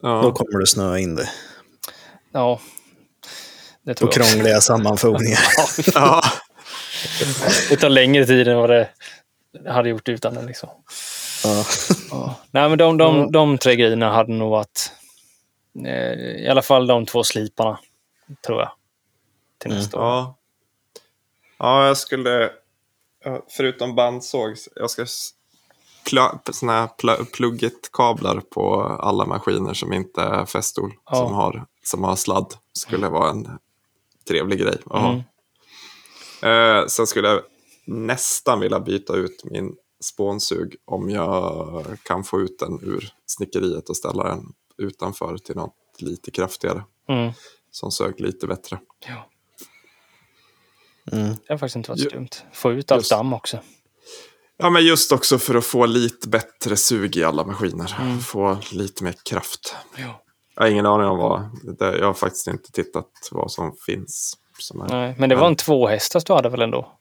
Ja. 0.01 0.31
kommer 0.31 0.59
det 0.59 0.67
snöa 0.67 0.99
in 0.99 1.15
det. 1.15 1.29
Ja, 2.31 2.59
det 3.83 3.93
tror 3.93 4.07
Och 4.09 4.17
jag. 4.17 4.27
krångliga 4.27 4.61
sammanfogningar. 4.61 5.39
Ja. 5.93 6.23
Det 7.69 7.77
tar 7.77 7.89
längre 7.89 8.25
tid 8.25 8.47
än 8.47 8.57
vad 8.57 8.69
det 8.69 8.89
hade 9.67 9.89
gjort 9.89 10.09
utan 10.09 10.33
den. 10.33 10.45
Liksom. 10.45 10.69
Ja. 11.43 11.65
Ja. 12.11 12.35
Nej, 12.51 12.69
men 12.69 12.77
de, 12.77 12.97
de, 12.97 13.31
de 13.31 13.57
tre 13.57 13.75
grejerna 13.75 14.09
hade 14.11 14.31
nog 14.33 14.49
varit 14.51 14.91
eh, 15.85 16.13
i 16.43 16.47
alla 16.49 16.61
fall 16.61 16.87
de 16.87 17.05
två 17.05 17.23
sliparna, 17.23 17.79
tror 18.45 18.59
jag. 18.59 18.71
Till 19.57 19.71
Mm. 19.71 19.81
nästa 19.83 19.97
år. 19.97 20.03
Ja. 20.03 20.37
ja, 21.59 21.87
jag 21.87 21.97
skulle, 21.97 22.49
förutom 23.47 23.95
bandsåg, 23.95 24.55
jag 24.75 24.89
ska 24.89 25.05
såna 26.51 26.71
här 26.71 26.87
pl, 26.87 27.09
plugget-kablar 27.33 28.39
på 28.49 28.81
alla 28.83 29.25
maskiner 29.25 29.73
som 29.73 29.93
inte 29.93 30.21
är 30.21 30.45
fästol, 30.45 30.93
Ja. 31.05 31.15
som, 31.15 31.33
har, 31.33 31.65
som 31.83 32.03
har 32.03 32.15
sladd. 32.15 32.53
skulle 32.73 33.09
vara 33.09 33.29
en 33.29 33.49
trevlig 34.27 34.59
grej. 34.59 34.77
Mm. 34.93 35.21
Eh, 36.81 36.85
sen 36.87 37.07
skulle 37.07 37.27
jag 37.27 37.41
nästan 37.85 38.59
vilja 38.59 38.79
byta 38.79 39.13
ut 39.15 39.43
min 39.43 39.75
spånsug 39.99 40.75
om 40.85 41.09
jag 41.09 41.85
kan 42.03 42.23
få 42.23 42.41
ut 42.41 42.59
den 42.59 42.79
ur 42.83 43.13
snickeriet 43.25 43.89
och 43.89 43.97
ställa 43.97 44.23
den 44.23 44.53
utanför 44.77 45.37
till 45.37 45.55
något 45.55 45.75
lite 45.99 46.31
kraftigare 46.31 46.83
Mm. 47.09 47.31
som 47.71 47.91
sög 47.91 48.19
lite 48.19 48.47
bättre. 48.47 48.79
Ja. 49.07 49.29
Mm. 51.11 51.27
Det 51.29 51.53
har 51.53 51.57
faktiskt 51.57 51.75
inte 51.75 51.89
varit 51.91 52.01
så 52.01 52.09
dumt. 52.09 52.29
Få 52.53 52.71
ut 52.71 52.91
allt 52.91 52.99
just- 52.99 53.11
damm 53.11 53.33
också. 53.33 53.59
Ja, 54.57 54.69
men 54.69 54.85
just 54.85 55.11
också 55.11 55.37
för 55.39 55.55
att 55.55 55.65
få 55.65 55.85
lite 55.85 56.27
bättre 56.29 56.75
sug 56.77 57.17
i 57.17 57.23
alla 57.23 57.43
maskiner. 57.45 57.95
Mm. 58.01 58.19
Få 58.19 58.57
lite 58.71 59.03
mer 59.03 59.15
kraft. 59.29 59.75
Ja. 59.97 60.23
Jag 60.55 60.63
har 60.63 60.69
ingen 60.69 60.85
aning 60.85 61.07
om 61.07 61.17
vad, 61.17 61.49
det, 61.79 61.97
jag 61.97 62.05
har 62.05 62.13
faktiskt 62.13 62.47
inte 62.47 62.71
tittat 62.71 63.09
vad 63.31 63.51
som 63.51 63.75
finns. 63.85 64.37
Som 64.59 64.81
är, 64.81 64.87
Nej, 64.89 65.15
men 65.17 65.29
det 65.29 65.35
var 65.35 65.47
en 65.47 65.55
tvåhästars 65.55 66.23
du 66.23 66.33
hade 66.33 66.49
väl 66.49 66.61
ändå? 66.61 66.93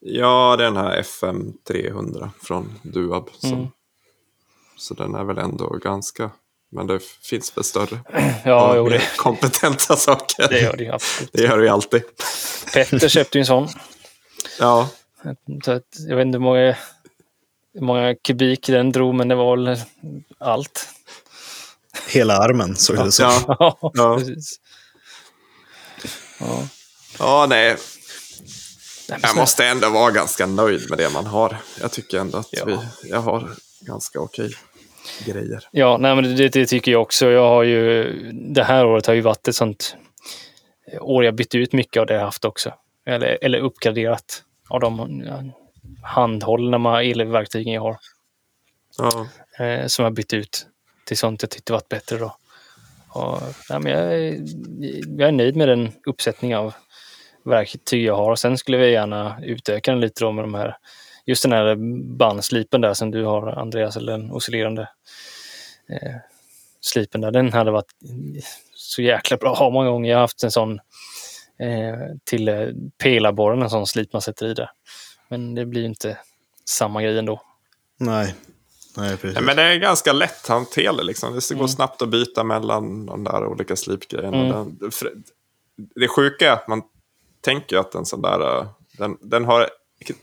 Ja, 0.00 0.54
det 0.58 0.64
är 0.64 0.70
den 0.70 0.76
här 0.84 0.96
FM 0.98 1.52
300 1.68 2.30
från 2.42 2.78
Duab. 2.82 3.28
Som, 3.32 3.52
Mm. 3.52 3.66
Så 4.76 4.94
den 4.94 5.14
är 5.14 5.24
väl 5.24 5.38
ändå 5.38 5.68
ganska, 5.68 6.30
men 6.72 6.86
det 6.86 7.00
finns 7.02 7.56
väl 7.56 7.64
större 7.64 8.00
Ja, 8.44 8.76
jo, 8.76 8.88
det, 8.88 9.02
kompetenta 9.16 9.96
saker. 9.96 10.48
det 10.48 10.60
gör 10.60 10.76
det 10.76 10.84
ju 10.84 10.92
absolut. 10.92 11.32
Det 11.32 11.42
gör 11.42 11.58
det 11.58 11.64
ju 11.64 11.68
alltid. 11.70 12.02
Petter 12.72 13.08
köpte 13.08 13.38
ju 13.38 13.40
en 13.40 13.46
sån. 13.46 13.68
Ja, 14.58 14.88
jag 15.22 15.30
vet 16.16 16.26
inte 16.26 16.38
hur 16.38 16.38
många, 16.38 16.76
hur 17.74 17.80
många 17.80 18.14
kubik 18.14 18.66
den 18.66 18.92
drog, 18.92 19.14
men 19.14 19.28
det 19.28 19.34
var 19.34 19.56
väl 19.56 19.80
allt. 20.38 20.88
Hela 22.08 22.36
armen 22.36 22.76
såg 22.76 22.96
det 22.96 23.04
ut 23.04 23.14
som. 23.14 23.24
ja, 23.24 23.56
Ja, 23.80 23.90
Ja. 23.94 24.18
precis. 24.18 24.60
Ja. 26.40 26.68
ja 27.18 27.46
nej. 27.48 27.76
Jag 29.22 29.36
måste 29.36 29.66
ändå 29.66 29.90
vara 29.90 30.10
ganska 30.10 30.46
nöjd 30.46 30.90
med 30.90 30.98
det 30.98 31.10
man 31.10 31.26
har. 31.26 31.56
Jag 31.80 31.92
tycker 31.92 32.18
ändå 32.18 32.38
att 32.38 32.48
Ja. 32.50 32.64
vi, 32.64 32.78
jag 33.10 33.20
har 33.20 33.50
ganska 33.80 34.20
okej 34.20 34.54
grejer. 35.26 35.68
Ja, 35.70 35.96
nej, 36.00 36.14
men 36.14 36.36
det, 36.36 36.48
det 36.48 36.66
tycker 36.66 36.92
jag 36.92 37.02
också. 37.02 37.30
Jag 37.30 37.48
har 37.48 37.62
ju, 37.62 38.12
det 38.32 38.64
här 38.64 38.86
året 38.86 39.06
har 39.06 39.14
ju 39.14 39.20
varit 39.20 39.48
ett 39.48 39.54
sånt 39.54 39.96
år 41.00 41.24
jag 41.24 41.34
bytt 41.34 41.54
ut 41.54 41.72
mycket 41.72 42.00
av 42.00 42.06
det 42.06 42.14
jag 42.14 42.20
haft 42.20 42.44
också. 42.44 42.74
Eller, 43.06 43.38
eller 43.42 43.58
uppgraderat 43.58 44.42
av 44.68 44.80
de 44.80 45.22
handhållna 46.02 47.02
elverktygen 47.02 47.72
jag 47.72 47.82
har. 47.82 47.96
Ja. 48.98 49.26
Eh, 49.64 49.86
som 49.86 50.02
jag 50.02 50.14
bytt 50.14 50.32
ut 50.32 50.66
till 51.04 51.16
sånt 51.16 51.42
jag 51.42 51.50
tyckte 51.50 51.72
varit 51.72 51.88
bättre 51.88 52.18
då. 52.18 52.36
Och, 53.08 53.42
nej, 53.70 53.80
men 53.80 53.92
jag, 53.92 54.02
är, 54.02 54.38
jag 55.18 55.28
är 55.28 55.32
nöjd 55.32 55.56
med 55.56 55.68
den 55.68 55.92
uppsättning 56.06 56.56
av 56.56 56.74
verktyg 57.44 58.04
jag 58.04 58.16
har. 58.16 58.30
Och 58.30 58.38
sen 58.38 58.58
skulle 58.58 58.76
vi 58.76 58.90
gärna 58.90 59.36
utöka 59.42 59.90
den 59.90 60.00
lite 60.00 60.24
då 60.24 60.32
med 60.32 60.44
de 60.44 60.54
här, 60.54 60.76
just 61.26 61.42
den 61.42 61.52
här 61.52 61.76
bandslipen 62.16 62.80
där 62.80 62.94
som 62.94 63.10
du 63.10 63.24
har 63.24 63.46
Andreas, 63.46 63.96
eller 63.96 64.12
den 64.12 64.30
oscillerande 64.30 64.82
eh, 65.88 66.14
slipen 66.80 67.20
där. 67.20 67.30
Den 67.30 67.52
hade 67.52 67.70
varit 67.70 67.92
så 68.74 69.02
jäkla 69.02 69.36
bra 69.36 69.52
att 69.52 69.58
ha 69.58 69.70
många 69.70 69.90
gånger. 69.90 70.10
Jag 70.10 70.16
har 70.16 70.20
haft 70.20 70.42
en 70.44 70.50
sån 70.50 70.72
eh, 71.58 72.16
till 72.24 72.48
eh, 72.48 72.68
pelarborren, 73.02 73.62
en 73.62 73.70
sån 73.70 73.86
slip 73.86 74.12
man 74.12 74.22
sätter 74.22 74.46
i 74.46 74.54
där. 74.54 74.70
Men 75.28 75.54
det 75.54 75.66
blir 75.66 75.84
inte 75.84 76.18
samma 76.64 77.02
grej 77.02 77.18
ändå. 77.18 77.42
Nej. 77.98 78.34
Nej, 78.96 79.16
precis. 79.16 79.40
Men 79.40 79.56
det 79.56 79.62
är 79.62 79.76
ganska 79.76 80.12
lätt 80.12 80.48
hanterligt. 80.48 81.04
Liksom. 81.06 81.34
Det 81.34 81.48
går 81.50 81.60
Mm. 81.60 81.68
snabbt 81.68 82.02
att 82.02 82.08
byta 82.08 82.44
mellan 82.44 83.06
de 83.06 83.24
där 83.24 83.46
olika 83.46 83.76
slipgrejerna. 83.76 84.36
Mm. 84.36 84.78
Den, 84.78 84.90
det 85.94 86.08
sjuka 86.08 86.48
är 86.48 86.52
att 86.52 86.68
man 86.68 86.82
tänker 87.40 87.76
att 87.78 87.94
en 87.94 88.06
sån 88.06 88.22
där, 88.22 88.58
eh, 88.58 88.66
den, 88.98 89.16
den 89.20 89.44
har 89.44 89.68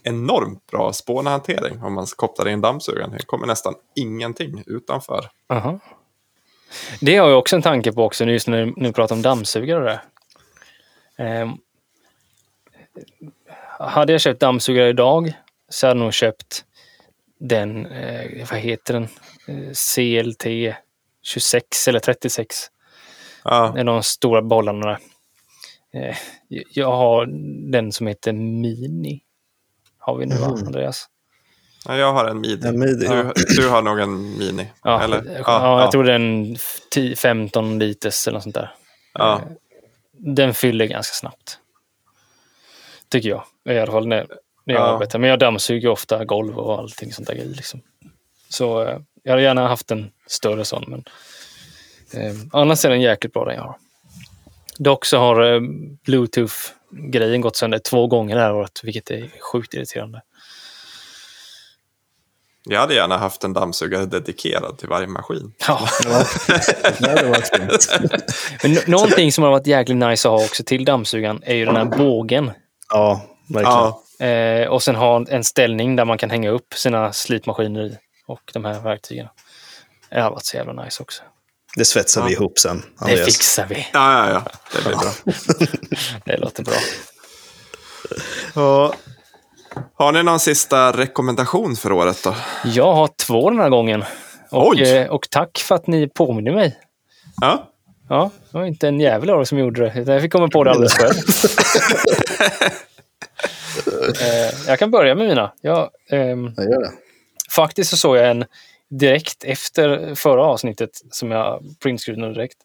enormt 0.04 0.68
bra 0.68 0.94
spånhantering 0.94 1.84
om 1.84 1.94
man 1.94 2.06
kopplar 2.16 2.48
in 2.48 2.62
dammsugaren. 2.62 3.12
Det 3.12 3.26
kommer 3.26 3.48
nästan 3.48 3.74
ingenting 3.96 4.64
utanför. 4.66 5.30
Aha. 5.48 5.80
Det 7.02 7.18
har 7.18 7.30
jag 7.30 7.40
också 7.40 7.56
en 7.56 7.62
tanke 7.62 7.92
på 7.92 8.04
också, 8.04 8.26
just 8.26 8.48
när 8.48 8.66
du, 8.66 8.94
pratar 8.94 9.16
om 9.16 9.22
dammsugare. 9.22 10.02
Ehm, 11.18 11.50
hade 13.80 14.12
jag 14.12 14.22
köpt 14.22 14.40
dammsugare 14.40 14.90
idag 14.90 15.34
så 15.70 15.88
hade 15.88 16.00
jag 16.00 16.04
nog 16.04 16.14
köpt 16.14 16.66
den, 17.40 17.86
eh, 17.86 18.48
vad 18.52 18.60
heter 18.60 18.94
den, 18.94 19.08
eh, 19.48 19.72
CLT 19.74 20.76
26 21.22 21.88
eller 21.88 22.00
36. 22.00 22.70
Ja, 23.44 23.78
är 23.78 23.84
de 23.84 24.04
stora 24.04 24.42
bollarna 24.42 24.86
där. 24.86 25.00
Eh, 25.94 26.16
jag 26.74 26.92
har 26.92 27.26
den 27.72 27.92
som 27.92 28.08
heter 28.08 28.34
Mini. 28.34 29.22
Har 30.06 30.18
vi 30.18 30.26
nu 30.26 30.36
va, 30.36 30.48
Mhm. 30.50 30.68
Andreas? 30.68 31.06
ja, 31.88 31.96
jag 31.98 32.14
har 32.14 32.26
en 32.26 32.42
midi. 32.42 32.68
En 32.68 32.80
midi. 32.80 33.08
Du, 33.08 33.32
du 33.58 33.70
har 33.70 33.82
nog 33.82 34.00
en 34.00 34.38
mini. 34.38 34.68
Ja, 34.84 35.02
eller? 35.04 35.42
ja, 35.46 35.82
jag 35.82 35.92
tror 35.92 36.04
den 36.04 36.56
10, 36.92 37.16
15 37.16 37.80
liters 37.80 38.28
eller 38.28 38.36
något 38.36 38.44
sånt 38.44 38.56
där. 38.56 38.72
Ja. 39.14 39.42
Den 40.12 40.54
fyller 40.54 40.86
ganska 40.86 41.14
snabbt. 41.14 41.60
Tycker 43.10 43.30
jag. 43.30 43.44
I 43.70 43.80
alla 43.80 43.92
fall 43.92 44.08
när, 44.08 44.28
när 44.66 44.74
jag 44.76 44.82
Ja. 44.84 44.88
arbetar. 44.94 45.20
Men 45.20 45.30
jag 45.30 45.40
dammsuger 45.40 45.90
ofta 45.90 46.26
golv 46.26 46.60
och 46.60 46.80
allting 46.80 47.14
sånt 47.14 47.28
där 47.28 47.36
grejer. 47.36 47.50
Liksom. 47.56 47.82
Så 48.50 48.84
eh, 48.84 49.00
jag 49.24 49.32
hade 49.32 49.44
gärna 49.44 49.68
haft 49.68 49.92
en 49.92 50.12
större 50.28 50.66
sån. 50.66 50.84
Men, 50.88 51.04
eh, 52.24 52.36
annars 52.52 52.86
är 52.86 52.90
den 52.90 53.02
jäkligt 53.02 53.34
bra 53.34 53.46
den 53.46 53.56
jag 53.56 53.64
har. 53.64 53.76
Dock 54.78 55.06
så 55.06 55.18
har 55.18 55.54
eh, 55.54 55.62
bluetooth-grejen 56.06 57.42
gått 57.42 57.56
sönder 57.56 57.80
två 57.80 58.08
gånger 58.08 58.36
det 58.36 58.42
här 58.42 58.54
året, 58.54 58.80
vilket 58.84 59.12
är 59.12 59.30
sjukt 59.40 59.74
irriterande. 59.74 60.22
Jag 62.66 62.80
hade 62.80 62.94
gärna 62.96 63.18
haft 63.18 63.44
en 63.44 63.54
dammsugare 63.54 64.06
dedikerad 64.06 64.78
till 64.78 64.88
varje 64.90 65.08
maskin. 65.08 65.54
Ja. 65.68 65.88
Det 67.00 67.10
hade 67.10 67.30
varit 67.30 67.50
men 68.64 68.74
nå- 68.74 68.82
någonting 68.88 69.32
som 69.32 69.44
har 69.44 69.52
varit 69.52 69.68
jäkligt 69.68 69.98
nice 69.98 70.28
att 70.30 70.32
ha 70.40 70.46
också 70.46 70.64
till 70.64 70.86
dammsugaren 70.86 71.44
är 71.46 71.56
ju 71.56 71.66
den 71.66 71.76
här 71.76 71.86
bågen. 71.86 72.52
Ja, 72.90 73.22
verkligen. 73.48 73.72
Ja, 73.72 74.00
Eh, 74.20 74.68
och 74.68 74.84
sen 74.84 74.96
ha 74.96 75.26
en 75.30 75.44
ställning 75.44 75.96
där 75.96 76.06
man 76.06 76.18
kan 76.18 76.30
hänga 76.30 76.50
upp 76.50 76.74
sina 76.74 77.14
slipmaskiner 77.14 77.82
i 77.86 77.98
och 78.28 78.42
de 78.54 78.66
här 78.66 78.80
verktygen. 78.80 79.28
Det 80.10 80.22
har 80.22 80.32
varit 80.32 80.46
så 80.46 80.58
jävla 80.58 80.84
nice 80.84 81.04
också. 81.04 81.24
Det 81.76 81.86
svetsar 81.86 82.22
Ja. 82.22 82.28
vi 82.28 82.34
ihop 82.34 82.60
sen. 82.60 82.78
Det 83.00 83.06
Andreas. 83.06 83.26
fixar 83.26 83.66
vi. 83.70 83.88
Ja, 83.94 84.28
ja, 84.28 84.30
ja. 84.34 84.52
Det 84.76 84.84
blir 84.84 84.96
bra. 84.98 85.12
Det 86.26 86.38
låter 86.38 86.64
bra. 86.64 86.74
Ja, 88.56 88.94
Har 89.96 90.12
ni 90.12 90.24
någon 90.24 90.40
sista 90.40 90.92
rekommendation 90.92 91.76
för 91.76 91.92
året 91.92 92.24
då? 92.24 92.36
Jag 92.66 92.94
har 92.94 93.08
två 93.26 93.50
den 93.50 93.60
här 93.60 93.70
gången. 93.70 94.04
Och, 94.52 94.68
Oj. 94.68 94.82
eh, 94.82 95.08
och 95.10 95.28
tack 95.30 95.58
för 95.58 95.76
att 95.76 95.88
ni 95.88 96.08
påminner 96.08 96.52
mig. 96.52 96.80
Ja, 97.42 97.70
Ja, 98.10 98.32
det 98.52 98.58
var 98.58 98.66
inte 98.66 98.88
en 98.88 99.00
jävel 99.00 99.30
av 99.30 99.46
som 99.46 99.58
gjorde 99.60 99.82
det. 99.82 100.00
utan 100.02 100.14
Jag 100.14 100.22
fick 100.24 100.32
komma 100.32 100.48
på 100.48 100.64
det 100.64 100.72
alldeles 100.72 100.94
själv. 100.94 101.14
Eh, 104.22 104.54
jag 104.68 104.80
kan 104.80 104.92
börja 104.92 105.16
med 105.16 105.28
mina. 105.28 105.52
Jag, 105.62 105.90
ehm, 106.10 106.54
jag 106.58 106.66
gör 106.66 106.82
det. 106.82 106.92
faktiskt 107.52 107.90
så 107.90 107.98
såg 107.98 108.18
jag 108.18 108.30
en 108.30 108.46
direkt 109.00 109.44
efter 109.44 110.16
förra 110.16 110.46
avsnittet 110.46 110.90
som 111.12 111.32
jag 111.32 111.64
printscreenade 111.84 112.34
direkt. 112.34 112.58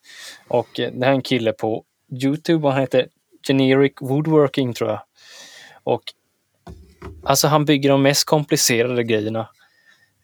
Och 0.48 0.80
eh, 0.80 0.92
det 0.92 1.04
här 1.04 1.12
är 1.12 1.16
en 1.16 1.22
kille 1.22 1.52
på 1.52 1.84
Youtube 2.22 2.66
och 2.66 2.72
han 2.72 2.80
heter 2.80 3.08
Generic 3.46 3.92
Woodworking 4.00 4.74
tror 4.74 4.90
jag. 4.90 5.00
Och 5.82 6.02
alltså 7.22 7.48
han 7.48 7.64
bygger 7.64 7.90
de 7.90 8.02
mest 8.02 8.24
komplicerade 8.24 9.04
grejerna 9.04 9.48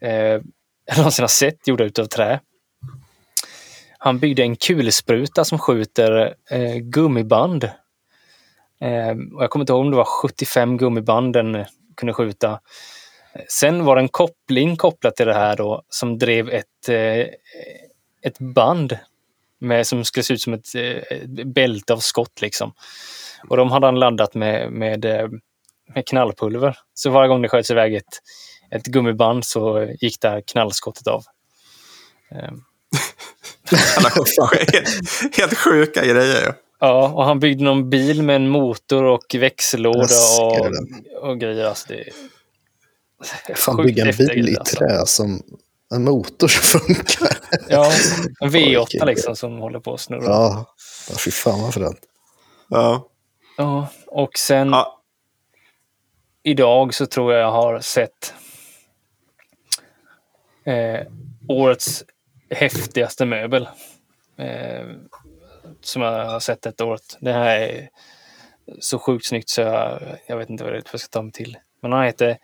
eh, 0.01 0.41
jag 0.87 0.97
någonsin 0.97 1.23
har 1.23 1.29
sett 1.29 1.69
gjorda 1.69 1.85
utav 1.85 2.05
trä. 2.05 2.41
Han 3.99 4.19
byggde 4.19 4.43
en 4.43 4.57
kulspruta 4.57 5.45
som 5.45 5.59
skjuter 5.59 6.35
eh, 6.51 6.77
gummiband. 6.77 7.65
Eh, 8.81 9.11
och 9.35 9.43
jag 9.43 9.51
kommer 9.51 9.63
inte 9.63 9.73
ihåg 9.73 9.81
om 9.81 9.91
det 9.91 9.97
var 9.97 10.05
75 10.05 10.77
gummiband 10.77 11.33
den 11.33 11.65
kunde 11.97 12.13
skjuta. 12.13 12.61
Sen 13.49 13.85
var 13.85 13.97
det 13.97 14.03
en 14.03 14.09
koppling 14.09 14.77
kopplat 14.77 15.17
till 15.17 15.27
det 15.27 15.35
här 15.35 15.57
då 15.57 15.83
som 15.89 16.19
drev 16.19 16.49
ett, 16.49 16.89
eh, 16.89 17.27
ett 18.23 18.39
band 18.39 18.99
med, 19.61 19.87
som 19.87 20.05
skulle 20.05 20.25
se 20.25 20.35
ut 20.35 20.41
som 20.41 20.55
ett, 20.55 20.75
eh, 20.75 21.17
ett 21.19 21.47
bälte 21.47 21.93
av 21.93 21.99
skott 21.99 22.41
liksom. 22.41 22.73
Och 23.49 23.57
de 23.57 23.71
hade 23.71 23.87
han 23.87 23.99
laddat 23.99 24.35
med, 24.35 24.73
med, 24.73 25.05
eh, 25.05 25.29
med 25.95 26.07
knallpulver. 26.07 26.79
Så 26.95 27.11
varje 27.11 27.29
gång 27.29 27.43
det 27.43 27.49
sköts 27.49 27.71
iväg 27.71 27.95
ett, 27.95 28.21
ett 28.71 28.87
gummiband 28.87 29.45
så 29.45 29.89
gick 30.01 30.21
det 30.21 30.29
här 30.29 30.43
knallskottet 30.47 31.07
av. 31.07 31.25
Eh, 32.31 32.39
alla 33.97 34.09
helt, 34.09 35.37
helt 35.37 35.59
sjuka 35.59 36.05
grejer. 36.05 36.55
Ja, 36.81 37.09
och 37.09 37.25
han 37.25 37.41
byggde 37.41 37.65
någon 37.65 37.91
bil 37.91 38.23
med 38.23 38.37
en 38.37 38.49
motor 38.49 39.05
och 39.05 39.35
växellåda 39.35 40.15
och, 40.41 41.29
och 41.29 41.41
grejer. 41.41 41.65
Alltså 41.65 41.87
det 41.89 42.13
Fan, 43.57 43.77
sjukt 43.77 43.87
bygga 43.87 44.05
en 44.05 44.17
bil 44.17 44.31
i 44.31 44.41
grejer, 44.41 44.59
alltså. 44.59 44.77
trä 44.77 45.07
som 45.07 45.43
en 45.95 46.05
motor 46.05 46.49
som 46.49 46.81
funkar. 46.81 47.29
Ja, 47.69 47.93
en 48.41 48.51
V8 48.51 48.79
Orkar. 48.83 49.07
liksom 49.07 49.37
som 49.37 49.59
håller 49.59 49.81
på 49.81 49.95
att 49.95 50.01
snurra. 50.01 50.25
Ja, 50.25 50.75
ja 51.11 51.17
fy 51.25 51.31
fan 51.31 51.61
vad 51.63 51.75
fränt. 51.75 52.01
Ja. 52.69 53.09
Ja, 53.57 53.89
och 54.07 54.39
sen 54.39 54.69
Ja. 54.69 55.03
idag 56.43 56.95
så 56.95 57.07
tror 57.07 57.33
jag 57.33 57.43
jag 57.43 57.53
har 57.53 57.81
sett 57.81 58.35
eh, 60.65 61.07
årets 61.49 62.05
häftigaste 62.51 63.25
möbel. 63.25 63.69
Eh, 64.39 64.87
som 65.81 66.03
jag 66.03 66.25
har 66.27 66.41
sett 66.41 66.63
detta 66.63 66.85
året. 66.85 67.17
Det 67.21 67.33
här 67.33 67.59
är 67.61 67.89
så 68.81 68.99
sjukt 68.99 69.27
snyggt 69.27 69.49
så 69.49 69.61
jag, 69.61 70.03
jag 70.27 70.37
vet 70.37 70.51
inte 70.51 70.65
vad 70.65 70.75
jag 70.77 71.01
ska 71.01 71.09
ta 71.11 71.23
mig 71.23 71.33
till. 71.33 71.57
Men 71.83 71.93
han 71.93 72.05
heter, 72.05 72.39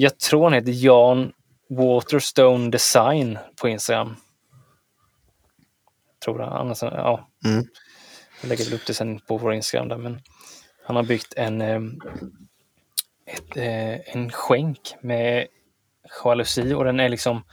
jag 0.00 0.18
tror 0.18 0.44
han 0.44 0.52
heter 0.52 0.72
Jan 0.84 1.32
Waterstone 1.68 2.70
Design 2.70 3.38
på 3.60 3.68
Instagram. 3.68 4.16
Tror 6.24 6.40
jag. 6.40 6.52
Annars, 6.52 6.82
ja. 6.82 7.28
Mm. 7.44 7.64
Jag 8.40 8.48
lägger 8.48 8.64
väl 8.64 8.74
upp 8.74 8.86
det 8.86 8.94
sen 8.94 9.18
på 9.18 9.36
vår 9.36 9.54
Instagram 9.54 9.88
där, 9.88 9.96
men 9.96 10.20
han 10.86 10.96
har 10.96 11.02
byggt 11.02 11.34
en, 11.36 11.60
eh, 11.60 11.80
ett, 13.26 13.56
eh, 13.56 14.14
en 14.16 14.32
skänk 14.32 14.94
med 15.00 15.46
jalusi 16.24 16.74
och 16.74 16.84
den 16.84 17.00
är 17.00 17.08
liksom, 17.08 17.44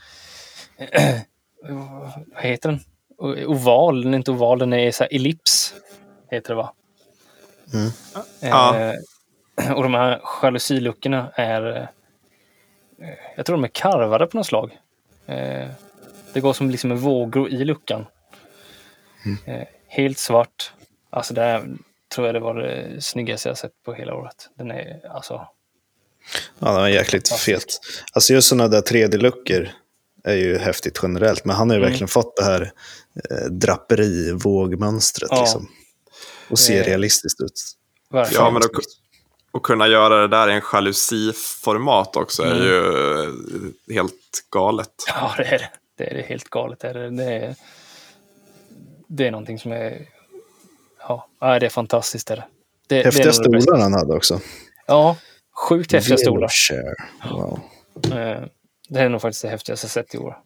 vad 2.34 2.42
heter 2.42 2.68
den? 2.68 2.80
Oval, 3.46 4.02
den 4.02 4.14
är 4.14 4.18
inte 4.18 4.30
oval, 4.30 4.58
den 4.58 4.72
är 4.72 4.92
så 4.92 5.04
här 5.04 5.14
ellips, 5.14 5.74
heter 6.30 6.48
det 6.48 6.56
va? 6.56 6.74
Mm. 7.74 7.90
Ja. 8.40 8.78
Eh, 8.78 9.72
och 9.76 9.82
de 9.82 9.94
här 9.94 10.20
jalusiluckorna 10.42 11.30
är, 11.34 11.76
eh, 11.76 11.88
jag 13.36 13.46
tror 13.46 13.56
de 13.56 13.64
är 13.64 13.68
karvade 13.68 14.26
på 14.26 14.36
något 14.36 14.46
slag. 14.46 14.78
Eh, 15.26 15.68
det 16.32 16.40
går 16.40 16.52
som 16.52 16.70
liksom 16.70 16.90
en 16.90 16.98
vågor 16.98 17.48
i 17.50 17.64
luckan. 17.64 18.06
Eh, 19.46 19.62
helt 19.86 20.18
svart. 20.18 20.72
Alltså 21.10 21.34
det 21.34 21.40
här 21.40 21.68
tror 22.14 22.26
jag 22.26 22.34
det 22.34 22.40
var 22.40 22.54
det 22.54 23.00
snyggaste 23.04 23.48
jag 23.48 23.58
sett 23.58 23.82
på 23.84 23.92
hela 23.94 24.14
året. 24.14 24.48
Den 24.54 24.70
är 24.70 25.00
alltså, 25.10 25.34
Ja, 26.58 26.66
den 26.66 26.74
var 26.74 26.88
jäkligt 26.88 27.28
fet. 27.28 27.80
Alltså 28.12 28.32
just 28.32 28.48
sådana 28.48 28.68
där 28.68 28.80
3D-luckor 28.80 29.68
är 30.24 30.34
ju 30.34 30.58
häftigt 30.58 30.98
generellt, 31.02 31.44
men 31.44 31.56
han 31.56 31.70
har 31.70 31.76
ju 31.76 31.80
Mm. 31.82 31.90
verkligen 31.90 32.08
fått 32.08 32.36
det 32.36 32.44
här 32.44 32.72
eh, 33.30 33.46
draperi-vågmönstret 33.50 35.28
Ja. 35.30 35.40
liksom. 35.40 35.68
Och 36.50 36.58
ser 36.58 36.80
Eh, 36.80 36.84
realistiskt 36.86 37.40
ut. 37.40 37.62
verkligen. 38.10 38.44
Ja, 38.44 38.50
men 38.50 38.62
då, 38.62 38.68
och 39.50 39.62
kunna 39.62 39.86
göra 39.88 40.20
det 40.20 40.28
där 40.28 40.48
i 40.50 40.52
en 40.54 40.62
jalusiformat 40.72 42.16
också 42.16 42.42
är 42.42 42.52
Mm. 42.52 42.62
ju 42.64 43.22
eh, 43.22 43.94
helt 43.94 44.14
galet. 44.50 44.90
Ja, 45.08 45.34
det 45.36 45.44
är 45.44 45.58
det. 45.58 45.70
Det 45.96 46.10
är 46.10 46.14
det 46.14 46.22
helt 46.22 46.48
galet. 46.50 46.80
Det 46.80 46.88
är, 46.88 46.94
det 47.10 47.24
är, 47.24 47.54
det 49.08 49.26
är 49.26 49.30
någonting 49.30 49.58
som 49.58 49.72
är... 49.72 50.06
Ja, 51.08 51.28
det 51.40 51.66
är 51.66 51.68
fantastiskt. 51.70 52.26
Det 52.26 52.34
är 52.34 52.44
det. 52.88 52.98
är 53.00 53.04
Häftiga 53.04 53.26
det 53.26 53.32
stolar 53.62 53.80
han 53.80 53.92
hade 53.92 54.14
också. 54.16 54.40
Ja, 54.86 55.16
sjukt 55.68 55.92
häftiga 55.92 56.16
stolar. 56.16 56.50
Wow. 57.32 57.60
Eh, 58.12 58.42
Det 58.88 59.00
är 59.00 59.08
nog 59.08 59.20
faktiskt 59.22 59.42
det 59.42 59.48
häftigaste 59.48 59.84
jag 59.84 59.90
sett 59.90 60.14
i 60.14 60.18
år. 60.18 60.38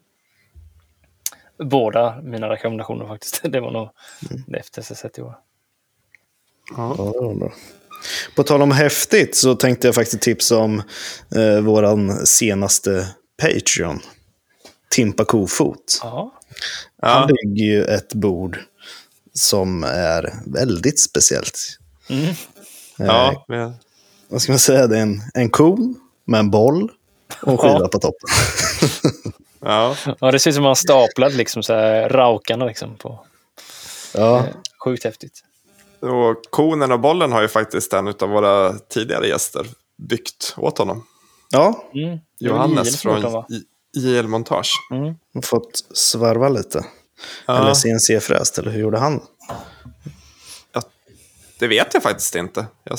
Båda 1.59 2.21
mina 2.21 2.49
rekommendationer 2.49 3.07
faktiskt. 3.07 3.41
Det 3.51 3.59
var 3.59 3.71
nog 3.71 3.89
det 4.47 4.57
häftigaste 4.57 4.91
jag 4.91 4.97
sett 4.97 5.17
i 5.17 5.21
år. 5.21 5.37
Ja, 6.77 6.93
det 6.97 7.03
var 7.21 7.33
bra. 7.35 7.51
På 8.35 8.43
tal 8.43 8.61
om 8.61 8.71
häftigt 8.71 9.35
så 9.35 9.55
tänkte 9.55 9.87
jag 9.87 9.95
faktiskt 9.95 10.21
tipsa 10.21 10.57
om 10.57 10.81
eh, 11.35 11.59
våran 11.61 12.25
senaste 12.25 13.07
Patreon. 13.41 13.99
Timpa 14.91 15.25
Kofot. 15.25 15.99
Ja, 16.01 16.33
Han 17.01 17.21
Ja, 17.21 17.27
bygger 17.27 17.65
ju 17.65 17.83
ett 17.85 18.13
bord 18.13 18.59
som 19.33 19.83
är 19.83 20.33
väldigt 20.45 20.99
speciellt. 20.99 21.59
mm. 22.09 22.23
Eh, 22.29 22.35
ja, 22.97 23.45
men- 23.47 23.73
Vad 24.27 24.41
ska 24.41 24.51
man 24.51 24.59
säga? 24.59 24.87
Det 24.87 24.97
är 24.97 25.01
en, 25.01 25.21
en 25.33 25.49
kon 25.49 25.95
med 26.25 26.39
en 26.39 26.51
boll 26.51 26.91
och 27.41 27.51
en 27.51 27.57
skiva 27.57 27.79
Ja. 27.79 27.87
på 27.87 27.99
toppen. 27.99 28.29
ja. 29.61 29.95
ja 30.19 30.31
det 30.31 30.39
ser 30.39 30.49
ut 30.49 30.55
som 30.55 30.63
man 30.63 30.75
staplad 30.75 31.33
liksom 31.33 31.63
så 31.63 31.73
här 31.73 32.09
raukarna 32.09 32.65
liksom 32.65 32.95
på. 32.97 33.25
Ja, 34.13 34.45
Sjukt 34.83 35.03
häftigt. 35.03 35.43
Och 36.03 36.41
konen 36.49 36.91
och 36.91 36.99
bollen 36.99 37.31
har 37.31 37.41
ju 37.41 37.47
faktiskt 37.47 37.93
en 37.93 38.07
av 38.07 38.29
våra 38.29 38.73
tidigare 38.73 39.27
gäster 39.27 39.67
byggt 39.97 40.53
åt 40.57 40.77
honom. 40.77 41.05
ja 41.49 41.83
Mm. 41.93 42.19
Det 42.39 42.45
Johannes 42.45 43.01
från 43.01 43.43
JL 43.97 44.27
Montage. 44.27 44.71
Mm. 44.91 45.15
fått 45.43 45.85
svarva 45.93 46.49
lite. 46.49 46.85
Ja, 47.45 47.57
Eller 47.57 47.73
CNC-fräst, 47.73 48.57
eller 48.57 48.71
hur 48.71 48.79
gjorde 48.79 48.97
han? 48.97 49.21
det 51.59 51.67
vet 51.67 51.93
jag 51.93 52.03
faktiskt 52.03 52.35
inte. 52.35 52.65
Jag 52.83 52.97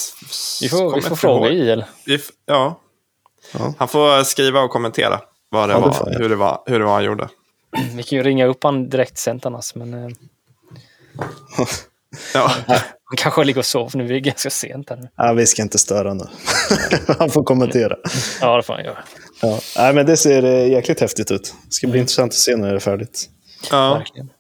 Vi 0.62 0.68
får, 0.68 0.94
vi 0.94 1.00
får 1.00 1.16
fråga. 1.16 1.50
JL. 1.50 1.84
Ja. 2.46 2.80
Ja. 3.52 3.74
Han 3.78 3.88
får 3.88 4.24
skriva 4.24 4.60
och 4.60 4.70
kommentera 4.70 5.20
vad 5.48 5.68
det 5.68 5.72
Ja, 5.72 5.80
det 5.80 5.86
var, 5.86 6.12
jag. 6.12 6.18
hur, 6.18 6.28
det 6.28 6.36
var, 6.36 6.62
hur 6.66 6.78
det 6.78 6.84
var 6.84 6.94
han 6.94 7.04
gjorde. 7.04 7.28
Vi 7.94 8.02
kan 8.02 8.18
ju 8.18 8.22
ringa 8.22 8.46
upp 8.46 8.64
han 8.64 8.88
direkt 8.88 9.18
sent 9.18 9.46
annars, 9.46 9.74
men 9.74 9.94
eh, 9.94 10.10
Ja, 12.34 12.52
han 12.66 13.16
kanske 13.16 13.44
ligger 13.44 13.58
och 13.58 13.66
sover 13.66 13.98
nu. 13.98 14.08
Det 14.08 14.14
är 14.14 14.20
ganska 14.20 14.50
sent 14.50 14.90
här 14.90 14.96
nu. 14.96 15.08
Ja, 15.16 15.32
vi 15.32 15.46
ska 15.46 15.62
inte 15.62 15.78
störa 15.78 16.14
nu. 16.14 16.24
han 17.18 17.30
får 17.30 17.44
kommentera. 17.44 17.96
Ja, 18.40 18.56
det 18.56 18.62
får 18.62 18.74
han 18.74 18.84
göra. 18.84 19.04
Ja. 19.42 19.60
Nej, 19.76 19.94
men 19.94 20.06
det 20.06 20.16
ser 20.16 20.42
eh, 20.42 20.68
jäkligt 20.70 21.00
häftigt 21.00 21.30
ut. 21.30 21.54
Det 21.66 21.72
ska 21.72 21.86
bli 21.86 22.00
intressant 22.00 22.32
att 22.32 22.38
se 22.38 22.56
när 22.56 22.68
det 22.70 22.74
är 22.74 22.80
färdigt. 22.80 23.28
ja. 23.70 23.94
Verkligen. 23.94 24.30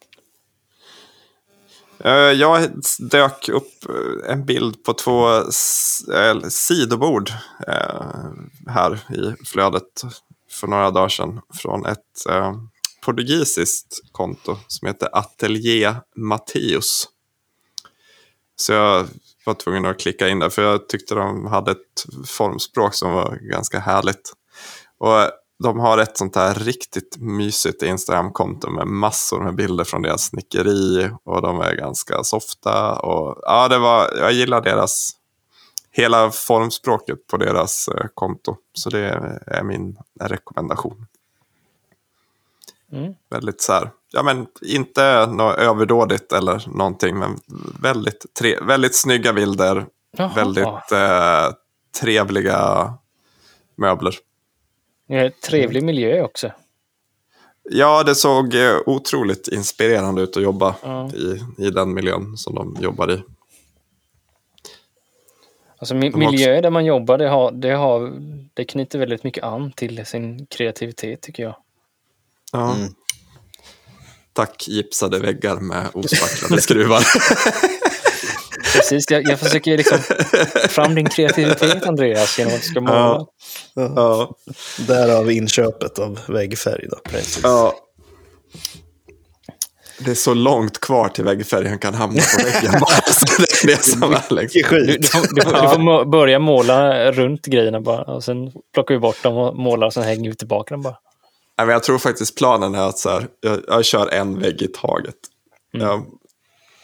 Eh, 2.04 2.12
Jag 2.12 2.68
dök 2.98 3.48
upp 3.48 3.84
eh, 3.88 4.32
en 4.32 4.44
bild 4.44 4.84
på 4.84 4.92
två 4.92 5.42
sidobord 6.48 7.30
här 8.68 8.94
i 8.94 9.44
flödet 9.46 10.02
för 10.50 10.66
några 10.66 10.90
dagar 10.90 11.08
sedan 11.08 11.40
från 11.54 11.86
ett 11.86 11.98
portugisiskt 13.04 13.98
konto 14.12 14.56
som 14.68 14.88
heter 14.88 15.08
Atelier 15.12 15.96
Matteus. 16.16 17.04
Så 18.56 18.72
jag 18.72 19.06
var 19.46 19.54
tvungen 19.54 19.86
att 19.86 20.00
klicka 20.00 20.28
in 20.28 20.38
där 20.38 20.48
för 20.48 20.62
jag 20.62 20.88
tyckte 20.88 21.14
de 21.14 21.46
hade 21.46 21.70
ett 21.70 22.04
formspråk 22.26 22.94
som 22.94 23.12
var 23.12 23.38
ganska 23.40 23.78
härligt. 23.78 24.32
Och 24.98 25.30
de 25.62 25.78
har 25.78 25.98
ett 25.98 26.16
sånt 26.18 26.36
här 26.36 26.54
riktigt 26.54 27.16
mysigt 27.18 27.82
Instagram-konto 27.82 28.70
med 28.70 28.86
massor 28.86 29.40
med 29.40 29.54
bilder 29.54 29.84
från 29.84 30.02
deras 30.02 30.24
snickeri 30.24 31.10
och 31.24 31.42
de 31.42 31.60
är 31.60 31.74
ganska 31.74 32.24
softa. 32.24 32.98
Och, 32.98 33.38
ja, 33.42 33.68
det 33.68 33.78
var, 33.78 34.10
jag 34.16 34.32
gillar 34.32 34.60
deras 34.60 35.12
hela 35.90 36.30
formspråket 36.30 37.26
på 37.26 37.36
deras 37.36 37.88
eh, 37.88 38.06
konto. 38.14 38.56
Så 38.72 38.90
det 38.90 39.32
är 39.46 39.62
min 39.62 39.98
rekommendation. 40.20 41.06
Mm. 42.92 43.14
Väldigt 43.30 43.60
så 43.60 43.72
här, 43.72 43.90
ja 44.14 44.22
men 44.22 44.46
inte 44.62 45.26
något 45.26 45.58
överdådigt 45.58 46.32
eller 46.32 46.62
någonting, 46.76 47.18
men 47.18 47.38
väldigt, 47.80 48.26
tre, 48.38 48.58
väldigt 48.62 48.94
snygga 48.94 49.32
bilder. 49.32 49.86
Jaha. 50.16 50.32
Väldigt 50.34 50.92
eh, 50.92 51.54
trevliga 52.00 52.92
möbler. 53.76 54.14
Trevlig 55.48 55.82
miljö 55.84 56.22
också. 56.22 56.50
Ja, 57.70 58.02
det 58.02 58.14
såg 58.14 58.54
eh, 58.54 58.76
otroligt 58.86 59.48
inspirerande 59.48 60.22
ut 60.22 60.36
att 60.36 60.42
jobba 60.42 60.74
Ja. 60.82 61.10
i, 61.10 61.40
i 61.66 61.70
den 61.70 61.94
miljön 61.94 62.36
som 62.36 62.54
de 62.54 62.76
jobbar 62.80 63.12
i. 63.12 63.22
Alltså 65.78 65.94
mi- 65.94 66.12
De 66.12 66.24
har 66.24 66.32
miljöer 66.32 66.62
där 66.62 66.70
man 66.70 66.84
jobbar, 66.84 67.18
det, 67.18 67.28
har, 67.28 67.52
det, 67.52 67.70
har, 67.70 68.12
det 68.54 68.64
knyter 68.64 68.98
väldigt 68.98 69.24
mycket 69.24 69.44
an 69.44 69.72
till 69.72 70.06
sin 70.06 70.46
kreativitet 70.46 71.20
tycker 71.20 71.42
jag. 71.42 71.56
Ja. 72.52 72.74
Mm. 72.74 72.94
Tack 74.34 74.68
gipsade 74.68 75.18
väggar 75.18 75.56
med 75.56 75.86
ospacklade 75.94 76.62
skruvar. 76.62 77.06
Precis, 78.72 79.10
jag, 79.10 79.24
jag 79.24 79.40
försöker 79.40 79.76
liksom 79.76 79.98
fram 80.68 80.94
din 80.94 81.08
kreativitet 81.08 81.86
Andreas 81.86 82.38
genom 82.38 82.54
att 82.54 82.62
du 82.62 82.68
ska 82.68 82.80
måla. 82.80 82.94
Ja. 82.94 83.26
ja. 83.74 84.30
Därav 84.86 85.30
inköpet 85.30 85.98
av 85.98 86.20
väggfärg. 86.28 86.86
Då. 86.90 86.98
ja. 87.42 87.74
Det 89.98 90.10
är 90.10 90.14
så 90.14 90.34
långt 90.34 90.80
kvar 90.80 91.08
till 91.08 91.24
väggfärgen 91.24 91.78
kan 91.78 91.94
hamna 91.94 92.22
på 92.36 92.44
väggen. 92.44 92.72
det 93.36 93.62
är 93.62 93.66
det 93.66 93.84
som 93.84 94.02
är 94.02 94.34
liksom. 94.34 94.62
Du, 94.70 94.86
du, 94.86 95.02
får, 95.02 95.34
du, 95.34 95.42
får, 95.42 95.62
du 95.62 95.68
får 95.68 95.78
må- 95.78 96.04
börja 96.04 96.38
måla 96.38 97.12
runt 97.12 97.46
grejerna 97.46 97.80
bara 97.80 98.02
och 98.02 98.24
sen 98.24 98.52
plockar 98.74 98.94
vi 98.94 99.00
bort 99.00 99.22
dem 99.22 99.36
och 99.36 99.56
målar 99.56 99.86
och 99.86 99.92
sen 99.92 100.02
hänger 100.02 100.30
vi 100.30 100.36
tillbaka 100.36 100.74
dem 100.74 100.82
bara. 100.82 100.96
Jag 101.56 101.82
tror 101.82 101.98
faktiskt 101.98 102.36
planen 102.36 102.74
är 102.74 102.88
att 102.88 102.98
så 102.98 103.10
här, 103.10 103.28
jag, 103.40 103.60
jag 103.66 103.84
kör 103.84 104.08
en 104.08 104.38
vägg 104.38 104.62
i 104.62 104.68
taget. 104.68 105.16
Mm. 105.74 105.86
Jag 105.86 106.06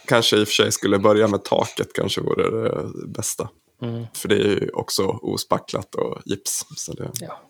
kanske 0.07 0.37
i 0.37 0.45
och 0.45 0.49
för 0.49 0.55
sig 0.55 0.73
skulle 0.73 0.99
börja 0.99 1.27
med 1.27 1.45
taket, 1.45 1.89
kanske 1.95 2.21
vore 2.21 2.51
det 2.51 3.09
bästa. 3.09 3.49
Mm. 3.83 4.07
För 4.15 4.29
det 4.29 4.35
är 4.35 4.49
ju 4.49 4.71
också 4.73 5.07
ospacklat 5.07 5.95
och 5.95 6.19
gips. 6.25 6.67
Så 6.77 6.93
det, 6.93 7.11
Ja. 7.21 7.41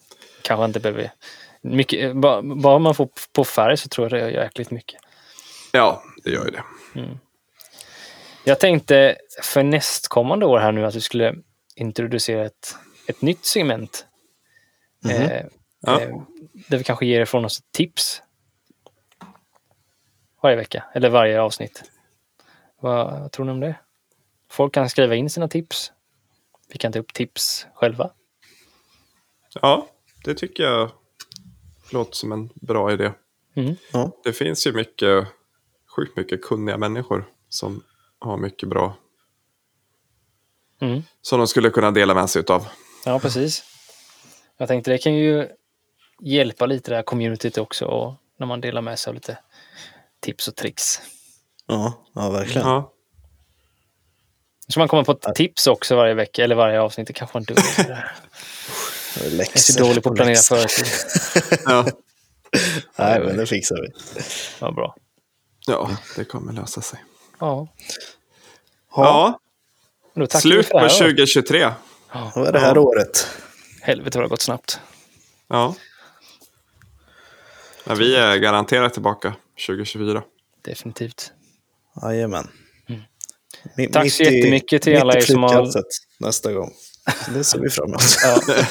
Kanske 0.43 0.65
inte 0.65 0.81
behöver... 0.81 1.13
Mycket, 1.63 2.17
bara, 2.17 2.43
bara 2.43 2.79
man 2.79 2.95
får 2.95 3.09
på 3.33 3.45
färg 3.45 3.77
så 3.77 3.89
tror 3.89 4.05
jag 4.05 4.21
det 4.21 4.27
är 4.27 4.43
jäkligt 4.45 4.71
mycket. 4.71 5.01
ja, 5.73 6.03
det 6.25 6.31
gör 6.31 6.45
ju 6.45 6.51
det. 6.51 6.65
Jag 8.45 8.61
tänkte 8.61 9.17
för 9.43 9.63
nästkommande 9.63 10.47
år 10.47 10.59
här 10.59 10.73
nu 10.73 10.87
att 10.87 10.95
vi 10.95 11.01
skulle 11.01 11.35
introducera 11.75 12.45
ett, 12.45 12.77
ett 13.07 13.23
nytt 13.23 13.45
segment. 13.45 14.07
Eh, 15.09 15.47
Ja. 15.81 16.01
eh, 16.01 16.17
där 16.69 16.79
vi 16.79 16.85
kanske 16.85 17.07
ger 17.07 17.21
ifrån 17.21 17.45
oss 17.45 17.63
tips. 17.71 18.23
Varje 20.43 20.57
vecka, 20.57 20.85
eller 20.95 21.09
varje 21.11 21.41
avsnitt. 21.41 21.83
Vad, 22.81 23.21
vad 23.21 23.33
tror 23.33 23.45
ni 23.47 23.53
om 23.53 23.61
det? 23.61 23.75
Folk 24.51 24.75
kan 24.75 24.91
skriva 24.91 25.15
in 25.15 25.31
sina 25.31 25.49
tips. 25.49 25.93
Vi 26.73 26.79
kan 26.79 26.93
ta 26.93 26.99
upp 26.99 27.13
tips 27.15 27.67
själva. 27.75 28.11
Ja, 29.55 29.87
det 30.25 30.35
tycker 30.35 30.63
jag 30.63 30.91
låter 31.93 32.13
som 32.17 32.33
en 32.33 32.51
bra 32.55 32.93
idé. 32.93 33.13
Mm. 33.55 33.75
Ja. 33.93 34.11
Det 34.25 34.33
finns 34.33 34.67
ju 34.67 34.73
mycket, 34.73 35.27
sjukt 35.97 36.17
mycket 36.17 36.43
kunniga 36.45 36.77
människor 36.79 37.31
som 37.49 37.83
har 38.19 38.37
mycket 38.37 38.69
bra 38.69 38.97
Mm. 40.83 41.03
som 41.23 41.39
de 41.39 41.47
skulle 41.49 41.71
kunna 41.71 41.91
dela 41.91 42.15
med 42.15 42.31
sig 42.31 42.45
av. 42.49 42.67
Ja, 43.05 43.19
precis. 43.19 43.65
Jag 44.57 44.69
tänkte 44.69 44.91
det 44.91 44.99
kan 44.99 45.15
ju 45.15 45.49
hjälpa 46.23 46.67
lite 46.67 46.91
det 46.91 46.97
här 46.97 47.03
communityt 47.03 47.59
också 47.59 47.85
och 47.85 48.15
när 48.39 48.47
man 48.47 48.61
delar 48.61 48.81
med 48.81 48.99
sig 48.99 49.11
av 49.11 49.15
lite 49.15 49.39
tips 50.21 50.49
och 50.49 50.57
tricks. 50.57 51.01
Ja, 51.67 52.05
ja, 52.15 52.31
verkligen. 52.31 52.67
Ja. 52.69 52.93
Så 54.69 54.79
man 54.79 54.89
kommer 54.89 55.05
på 55.05 55.13
ett 55.13 55.35
tips 55.35 55.67
också 55.67 55.97
varje 55.97 56.15
vecka 56.15 56.45
eller 56.45 56.55
varje 56.55 56.81
avsnitt. 56.81 57.07
Det 57.07 57.13
kanske 57.13 57.39
var 57.39 57.45
det 57.87 57.95
här. 57.95 58.13
Jag 59.15 59.41
är 59.41 59.59
så 59.59 59.79
dålig 59.79 60.03
på 60.03 60.09
att 60.11 60.17
planera 60.17 60.33
läxor. 60.35 60.57
för 60.57 60.69
sig. 60.69 61.59
Ja. 61.65 61.87
Nej, 62.97 63.21
men 63.21 63.37
det 63.37 63.47
fixar 63.47 63.77
vi. 63.83 63.89
Ja, 64.61 64.71
bra. 64.73 64.97
ja, 65.67 65.91
det 66.17 66.25
kommer 66.25 66.53
lösa 66.53 66.81
sig. 66.81 67.05
Ja, 67.39 67.69
Ja, 68.97 69.39
då 70.15 70.27
tackar 70.27 70.49
vi 70.49 70.53
slut 70.53 70.67
det 70.67 70.73
på 70.73 70.79
här. 70.79 70.89
då. 70.89 70.95
2023. 70.95 71.71
Vad 72.35 72.49
är 72.49 72.53
det 72.53 72.59
här 72.59 72.79
året? 72.79 73.27
Helvete 73.83 74.19
vad 74.19 74.23
det 74.23 74.27
har 74.27 74.31
gått 74.31 74.41
snabbt. 74.41 74.81
Ja. 75.49 75.75
Ja. 77.93 77.99
Vi 77.99 78.17
är 78.17 78.37
garanterat 78.37 78.93
tillbaka 78.93 79.35
2024. 79.67 80.23
Definitivt. 80.65 81.33
Jajamän. 82.03 82.49
Mm. 82.89 83.93
Tack 83.93 84.11
så 84.13 84.23
jättemycket 84.23 84.83
till 84.83 84.97
alla 85.01 85.15
er 85.17 85.21
som 85.21 85.43
har- 85.43 85.69
Nästa 86.19 86.53
gång. 86.53 86.71
Det 87.35 87.45
ser 87.45 87.59
vi 87.59 87.71
fram 87.71 87.89
emot. 87.89 88.03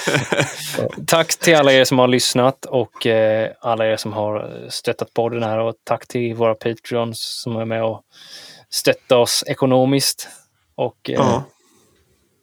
Ja. 0.77 0.89
Tack 1.07 1.35
till 1.39 1.55
alla 1.55 1.73
er 1.73 1.83
som 1.83 1.99
har 1.99 2.07
lyssnat 2.07 2.65
och 2.65 3.05
eh, 3.05 3.51
alla 3.61 3.85
er 3.87 3.97
som 3.97 4.13
har 4.13 4.65
stöttat 4.69 5.13
podden 5.13 5.43
här 5.43 5.57
och 5.59 5.75
tack 5.83 6.07
till 6.07 6.35
våra 6.35 6.55
Patreons 6.55 7.41
som 7.43 7.55
är 7.55 7.65
med 7.65 7.83
och 7.83 8.01
stöttar 8.69 9.15
oss 9.17 9.43
ekonomiskt. 9.47 10.27
Och 10.75 11.09
eh, 11.09 11.15
Ja. 11.15 11.43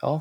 ja, 0.01 0.21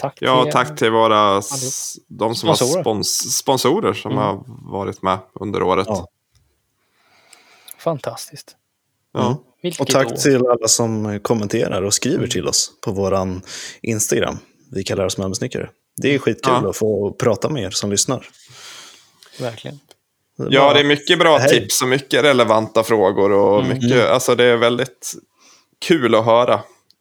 tack 0.00 0.18
Ja, 0.20 0.42
till 0.44 0.52
tack 0.52 0.78
till 0.78 0.90
våra 0.90 1.38
s- 1.38 1.94
de 2.08 2.34
som 2.34 2.54
Sponsorer. 2.56 2.76
har 2.76 2.82
spons, 2.82 3.36
sponsorer 3.36 3.92
som 3.92 4.10
Mm. 4.12 4.22
har 4.24 4.44
varit 4.72 5.02
med 5.02 5.18
under 5.40 5.62
året. 5.62 5.86
Ja. 5.88 6.06
Fantastiskt. 7.78 8.56
Ja. 9.12 9.42
Vilket 9.62 9.80
Och 9.80 9.86
tack 9.86 10.06
år. 10.12 10.16
till 10.16 10.46
alla 10.46 10.68
som 10.68 11.20
kommenterar 11.22 11.82
och 11.82 11.94
skriver 11.94 12.26
till 12.26 12.48
oss 12.48 12.72
på 12.84 12.92
våran 12.92 13.42
Instagram. 13.82 14.38
Vi 14.72 14.84
kallar 14.84 15.04
oss 15.04 15.18
möbelsnickare. 15.18 15.70
Det 15.96 16.14
är 16.14 16.18
skitkul 16.18 16.52
Ja. 16.62 16.70
att 16.70 16.76
få 16.76 17.12
prata 17.12 17.48
med 17.48 17.62
er 17.62 17.70
som 17.70 17.90
lyssnar. 17.90 18.26
Verkligen. 19.40 19.80
Det 20.36 20.42
är 20.44 20.50
Ja, 20.52 20.74
det 20.74 20.80
är 20.80 20.84
mycket 20.84 21.18
bra 21.18 21.38
Hej. 21.38 21.48
tips 21.60 21.82
och 21.82 21.88
mycket 21.88 22.24
relevanta 22.24 22.82
frågor. 22.82 23.32
Och 23.32 23.60
Mm. 23.64 23.78
mycket, 23.78 24.06
alltså 24.10 24.34
det 24.34 24.44
är 24.44 24.56
väldigt 24.56 25.12
kul 25.86 26.14
att 26.14 26.24
höra. 26.24 26.60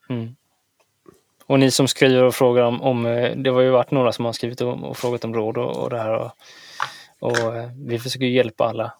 Mm. 0.09 0.30
Och 1.49 1.59
ni 1.59 1.71
som 1.71 1.88
skriver 1.88 2.23
och 2.23 2.35
frågar 2.35 2.63
om, 2.63 2.81
om 2.81 3.05
eh, 3.05 3.35
det 3.35 3.49
har 3.49 3.61
ju 3.61 3.69
varit 3.69 3.91
några 3.91 4.11
som 4.11 4.26
har 4.26 4.34
skrivit 4.34 4.61
om, 4.61 4.84
och 4.84 4.97
frågat 4.97 5.23
om 5.23 5.34
råd 5.34 5.57
och, 5.57 5.77
och 5.84 5.89
det 5.89 5.97
här. 5.97 6.13
Och, 6.13 6.31
och 7.19 7.55
eh, 7.55 7.69
vi 7.77 7.99
försöker 7.99 8.26
ju 8.26 8.31
hjälpa 8.35 8.65
alla 8.65 8.93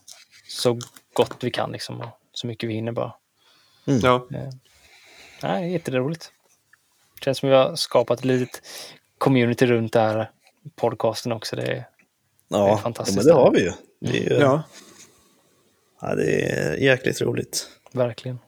så 0.47 0.80
gott 1.13 1.38
vi 1.43 1.51
kan 1.51 1.71
liksom. 1.71 2.01
Och 2.01 2.07
så 2.34 2.47
mycket 2.47 2.69
vi 2.69 2.73
hinner 2.73 2.91
bara. 2.91 3.13
Ja. 3.85 4.27
Nej, 4.30 4.49
det 5.41 5.47
är 5.47 5.59
jätteroligt. 5.59 6.31
Känns 7.21 7.38
som 7.38 7.49
vi 7.49 7.55
har 7.55 7.76
skapat 7.76 8.19
ett 8.19 8.26
litet 8.26 8.61
community 9.17 9.65
runt 9.65 9.93
det 9.93 9.99
här 9.99 10.31
podcasten 10.76 11.31
också. 11.31 11.55
Det 11.55 11.61
är, 11.61 11.67
det 11.67 12.55
är 12.55 12.67
Ja, 12.67 12.77
fantastiskt. 12.77 13.17
men 13.17 13.26
det 13.26 13.34
har 13.34 13.51
vi 13.51 13.59
ju. 13.63 13.71
Det 13.99 14.17
är, 14.17 14.30
ju 14.30 14.39
Ja. 14.39 14.63
ja, 16.01 16.15
det 16.15 16.31
är 16.51 16.76
jäkligt 16.77 17.21
roligt. 17.21 17.67
verkligen. 17.91 18.39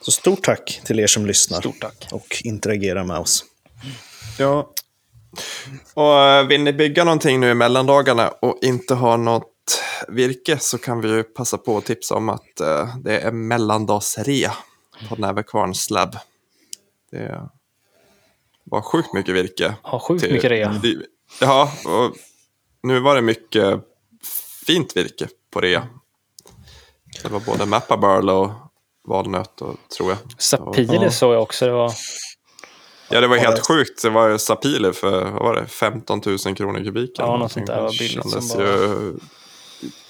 Så 0.00 0.10
stort 0.10 0.42
tack 0.42 0.80
till 0.84 1.00
er 1.00 1.06
som 1.06 1.26
lyssnar 1.26 1.60
Stort 1.60 1.80
tack. 1.80 2.08
och 2.12 2.42
interagerar 2.44 3.04
med 3.04 3.18
oss. 3.18 3.44
ja. 4.38 4.70
Och 5.94 6.20
eh, 6.20 6.46
vill 6.46 6.62
ni 6.62 6.72
bygga 6.72 7.04
någonting 7.04 7.40
nu 7.40 7.50
i 7.50 7.54
mellandagarna 7.54 8.28
och 8.28 8.58
inte 8.62 8.94
har 8.94 9.16
något 9.16 9.46
virke 10.08 10.58
så 10.58 10.78
kan 10.78 11.00
vi 11.00 11.08
ju 11.08 11.22
passa 11.22 11.58
på 11.58 11.78
att 11.78 11.84
tipsa 11.84 12.14
om 12.14 12.28
att 12.28 12.60
eh, 12.60 12.96
det 12.96 13.18
är 13.20 13.32
mellandagsrea 13.32 14.52
på 15.08 15.16
Näverkvarn 15.16 15.74
Slab. 15.74 16.16
Det 17.10 17.48
var 18.64 18.82
sjukt 18.82 19.14
mycket 19.14 19.34
virke. 19.34 19.74
Ja, 19.82 20.00
sjukt 20.00 20.24
till- 20.24 20.32
mycket 20.32 20.50
rea. 20.50 20.80
Ja, 21.40 21.72
och 21.86 22.16
nu 22.82 23.00
var 23.00 23.14
det 23.14 23.22
mycket 23.22 23.80
fint 24.66 24.96
virke 24.96 25.28
på 25.50 25.60
rea. 25.60 25.88
Det 27.22 27.28
var 27.28 27.40
både 27.40 27.66
Mappa 27.66 27.96
Burl 27.96 28.30
och 28.30 28.50
valnöt 29.08 29.56
tror 29.96 30.08
jag. 30.10 30.18
Sapile 30.38 30.94
Ja. 31.02 31.10
såg 31.10 31.34
jag 31.34 31.42
också. 31.42 31.66
Det 31.66 31.72
var, 31.72 31.92
Ja, 33.12 33.20
det 33.20 33.26
var 33.26 33.36
Ja, 33.36 33.42
helt 33.42 33.56
det- 33.56 33.62
sjukt. 33.62 34.02
Det 34.02 34.10
var 34.10 34.28
ju 34.28 34.38
Sapile 34.38 34.92
för 34.92 35.24
vad 35.24 35.42
var 35.42 35.54
det, 35.54 35.66
15 35.66 36.20
000 36.26 36.38
kronor 36.56 36.84
kubiken. 36.84 37.24
Ja, 37.26 37.36
något 37.36 37.52
sånt 37.52 37.66
där 37.66 37.80
var 37.82 37.98
billigt 37.98 38.22
som 38.22 38.30
kändes 38.30 38.54
bara- 38.56 38.66
ju 38.66 39.14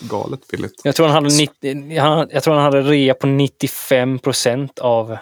galet 0.00 0.48
billigt. 0.48 0.80
jag, 0.84 0.94
tror 0.94 1.06
han 1.06 1.24
hade 1.24 1.36
90, 1.36 2.00
han, 2.00 2.28
jag 2.30 2.42
tror 2.42 2.54
han 2.54 2.62
hade 2.64 2.82
rea 2.82 3.14
på 3.14 3.26
95 3.26 4.18
procent 4.18 4.78
av 4.78 5.12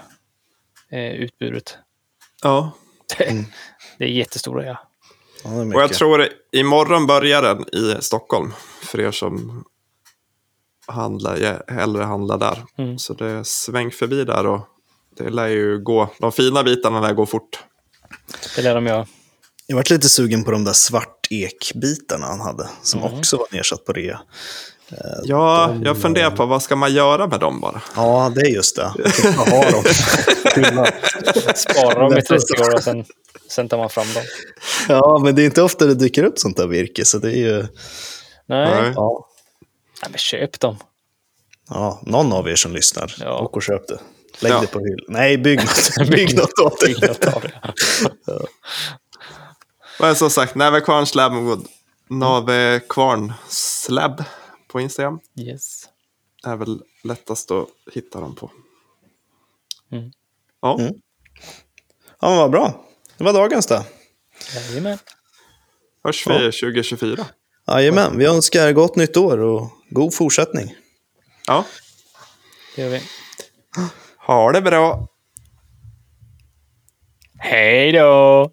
eh, 0.92 1.12
utbudet. 1.12 1.78
Ja. 2.42 2.70
Det, 3.18 3.44
det 3.98 4.04
är 4.04 4.08
jättestora. 4.08 4.64
Ja, 4.64 5.50
är 5.50 5.74
Och 5.76 5.82
jag 5.82 5.92
tror 5.92 6.28
imorgon 6.52 7.06
börjar 7.06 7.42
den 7.42 7.60
i 7.74 7.96
Stockholm. 8.00 8.52
För 8.82 9.00
er 9.00 9.10
som 9.10 9.64
handlar, 10.88 11.36
jag 11.36 11.74
hellre 11.74 12.04
handlar 12.04 12.38
där. 12.38 12.64
Mm. 12.78 12.98
Så 12.98 13.14
det 13.14 13.46
sväng 13.46 13.90
förbi 13.90 14.24
där 14.24 14.46
och 14.46 14.60
det 15.18 15.30
lär 15.30 15.46
ju 15.48 15.78
gå. 15.78 16.08
De 16.20 16.32
fina 16.32 16.62
bitarna 16.62 17.00
lär 17.00 17.12
gå 17.14 17.26
fort. 17.26 17.58
Det 18.56 18.62
lär 18.62 18.74
de 18.74 18.86
göra. 18.86 19.06
Jag 19.66 19.76
varit 19.76 19.90
lite 19.90 20.08
sugen 20.08 20.44
på 20.44 20.50
de 20.50 20.64
där 20.64 20.72
svartekbitarna 20.72 22.26
han 22.26 22.40
hade, 22.40 22.68
som 22.82 23.00
Mm. 23.02 23.14
också 23.18 23.36
var 23.36 23.46
nedsatt 23.52 23.84
på 23.84 23.92
rea. 23.92 24.20
Ja, 25.24 25.74
jag 25.84 25.98
funderar 26.02 26.30
på 26.30 26.46
vad 26.46 26.62
ska 26.62 26.76
man 26.76 26.92
göra 26.94 27.26
med 27.26 27.40
dem 27.40 27.60
bara. 27.60 27.82
Ja, 27.96 28.32
det 28.34 28.40
är 28.40 28.54
just 28.54 28.76
det. 28.76 28.92
Bara 29.36 29.50
ha 29.50 29.70
dem. 29.70 29.84
Spara 31.54 31.98
dem 32.00 32.12
i 32.12 32.14
Det 32.14 32.20
är 32.20 32.38
30 32.38 32.62
år 32.62 32.74
och 32.74 32.82
sen, 32.82 33.04
sen 33.50 33.68
tar 33.68 33.78
man 33.78 33.90
fram 33.90 34.06
dem. 34.14 34.22
ja, 34.88 35.20
men 35.24 35.34
det 35.34 35.42
är 35.42 35.46
inte 35.46 35.62
ofta 35.62 35.86
det 35.86 35.94
dyker 35.94 36.24
upp 36.24 36.38
sånt 36.38 36.56
där 36.56 36.66
virke, 36.66 37.04
så 37.04 37.18
det 37.18 37.28
är 37.32 37.36
ju... 37.36 37.66
Nej, 38.48 38.82
Nej. 38.82 38.94
Ja, 40.02 40.08
Nej 40.08 40.10
men 40.10 40.18
köp 40.18 40.60
dem. 40.60 40.76
ja 41.68 42.00
någon 42.06 42.32
av 42.32 42.48
er 42.48 42.56
som 42.56 42.72
lyssnar, 42.72 43.14
Ja. 43.20 43.38
och 43.38 43.62
köp 43.62 43.88
det. 43.88 44.00
Lägg 44.40 44.52
Ja. 44.52 44.60
det 44.60 44.66
på 44.66 44.78
hyll. 44.78 45.04
Nej, 45.08 45.38
bygg 45.38 45.58
något, 45.64 46.10
bygg 46.10 46.36
något 46.36 47.20
det. 47.20 47.34
av 47.36 47.42
det. 47.42 47.60
Men 50.00 50.16
som 50.16 50.30
sagt, 50.30 50.54
Näverkvarn 50.54 51.06
Slabwood. 51.06 51.66
Navekvarn 52.10 53.32
Slab 53.48 54.24
på 54.68 54.80
Instagram. 54.80 55.20
Yes. 55.38 55.84
är 56.44 56.56
väl 56.56 56.82
lättast 57.04 57.50
att 57.50 57.66
hitta 57.92 58.20
dem 58.20 58.34
på. 58.34 58.50
Mm. 59.92 60.10
Ja, 60.62 60.78
Mm. 60.80 60.92
Ja, 62.20 62.28
men 62.28 62.36
vad 62.38 62.50
bra. 62.50 62.84
Det 63.16 63.24
var 63.24 63.32
dagens 63.32 63.66
då. 63.66 63.84
Jajamän. 64.54 64.98
hörs 66.04 66.26
vi 66.26 66.52
2024. 66.52 67.24
Jajamän, 67.68 68.18
vi 68.18 68.24
önskar 68.26 68.72
gott 68.72 68.96
nytt 68.96 69.16
år 69.16 69.38
och 69.38 69.70
god 69.90 70.14
fortsättning. 70.14 70.74
Ja, 71.46 71.64
Det 72.76 72.82
gör 72.82 72.88
vi. 72.88 73.02
ha 74.26 74.52
det 74.52 74.60
bra. 74.62 75.08
Hej 77.38 77.92
då! 77.92 78.50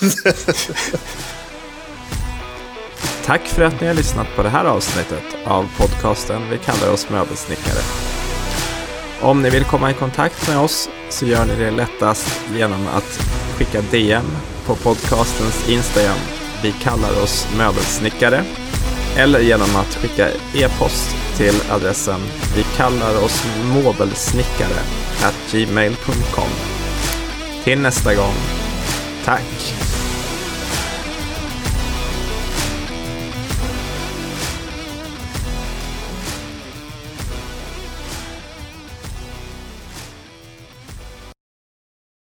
Tack 3.24 3.40
för 3.46 3.62
att 3.62 3.80
ni 3.80 3.86
har 3.86 3.94
lyssnat 3.94 4.26
på 4.36 4.42
det 4.42 4.48
här 4.48 4.64
avsnittet 4.64 5.24
av 5.44 5.66
podcasten 5.78 6.50
Vi 6.50 6.58
kallar 6.58 6.92
oss 6.92 7.10
möbelsnickare. 7.10 7.80
Om 9.22 9.42
ni 9.42 9.50
vill 9.50 9.64
komma 9.64 9.90
i 9.90 9.94
kontakt 9.94 10.48
med 10.48 10.58
oss 10.58 10.88
så 11.10 11.26
gör 11.26 11.44
ni 11.46 11.54
det 11.56 11.70
lättast 11.70 12.40
genom 12.54 12.86
att 12.88 13.20
skicka 13.58 13.80
DM 13.90 14.26
på 14.66 14.74
podcastens 14.74 15.68
Instagram. 15.68 16.18
Vi 16.62 16.72
kallar 16.72 17.22
oss 17.22 17.48
möbelsnickare. 17.56 18.44
Eller 19.16 19.40
genom 19.40 19.76
att 19.76 19.94
skicka 19.94 20.28
e-post 20.54 21.16
till 21.36 21.54
adressen 21.70 22.20
vi 22.56 22.62
kallar 22.62 23.24
oss 23.24 23.44
mobelsnickare 23.74 24.82
gmail.com. 25.52 26.50
Till 27.64 27.80
nästa 27.80 28.14
gång. 28.14 28.34
Tack! 29.24 29.87